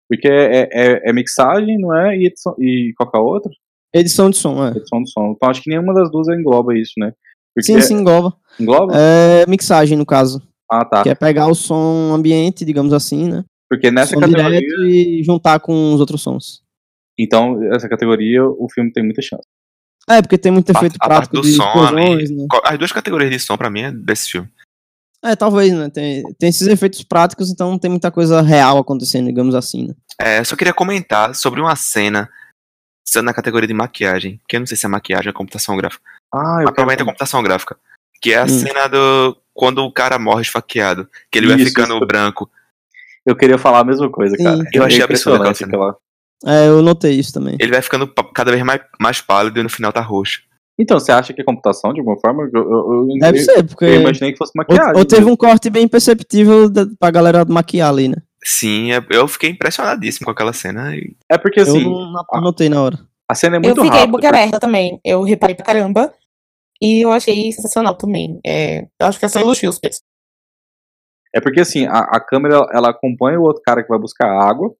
Porque 0.07 0.27
é, 0.27 0.69
é, 0.71 1.09
é, 1.09 1.13
mixagem, 1.13 1.77
não 1.79 1.95
é? 1.95 2.15
E, 2.15 2.31
e 2.59 2.93
qualquer 2.95 3.19
outra? 3.19 3.51
Edição 3.93 4.29
de 4.29 4.37
som, 4.37 4.63
é. 4.65 4.71
Edição 4.71 5.01
de 5.01 5.11
som. 5.11 5.33
Então 5.35 5.49
acho 5.49 5.61
que 5.61 5.69
nenhuma 5.69 5.93
das 5.93 6.11
duas 6.11 6.27
engloba 6.27 6.77
isso, 6.77 6.93
né? 6.97 7.13
Porque 7.55 7.71
sim, 7.71 7.81
sim, 7.81 7.95
engloba. 7.95 8.35
Engloba? 8.59 8.93
É 8.95 9.45
mixagem, 9.47 9.97
no 9.97 10.05
caso. 10.05 10.41
Ah, 10.69 10.83
tá. 10.83 11.03
Que 11.03 11.09
é 11.09 11.15
pegar 11.15 11.47
o 11.47 11.55
som 11.55 12.13
ambiente, 12.13 12.65
digamos 12.65 12.93
assim, 12.93 13.29
né? 13.29 13.45
Porque 13.69 13.89
nessa 13.89 14.13
som 14.13 14.19
categoria. 14.19 14.59
e 14.85 15.23
juntar 15.23 15.59
com 15.59 15.93
os 15.93 15.99
outros 15.99 16.21
sons. 16.21 16.61
Então, 17.17 17.61
essa 17.73 17.87
categoria, 17.87 18.43
o 18.45 18.67
filme 18.73 18.91
tem 18.91 19.03
muita 19.03 19.21
chance. 19.21 19.43
É, 20.09 20.21
porque 20.21 20.37
tem 20.37 20.51
muito 20.51 20.69
efeito 20.69 20.97
a, 20.99 21.07
prático 21.07 21.37
a 21.37 21.41
do 21.41 21.47
som, 21.47 21.63
explosões, 21.63 22.29
né? 22.29 22.45
As 22.63 22.77
duas 22.77 22.91
categorias 22.91 23.31
de 23.31 23.39
som, 23.39 23.57
pra 23.57 23.69
mim, 23.69 23.81
é 23.81 23.91
desse 23.91 24.29
filme. 24.31 24.49
É, 25.23 25.35
talvez, 25.35 25.73
né? 25.73 25.89
Tem, 25.89 26.21
tem 26.37 26.49
esses 26.49 26.67
efeitos 26.67 27.01
práticos, 27.03 27.49
então 27.49 27.71
não 27.71 27.79
tem 27.79 27.89
muita 27.89 28.11
coisa 28.11 28.41
real 28.41 28.77
acontecendo, 28.77 29.25
digamos 29.27 29.55
assim, 29.55 29.87
né? 29.87 29.95
É, 30.19 30.43
só 30.43 30.55
queria 30.55 30.73
comentar 30.73 31.33
sobre 31.33 31.59
uma 31.59 31.75
cena 31.75 32.29
na 33.23 33.33
categoria 33.33 33.67
de 33.67 33.73
maquiagem, 33.73 34.39
que 34.47 34.55
eu 34.55 34.59
não 34.59 34.67
sei 34.67 34.75
se 34.77 34.85
é 34.85 34.89
maquiagem 34.89 35.29
ou 35.29 35.33
computação 35.33 35.75
gráfica. 35.77 36.03
Ah, 36.33 36.57
eu 36.61 36.65
provavelmente 36.65 37.01
é 37.01 37.05
computação 37.05 37.41
gráfica. 37.41 37.77
Que 38.21 38.33
é 38.33 38.39
a 38.39 38.43
Hum. 38.43 38.47
cena 38.49 38.87
do. 38.87 39.37
Quando 39.53 39.79
o 39.79 39.91
cara 39.91 40.19
morre 40.19 40.41
esfaqueado. 40.41 41.07
Que 41.31 41.39
ele 41.39 41.47
vai 41.47 41.55
Isso, 41.57 41.67
ficando 41.67 41.95
isso. 41.95 42.05
branco. 42.05 42.49
Eu 43.25 43.35
queria 43.35 43.57
falar 43.57 43.79
a 43.79 43.83
mesma 43.83 44.09
coisa, 44.11 44.35
Sim. 44.35 44.43
cara. 44.43 44.63
Eu 44.73 44.83
achei 44.83 45.01
É 45.01 45.03
absurdo 45.03 45.37
aquela 45.37 45.53
cena. 45.53 45.69
aquela- 45.69 45.97
É, 46.45 46.67
eu 46.67 46.81
notei 46.81 47.13
isso 47.13 47.33
também. 47.33 47.55
Ele 47.59 47.71
vai 47.71 47.81
ficando 47.81 48.07
cada 48.33 48.51
vez 48.51 48.63
mais, 48.63 48.81
mais 48.99 49.21
pálido 49.21 49.59
e 49.59 49.63
no 49.63 49.69
final 49.69 49.91
tá 49.91 50.01
roxo. 50.01 50.41
Então, 50.77 50.99
você 50.99 51.11
acha 51.11 51.33
que 51.33 51.41
é 51.41 51.43
computação 51.43 51.93
de 51.93 51.99
alguma 51.99 52.19
forma? 52.19 52.43
Eu, 52.53 52.61
eu, 52.61 53.07
eu- 53.09 53.17
Deve 53.19 53.39
eu- 53.39 53.43
ser, 53.43 53.63
porque. 53.63 53.85
Eu 53.85 54.01
imaginei 54.01 54.31
que 54.33 54.37
fosse 54.37 54.51
Ou, 54.55 54.61
maquiagem. 54.61 54.97
ou 54.97 55.05
teve 55.05 55.21
mesmo. 55.21 55.33
um 55.33 55.37
corte 55.37 55.69
bem 55.69 55.87
perceptível 55.87 56.69
da, 56.69 56.85
pra 56.99 57.09
galera 57.11 57.45
maquiar 57.45 57.89
ali, 57.89 58.09
né? 58.09 58.17
Sim, 58.43 58.91
é- 58.91 59.03
eu 59.09 59.27
fiquei 59.27 59.49
impressionadíssimo 59.49 60.25
com 60.25 60.31
aquela 60.31 60.51
cena. 60.53 60.93
É 61.31 61.37
porque 61.37 61.61
Eu 61.61 61.63
assim, 61.63 61.83
não 61.83 62.11
não 62.11 62.41
notei 62.41 62.67
na 62.69 62.81
hora. 62.81 62.99
a 63.29 63.33
cena 63.33 63.55
é 63.55 63.57
Eu 63.57 63.61
muito 63.61 63.75
fiquei 63.81 63.99
rápida. 63.99 64.11
boca 64.11 64.27
aberta 64.29 64.59
também. 64.59 64.99
Eu 65.03 65.23
reparei 65.23 65.55
pra 65.55 65.65
caramba. 65.65 66.13
E 66.81 67.05
eu 67.05 67.11
achei 67.13 67.51
sensacional 67.53 67.95
também. 67.95 68.39
É, 68.45 68.81
eu 68.99 69.07
acho 69.07 69.17
que 69.17 69.23
é 69.25 69.29
só 69.29 69.39
elogios 69.39 69.79
mesmo. 69.81 70.01
É 71.33 71.39
porque 71.39 71.61
assim, 71.61 71.85
a, 71.85 71.99
a 71.99 72.19
câmera 72.19 72.67
ela 72.73 72.89
acompanha 72.89 73.39
o 73.39 73.43
outro 73.43 73.61
cara 73.65 73.81
que 73.81 73.87
vai 73.89 73.97
buscar 73.97 74.27
água. 74.27 74.73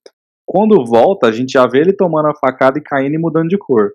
Quando 0.45 0.85
volta, 0.85 1.27
a 1.27 1.31
gente 1.31 1.53
já 1.53 1.65
vê 1.67 1.80
ele 1.80 1.93
tomando 1.93 2.27
a 2.27 2.35
facada 2.35 2.77
e 2.77 2.81
caindo 2.81 3.15
e 3.15 3.17
mudando 3.17 3.49
de 3.49 3.57
cor. 3.57 3.91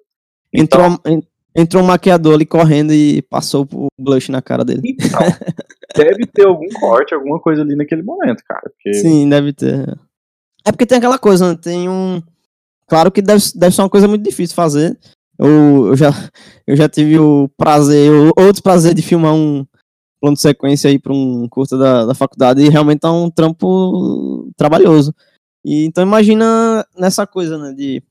Entrou, 0.52 0.98
en- 1.06 1.22
entrou 1.55 1.82
um 1.82 1.86
maquiador 1.86 2.35
ali 2.35 2.44
correndo 2.44 2.93
e 2.93 3.22
passou 3.22 3.66
o 3.72 3.86
blush 3.98 4.31
na 4.31 4.43
cara 4.43 4.64
dele. 4.64 4.82
Então, 4.85 5.20
deve 5.97 6.27
ter 6.27 6.47
algum 6.47 6.68
corte, 6.81 7.14
alguma 7.14 7.39
coisa 7.39 7.62
ali 7.62 7.77
naquele 7.77 8.02
momento, 8.02 8.43
cara. 8.47 8.62
Porque 8.70 8.94
Sim, 8.94 9.28
deve 9.28 9.52
ter. 9.52 9.97
É 10.64 10.72
porque 10.72 10.86
tem 10.86 10.98
aquela 10.98 11.18
coisa, 11.18 11.51
né? 11.51 11.59
Tem 11.60 11.89
um. 11.89 12.20
Claro 12.89 13.12
que 13.12 13.22
deve, 13.22 13.43
deve 13.55 13.74
ser 13.74 13.82
uma 13.82 13.89
coisa 13.90 14.09
muito 14.09 14.24
difícil 14.24 14.56
fazer. 14.56 14.98
Eu, 15.39 15.86
eu, 15.89 15.97
já, 15.97 16.10
eu 16.66 16.77
já 16.77 16.89
tive 16.89 17.18
o 17.18 17.48
prazer, 17.56 18.10
o 18.10 18.32
outro 18.36 18.62
prazer 18.62 18.93
de 18.93 19.01
filmar 19.01 19.32
um 19.35 19.64
plano 20.20 20.35
de 20.36 20.43
sequência 20.43 20.90
aí 20.90 20.98
pra 20.98 21.14
um 21.14 21.48
curta 21.48 21.78
da, 21.78 22.05
da 22.06 22.14
faculdade 22.14 22.60
e 22.60 22.68
realmente 22.68 22.98
tá 23.01 23.10
um 23.12 23.31
trampo 23.31 24.51
trabalhoso. 24.56 25.14
E, 25.65 25.85
então 25.85 26.03
imagina 26.05 26.87
nessa 26.97 27.27
coisa, 27.27 27.59
né? 27.59 27.73
De. 27.73 28.03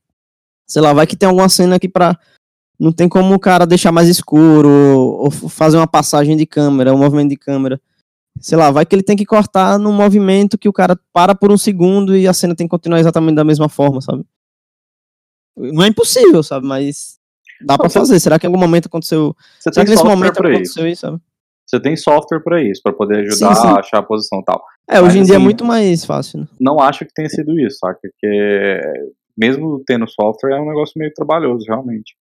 Sei 0.66 0.80
lá, 0.80 0.92
vai 0.92 1.06
que 1.06 1.16
tem 1.16 1.28
alguma 1.28 1.48
cena 1.48 1.76
aqui 1.76 1.88
pra. 1.88 2.18
Não 2.78 2.92
tem 2.92 3.08
como 3.08 3.34
o 3.34 3.38
cara 3.38 3.66
deixar 3.66 3.92
mais 3.92 4.08
escuro, 4.08 4.68
ou, 4.68 5.24
ou 5.24 5.30
fazer 5.30 5.76
uma 5.76 5.86
passagem 5.86 6.36
de 6.36 6.46
câmera, 6.46 6.94
um 6.94 6.98
movimento 6.98 7.30
de 7.30 7.36
câmera 7.36 7.80
sei 8.40 8.56
lá, 8.56 8.70
vai 8.70 8.86
que 8.86 8.94
ele 8.94 9.02
tem 9.02 9.16
que 9.16 9.26
cortar 9.26 9.78
num 9.78 9.92
movimento 9.92 10.56
que 10.56 10.68
o 10.68 10.72
cara 10.72 10.98
para 11.12 11.34
por 11.34 11.52
um 11.52 11.58
segundo 11.58 12.16
e 12.16 12.26
a 12.26 12.32
cena 12.32 12.54
tem 12.54 12.66
que 12.66 12.70
continuar 12.70 12.98
exatamente 12.98 13.34
da 13.34 13.44
mesma 13.44 13.68
forma, 13.68 14.00
sabe? 14.00 14.24
Não 15.56 15.82
é 15.82 15.88
impossível, 15.88 16.42
sabe? 16.42 16.66
Mas 16.66 17.18
dá 17.60 17.76
você- 17.76 17.98
fazer. 17.98 18.18
Será 18.20 18.38
que 18.38 18.46
em 18.46 18.48
algum 18.48 18.58
momento 18.60 18.86
aconteceu? 18.86 19.36
você 19.58 19.64
Será 19.64 19.74
tem 19.74 19.84
que 19.84 19.90
nesse 19.90 20.04
momento 20.04 20.34
pra 20.34 20.48
isso. 20.50 20.56
aconteceu 20.72 20.86
isso, 20.88 21.00
sabe? 21.02 21.20
Você 21.66 21.80
tem 21.80 21.96
software 21.96 22.40
pra 22.40 22.62
isso, 22.62 22.80
pra 22.82 22.92
poder 22.92 23.18
ajudar 23.26 23.54
Sim, 23.54 23.60
sim. 23.62 23.68
a 23.68 23.78
achar 23.78 23.98
a 23.98 24.02
posição 24.02 24.40
e 24.40 24.44
tal. 24.44 24.64
É, 24.90 25.00
hoje 25.00 25.20
em 25.20 25.22
dia 25.22 25.34
é 25.34 25.36
assim, 25.36 25.44
muito 25.44 25.64
mais 25.64 26.04
fácil, 26.04 26.40
né? 26.40 26.48
Não 26.58 26.80
acho 26.80 27.06
que 27.06 27.14
tenha 27.14 27.28
sido 27.28 27.58
isso, 27.60 27.78
saca? 27.78 28.00
Porque 28.02 28.80
mesmo 29.38 29.82
tendo 29.86 30.08
software 30.08 30.56
é 30.56 30.60
um 30.60 30.66
negócio 30.66 30.98
meio 30.98 31.12
trabalhoso, 31.14 31.64
realmente. 31.66 32.16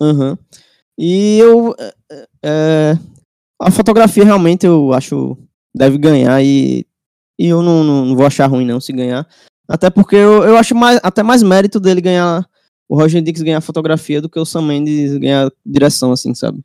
Aham. 0.00 0.38
E 0.98 1.38
eu. 1.38 1.74
é, 1.78 2.26
é, 2.44 2.98
a 3.60 3.70
fotografia 3.70 4.24
realmente 4.24 4.66
eu 4.66 4.92
acho 4.92 5.38
deve 5.74 5.96
ganhar 5.96 6.42
e, 6.42 6.86
e 7.38 7.46
eu 7.46 7.62
não, 7.62 7.82
não, 7.82 8.04
não 8.04 8.16
vou 8.16 8.26
achar 8.26 8.46
ruim 8.46 8.66
não 8.66 8.80
se 8.80 8.92
ganhar. 8.92 9.26
Até 9.66 9.88
porque 9.88 10.16
eu, 10.16 10.44
eu 10.44 10.56
acho 10.58 10.74
mais, 10.74 11.00
até 11.02 11.22
mais 11.22 11.42
mérito 11.42 11.80
dele 11.80 12.00
ganhar. 12.00 12.46
O 12.88 12.94
Roger 12.94 13.22
Dix 13.22 13.40
ganhar 13.40 13.62
fotografia 13.62 14.20
do 14.20 14.28
que 14.28 14.38
o 14.38 14.44
Sam 14.44 14.62
Mendes 14.62 15.16
ganhar 15.16 15.50
direção, 15.64 16.12
assim, 16.12 16.34
sabe? 16.34 16.62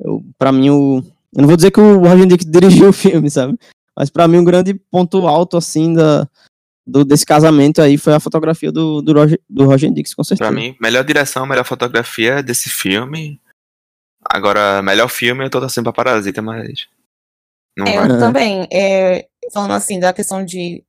Eu, 0.00 0.24
pra 0.38 0.50
mim, 0.50 0.70
o. 0.70 1.02
Eu 1.34 1.42
não 1.42 1.46
vou 1.46 1.56
dizer 1.56 1.70
que 1.70 1.80
o 1.80 1.98
Roger 1.98 2.26
Dix 2.26 2.46
dirigiu 2.46 2.88
o 2.88 2.92
filme, 2.92 3.28
sabe? 3.28 3.58
Mas 3.98 4.10
pra 4.10 4.28
mim, 4.28 4.38
um 4.38 4.44
grande 4.44 4.74
ponto 4.74 5.26
alto, 5.26 5.56
assim, 5.56 5.92
da, 5.92 6.28
do, 6.86 7.04
desse 7.04 7.26
casamento 7.26 7.82
aí 7.82 7.98
foi 7.98 8.14
a 8.14 8.20
fotografia 8.20 8.70
do, 8.70 9.02
do, 9.02 9.12
Roger, 9.12 9.40
do 9.50 9.64
Roger 9.64 9.90
Dix, 9.92 10.14
com 10.14 10.22
certeza. 10.22 10.48
Pra 10.48 10.56
mim, 10.56 10.76
melhor 10.80 11.02
direção, 11.04 11.44
melhor 11.46 11.64
fotografia 11.64 12.40
desse 12.42 12.70
filme. 12.70 13.40
Agora, 14.24 14.80
melhor 14.82 15.08
filme 15.08 15.44
eu 15.44 15.50
tô 15.50 15.58
torcendo 15.60 15.84
pra 15.84 15.92
Parasita, 15.92 16.40
mas. 16.40 16.86
Não 17.76 17.86
É, 17.86 17.96
vai. 17.96 18.08
eu 18.10 18.14
É. 18.14 18.18
também. 18.18 18.68
é, 18.72 19.28
falando 19.52 19.72
assim 19.72 19.98
da 19.98 20.12
questão 20.12 20.44
de 20.44 20.84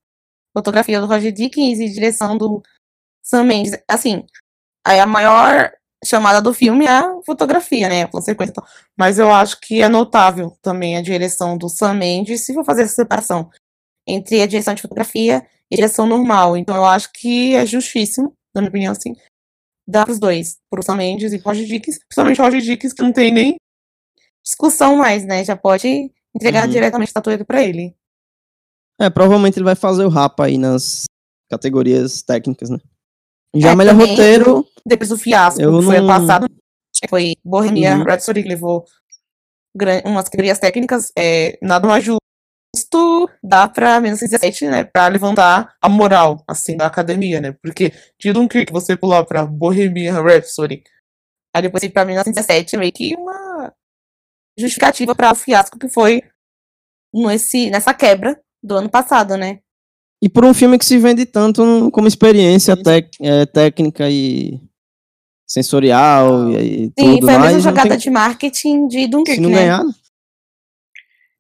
fotografia 0.56 0.99
do 0.99 1.07
Roger 1.07 1.31
Dickens 1.31 1.80
e 1.80 1.90
direção 1.90 2.38
do 2.38 2.61
Sam 3.23 3.44
Mendes. 3.45 3.76
Assim, 3.88 4.23
aí 4.86 4.99
a 4.99 5.06
maior 5.07 5.72
chamada 6.05 6.41
do 6.41 6.53
filme 6.53 6.85
é 6.85 6.89
a 6.89 7.19
fotografia, 7.26 7.89
né? 7.89 8.03
A 8.03 8.07
consequência. 8.07 8.51
e 8.51 8.53
tal. 8.55 8.65
Mas 8.97 9.19
eu 9.19 9.31
acho 9.31 9.59
que 9.59 9.81
é 9.81 9.88
notável 9.89 10.57
também 10.61 10.97
a 10.97 11.01
direção 11.01 11.57
do 11.57 11.67
Sam 11.69 11.93
Mendes, 11.95 12.45
se 12.45 12.53
for 12.53 12.63
fazer 12.63 12.84
essa 12.84 12.95
separação 12.95 13.49
entre 14.07 14.41
a 14.41 14.47
direção 14.47 14.73
de 14.73 14.81
fotografia 14.81 15.45
e 15.69 15.76
a 15.76 15.77
direção 15.77 16.07
normal. 16.07 16.55
Então 16.57 16.76
eu 16.76 16.85
acho 16.85 17.11
que 17.13 17.53
é 17.55 17.65
justíssimo, 17.65 18.34
na 18.55 18.61
minha 18.61 18.69
opinião, 18.69 18.91
assim, 18.93 19.13
dar 19.88 20.05
pros 20.05 20.19
dois, 20.19 20.57
pro 20.69 20.81
Sam 20.84 20.95
Mendes 20.95 21.34
e 21.34 21.39
pro 21.39 21.49
Roger 21.49 21.65
Dickens, 21.65 21.99
principalmente 21.99 22.41
Roger 22.41 22.61
Dickens, 22.61 22.93
que 22.93 23.01
não 23.03 23.11
tem 23.13 23.31
nem 23.31 23.55
discussão 24.43 24.95
mais, 24.95 25.26
né? 25.26 25.43
Já 25.43 25.55
pode 25.55 26.11
entregar 26.35 26.65
Uhum. 26.65 26.71
diretamente 26.71 27.09
a 27.09 27.11
estatueta 27.11 27.43
pra 27.45 27.61
ele. 27.61 27.93
É, 29.01 29.09
provavelmente 29.09 29.57
ele 29.57 29.65
vai 29.65 29.76
fazer 29.76 30.05
o 30.05 30.09
rapa 30.09 30.45
aí 30.45 30.57
nas 30.57 31.05
categorias 31.49 32.21
técnicas, 32.21 32.69
né? 32.69 32.77
Já 33.55 33.71
É, 33.71 33.76
melhor 33.76 33.91
também- 33.93 34.09
roteiro, 34.09 34.65
Depois 34.85 35.09
do 35.09 35.17
fiasco 35.17 35.61
Eu 35.61 35.80
que 35.80 35.85
foi 35.85 35.99
não- 35.99 36.07
passado, 36.07 36.47
foi 37.09 37.35
Bohemia 37.43 37.95
Uhum. 37.97 38.03
Rhapsody, 38.03 38.43
que 38.43 38.49
levou 38.49 38.85
umas 40.05 40.26
categorias 40.26 40.59
técnicas, 40.59 41.11
é, 41.17 41.57
nada 41.61 41.88
mais 41.88 42.03
justo 42.03 42.19
dá 43.43 43.67
pra 43.67 43.99
1917, 43.99 44.65
né? 44.67 44.84
Pra 44.84 45.07
levantar 45.07 45.76
a 45.81 45.88
moral, 45.89 46.43
assim, 46.47 46.76
da 46.76 46.85
academia, 46.88 47.39
né? 47.41 47.51
Porque 47.61 47.91
de 48.19 48.34
Dunkirk 48.34 48.71
você 48.71 48.95
pular 48.97 49.23
pra 49.26 49.45
Bohemia 49.45 50.13
Rhapsody, 50.21 50.84
aí 51.55 51.61
depois 51.61 51.84
ir 51.84 51.89
pra 51.89 52.05
1917, 52.05 52.76
é 52.76 52.80
meio 52.80 52.91
que 52.91 53.15
uma 53.15 53.73
justificativa 54.57 55.15
pra 55.15 55.31
o 55.31 55.35
fiasco 55.35 55.77
que 55.77 55.89
foi 55.89 56.21
nesse, 57.13 57.69
nessa 57.69 57.93
quebra 57.93 58.39
do 58.63 58.76
ano 58.76 58.89
passado, 58.89 59.38
né? 59.38 59.59
E 60.22 60.28
por 60.30 60.44
um 60.46 60.54
filme 60.54 60.78
que 60.78 60.86
se 60.86 60.98
vende 60.98 61.26
tanto 61.26 61.90
como 61.91 62.08
experiência 62.08 62.76
tec- 62.76 63.16
é, 63.22 63.46
técnica 63.46 64.10
e 64.10 64.60
sensorial 65.48 66.50
e, 66.52 66.56
e 66.58 66.86
Sim, 66.88 66.91
tudo 67.16 67.26
foi 67.26 67.34
a 67.36 67.40
mais. 67.40 67.54
mesma 67.54 67.72
não 67.72 67.78
jogada 67.78 67.90
tem- 67.90 67.98
de 67.98 68.10
marketing 68.10 68.88
de 68.88 69.00
se 69.02 69.08
Dunkirk, 69.08 69.41
não 69.41 69.50
né? 69.50 69.56
ganhar. 69.56 69.84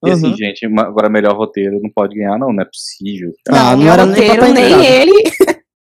E 0.05 0.11
assim, 0.11 0.27
Uhum. 0.27 0.37
gente, 0.37 0.65
agora 0.79 1.09
melhor 1.09 1.35
roteiro 1.35 1.77
não 1.81 1.89
pode 1.93 2.15
ganhar, 2.15 2.37
não, 2.39 2.53
não 2.53 2.61
é 2.61 2.65
possível. 2.65 3.31
Ah, 3.49 3.75
não 3.75 3.83
meu 3.83 3.91
era 3.93 4.05
nem 4.05 4.15
pra 4.15 4.35
roteiro, 4.47 4.53
nem 4.53 4.63
indicado. 4.63 4.83
ele. 4.83 5.23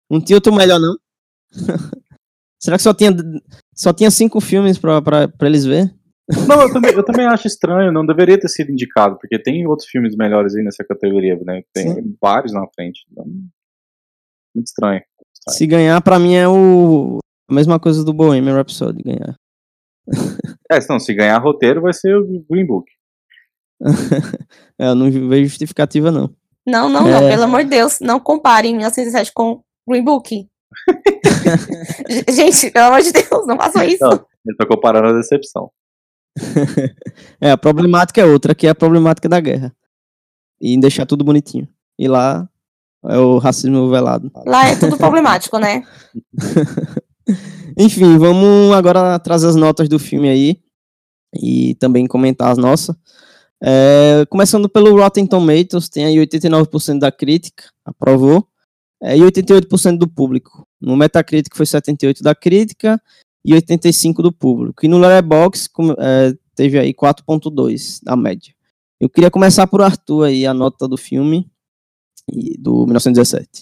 Não 0.10 0.20
tinha 0.20 0.38
outro 0.38 0.53
melhor, 0.53 0.80
não? 0.80 0.95
Será 2.60 2.78
que 2.78 2.84
só 2.84 2.94
tinha, 2.94 3.12
só 3.76 3.94
tinha 3.94 4.10
cinco 4.12 4.41
filmes 4.41 4.78
pra, 4.78 5.02
pra, 5.02 5.28
pra 5.28 5.48
eles 5.48 5.66
ver? 5.66 5.94
Não, 6.48 6.62
eu 6.62 6.72
também, 6.72 6.94
eu 6.94 7.03
também 7.03 7.26
acho 7.26 7.48
estranho, 7.48 7.91
não 7.91 8.06
deveria 8.06 8.40
ter 8.40 8.48
sido 8.48 8.72
indicado, 8.72 9.18
porque 9.20 9.38
tem 9.41 9.66
outros 9.68 9.88
filmes 9.88 10.16
melhores 10.16 10.56
aí 10.56 10.64
nessa 10.64 10.84
categoria, 10.84 11.36
né? 11.44 11.64
Tem 11.74 12.16
vários 12.22 12.53
na 12.53 12.66
frente. 12.76 13.06
Então, 13.12 13.26
muito 14.56 14.68
estranho. 14.68 15.02
Se 15.49 15.66
ganhar, 15.66 15.99
pra 16.02 16.20
mim 16.20 16.36
é 16.36 16.48
o 16.48 17.18
a 17.49 17.53
mesma 17.53 17.80
coisa 17.80 18.03
do 18.03 18.14
Bohemian 18.14 18.56
Rhapsody 18.56 19.03
ganhar. 19.03 19.36
É, 20.72 20.80
não, 20.88 20.99
se 20.99 21.14
ganhar 21.14 21.38
roteiro 21.38 21.82
vai 21.82 21.91
ser 21.94 22.16
o 22.16 22.45
Green 22.49 22.66
Book. 22.66 22.90
É, 24.80 24.88
eu 24.88 24.95
não 24.95 25.12
vejo 25.12 25.45
justificativa, 25.45 26.10
não. 26.10 26.34
Não, 26.66 26.90
não, 26.90 27.03
não, 27.03 27.18
É. 27.24 27.30
pelo 27.30 27.44
amor 27.44 27.64
de 27.64 27.70
Deus, 27.70 27.99
não 27.99 28.20
comparem 28.20 28.72
1917 28.76 29.32
com 29.32 29.62
Green 29.88 30.03
Book. 30.03 30.48
Gente, 32.28 32.72
pelo 32.72 32.86
amor 32.86 33.02
de 33.02 33.12
Deus, 33.12 33.45
não 33.45 33.58
façam 33.58 33.84
isso. 33.84 34.03
Não, 34.03 34.14
eu 34.14 34.58
tô 34.58 34.66
comparando 34.68 35.10
a 35.10 35.14
decepção. 35.14 35.72
É, 37.40 37.52
a 37.52 37.58
problemática 37.58 38.22
é 38.22 38.26
outra, 38.26 38.53
que 38.53 38.68
é 38.68 38.70
a 38.70 38.76
problemática 38.76 39.28
da 39.28 39.40
guerra. 39.40 39.76
E 40.60 40.80
deixar 40.80 41.06
tudo 41.06 41.24
bonitinho. 41.24 41.68
E 41.98 42.08
lá 42.08 42.48
é 43.06 43.18
o 43.18 43.40
racismo 43.40 43.90
velado. 43.90 44.32
Lá 44.45 44.68
é 44.68 44.76
tudo 44.76 44.95
problemático, 44.95 45.58
né? 45.58 45.84
Enfim, 47.78 48.18
vamos 48.18 48.76
agora 48.76 49.18
trazer 49.18 49.48
as 49.48 49.56
notas 49.56 49.90
do 49.90 49.98
filme 49.98 50.30
aí. 50.30 50.62
E 51.34 51.76
também 51.76 52.06
comentar 52.06 52.52
as 52.52 52.58
nossas. 52.58 52.95
É, 53.64 54.26
começando 54.30 54.68
pelo 54.68 54.95
Rotten 54.95 55.26
Tomatoes, 55.26 55.88
tem 55.88 56.06
aí 56.06 56.16
89% 56.18 56.99
da 56.99 57.12
crítica, 57.12 57.66
aprovou, 57.86 58.48
é, 59.02 59.16
e 59.16 59.22
88% 59.22 59.98
do 59.98 60.08
público. 60.08 60.68
No 60.80 60.95
Metacritic 60.95 61.56
foi 61.56 61.66
78% 61.66 62.22
da 62.22 62.34
crítica 62.36 63.02
e 63.45 63.53
85% 63.53 64.22
do 64.22 64.31
público. 64.31 64.85
E 64.85 64.88
no 64.88 64.99
Letterboxd 64.99 65.69
com- 65.72 65.91
é, 65.93 66.34
teve 66.55 66.77
aí 66.80 66.93
4.2% 66.93 68.01
da 68.03 68.15
média. 68.15 68.53
Eu 68.99 69.09
queria 69.09 69.31
começar 69.31 69.65
por 69.68 69.81
Arthur 69.81 70.26
aí, 70.26 70.45
a 70.45 70.53
nota 70.53 70.88
do 70.88 70.97
filme 70.97 71.49
e 72.31 72.55
do 72.57 72.85
1917. 72.85 73.61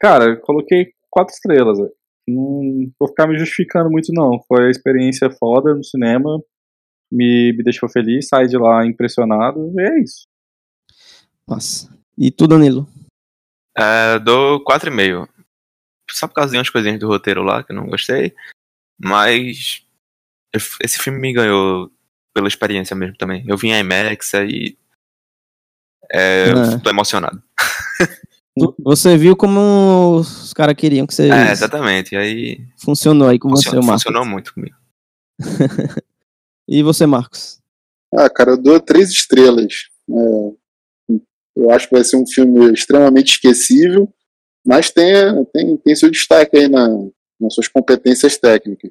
Cara, 0.00 0.24
eu 0.26 0.40
coloquei 0.40 0.92
quatro 1.10 1.34
estrelas. 1.34 1.78
não 2.28 2.90
vou 2.98 3.08
ficar 3.08 3.26
me 3.26 3.36
justificando 3.38 3.90
muito, 3.90 4.12
não. 4.12 4.40
Foi 4.48 4.66
a 4.66 4.70
experiência 4.70 5.30
foda 5.30 5.74
no 5.74 5.84
cinema, 5.84 6.40
me, 7.12 7.52
me 7.52 7.62
deixou 7.62 7.88
feliz, 7.88 8.28
saí 8.28 8.46
de 8.46 8.56
lá 8.56 8.86
impressionado, 8.86 9.72
e 9.76 9.80
é 9.82 10.00
isso. 10.00 10.22
Nossa. 11.48 11.92
E 12.16 12.30
tu, 12.30 12.46
Danilo? 12.46 12.86
É, 13.76 14.18
dou 14.20 14.62
4,5. 14.64 15.28
Só 16.10 16.28
por 16.28 16.34
causa 16.34 16.52
de 16.52 16.58
umas 16.58 16.70
coisinhas 16.70 16.98
do 17.00 17.08
roteiro 17.08 17.42
lá 17.42 17.62
que 17.64 17.72
eu 17.72 17.76
não 17.76 17.88
gostei. 17.88 18.32
Mas 18.98 19.82
esse 20.82 20.98
filme 20.98 21.18
me 21.18 21.32
ganhou 21.32 21.90
pela 22.34 22.48
experiência 22.48 22.94
mesmo 22.94 23.16
também. 23.16 23.44
Eu 23.46 23.56
vim 23.56 23.72
a 23.72 23.78
IMAX 23.78 24.32
e 24.34 24.76
é, 26.12 26.48
é. 26.48 26.78
tô 26.82 26.90
emocionado. 26.90 27.42
Você 28.78 29.16
viu 29.16 29.34
como 29.36 30.18
os 30.18 30.52
caras 30.52 30.76
queriam 30.76 31.08
que 31.08 31.14
você. 31.14 31.28
É, 31.28 31.50
exatamente. 31.50 32.14
E 32.14 32.16
aí. 32.16 32.66
Funcionou 32.76 33.28
aí 33.28 33.36
com 33.36 33.48
funcionou, 33.48 33.82
você, 33.82 33.86
Marcos. 33.86 34.02
Funcionou 34.04 34.24
muito 34.24 34.54
comigo. 34.54 34.76
e 36.68 36.80
você, 36.80 37.04
Marcos? 37.04 37.58
Ah, 38.14 38.30
cara, 38.30 38.52
eu 38.52 38.56
dou 38.56 38.78
três 38.78 39.10
estrelas. 39.10 39.88
É, 40.08 41.14
eu 41.56 41.70
acho 41.72 41.88
que 41.88 41.96
vai 41.96 42.04
ser 42.04 42.16
um 42.16 42.26
filme 42.28 42.72
extremamente 42.72 43.32
esquecível, 43.32 44.08
mas 44.64 44.88
tem, 44.88 45.44
tem, 45.52 45.76
tem 45.76 45.96
seu 45.96 46.08
destaque 46.08 46.56
aí 46.56 46.68
na, 46.68 46.86
nas 47.40 47.54
suas 47.54 47.68
competências 47.68 48.36
técnicas. 48.36 48.90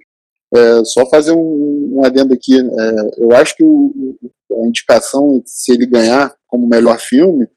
É, 0.54 0.86
só 0.86 1.10
fazer 1.10 1.32
um, 1.32 1.98
um 1.98 2.06
adendo 2.06 2.34
aqui. 2.34 2.56
É, 2.60 3.24
eu 3.24 3.32
acho 3.32 3.56
que 3.56 3.64
o, 3.64 4.16
a 4.52 4.68
indicação, 4.68 5.42
se 5.46 5.72
ele 5.72 5.86
ganhar 5.86 6.36
como 6.48 6.68
melhor 6.68 7.00
filme, 7.00 7.48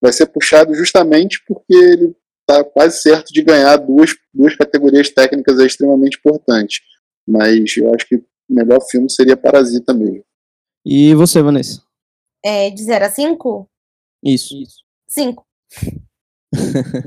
vai 0.00 0.12
ser 0.12 0.26
puxado 0.26 0.74
justamente 0.74 1.42
porque 1.46 1.74
ele 1.74 2.14
está 2.48 2.64
quase 2.64 3.02
certo 3.02 3.32
de 3.32 3.42
ganhar 3.42 3.76
duas, 3.76 4.14
duas 4.32 4.56
categorias 4.56 5.10
técnicas 5.10 5.58
extremamente 5.58 6.18
importante. 6.18 6.80
Mas 7.26 7.76
eu 7.76 7.92
acho 7.94 8.06
que 8.06 8.16
o 8.16 8.24
melhor 8.48 8.80
filme 8.88 9.10
seria 9.10 9.36
Parasita 9.36 9.92
mesmo. 9.92 10.24
E 10.84 11.14
você, 11.14 11.42
Vanessa? 11.42 11.82
É, 12.44 12.70
de 12.70 12.82
0 12.84 13.04
a 13.04 13.10
5? 13.10 13.68
Isso. 14.24 14.54
5. 15.08 15.44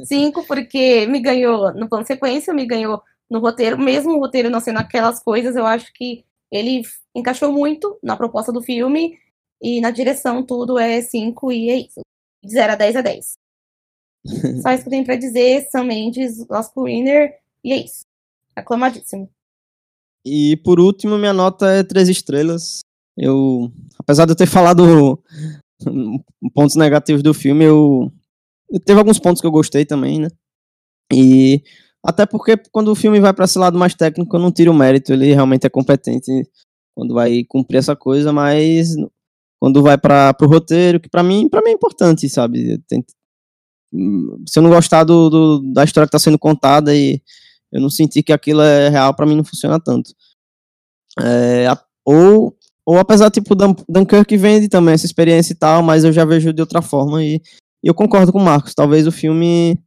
5, 0.03 0.43
porque 0.47 1.07
me 1.07 1.21
ganhou 1.21 1.73
no 1.73 1.87
plano 1.87 2.05
sequência, 2.05 2.53
me 2.53 2.65
ganhou 2.65 3.01
no 3.29 3.39
roteiro, 3.39 3.77
mesmo 3.77 4.13
o 4.13 4.19
roteiro 4.19 4.49
não 4.49 4.59
sendo 4.59 4.79
aquelas 4.79 5.21
coisas, 5.21 5.55
eu 5.55 5.65
acho 5.65 5.93
que 5.93 6.25
ele 6.51 6.81
encaixou 7.15 7.51
muito 7.51 7.97
na 8.01 8.17
proposta 8.17 8.51
do 8.51 8.61
filme 8.61 9.17
e 9.61 9.79
na 9.81 9.91
direção 9.91 10.43
tudo 10.43 10.79
é 10.79 11.01
5 11.01 11.51
e 11.51 11.69
é 11.69 11.77
isso 11.77 12.01
de 12.43 12.51
0 12.51 12.73
a 12.73 12.75
10 12.75 12.95
a 12.95 13.01
10. 13.01 13.33
Só 14.61 14.71
isso 14.71 14.83
que 14.83 14.87
eu 14.87 14.91
tenho 14.91 15.05
pra 15.05 15.15
dizer, 15.15 15.67
Sam 15.69 15.83
Mendes, 15.85 16.39
Oscar 16.49 16.83
Winner, 16.83 17.37
e 17.63 17.73
é 17.73 17.77
isso. 17.77 18.05
Aclamadíssimo. 18.55 19.29
E 20.25 20.57
por 20.57 20.79
último, 20.79 21.17
minha 21.17 21.33
nota 21.33 21.71
é 21.71 21.83
3 21.83 22.09
estrelas. 22.09 22.79
Eu, 23.17 23.71
apesar 23.97 24.25
de 24.25 24.31
eu 24.31 24.35
ter 24.35 24.47
falado 24.47 25.21
pontos 26.53 26.75
negativos 26.75 27.21
do 27.23 27.33
filme, 27.33 27.65
eu, 27.65 28.11
eu 28.69 28.79
teve 28.79 28.99
alguns 28.99 29.19
pontos 29.19 29.41
que 29.41 29.47
eu 29.47 29.51
gostei 29.51 29.85
também, 29.85 30.19
né? 30.19 30.29
E 31.11 31.63
até 32.05 32.25
porque 32.25 32.57
quando 32.71 32.89
o 32.89 32.95
filme 32.95 33.19
vai 33.19 33.33
para 33.33 33.45
esse 33.45 33.59
lado 33.59 33.77
mais 33.77 33.93
técnico, 33.93 34.35
eu 34.35 34.39
não 34.39 34.51
tiro 34.51 34.71
o 34.71 34.75
mérito, 34.75 35.13
ele 35.13 35.33
realmente 35.33 35.65
é 35.65 35.69
competente 35.69 36.31
quando 36.95 37.13
vai 37.13 37.43
cumprir 37.47 37.77
essa 37.77 37.95
coisa, 37.95 38.31
mas 38.31 38.95
quando 39.59 39.81
vai 39.81 39.97
para 39.97 40.35
o 40.41 40.45
roteiro, 40.45 40.99
que 40.99 41.09
para 41.09 41.23
mim, 41.23 41.49
para 41.49 41.61
mim 41.61 41.71
é 41.71 41.73
importante, 41.73 42.29
sabe? 42.29 42.77
Tem, 42.87 43.03
se 44.47 44.59
eu 44.59 44.63
não 44.63 44.69
gostar 44.69 45.03
do, 45.03 45.29
do, 45.29 45.59
da 45.73 45.83
história 45.83 46.07
que 46.07 46.15
está 46.15 46.19
sendo 46.19 46.39
contada 46.39 46.95
e 46.95 47.21
eu 47.71 47.81
não 47.81 47.89
sentir 47.89 48.23
que 48.23 48.33
aquilo 48.33 48.61
é 48.61 48.89
real, 48.89 49.13
para 49.13 49.25
mim 49.25 49.35
não 49.35 49.43
funciona 49.43 49.79
tanto. 49.79 50.11
É, 51.21 51.65
ou, 52.05 52.55
ou 52.85 52.97
apesar, 52.97 53.29
tipo, 53.29 53.55
Dunkirk 53.55 54.35
vende 54.37 54.69
também 54.69 54.93
essa 54.93 55.05
experiência 55.05 55.53
e 55.53 55.55
tal, 55.55 55.83
mas 55.83 56.03
eu 56.03 56.13
já 56.13 56.23
vejo 56.23 56.53
de 56.53 56.61
outra 56.61 56.81
forma 56.81 57.23
e, 57.23 57.35
e 57.83 57.87
eu 57.87 57.93
concordo 57.93 58.31
com 58.31 58.39
o 58.39 58.43
Marcos. 58.43 58.73
Talvez 58.73 59.05
o 59.05 59.11
filme 59.11 59.77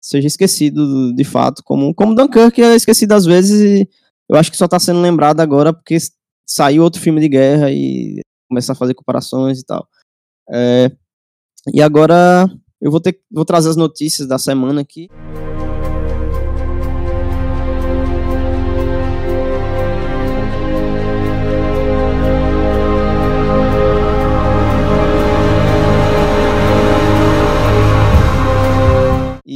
seja 0.00 0.26
esquecido 0.26 1.14
de 1.14 1.24
fato, 1.24 1.62
como, 1.64 1.94
como 1.94 2.14
Dunkirk 2.14 2.60
é 2.62 2.74
esquecido 2.74 3.12
às 3.12 3.26
vezes 3.26 3.60
e 3.60 3.88
eu 4.28 4.36
acho 4.36 4.50
que 4.50 4.56
só 4.56 4.64
está 4.64 4.78
sendo 4.78 5.00
lembrado 5.00 5.40
agora 5.40 5.72
porque 5.72 5.98
saiu 6.46 6.82
outro 6.82 7.00
filme 7.00 7.20
de 7.20 7.28
guerra 7.28 7.70
e 7.70 8.20
começar 8.48 8.72
a 8.72 8.76
fazer 8.76 8.94
comparações 8.94 9.60
e 9.60 9.64
tal. 9.64 9.86
É, 10.50 10.90
e 11.72 11.82
agora 11.82 12.48
eu 12.80 12.90
vou, 12.90 13.00
ter, 13.00 13.20
vou 13.30 13.44
trazer 13.44 13.68
as 13.68 13.76
notícias 13.76 14.26
da 14.26 14.38
semana 14.38 14.80
aqui. 14.80 15.08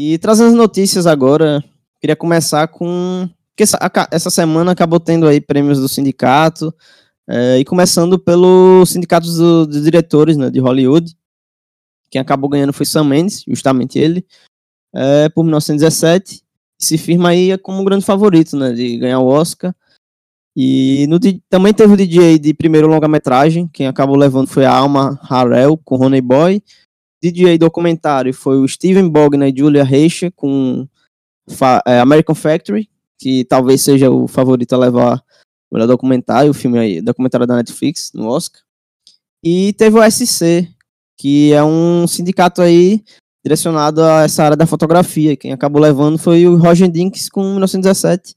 E 0.07 0.19
trazendo 0.19 0.49
as 0.49 0.55
notícias 0.55 1.07
agora, 1.07 1.65
queria 1.99 2.15
começar 2.15 2.69
com. 2.69 3.27
que 3.57 3.63
essa, 3.63 3.79
essa 4.11 4.29
semana 4.29 4.73
acabou 4.73 5.01
tendo 5.01 5.27
aí 5.27 5.41
prêmios 5.41 5.81
do 5.81 5.89
sindicato, 5.89 6.75
é, 7.27 7.59
e 7.59 7.65
começando 7.65 8.19
pelo 8.19 8.85
sindicato 8.85 9.27
dos 9.27 9.67
do 9.67 9.81
diretores 9.81 10.37
né, 10.37 10.51
de 10.51 10.61
Hollywood. 10.61 11.17
Quem 12.11 12.21
acabou 12.21 12.51
ganhando 12.51 12.75
foi 12.75 12.85
Sam 12.85 13.05
Mendes, 13.05 13.45
justamente 13.49 13.99
ele, 13.99 14.27
é, 14.95 15.31
por 15.31 15.43
1917. 15.43 16.43
Se 16.79 16.99
firma 16.99 17.31
aí 17.31 17.57
como 17.57 17.81
um 17.81 17.85
grande 17.85 18.05
favorito 18.05 18.59
né, 18.59 18.73
de 18.73 18.99
ganhar 18.99 19.21
o 19.21 19.27
Oscar. 19.27 19.75
E 20.55 21.07
no, 21.09 21.19
também 21.49 21.73
teve 21.73 21.95
o 21.95 21.97
DJ 21.97 22.39
de 22.39 22.53
primeiro 22.53 22.89
longa-metragem, 22.89 23.67
quem 23.73 23.87
acabou 23.87 24.17
levando 24.17 24.49
foi 24.49 24.67
a 24.67 24.77
Alma 24.77 25.19
Harrell 25.23 25.79
com 25.79 25.97
Honey 25.97 26.21
Boy. 26.21 26.63
DJ 27.31 27.57
documentário 27.57 28.35
foi 28.35 28.59
o 28.59 28.69
Steven 28.69 29.09
Bogner 29.09 29.53
e 29.53 29.59
Julia 29.59 29.83
Reicher 29.83 30.31
com 30.33 30.87
é, 31.87 31.99
American 31.99 32.35
Factory, 32.35 32.89
que 33.19 33.45
talvez 33.45 33.83
seja 33.83 34.11
o 34.11 34.29
favorito 34.29 34.75
a 34.75 34.79
levar 34.79 35.23
melhor 35.73 35.87
documentário, 35.87 36.51
o 36.51 36.55
filme 36.55 36.79
aí, 36.79 37.01
documentário 37.01 37.47
da 37.47 37.57
Netflix, 37.57 38.11
no 38.15 38.29
Oscar. 38.29 38.61
E 39.43 39.73
teve 39.73 39.99
o 39.99 40.11
SC, 40.11 40.69
que 41.19 41.53
é 41.53 41.65
um 41.65 42.07
sindicato 42.07 42.61
aí 42.61 43.03
direcionado 43.43 44.03
a 44.03 44.23
essa 44.23 44.45
área 44.45 44.57
da 44.57 44.67
fotografia. 44.67 45.37
Quem 45.37 45.53
acabou 45.53 45.81
levando 45.81 46.19
foi 46.19 46.47
o 46.47 46.57
Roger 46.57 46.91
Dinks 46.91 47.29
com 47.29 47.43
1917. 47.43 48.35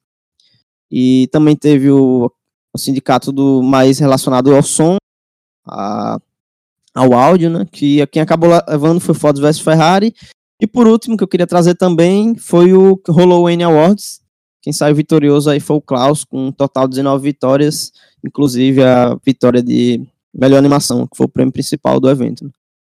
E 0.89 1.27
também 1.31 1.55
teve 1.55 1.91
o, 1.91 2.31
o 2.73 2.77
sindicato 2.77 3.31
do 3.31 3.61
mais 3.61 3.99
relacionado 3.99 4.55
ao 4.55 4.63
som, 4.63 4.97
a, 5.65 6.19
ao 6.97 7.13
áudio, 7.13 7.49
né? 7.49 7.65
Que 7.71 8.05
quem 8.07 8.21
acabou 8.21 8.49
levando 8.67 8.99
foi 8.99 9.13
Ford 9.13 9.37
vs 9.39 9.59
Ferrari. 9.59 10.13
E 10.59 10.65
por 10.65 10.87
último, 10.87 11.15
que 11.15 11.23
eu 11.23 11.27
queria 11.27 11.45
trazer 11.45 11.75
também, 11.75 12.35
foi 12.35 12.73
o 12.73 12.99
rolou 13.07 13.47
N 13.47 13.63
Awards, 13.63 14.21
quem 14.63 14.73
saiu 14.73 14.95
vitorioso 14.95 15.49
aí 15.49 15.59
foi 15.59 15.77
o 15.77 15.81
Klaus, 15.81 16.25
com 16.25 16.47
um 16.47 16.51
total 16.51 16.87
de 16.87 16.95
19 16.95 17.23
vitórias, 17.23 17.93
inclusive 18.25 18.83
a 18.83 19.15
vitória 19.23 19.61
de 19.61 20.05
melhor 20.33 20.57
animação, 20.57 21.05
que 21.07 21.15
foi 21.15 21.27
o 21.27 21.29
prêmio 21.29 21.53
principal 21.53 21.99
do 21.99 22.09
evento. 22.09 22.43
Né? 22.43 22.49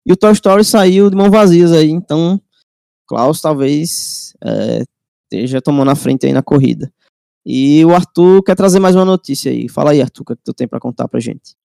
E 0.06 0.12
o 0.12 0.16
Toy 0.16 0.32
Story 0.32 0.64
saiu 0.64 1.10
de 1.10 1.16
mão 1.16 1.30
vazias 1.30 1.72
aí, 1.72 1.90
então 1.90 2.40
Klaus 3.06 3.40
talvez 3.40 4.34
é, 4.42 4.84
esteja 5.24 5.60
tomando 5.60 5.90
a 5.90 5.96
frente 5.96 6.24
aí 6.24 6.32
na 6.32 6.42
corrida. 6.42 6.90
E 7.44 7.84
o 7.84 7.94
Arthur 7.94 8.42
quer 8.44 8.54
trazer 8.54 8.78
mais 8.78 8.94
uma 8.94 9.04
notícia 9.04 9.50
aí. 9.50 9.68
Fala 9.68 9.90
aí, 9.90 10.00
Arthur, 10.00 10.22
o 10.22 10.24
que, 10.26 10.32
é 10.34 10.36
tu 10.44 10.54
tem 10.54 10.68
para 10.68 10.78
contar 10.78 11.08
pra 11.08 11.18
gente? 11.18 11.56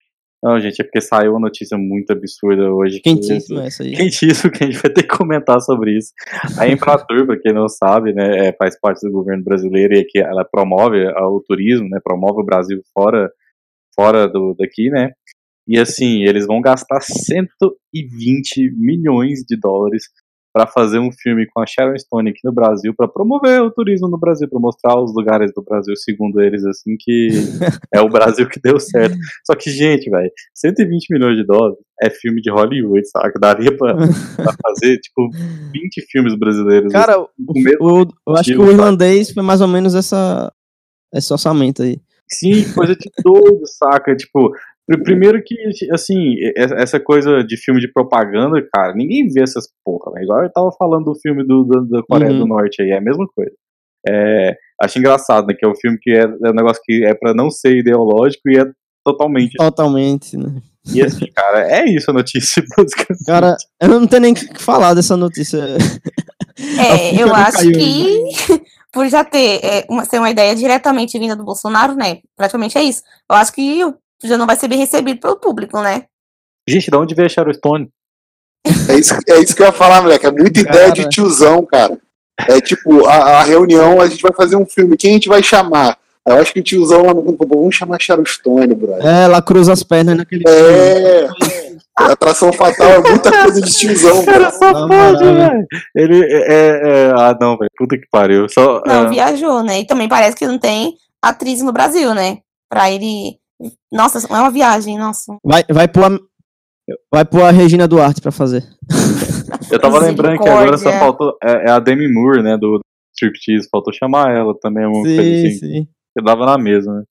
Não, 0.44 0.60
gente, 0.60 0.78
é 0.78 0.84
porque 0.84 1.00
saiu 1.00 1.30
uma 1.30 1.40
notícia 1.40 1.78
muito 1.78 2.12
absurda 2.12 2.70
hoje. 2.70 3.00
Quentíssima 3.00 3.62
que, 3.62 3.66
essa 3.66 3.82
aí. 3.82 3.92
Quentíssimo, 3.92 4.52
que 4.52 4.62
a 4.62 4.66
gente 4.66 4.82
vai 4.82 4.92
ter 4.92 5.04
que 5.04 5.16
comentar 5.16 5.58
sobre 5.62 5.96
isso. 5.96 6.12
A 6.58 6.68
Embratur, 6.68 7.24
para 7.26 7.40
quem 7.40 7.54
não 7.54 7.66
sabe, 7.66 8.12
né, 8.12 8.48
é, 8.48 8.52
faz 8.52 8.78
parte 8.78 9.00
do 9.06 9.10
governo 9.10 9.42
brasileiro 9.42 9.94
e 9.94 10.04
que 10.04 10.18
ela 10.18 10.44
promove 10.44 11.02
o 11.06 11.40
turismo, 11.40 11.88
né, 11.88 11.98
promove 12.04 12.42
o 12.42 12.44
Brasil 12.44 12.82
fora, 12.92 13.30
fora 13.96 14.28
do, 14.28 14.54
daqui, 14.58 14.90
né, 14.90 15.12
e 15.66 15.78
assim, 15.78 16.24
eles 16.24 16.46
vão 16.46 16.60
gastar 16.60 17.00
120 17.00 18.70
milhões 18.76 19.40
de 19.48 19.58
dólares 19.58 20.04
para 20.54 20.68
fazer 20.68 21.00
um 21.00 21.10
filme 21.10 21.48
com 21.52 21.60
a 21.60 21.66
Sharon 21.66 21.98
Stone 21.98 22.30
aqui 22.30 22.38
no 22.44 22.52
Brasil, 22.52 22.94
para 22.96 23.08
promover 23.08 23.60
o 23.60 23.72
turismo 23.72 24.08
no 24.08 24.16
Brasil, 24.16 24.48
para 24.48 24.60
mostrar 24.60 24.96
os 25.02 25.12
lugares 25.12 25.52
do 25.52 25.60
Brasil, 25.60 25.96
segundo 25.96 26.40
eles, 26.40 26.64
assim, 26.64 26.94
que 26.96 27.28
é 27.92 28.00
o 28.00 28.08
Brasil 28.08 28.48
que 28.48 28.60
deu 28.60 28.78
certo. 28.78 29.16
Só 29.44 29.56
que, 29.56 29.68
gente, 29.68 30.08
velho, 30.08 30.30
120 30.54 31.12
milhões 31.12 31.36
de 31.36 31.44
dólares 31.44 31.76
é 32.00 32.08
filme 32.08 32.40
de 32.40 32.52
Hollywood, 32.52 33.02
sabe? 33.08 33.32
Daria 33.40 33.76
pra, 33.76 33.96
pra 33.96 34.54
fazer, 34.62 34.96
tipo, 34.98 35.28
20 35.72 36.06
filmes 36.08 36.38
brasileiros. 36.38 36.92
Cara, 36.92 37.14
assim, 37.14 37.28
o, 37.80 38.02
o, 38.02 38.06
eu 38.28 38.36
acho 38.36 38.52
que 38.52 38.56
o 38.56 38.70
irlandês 38.70 39.32
foi 39.32 39.42
mais 39.42 39.60
ou 39.60 39.66
menos 39.66 39.96
essa, 39.96 40.52
esse 41.12 41.32
orçamento 41.32 41.82
aí. 41.82 42.00
Sim, 42.30 42.72
coisa 42.72 42.94
de 42.94 43.10
doido, 43.24 43.62
saca? 43.66 44.14
Tipo, 44.14 44.52
Primeiro 45.02 45.42
que, 45.42 45.56
assim, 45.92 46.34
essa 46.56 47.00
coisa 47.00 47.42
de 47.42 47.56
filme 47.56 47.80
de 47.80 47.90
propaganda, 47.90 48.62
cara, 48.72 48.94
ninguém 48.94 49.26
vê 49.28 49.42
essas 49.42 49.66
porra, 49.84 50.12
né? 50.12 50.22
Igual 50.22 50.42
eu 50.42 50.52
tava 50.52 50.70
falando 50.78 51.04
do 51.04 51.18
filme 51.18 51.42
do, 51.42 51.64
do 51.64 51.88
da 51.88 52.02
Coreia 52.02 52.32
uhum. 52.32 52.40
do 52.40 52.46
Norte 52.46 52.82
aí, 52.82 52.90
é 52.90 52.98
a 52.98 53.00
mesma 53.00 53.26
coisa. 53.34 53.52
É, 54.06 54.54
Acho 54.80 54.98
engraçado, 54.98 55.46
né? 55.46 55.54
Que 55.54 55.64
é 55.64 55.68
um 55.68 55.74
filme 55.74 55.98
que 56.00 56.10
é, 56.10 56.22
é 56.22 56.50
um 56.50 56.54
negócio 56.54 56.82
que 56.84 57.04
é 57.04 57.14
pra 57.14 57.32
não 57.32 57.50
ser 57.50 57.76
ideológico 57.78 58.48
e 58.48 58.58
é 58.58 58.66
totalmente. 59.04 59.56
Totalmente, 59.56 60.36
né? 60.36 60.60
E 60.92 61.00
assim, 61.02 61.26
cara, 61.34 61.66
é 61.70 61.84
isso 61.88 62.10
a 62.10 62.14
notícia, 62.14 62.62
basicamente. 62.76 63.24
Cara, 63.24 63.56
eu 63.80 63.88
não 63.88 64.06
tenho 64.06 64.22
nem 64.22 64.32
o 64.32 64.36
que 64.36 64.60
falar 64.60 64.94
dessa 64.94 65.16
notícia. 65.16 65.58
É, 66.78 67.20
eu 67.20 67.34
acho 67.34 67.70
que 67.70 68.22
por 68.92 69.08
já 69.08 69.24
ter 69.24 69.64
é, 69.64 69.86
uma, 69.88 70.04
ser 70.04 70.18
uma 70.18 70.30
ideia 70.30 70.54
diretamente 70.54 71.18
vinda 71.18 71.36
do 71.36 71.44
Bolsonaro, 71.44 71.94
né? 71.94 72.18
Praticamente 72.36 72.76
é 72.76 72.82
isso. 72.82 73.02
Eu 73.30 73.36
acho 73.36 73.52
que 73.52 73.80
já 74.28 74.36
não 74.36 74.46
vai 74.46 74.56
ser 74.56 74.68
bem 74.68 74.78
recebido 74.78 75.20
pelo 75.20 75.36
público, 75.36 75.80
né? 75.80 76.04
Gente, 76.68 76.90
de 76.90 76.96
onde 76.96 77.14
veio 77.14 77.26
a 77.26 77.28
Sharon 77.28 77.52
Stone? 77.52 77.88
É 78.88 78.94
isso, 78.98 79.14
é 79.28 79.38
isso 79.40 79.54
que 79.54 79.62
eu 79.62 79.66
ia 79.66 79.72
falar, 79.72 80.00
moleque. 80.00 80.26
É 80.26 80.30
muita 80.30 80.64
cara. 80.64 80.76
ideia 80.76 80.92
de 80.92 81.08
tiozão, 81.08 81.64
cara. 81.66 81.98
É 82.48 82.60
tipo, 82.60 83.06
a, 83.06 83.40
a, 83.40 83.42
reunião, 83.42 84.00
a 84.00 84.08
gente 84.08 84.22
vai 84.22 84.32
fazer 84.32 84.56
um 84.56 84.66
filme, 84.66 84.96
quem 84.96 85.10
a 85.10 85.14
gente 85.14 85.28
vai 85.28 85.42
chamar? 85.42 85.96
Eu 86.26 86.36
acho 86.36 86.52
que 86.54 86.60
o 86.60 86.62
tiozão 86.62 87.02
lá 87.02 87.12
no 87.12 87.22
grupo, 87.22 87.46
vamos 87.46 87.76
chamar 87.76 88.00
Sharon 88.00 88.24
Stone, 88.24 88.74
brother. 88.74 89.06
É, 89.06 89.24
ela 89.24 89.42
cruza 89.42 89.72
as 89.72 89.82
pernas 89.82 90.16
naquele 90.16 90.42
É. 90.48 91.28
Atração 91.96 92.52
fatal 92.52 92.88
é 92.88 93.08
muita 93.08 93.30
coisa 93.30 93.60
de 93.60 93.70
tiozão, 93.70 94.24
cara. 94.24 94.50
só 94.50 94.72
não, 94.72 94.88
pode, 94.88 95.22
velho. 95.22 95.66
Ele 95.94 96.24
é, 96.24 96.38
é, 96.38 96.80
é, 96.82 97.12
Ah, 97.14 97.36
não, 97.40 97.56
velho. 97.56 97.70
Puta 97.76 97.96
que 97.96 98.06
pariu. 98.10 98.48
Só, 98.48 98.82
não, 98.84 99.04
é... 99.06 99.08
viajou, 99.10 99.62
né? 99.62 99.80
E 99.80 99.86
também 99.86 100.08
parece 100.08 100.36
que 100.36 100.46
não 100.46 100.58
tem 100.58 100.94
atriz 101.22 101.60
no 101.60 101.72
Brasil, 101.72 102.12
né? 102.14 102.38
Pra 102.68 102.90
ele. 102.90 103.38
Nossa, 103.92 104.26
é 104.26 104.40
uma 104.40 104.50
viagem, 104.50 104.98
nossa. 104.98 105.36
Vai, 105.44 105.64
vai 105.70 105.88
pôr 105.88 106.04
a, 106.04 106.18
vai 107.12 107.24
pôr 107.24 107.42
a 107.42 107.50
Regina 107.50 107.88
Duarte 107.88 108.20
pra 108.20 108.32
fazer. 108.32 108.64
Eu 109.70 109.80
tava 109.80 109.98
lembrando 109.98 110.40
que 110.40 110.48
agora 110.48 110.76
só 110.76 110.90
faltou. 110.92 111.36
É, 111.42 111.68
é, 111.68 111.70
a 111.70 111.78
Demi 111.78 112.12
Moore, 112.12 112.42
né? 112.42 112.56
Do 112.56 112.80
Striptease. 113.14 113.68
Faltou 113.70 113.92
chamar 113.92 114.34
ela 114.34 114.54
também. 114.58 114.84
Uma 114.86 115.06
sim, 115.06 115.16
coisa 115.16 115.48
assim. 115.48 115.58
Sim. 115.58 115.88
Que 116.16 116.24
dava 116.24 116.46
na 116.46 116.58
mesa, 116.58 116.92
né? 116.92 117.04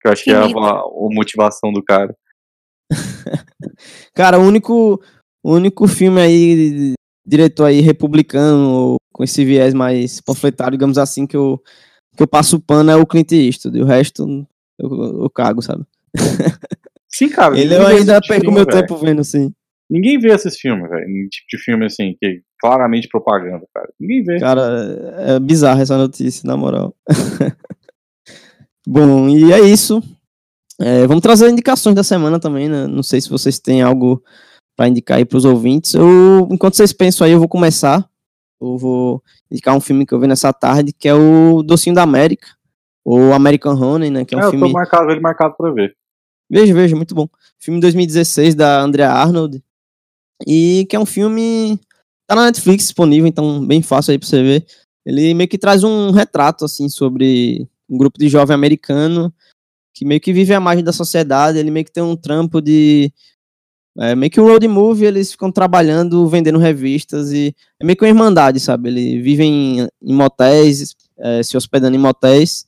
Que 0.00 0.08
eu 0.08 0.12
acho 0.12 0.24
que, 0.24 0.30
que 0.30 0.36
é 0.36 0.38
a, 0.38 0.44
a, 0.44 0.82
motivação 1.10 1.72
do 1.72 1.82
cara. 1.82 2.14
Cara, 4.14 4.38
o 4.38 4.42
único, 4.42 5.00
o 5.44 5.52
único 5.52 5.86
filme 5.86 6.20
aí, 6.20 6.94
diretor 7.26 7.66
aí 7.66 7.80
republicano, 7.80 8.96
com 9.12 9.22
esse 9.22 9.44
viés 9.44 9.74
mais 9.74 10.20
panfletário, 10.20 10.72
digamos 10.72 10.98
assim, 10.98 11.26
que 11.26 11.36
eu, 11.36 11.62
que 12.16 12.22
eu 12.22 12.26
passo 12.26 12.60
pano 12.60 12.90
é 12.90 12.96
o 12.96 13.06
Clint 13.06 13.32
Eastwood. 13.32 13.80
O 13.80 13.86
resto 13.86 14.46
eu, 14.82 15.22
eu 15.22 15.30
cago, 15.30 15.62
sabe? 15.62 15.84
Sim, 17.08 17.28
cara. 17.28 17.58
Ele 17.58 17.74
eu 17.74 17.86
ainda 17.86 18.20
perco 18.20 18.52
meu 18.52 18.66
tempo 18.66 18.96
vendo, 18.96 19.20
assim. 19.20 19.52
Ninguém 19.90 20.18
vê 20.18 20.32
esses 20.32 20.56
filmes, 20.56 20.88
velho. 20.88 21.04
Um 21.04 21.28
tipo 21.28 21.46
de 21.50 21.58
filme 21.58 21.84
assim, 21.84 22.14
que 22.18 22.26
é 22.26 22.30
claramente 22.60 23.08
propaganda, 23.08 23.66
cara. 23.74 23.88
Ninguém 23.98 24.22
vê. 24.22 24.38
Cara, 24.38 24.62
é 25.18 25.40
bizarra 25.40 25.82
essa 25.82 25.98
notícia, 25.98 26.46
na 26.46 26.56
moral. 26.56 26.94
Bom, 28.86 29.28
e 29.28 29.52
é 29.52 29.60
isso. 29.60 30.00
É, 30.80 31.06
vamos 31.06 31.22
trazer 31.22 31.50
indicações 31.50 31.94
da 31.94 32.04
semana 32.04 32.38
também, 32.38 32.68
né? 32.68 32.86
Não 32.86 33.02
sei 33.02 33.20
se 33.20 33.28
vocês 33.28 33.58
têm 33.58 33.82
algo 33.82 34.22
para 34.76 34.88
indicar 34.88 35.18
aí 35.18 35.24
para 35.24 35.36
os 35.36 35.44
ouvintes. 35.44 35.92
Eu, 35.94 36.48
enquanto 36.50 36.76
vocês 36.76 36.92
pensam 36.92 37.26
aí, 37.26 37.32
eu 37.32 37.38
vou 37.38 37.48
começar. 37.48 38.08
Eu 38.60 38.78
vou 38.78 39.22
indicar 39.50 39.76
um 39.76 39.80
filme 39.80 40.06
que 40.06 40.14
eu 40.14 40.20
vi 40.20 40.26
nessa 40.26 40.52
tarde, 40.52 40.92
que 40.92 41.08
é 41.08 41.14
o 41.14 41.62
Docinho 41.62 41.94
da 41.94 42.02
América, 42.02 42.46
ou 43.04 43.32
American 43.32 43.74
Honey, 43.74 44.10
né? 44.10 44.24
Que 44.24 44.34
é 44.34 44.38
um 44.38 44.40
é, 44.40 44.50
filme. 44.50 44.66
Eu 44.66 44.68
tô 44.68 44.72
marcado, 44.72 45.10
ele 45.10 45.20
marcado 45.20 45.54
para 45.56 45.70
ver. 45.72 45.96
Veja, 46.50 46.74
veja, 46.74 46.96
muito 46.96 47.14
bom. 47.14 47.28
Filme 47.58 47.80
2016 47.80 48.54
da 48.54 48.80
Andrea 48.80 49.10
Arnold. 49.10 49.62
E 50.46 50.86
que 50.88 50.96
é 50.96 51.00
um 51.00 51.06
filme. 51.06 51.78
Tá 52.26 52.34
na 52.34 52.46
Netflix 52.46 52.84
disponível, 52.84 53.26
então 53.26 53.66
bem 53.66 53.82
fácil 53.82 54.12
aí 54.12 54.18
pra 54.18 54.28
você 54.28 54.42
ver. 54.42 54.66
Ele 55.04 55.34
meio 55.34 55.48
que 55.48 55.58
traz 55.58 55.82
um 55.82 56.10
retrato, 56.10 56.64
assim, 56.64 56.88
sobre 56.88 57.68
um 57.88 57.98
grupo 57.98 58.18
de 58.18 58.28
jovem 58.28 58.54
americano 58.54 59.32
que 60.00 60.04
meio 60.06 60.20
que 60.20 60.32
vive 60.32 60.54
a 60.54 60.60
margem 60.60 60.82
da 60.82 60.94
sociedade, 60.94 61.58
ele 61.58 61.70
meio 61.70 61.84
que 61.84 61.92
tem 61.92 62.02
um 62.02 62.16
trampo 62.16 62.60
de. 62.62 63.12
É, 63.98 64.14
meio 64.14 64.30
que 64.30 64.40
um 64.40 64.44
road 64.44 64.66
movie, 64.66 65.04
eles 65.04 65.32
ficam 65.32 65.52
trabalhando, 65.52 66.26
vendendo 66.26 66.58
revistas 66.58 67.32
e 67.32 67.54
é 67.78 67.84
meio 67.84 67.96
que 67.96 68.04
uma 68.04 68.08
irmandade, 68.08 68.58
sabe? 68.60 68.88
Eles 68.88 69.22
vivem 69.22 69.88
em, 70.02 70.14
motéis, 70.14 70.94
é, 71.18 71.42
se 71.42 71.56
hospedando 71.56 71.96
em 71.96 72.00
motéis, 72.00 72.64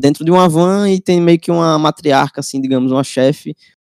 dentro 0.00 0.24
de 0.24 0.30
uma 0.30 0.48
van 0.48 0.90
e 0.90 1.00
tem 1.00 1.20
meio 1.20 1.38
que 1.38 1.50
uma 1.50 1.78
matriarca, 1.78 2.40
assim, 2.40 2.60
digamos, 2.60 2.90
uma 2.90 3.04
chefe, 3.04 3.54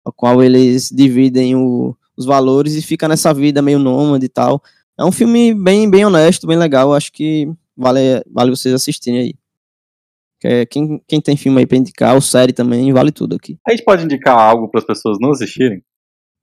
a 0.06 0.12
qual 0.12 0.42
eles 0.44 0.90
dividem 0.92 1.56
o, 1.56 1.96
os 2.18 2.26
valores 2.26 2.76
e 2.76 2.82
fica 2.82 3.08
nessa 3.08 3.34
vida 3.34 3.62
meio 3.62 3.80
nômade 3.80 4.26
e 4.26 4.30
tal. 4.30 4.62
É 5.00 5.06
um 5.06 5.12
filme 5.12 5.54
bem, 5.54 5.90
bem 5.90 6.06
honesto, 6.06 6.48
bem 6.48 6.58
legal, 6.58 6.94
acho 6.94 7.12
que 7.12 7.48
vale, 7.78 8.24
vale 8.32 8.52
vocês 8.52 8.74
assistirem 8.74 9.20
aí. 9.20 10.66
Quem, 10.70 11.00
quem 11.08 11.22
tem 11.22 11.38
filme 11.38 11.60
aí 11.60 11.68
pra 11.68 11.78
indicar, 11.78 12.16
ou 12.16 12.22
série 12.22 12.52
também, 12.52 12.92
vale 12.92 13.12
tudo 13.12 13.36
aqui. 13.36 13.60
A 13.68 13.72
gente 13.72 13.84
pode 13.84 14.04
indicar 14.04 14.38
algo 14.38 14.68
para 14.70 14.80
as 14.80 14.86
pessoas 14.86 15.18
não 15.22 15.32
assistirem? 15.32 15.84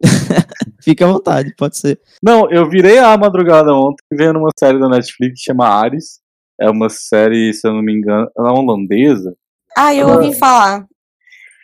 Fique 0.80 1.02
à 1.02 1.08
vontade, 1.08 1.52
pode 1.56 1.76
ser. 1.76 2.00
Não, 2.22 2.48
eu 2.48 2.68
virei 2.68 2.98
a 2.98 3.18
madrugada 3.18 3.74
ontem 3.74 4.04
vendo 4.12 4.38
uma 4.38 4.50
série 4.56 4.78
da 4.78 4.88
Netflix 4.88 5.40
que 5.40 5.44
chama 5.46 5.66
Ares. 5.66 6.20
É 6.60 6.70
uma 6.70 6.88
série, 6.88 7.52
se 7.52 7.66
eu 7.66 7.72
não 7.72 7.82
me 7.82 7.92
engano, 7.92 8.28
ela 8.36 8.50
é 8.50 8.52
holandesa. 8.52 9.36
Ah, 9.80 9.94
eu 9.94 10.08
ouvi 10.08 10.36
falar. 10.36 10.84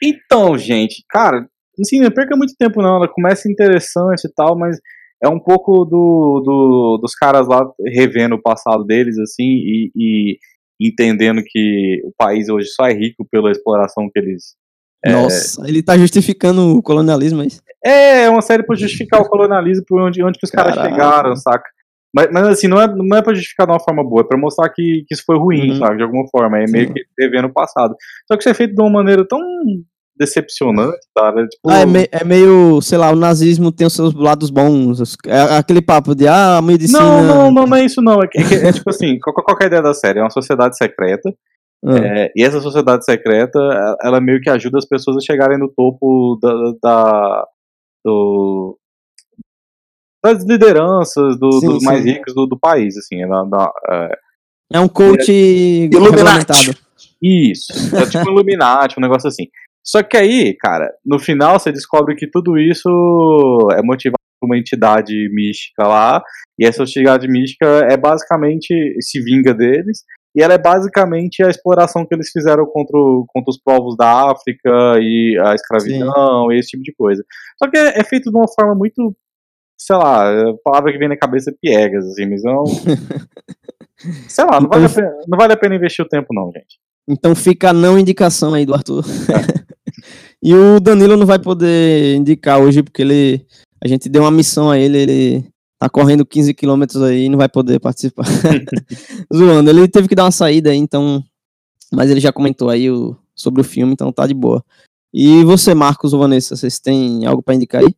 Então, 0.01 0.57
gente, 0.57 1.05
cara, 1.11 1.49
assim, 1.81 1.99
não 1.99 2.13
perca 2.13 2.37
muito 2.37 2.55
tempo 2.57 2.81
não, 2.81 2.97
ela 2.97 3.09
começa 3.09 3.51
interessante 3.51 4.25
e 4.25 4.33
tal, 4.33 4.57
mas 4.57 4.79
é 5.21 5.29
um 5.29 5.41
pouco 5.41 5.85
do, 5.85 6.41
do 6.45 6.99
dos 7.03 7.13
caras 7.15 7.49
lá 7.49 7.69
revendo 7.85 8.37
o 8.37 8.43
passado 8.43 8.85
deles, 8.85 9.19
assim, 9.19 9.43
e, 9.43 9.91
e 9.97 10.39
entendendo 10.81 11.43
que 11.45 12.03
o 12.05 12.13
país 12.17 12.49
hoje 12.49 12.69
só 12.69 12.87
é 12.87 12.93
rico 12.93 13.27
pela 13.29 13.51
exploração 13.51 14.09
que 14.09 14.21
eles. 14.21 14.55
É, 15.05 15.11
Nossa, 15.11 15.67
é... 15.67 15.69
ele 15.69 15.83
tá 15.83 15.99
justificando 15.99 16.77
o 16.79 16.83
colonialismo, 16.83 17.43
é 17.43 17.47
isso? 17.47 17.61
É, 17.85 18.23
é 18.23 18.31
uma 18.31 18.43
série 18.43 18.63
pra 18.63 18.77
justificar 18.77 19.21
o 19.21 19.29
colonialismo 19.29 19.85
por 19.89 20.01
onde, 20.01 20.23
onde 20.23 20.39
que 20.39 20.47
os 20.47 20.53
Caraca. 20.53 20.77
caras 20.77 20.93
chegaram, 20.93 21.37
saca? 21.37 21.69
Mas, 22.15 22.29
mas, 22.31 22.47
assim, 22.47 22.69
não 22.69 22.81
é, 22.81 22.87
não 22.87 23.17
é 23.17 23.23
pra 23.23 23.35
justificar 23.35 23.67
de 23.67 23.73
uma 23.73 23.81
forma 23.81 24.05
boa, 24.05 24.21
é 24.21 24.25
pra 24.25 24.39
mostrar 24.39 24.69
que, 24.69 25.05
que 25.09 25.15
isso 25.15 25.25
foi 25.27 25.37
ruim, 25.37 25.73
uhum. 25.73 25.79
sabe? 25.79 25.97
De 25.97 26.05
alguma 26.05 26.25
forma. 26.29 26.61
É 26.61 26.67
Sim. 26.67 26.73
meio 26.73 26.95
que 26.95 27.01
devendo 27.19 27.47
o 27.47 27.53
passado. 27.53 27.97
Só 28.29 28.37
que 28.37 28.43
isso 28.43 28.49
é 28.51 28.55
feito 28.55 28.75
de 28.75 28.81
uma 28.81 28.91
maneira 28.91 29.27
tão 29.27 29.41
decepcionante, 30.17 31.01
tá? 31.13 31.33
Né? 31.33 31.47
Tipo... 31.49 31.69
Ah, 31.69 31.81
é, 31.81 31.87
me, 31.87 32.09
é, 32.13 32.25
meio, 32.25 32.81
sei 32.81 32.99
lá, 32.99 33.11
o 33.11 33.17
nazismo 33.17 33.73
tem 33.73 33.85
os 33.85 33.93
seus 33.93 34.15
lados 34.15 34.49
bons. 34.49 35.17
É 35.27 35.57
aquele 35.57 35.83
papo 35.83 36.15
de, 36.15 36.29
ah, 36.29 36.59
a 36.59 36.63
medicina. 36.63 37.01
Não, 37.01 37.23
não, 37.23 37.51
não, 37.51 37.67
não 37.67 37.77
é 37.77 37.85
isso, 37.85 38.01
não. 38.01 38.23
É, 38.23 38.29
que, 38.29 38.39
é, 38.39 38.69
é 38.69 38.73
tipo 38.73 38.89
assim, 38.89 39.19
qual, 39.19 39.35
qual 39.35 39.59
é 39.61 39.65
a 39.65 39.67
ideia 39.67 39.83
da 39.83 39.93
série? 39.93 40.21
É 40.21 40.23
uma 40.23 40.31
sociedade 40.31 40.77
secreta. 40.77 41.35
Ah. 41.85 41.99
É, 41.99 42.33
e 42.37 42.45
essa 42.45 42.61
sociedade 42.61 43.05
secreta, 43.05 43.59
ela 44.03 44.21
meio 44.21 44.41
que 44.41 44.49
ajuda 44.49 44.79
as 44.79 44.87
pessoas 44.87 45.17
a 45.17 45.21
chegarem 45.21 45.59
no 45.59 45.69
topo 45.69 46.39
da, 46.41 46.53
da 46.81 47.47
do, 48.05 48.79
das 50.25 50.43
lideranças, 50.43 51.39
do, 51.39 51.53
sim, 51.53 51.67
dos 51.67 51.81
sim. 51.81 51.85
mais 51.85 52.03
ricos 52.03 52.35
do, 52.35 52.47
do 52.47 52.59
país, 52.59 52.97
assim. 52.97 53.23
É, 53.23 53.27
da, 53.27 53.71
é, 53.91 54.19
é 54.73 54.81
um 54.81 54.89
coach 54.89 55.31
é, 55.31 55.95
iluminado. 55.95 56.47
Isso, 57.23 57.73
é 57.97 58.07
tipo 58.07 58.29
um 58.29 58.33
Illuminati, 58.33 58.99
um 58.99 59.03
negócio 59.03 59.29
assim. 59.29 59.47
Só 59.83 60.03
que 60.03 60.17
aí, 60.17 60.55
cara, 60.57 60.91
no 61.05 61.19
final 61.19 61.59
você 61.59 61.71
descobre 61.71 62.17
que 62.17 62.27
tudo 62.27 62.59
isso 62.59 62.89
é 63.73 63.83
motivado 63.83 64.17
por 64.41 64.47
uma 64.47 64.59
entidade 64.59 65.15
mística 65.33 65.87
lá, 65.87 66.23
e 66.59 66.67
essa 66.67 66.83
entidade 66.83 67.29
mística 67.29 67.67
é 67.91 67.97
basicamente 67.97 68.97
se 69.01 69.21
vinga 69.23 69.53
deles, 69.53 70.05
e 70.37 70.43
ela 70.43 70.55
é 70.55 70.59
basicamente 70.59 71.43
a 71.43 71.49
exploração 71.49 72.05
que 72.05 72.15
eles 72.15 72.31
fizeram 72.31 72.67
contra, 72.67 72.99
contra 73.29 73.51
os 73.51 73.59
povos 73.63 73.97
da 73.97 74.33
África 74.33 74.99
e 74.99 75.39
a 75.41 75.55
escravidão 75.55 76.49
Sim. 76.49 76.55
e 76.55 76.59
esse 76.59 76.71
tipo 76.71 76.83
de 76.83 76.93
coisa. 76.95 77.23
Só 77.63 77.71
que 77.71 77.79
é, 77.79 78.01
é, 78.01 78.05
feito 78.05 78.31
de 78.31 78.37
uma 78.37 78.49
forma 78.49 78.75
muito, 78.75 79.15
sei 79.85 79.97
lá, 79.97 80.31
a 80.31 80.55
palavra 80.65 80.91
que 80.91 80.99
vem 80.99 81.09
na 81.09 81.17
cabeça 81.17 81.51
é 81.51 81.55
piegas, 81.61 82.07
assim, 82.07 82.25
mas 82.27 82.43
não. 82.43 82.65
sei 84.29 84.45
lá, 84.45 84.59
não, 84.59 84.67
então, 84.67 84.81
vale 84.81 84.89
pena, 84.89 85.13
não 85.29 85.39
vale 85.39 85.53
a 85.53 85.57
pena 85.57 85.75
investir 85.75 86.03
o 86.03 86.09
tempo, 86.09 86.29
não, 86.33 86.51
gente. 86.51 86.79
Então 87.07 87.35
fica 87.35 87.69
a 87.69 87.73
não 87.75 87.99
indicação 87.99 88.55
aí 88.55 88.65
do 88.65 88.75
Arthur. 88.75 89.05
É. 89.31 89.65
E 90.43 90.55
o 90.55 90.79
Danilo 90.79 91.17
não 91.17 91.25
vai 91.25 91.39
poder 91.39 92.17
indicar 92.17 92.61
hoje, 92.61 92.83
porque 92.83 93.01
ele. 93.01 93.47
A 93.83 93.89
gente 93.89 94.11
deu 94.11 94.25
uma 94.25 94.31
missão 94.31 94.71
a 94.71 94.79
ele, 94.79 94.99
ele 94.99 95.49
tá 95.79 95.89
correndo 95.89 96.27
15 96.27 96.53
quilômetros 96.53 97.03
aí 97.03 97.25
e 97.25 97.29
não 97.31 97.39
vai 97.39 97.49
poder 97.49 97.81
participar. 97.81 98.27
Zoando, 99.35 99.71
ele 99.71 99.89
teve 99.89 100.07
que 100.07 100.15
dar 100.15 100.25
uma 100.25 100.31
saída 100.31 100.69
aí, 100.69 100.77
então. 100.77 101.25
Mas 101.91 102.11
ele 102.11 102.21
já 102.21 102.31
comentou 102.31 102.69
aí 102.69 102.91
o, 102.91 103.17
sobre 103.35 103.63
o 103.63 103.65
filme, 103.65 103.95
então 103.95 104.13
tá 104.13 104.27
de 104.27 104.35
boa. 104.35 104.63
E 105.15 105.43
você, 105.45 105.75
Marcos 105.75 106.13
ou 106.13 106.21
Vanessa, 106.21 106.55
vocês 106.55 106.79
têm 106.79 107.25
algo 107.25 107.43
para 107.43 107.55
indicar 107.55 107.81
aí? 107.81 107.95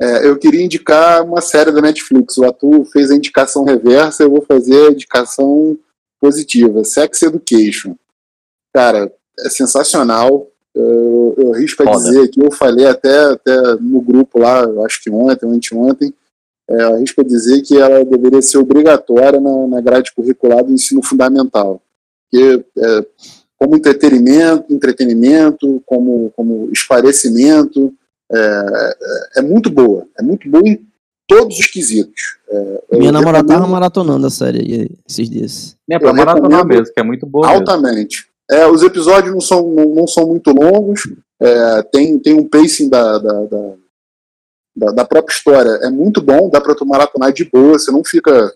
É, 0.00 0.28
eu 0.28 0.38
queria 0.38 0.64
indicar 0.64 1.24
uma 1.24 1.40
série 1.40 1.72
da 1.72 1.80
Netflix. 1.80 2.38
O 2.38 2.44
Arthur 2.44 2.84
fez 2.86 3.10
a 3.10 3.16
indicação 3.16 3.64
reversa, 3.64 4.22
eu 4.22 4.30
vou 4.30 4.42
fazer 4.42 4.88
a 4.88 4.90
indicação 4.92 5.76
positiva. 6.20 6.84
Sex 6.84 7.22
Education. 7.22 7.96
Cara, 8.72 9.12
é 9.40 9.48
sensacional. 9.50 10.46
Eu, 10.74 11.34
eu 11.36 11.54
arrisco 11.54 11.82
a 11.82 11.96
dizer 11.96 12.28
que 12.28 12.40
eu 12.40 12.52
falei 12.52 12.86
até, 12.86 13.32
até 13.32 13.74
no 13.80 14.00
grupo 14.00 14.38
lá, 14.38 14.64
acho 14.84 15.02
que 15.02 15.10
ontem, 15.10 15.48
anteontem, 15.48 16.14
é, 16.70 16.82
eu 16.82 16.94
arrisco 16.94 17.20
a 17.20 17.24
dizer 17.24 17.62
que 17.62 17.76
ela 17.76 18.04
deveria 18.04 18.42
ser 18.42 18.58
obrigatória 18.58 19.40
na, 19.40 19.66
na 19.66 19.80
grade 19.80 20.12
curricular 20.14 20.62
do 20.62 20.72
ensino 20.72 21.02
fundamental. 21.02 21.82
Porque 22.30 22.64
é, 22.76 23.06
como 23.58 23.74
entretenimento, 23.74 24.72
entretenimento, 24.72 25.82
como, 25.84 26.30
como 26.36 26.70
esparecimento, 26.72 27.92
é, 28.32 28.38
é, 28.38 29.38
é 29.38 29.42
muito 29.42 29.70
boa. 29.70 30.06
É 30.18 30.22
muito 30.22 30.48
boa 30.48 30.66
em 30.66 30.86
todos 31.26 31.58
os 31.58 31.66
quesitos. 31.66 32.38
É, 32.48 32.98
Minha 32.98 33.12
namorada 33.12 33.38
recomendo... 33.38 33.60
tava 33.60 33.72
maratonando 33.72 34.26
a 34.26 34.30
série 34.30 34.90
esses 35.08 35.28
dias. 35.28 35.76
É 35.90 35.98
pra 35.98 36.12
maratonar 36.12 36.66
mesmo, 36.66 36.92
que 36.92 37.00
é 37.00 37.02
muito 37.02 37.26
boa. 37.26 37.48
Altamente. 37.48 38.26
É, 38.50 38.66
os 38.66 38.82
episódios 38.82 39.32
não 39.32 39.40
são, 39.40 39.70
não, 39.70 39.94
não 39.94 40.06
são 40.06 40.26
muito 40.26 40.50
longos, 40.50 41.02
é, 41.40 41.82
tem, 41.92 42.18
tem 42.18 42.34
um 42.34 42.48
pacing 42.48 42.88
da, 42.88 43.18
da, 43.18 43.44
da, 43.44 43.74
da, 44.74 44.92
da 44.92 45.04
própria 45.04 45.34
história. 45.34 45.70
É 45.82 45.90
muito 45.90 46.22
bom, 46.22 46.48
dá 46.48 46.60
pra 46.60 46.74
tu 46.74 46.86
maratonar 46.86 47.32
de 47.32 47.44
boa, 47.44 47.78
você 47.78 47.90
não 47.90 48.02
fica. 48.02 48.52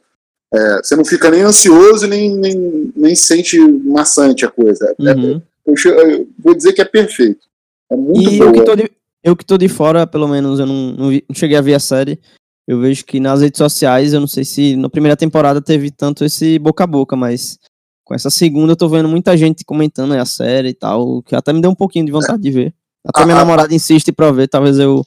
É, 0.54 0.82
você 0.82 0.96
não 0.96 1.04
fica 1.04 1.30
nem 1.30 1.40
ansioso 1.40 2.06
nem, 2.06 2.34
nem, 2.36 2.92
nem 2.94 3.14
sente 3.14 3.58
maçante 3.58 4.44
a 4.44 4.50
coisa. 4.50 4.94
É, 5.00 5.14
uhum. 5.14 5.40
eu, 5.66 5.74
eu, 5.92 6.28
vou 6.38 6.54
dizer 6.54 6.74
que 6.74 6.82
é 6.82 6.84
perfeito. 6.84 7.46
É 7.90 7.96
muito 7.96 8.30
e 8.30 8.38
boa. 8.38 8.50
Eu 8.50 8.52
que, 8.52 8.64
tô 8.64 8.74
eu 9.22 9.36
que 9.36 9.44
tô 9.44 9.56
de 9.56 9.68
fora, 9.68 10.06
pelo 10.06 10.28
menos, 10.28 10.58
eu 10.58 10.66
não, 10.66 10.92
não, 10.92 11.08
vi, 11.08 11.24
não 11.28 11.34
cheguei 11.34 11.56
a 11.56 11.62
ver 11.62 11.74
a 11.74 11.80
série 11.80 12.18
eu 12.66 12.80
vejo 12.80 13.04
que 13.04 13.18
nas 13.18 13.40
redes 13.40 13.58
sociais, 13.58 14.12
eu 14.12 14.20
não 14.20 14.26
sei 14.26 14.44
se 14.44 14.76
na 14.76 14.88
primeira 14.88 15.16
temporada 15.16 15.60
teve 15.60 15.90
tanto 15.90 16.24
esse 16.24 16.58
boca 16.58 16.84
a 16.84 16.86
boca, 16.86 17.16
mas 17.16 17.58
com 18.04 18.14
essa 18.14 18.30
segunda 18.30 18.72
eu 18.72 18.76
tô 18.76 18.88
vendo 18.88 19.08
muita 19.08 19.36
gente 19.36 19.64
comentando 19.64 20.12
a 20.12 20.24
série 20.24 20.68
e 20.68 20.74
tal, 20.74 21.22
que 21.22 21.34
até 21.34 21.52
me 21.52 21.60
deu 21.60 21.70
um 21.70 21.74
pouquinho 21.74 22.06
de 22.06 22.12
vontade 22.12 22.40
de 22.40 22.50
ver. 22.50 22.74
Até 23.04 23.22
ah, 23.22 23.26
minha 23.26 23.36
ah, 23.36 23.40
namorada 23.40 23.74
insiste 23.74 24.12
pra 24.12 24.30
ver, 24.30 24.48
talvez 24.48 24.78
eu 24.78 25.04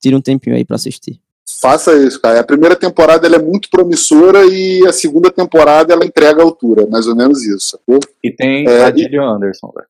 tire 0.00 0.16
um 0.16 0.20
tempinho 0.20 0.56
aí 0.56 0.64
pra 0.64 0.76
assistir. 0.76 1.20
Faça 1.60 1.94
isso, 1.94 2.20
cara. 2.20 2.40
A 2.40 2.44
primeira 2.44 2.74
temporada 2.74 3.24
ela 3.24 3.36
é 3.36 3.42
muito 3.42 3.70
promissora 3.70 4.44
e 4.44 4.84
a 4.84 4.92
segunda 4.92 5.30
temporada 5.30 5.92
ela 5.92 6.04
entrega 6.04 6.42
a 6.42 6.44
altura, 6.44 6.86
mais 6.88 7.06
ou 7.06 7.14
menos 7.14 7.44
isso, 7.44 7.70
sacou? 7.70 8.00
E 8.22 8.32
tem 8.32 8.66
é, 8.66 8.82
a 8.82 8.94
Gillian 8.94 9.36
Anderson, 9.36 9.72
velho. 9.74 9.86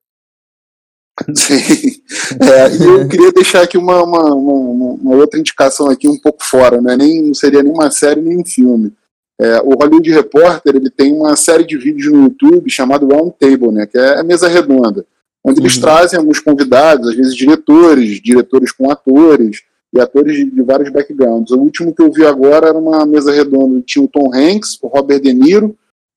Sim. 1.35 2.01
É, 2.39 2.75
e 2.75 2.83
eu 2.83 3.07
queria 3.09 3.31
deixar 3.31 3.61
aqui 3.63 3.77
uma, 3.77 4.03
uma, 4.03 4.33
uma, 4.33 4.93
uma, 4.93 5.15
outra 5.15 5.39
indicação 5.39 5.89
aqui 5.89 6.07
um 6.07 6.17
pouco 6.17 6.43
fora, 6.43 6.79
né? 6.81 6.95
nem, 6.95 7.23
não 7.23 7.33
seria 7.33 7.63
nem 7.63 7.71
uma 7.71 7.89
série 7.89 8.21
nem 8.21 8.39
um 8.39 8.45
filme. 8.45 8.93
É, 9.39 9.61
o 9.61 9.75
Hollywood 9.75 10.11
Reporter 10.11 10.75
ele 10.75 10.89
tem 10.89 11.13
uma 11.13 11.35
série 11.35 11.63
de 11.63 11.77
vídeos 11.77 12.11
no 12.11 12.23
YouTube 12.23 12.69
chamado 12.69 13.07
Round 13.07 13.33
Table, 13.39 13.71
né? 13.71 13.85
que 13.85 13.97
é 13.97 14.19
a 14.19 14.23
mesa 14.23 14.47
redonda, 14.47 15.05
onde 15.43 15.59
uhum. 15.59 15.65
eles 15.65 15.77
trazem 15.77 16.19
alguns 16.19 16.39
convidados, 16.39 17.09
às 17.09 17.15
vezes 17.15 17.35
diretores, 17.35 18.21
diretores 18.21 18.71
com 18.71 18.89
atores 18.91 19.61
e 19.93 19.99
atores 19.99 20.35
de, 20.35 20.51
de, 20.51 20.61
vários 20.61 20.89
backgrounds. 20.89 21.51
O 21.51 21.59
último 21.59 21.93
que 21.93 22.01
eu 22.01 22.11
vi 22.11 22.25
agora 22.25 22.67
era 22.67 22.77
uma 22.77 23.05
mesa 23.05 23.31
redonda, 23.31 23.81
tinha 23.85 24.03
o 24.03 24.07
Tom 24.07 24.31
Hanks, 24.33 24.77
o 24.81 24.87
Robert 24.87 25.19
De 25.19 25.33
Niro, 25.33 25.75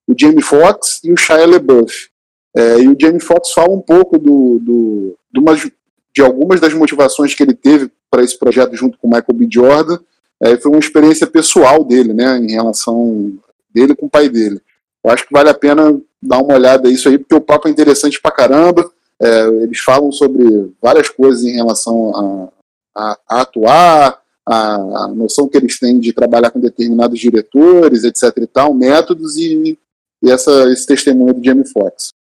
o 0.09 0.14
Jamie 0.18 0.43
Foxx 0.43 1.01
e 1.05 1.12
o 1.12 1.16
Shia 1.16 1.47
LaBeouf. 1.47 2.09
É, 2.56 2.81
e 2.81 2.89
o 2.89 2.97
Jamie 2.98 3.20
Foxx 3.20 3.52
fala 3.52 3.70
um 3.70 3.81
pouco 3.81 4.18
do, 4.18 4.59
do, 4.59 5.18
do 5.32 5.40
uma, 5.40 5.55
de 5.56 6.22
algumas 6.22 6.60
das 6.60 6.74
motivações 6.74 7.35
que 7.35 7.43
ele 7.43 7.55
teve 7.55 7.90
para 8.10 8.22
esse 8.22 8.39
projeto 8.39 8.74
junto 8.74 8.98
com 8.98 9.06
o 9.06 9.10
Michael 9.10 9.35
B. 9.35 9.48
Jordan. 9.51 9.98
É, 10.40 10.56
foi 10.56 10.72
uma 10.72 10.81
experiência 10.81 11.27
pessoal 11.27 11.85
dele, 11.85 12.12
né, 12.12 12.39
em 12.39 12.52
relação 12.52 13.32
dele 13.72 13.94
com 13.94 14.06
o 14.06 14.10
pai 14.10 14.28
dele. 14.28 14.60
Eu 15.05 15.10
acho 15.10 15.27
que 15.27 15.32
vale 15.32 15.48
a 15.48 15.55
pena 15.55 16.01
dar 16.22 16.39
uma 16.39 16.55
olhada 16.55 16.89
nisso 16.89 17.09
aí, 17.09 17.18
porque 17.18 17.35
o 17.35 17.40
papo 17.40 17.68
é 17.68 17.70
interessante 17.70 18.20
pra 18.20 18.31
caramba. 18.31 18.90
É, 19.20 19.47
eles 19.62 19.78
falam 19.81 20.10
sobre 20.10 20.72
várias 20.81 21.09
coisas 21.09 21.44
em 21.44 21.52
relação 21.52 22.51
a, 22.94 23.02
a, 23.02 23.18
a 23.28 23.40
atuar, 23.43 24.20
a, 24.47 24.74
a, 24.74 25.09
noção 25.09 25.47
que 25.47 25.56
eles 25.56 25.78
têm 25.78 26.01
de 26.01 26.12
trabalhar 26.12 26.51
com 26.51 26.59
determinados 26.59 27.18
diretores, 27.18 28.05
etc. 28.05 28.32
e 28.39 28.47
tal, 28.47 28.74
métodos 28.74 29.36
e, 29.36 29.78
e 30.22 30.31
essa, 30.31 30.70
esse 30.70 30.86
testemunho 30.86 31.35
do 31.35 31.44
Jamie 31.44 31.68
Foxx. 31.68 32.12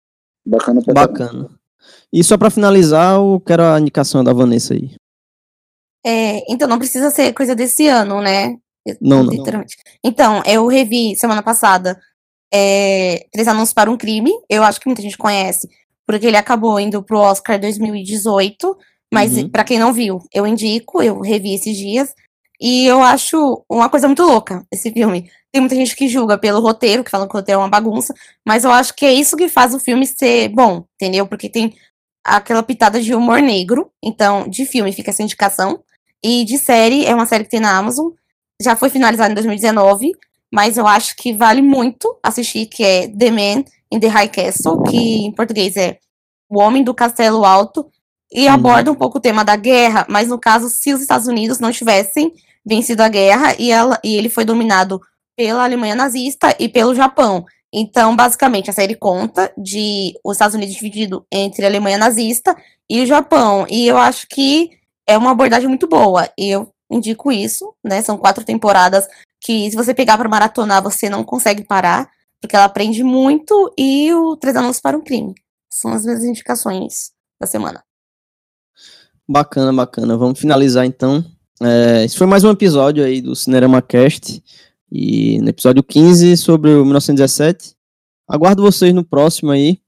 Bacana 0.49 0.83
pra 0.83 0.95
Bacana. 0.95 1.31
Caramba. 1.31 1.59
E 2.13 2.25
só 2.25 2.39
para 2.39 2.51
finalizar, 2.51 3.17
eu 3.17 3.41
quero 3.47 3.63
a 3.63 3.79
indicação 3.79 4.25
da 4.25 4.33
Vanessa 4.33 4.75
aí. 4.75 4.95
É, 6.05 6.43
então 6.51 6.67
não 6.67 6.79
precisa 6.79 7.11
ser 7.11 7.33
coisa 7.35 7.55
desse 7.55 7.87
ano, 7.87 8.21
né? 8.21 8.57
Não, 9.01 9.23
não. 9.23 9.65
Então, 10.03 10.43
eu 10.47 10.67
revi 10.67 11.15
semana 11.17 11.43
passada 11.43 11.99
é, 12.53 13.27
Três 13.31 13.47
Anúncios 13.47 13.75
para 13.75 13.91
um 13.91 13.97
Crime. 13.97 14.33
Eu 14.49 14.63
acho 14.63 14.81
que 14.81 14.87
muita 14.87 15.03
gente 15.03 15.19
conhece, 15.19 15.69
porque 16.07 16.27
ele 16.27 16.37
acabou 16.37 16.81
indo 16.81 17.03
pro 17.03 17.19
Oscar 17.19 17.61
2018. 17.61 18.77
Mas 19.13 19.37
uhum. 19.37 19.49
para 19.49 19.65
quem 19.65 19.79
não 19.79 19.93
viu, 19.93 20.21
eu 20.33 20.47
indico, 20.47 21.03
eu 21.03 21.21
revi 21.21 21.55
esses 21.55 21.77
dias. 21.77 22.15
E 22.61 22.87
eu 22.87 23.03
acho 23.03 23.65
uma 23.71 23.89
coisa 23.89 24.07
muito 24.07 24.23
louca 24.23 24.67
esse 24.73 24.91
filme. 24.91 25.31
Tem 25.53 25.61
muita 25.61 25.75
gente 25.75 25.97
que 25.97 26.09
julga 26.09 26.37
pelo 26.37 26.61
roteiro, 26.61 27.03
que 27.03 27.11
fala 27.11 27.27
que 27.27 27.35
o 27.35 27.39
roteiro 27.39 27.61
é 27.61 27.63
uma 27.63 27.71
bagunça, 27.71 28.15
mas 28.47 28.65
eu 28.65 28.71
acho 28.71 28.95
que 28.95 29.07
é 29.07 29.13
isso 29.13 29.37
que 29.37 29.49
faz 29.49 29.75
o 29.75 29.81
filme 29.81 30.07
ser 30.07 30.49
bom, 30.51 30.85
entendeu? 30.95 31.27
Porque 31.27 31.49
tem 31.49 31.75
aquela 32.25 32.63
pitada 32.63 33.01
de 33.01 33.15
humor 33.15 33.41
negro. 33.41 33.91
Então, 34.03 34.49
de 34.49 34.67
filme 34.67 34.93
fica 34.93 35.11
essa 35.11 35.23
indicação. 35.23 35.83
E 36.23 36.45
de 36.45 36.59
série, 36.59 37.07
é 37.07 37.15
uma 37.15 37.27
série 37.27 37.45
que 37.45 37.51
tem 37.51 37.61
na 37.61 37.77
Amazon. 37.77 38.09
Já 38.61 38.77
foi 38.77 38.91
finalizada 38.91 39.31
em 39.31 39.35
2019, 39.35 40.13
mas 40.53 40.77
eu 40.77 40.87
acho 40.87 41.17
que 41.17 41.33
vale 41.33 41.63
muito 41.63 42.19
assistir, 42.23 42.67
que 42.67 42.85
é 42.85 43.09
The 43.09 43.31
Man 43.31 43.65
in 43.91 44.01
the 44.01 44.09
High 44.09 44.29
Castle, 44.29 44.83
que 44.83 44.97
em 44.97 45.33
português 45.33 45.77
é 45.77 45.99
O 46.51 46.61
Homem 46.61 46.83
do 46.83 46.95
Castelo 46.95 47.45
Alto, 47.45 47.91
e 48.33 48.47
uhum. 48.47 48.53
aborda 48.53 48.93
um 48.93 48.95
pouco 48.95 49.19
o 49.19 49.21
tema 49.21 49.45
da 49.45 49.57
guerra, 49.57 50.07
mas 50.09 50.29
no 50.29 50.39
caso, 50.39 50.69
se 50.69 50.93
os 50.93 51.01
Estados 51.01 51.27
Unidos 51.27 51.59
não 51.59 51.73
tivessem 51.73 52.33
vencido 52.65 53.03
a 53.03 53.09
guerra 53.09 53.55
e, 53.59 53.71
ela, 53.71 53.99
e 54.05 54.15
ele 54.17 54.29
foi 54.29 54.45
dominado 54.45 55.01
pela 55.39 55.63
Alemanha 55.63 55.95
nazista 55.95 56.53
e 56.59 56.69
pelo 56.69 56.97
Japão. 56.97 57.47
Então, 57.73 58.17
basicamente, 58.17 58.69
a 58.69 58.73
série 58.73 58.97
conta 58.97 59.53
de 59.57 60.19
os 60.25 60.35
Estados 60.35 60.57
Unidos 60.57 60.75
dividido 60.75 61.25
entre 61.31 61.65
a 61.65 61.69
Alemanha 61.69 61.97
nazista 61.97 62.57
e 62.91 63.01
o 63.01 63.07
Japão. 63.07 63.65
E 63.71 63.87
eu 63.87 63.97
acho 63.97 64.27
que 64.27 64.71
é 65.07 65.17
uma 65.17 65.31
abordagem 65.31 65.69
muito 65.69 65.87
boa. 65.87 66.29
Eu 66.37 66.73
indico 66.91 67.31
isso, 67.31 67.73
né? 67.85 68.03
São 68.03 68.19
quatro 68.19 68.45
temporadas 68.45 69.07
que, 69.41 69.71
se 69.71 69.77
você 69.77 69.95
pegar 69.95 70.19
para 70.19 70.29
maratonar, 70.29 70.83
você 70.83 71.09
não 71.09 71.23
consegue 71.23 71.63
parar, 71.63 72.11
porque 72.41 72.57
ela 72.57 72.65
aprende 72.65 73.05
muito. 73.05 73.73
E 73.79 74.13
o 74.13 74.37
Três 74.37 74.57
Anos 74.57 74.81
para 74.81 74.97
um 74.97 75.01
Crime. 75.01 75.37
São 75.71 75.93
as 75.93 76.05
minhas 76.05 76.25
indicações 76.25 77.13
da 77.41 77.47
semana. 77.47 77.85
Bacana, 79.29 79.73
bacana. 79.73 80.17
Vamos 80.17 80.41
finalizar 80.41 80.85
então. 80.85 81.25
É, 81.63 82.05
esse 82.05 82.17
foi 82.19 82.27
mais 82.27 82.43
um 82.43 82.51
episódio 82.51 83.05
aí 83.05 83.21
do 83.21 83.37
Cinerama 83.37 83.81
Cast. 83.81 84.43
E 84.91 85.41
no 85.41 85.49
episódio 85.51 85.83
15 85.83 86.37
sobre 86.37 86.71
o 86.71 86.85
1917. 86.85 87.75
Aguardo 88.29 88.63
vocês 88.63 88.95
no 88.95 89.05
próximo 89.05 89.51
aí. 89.51 89.79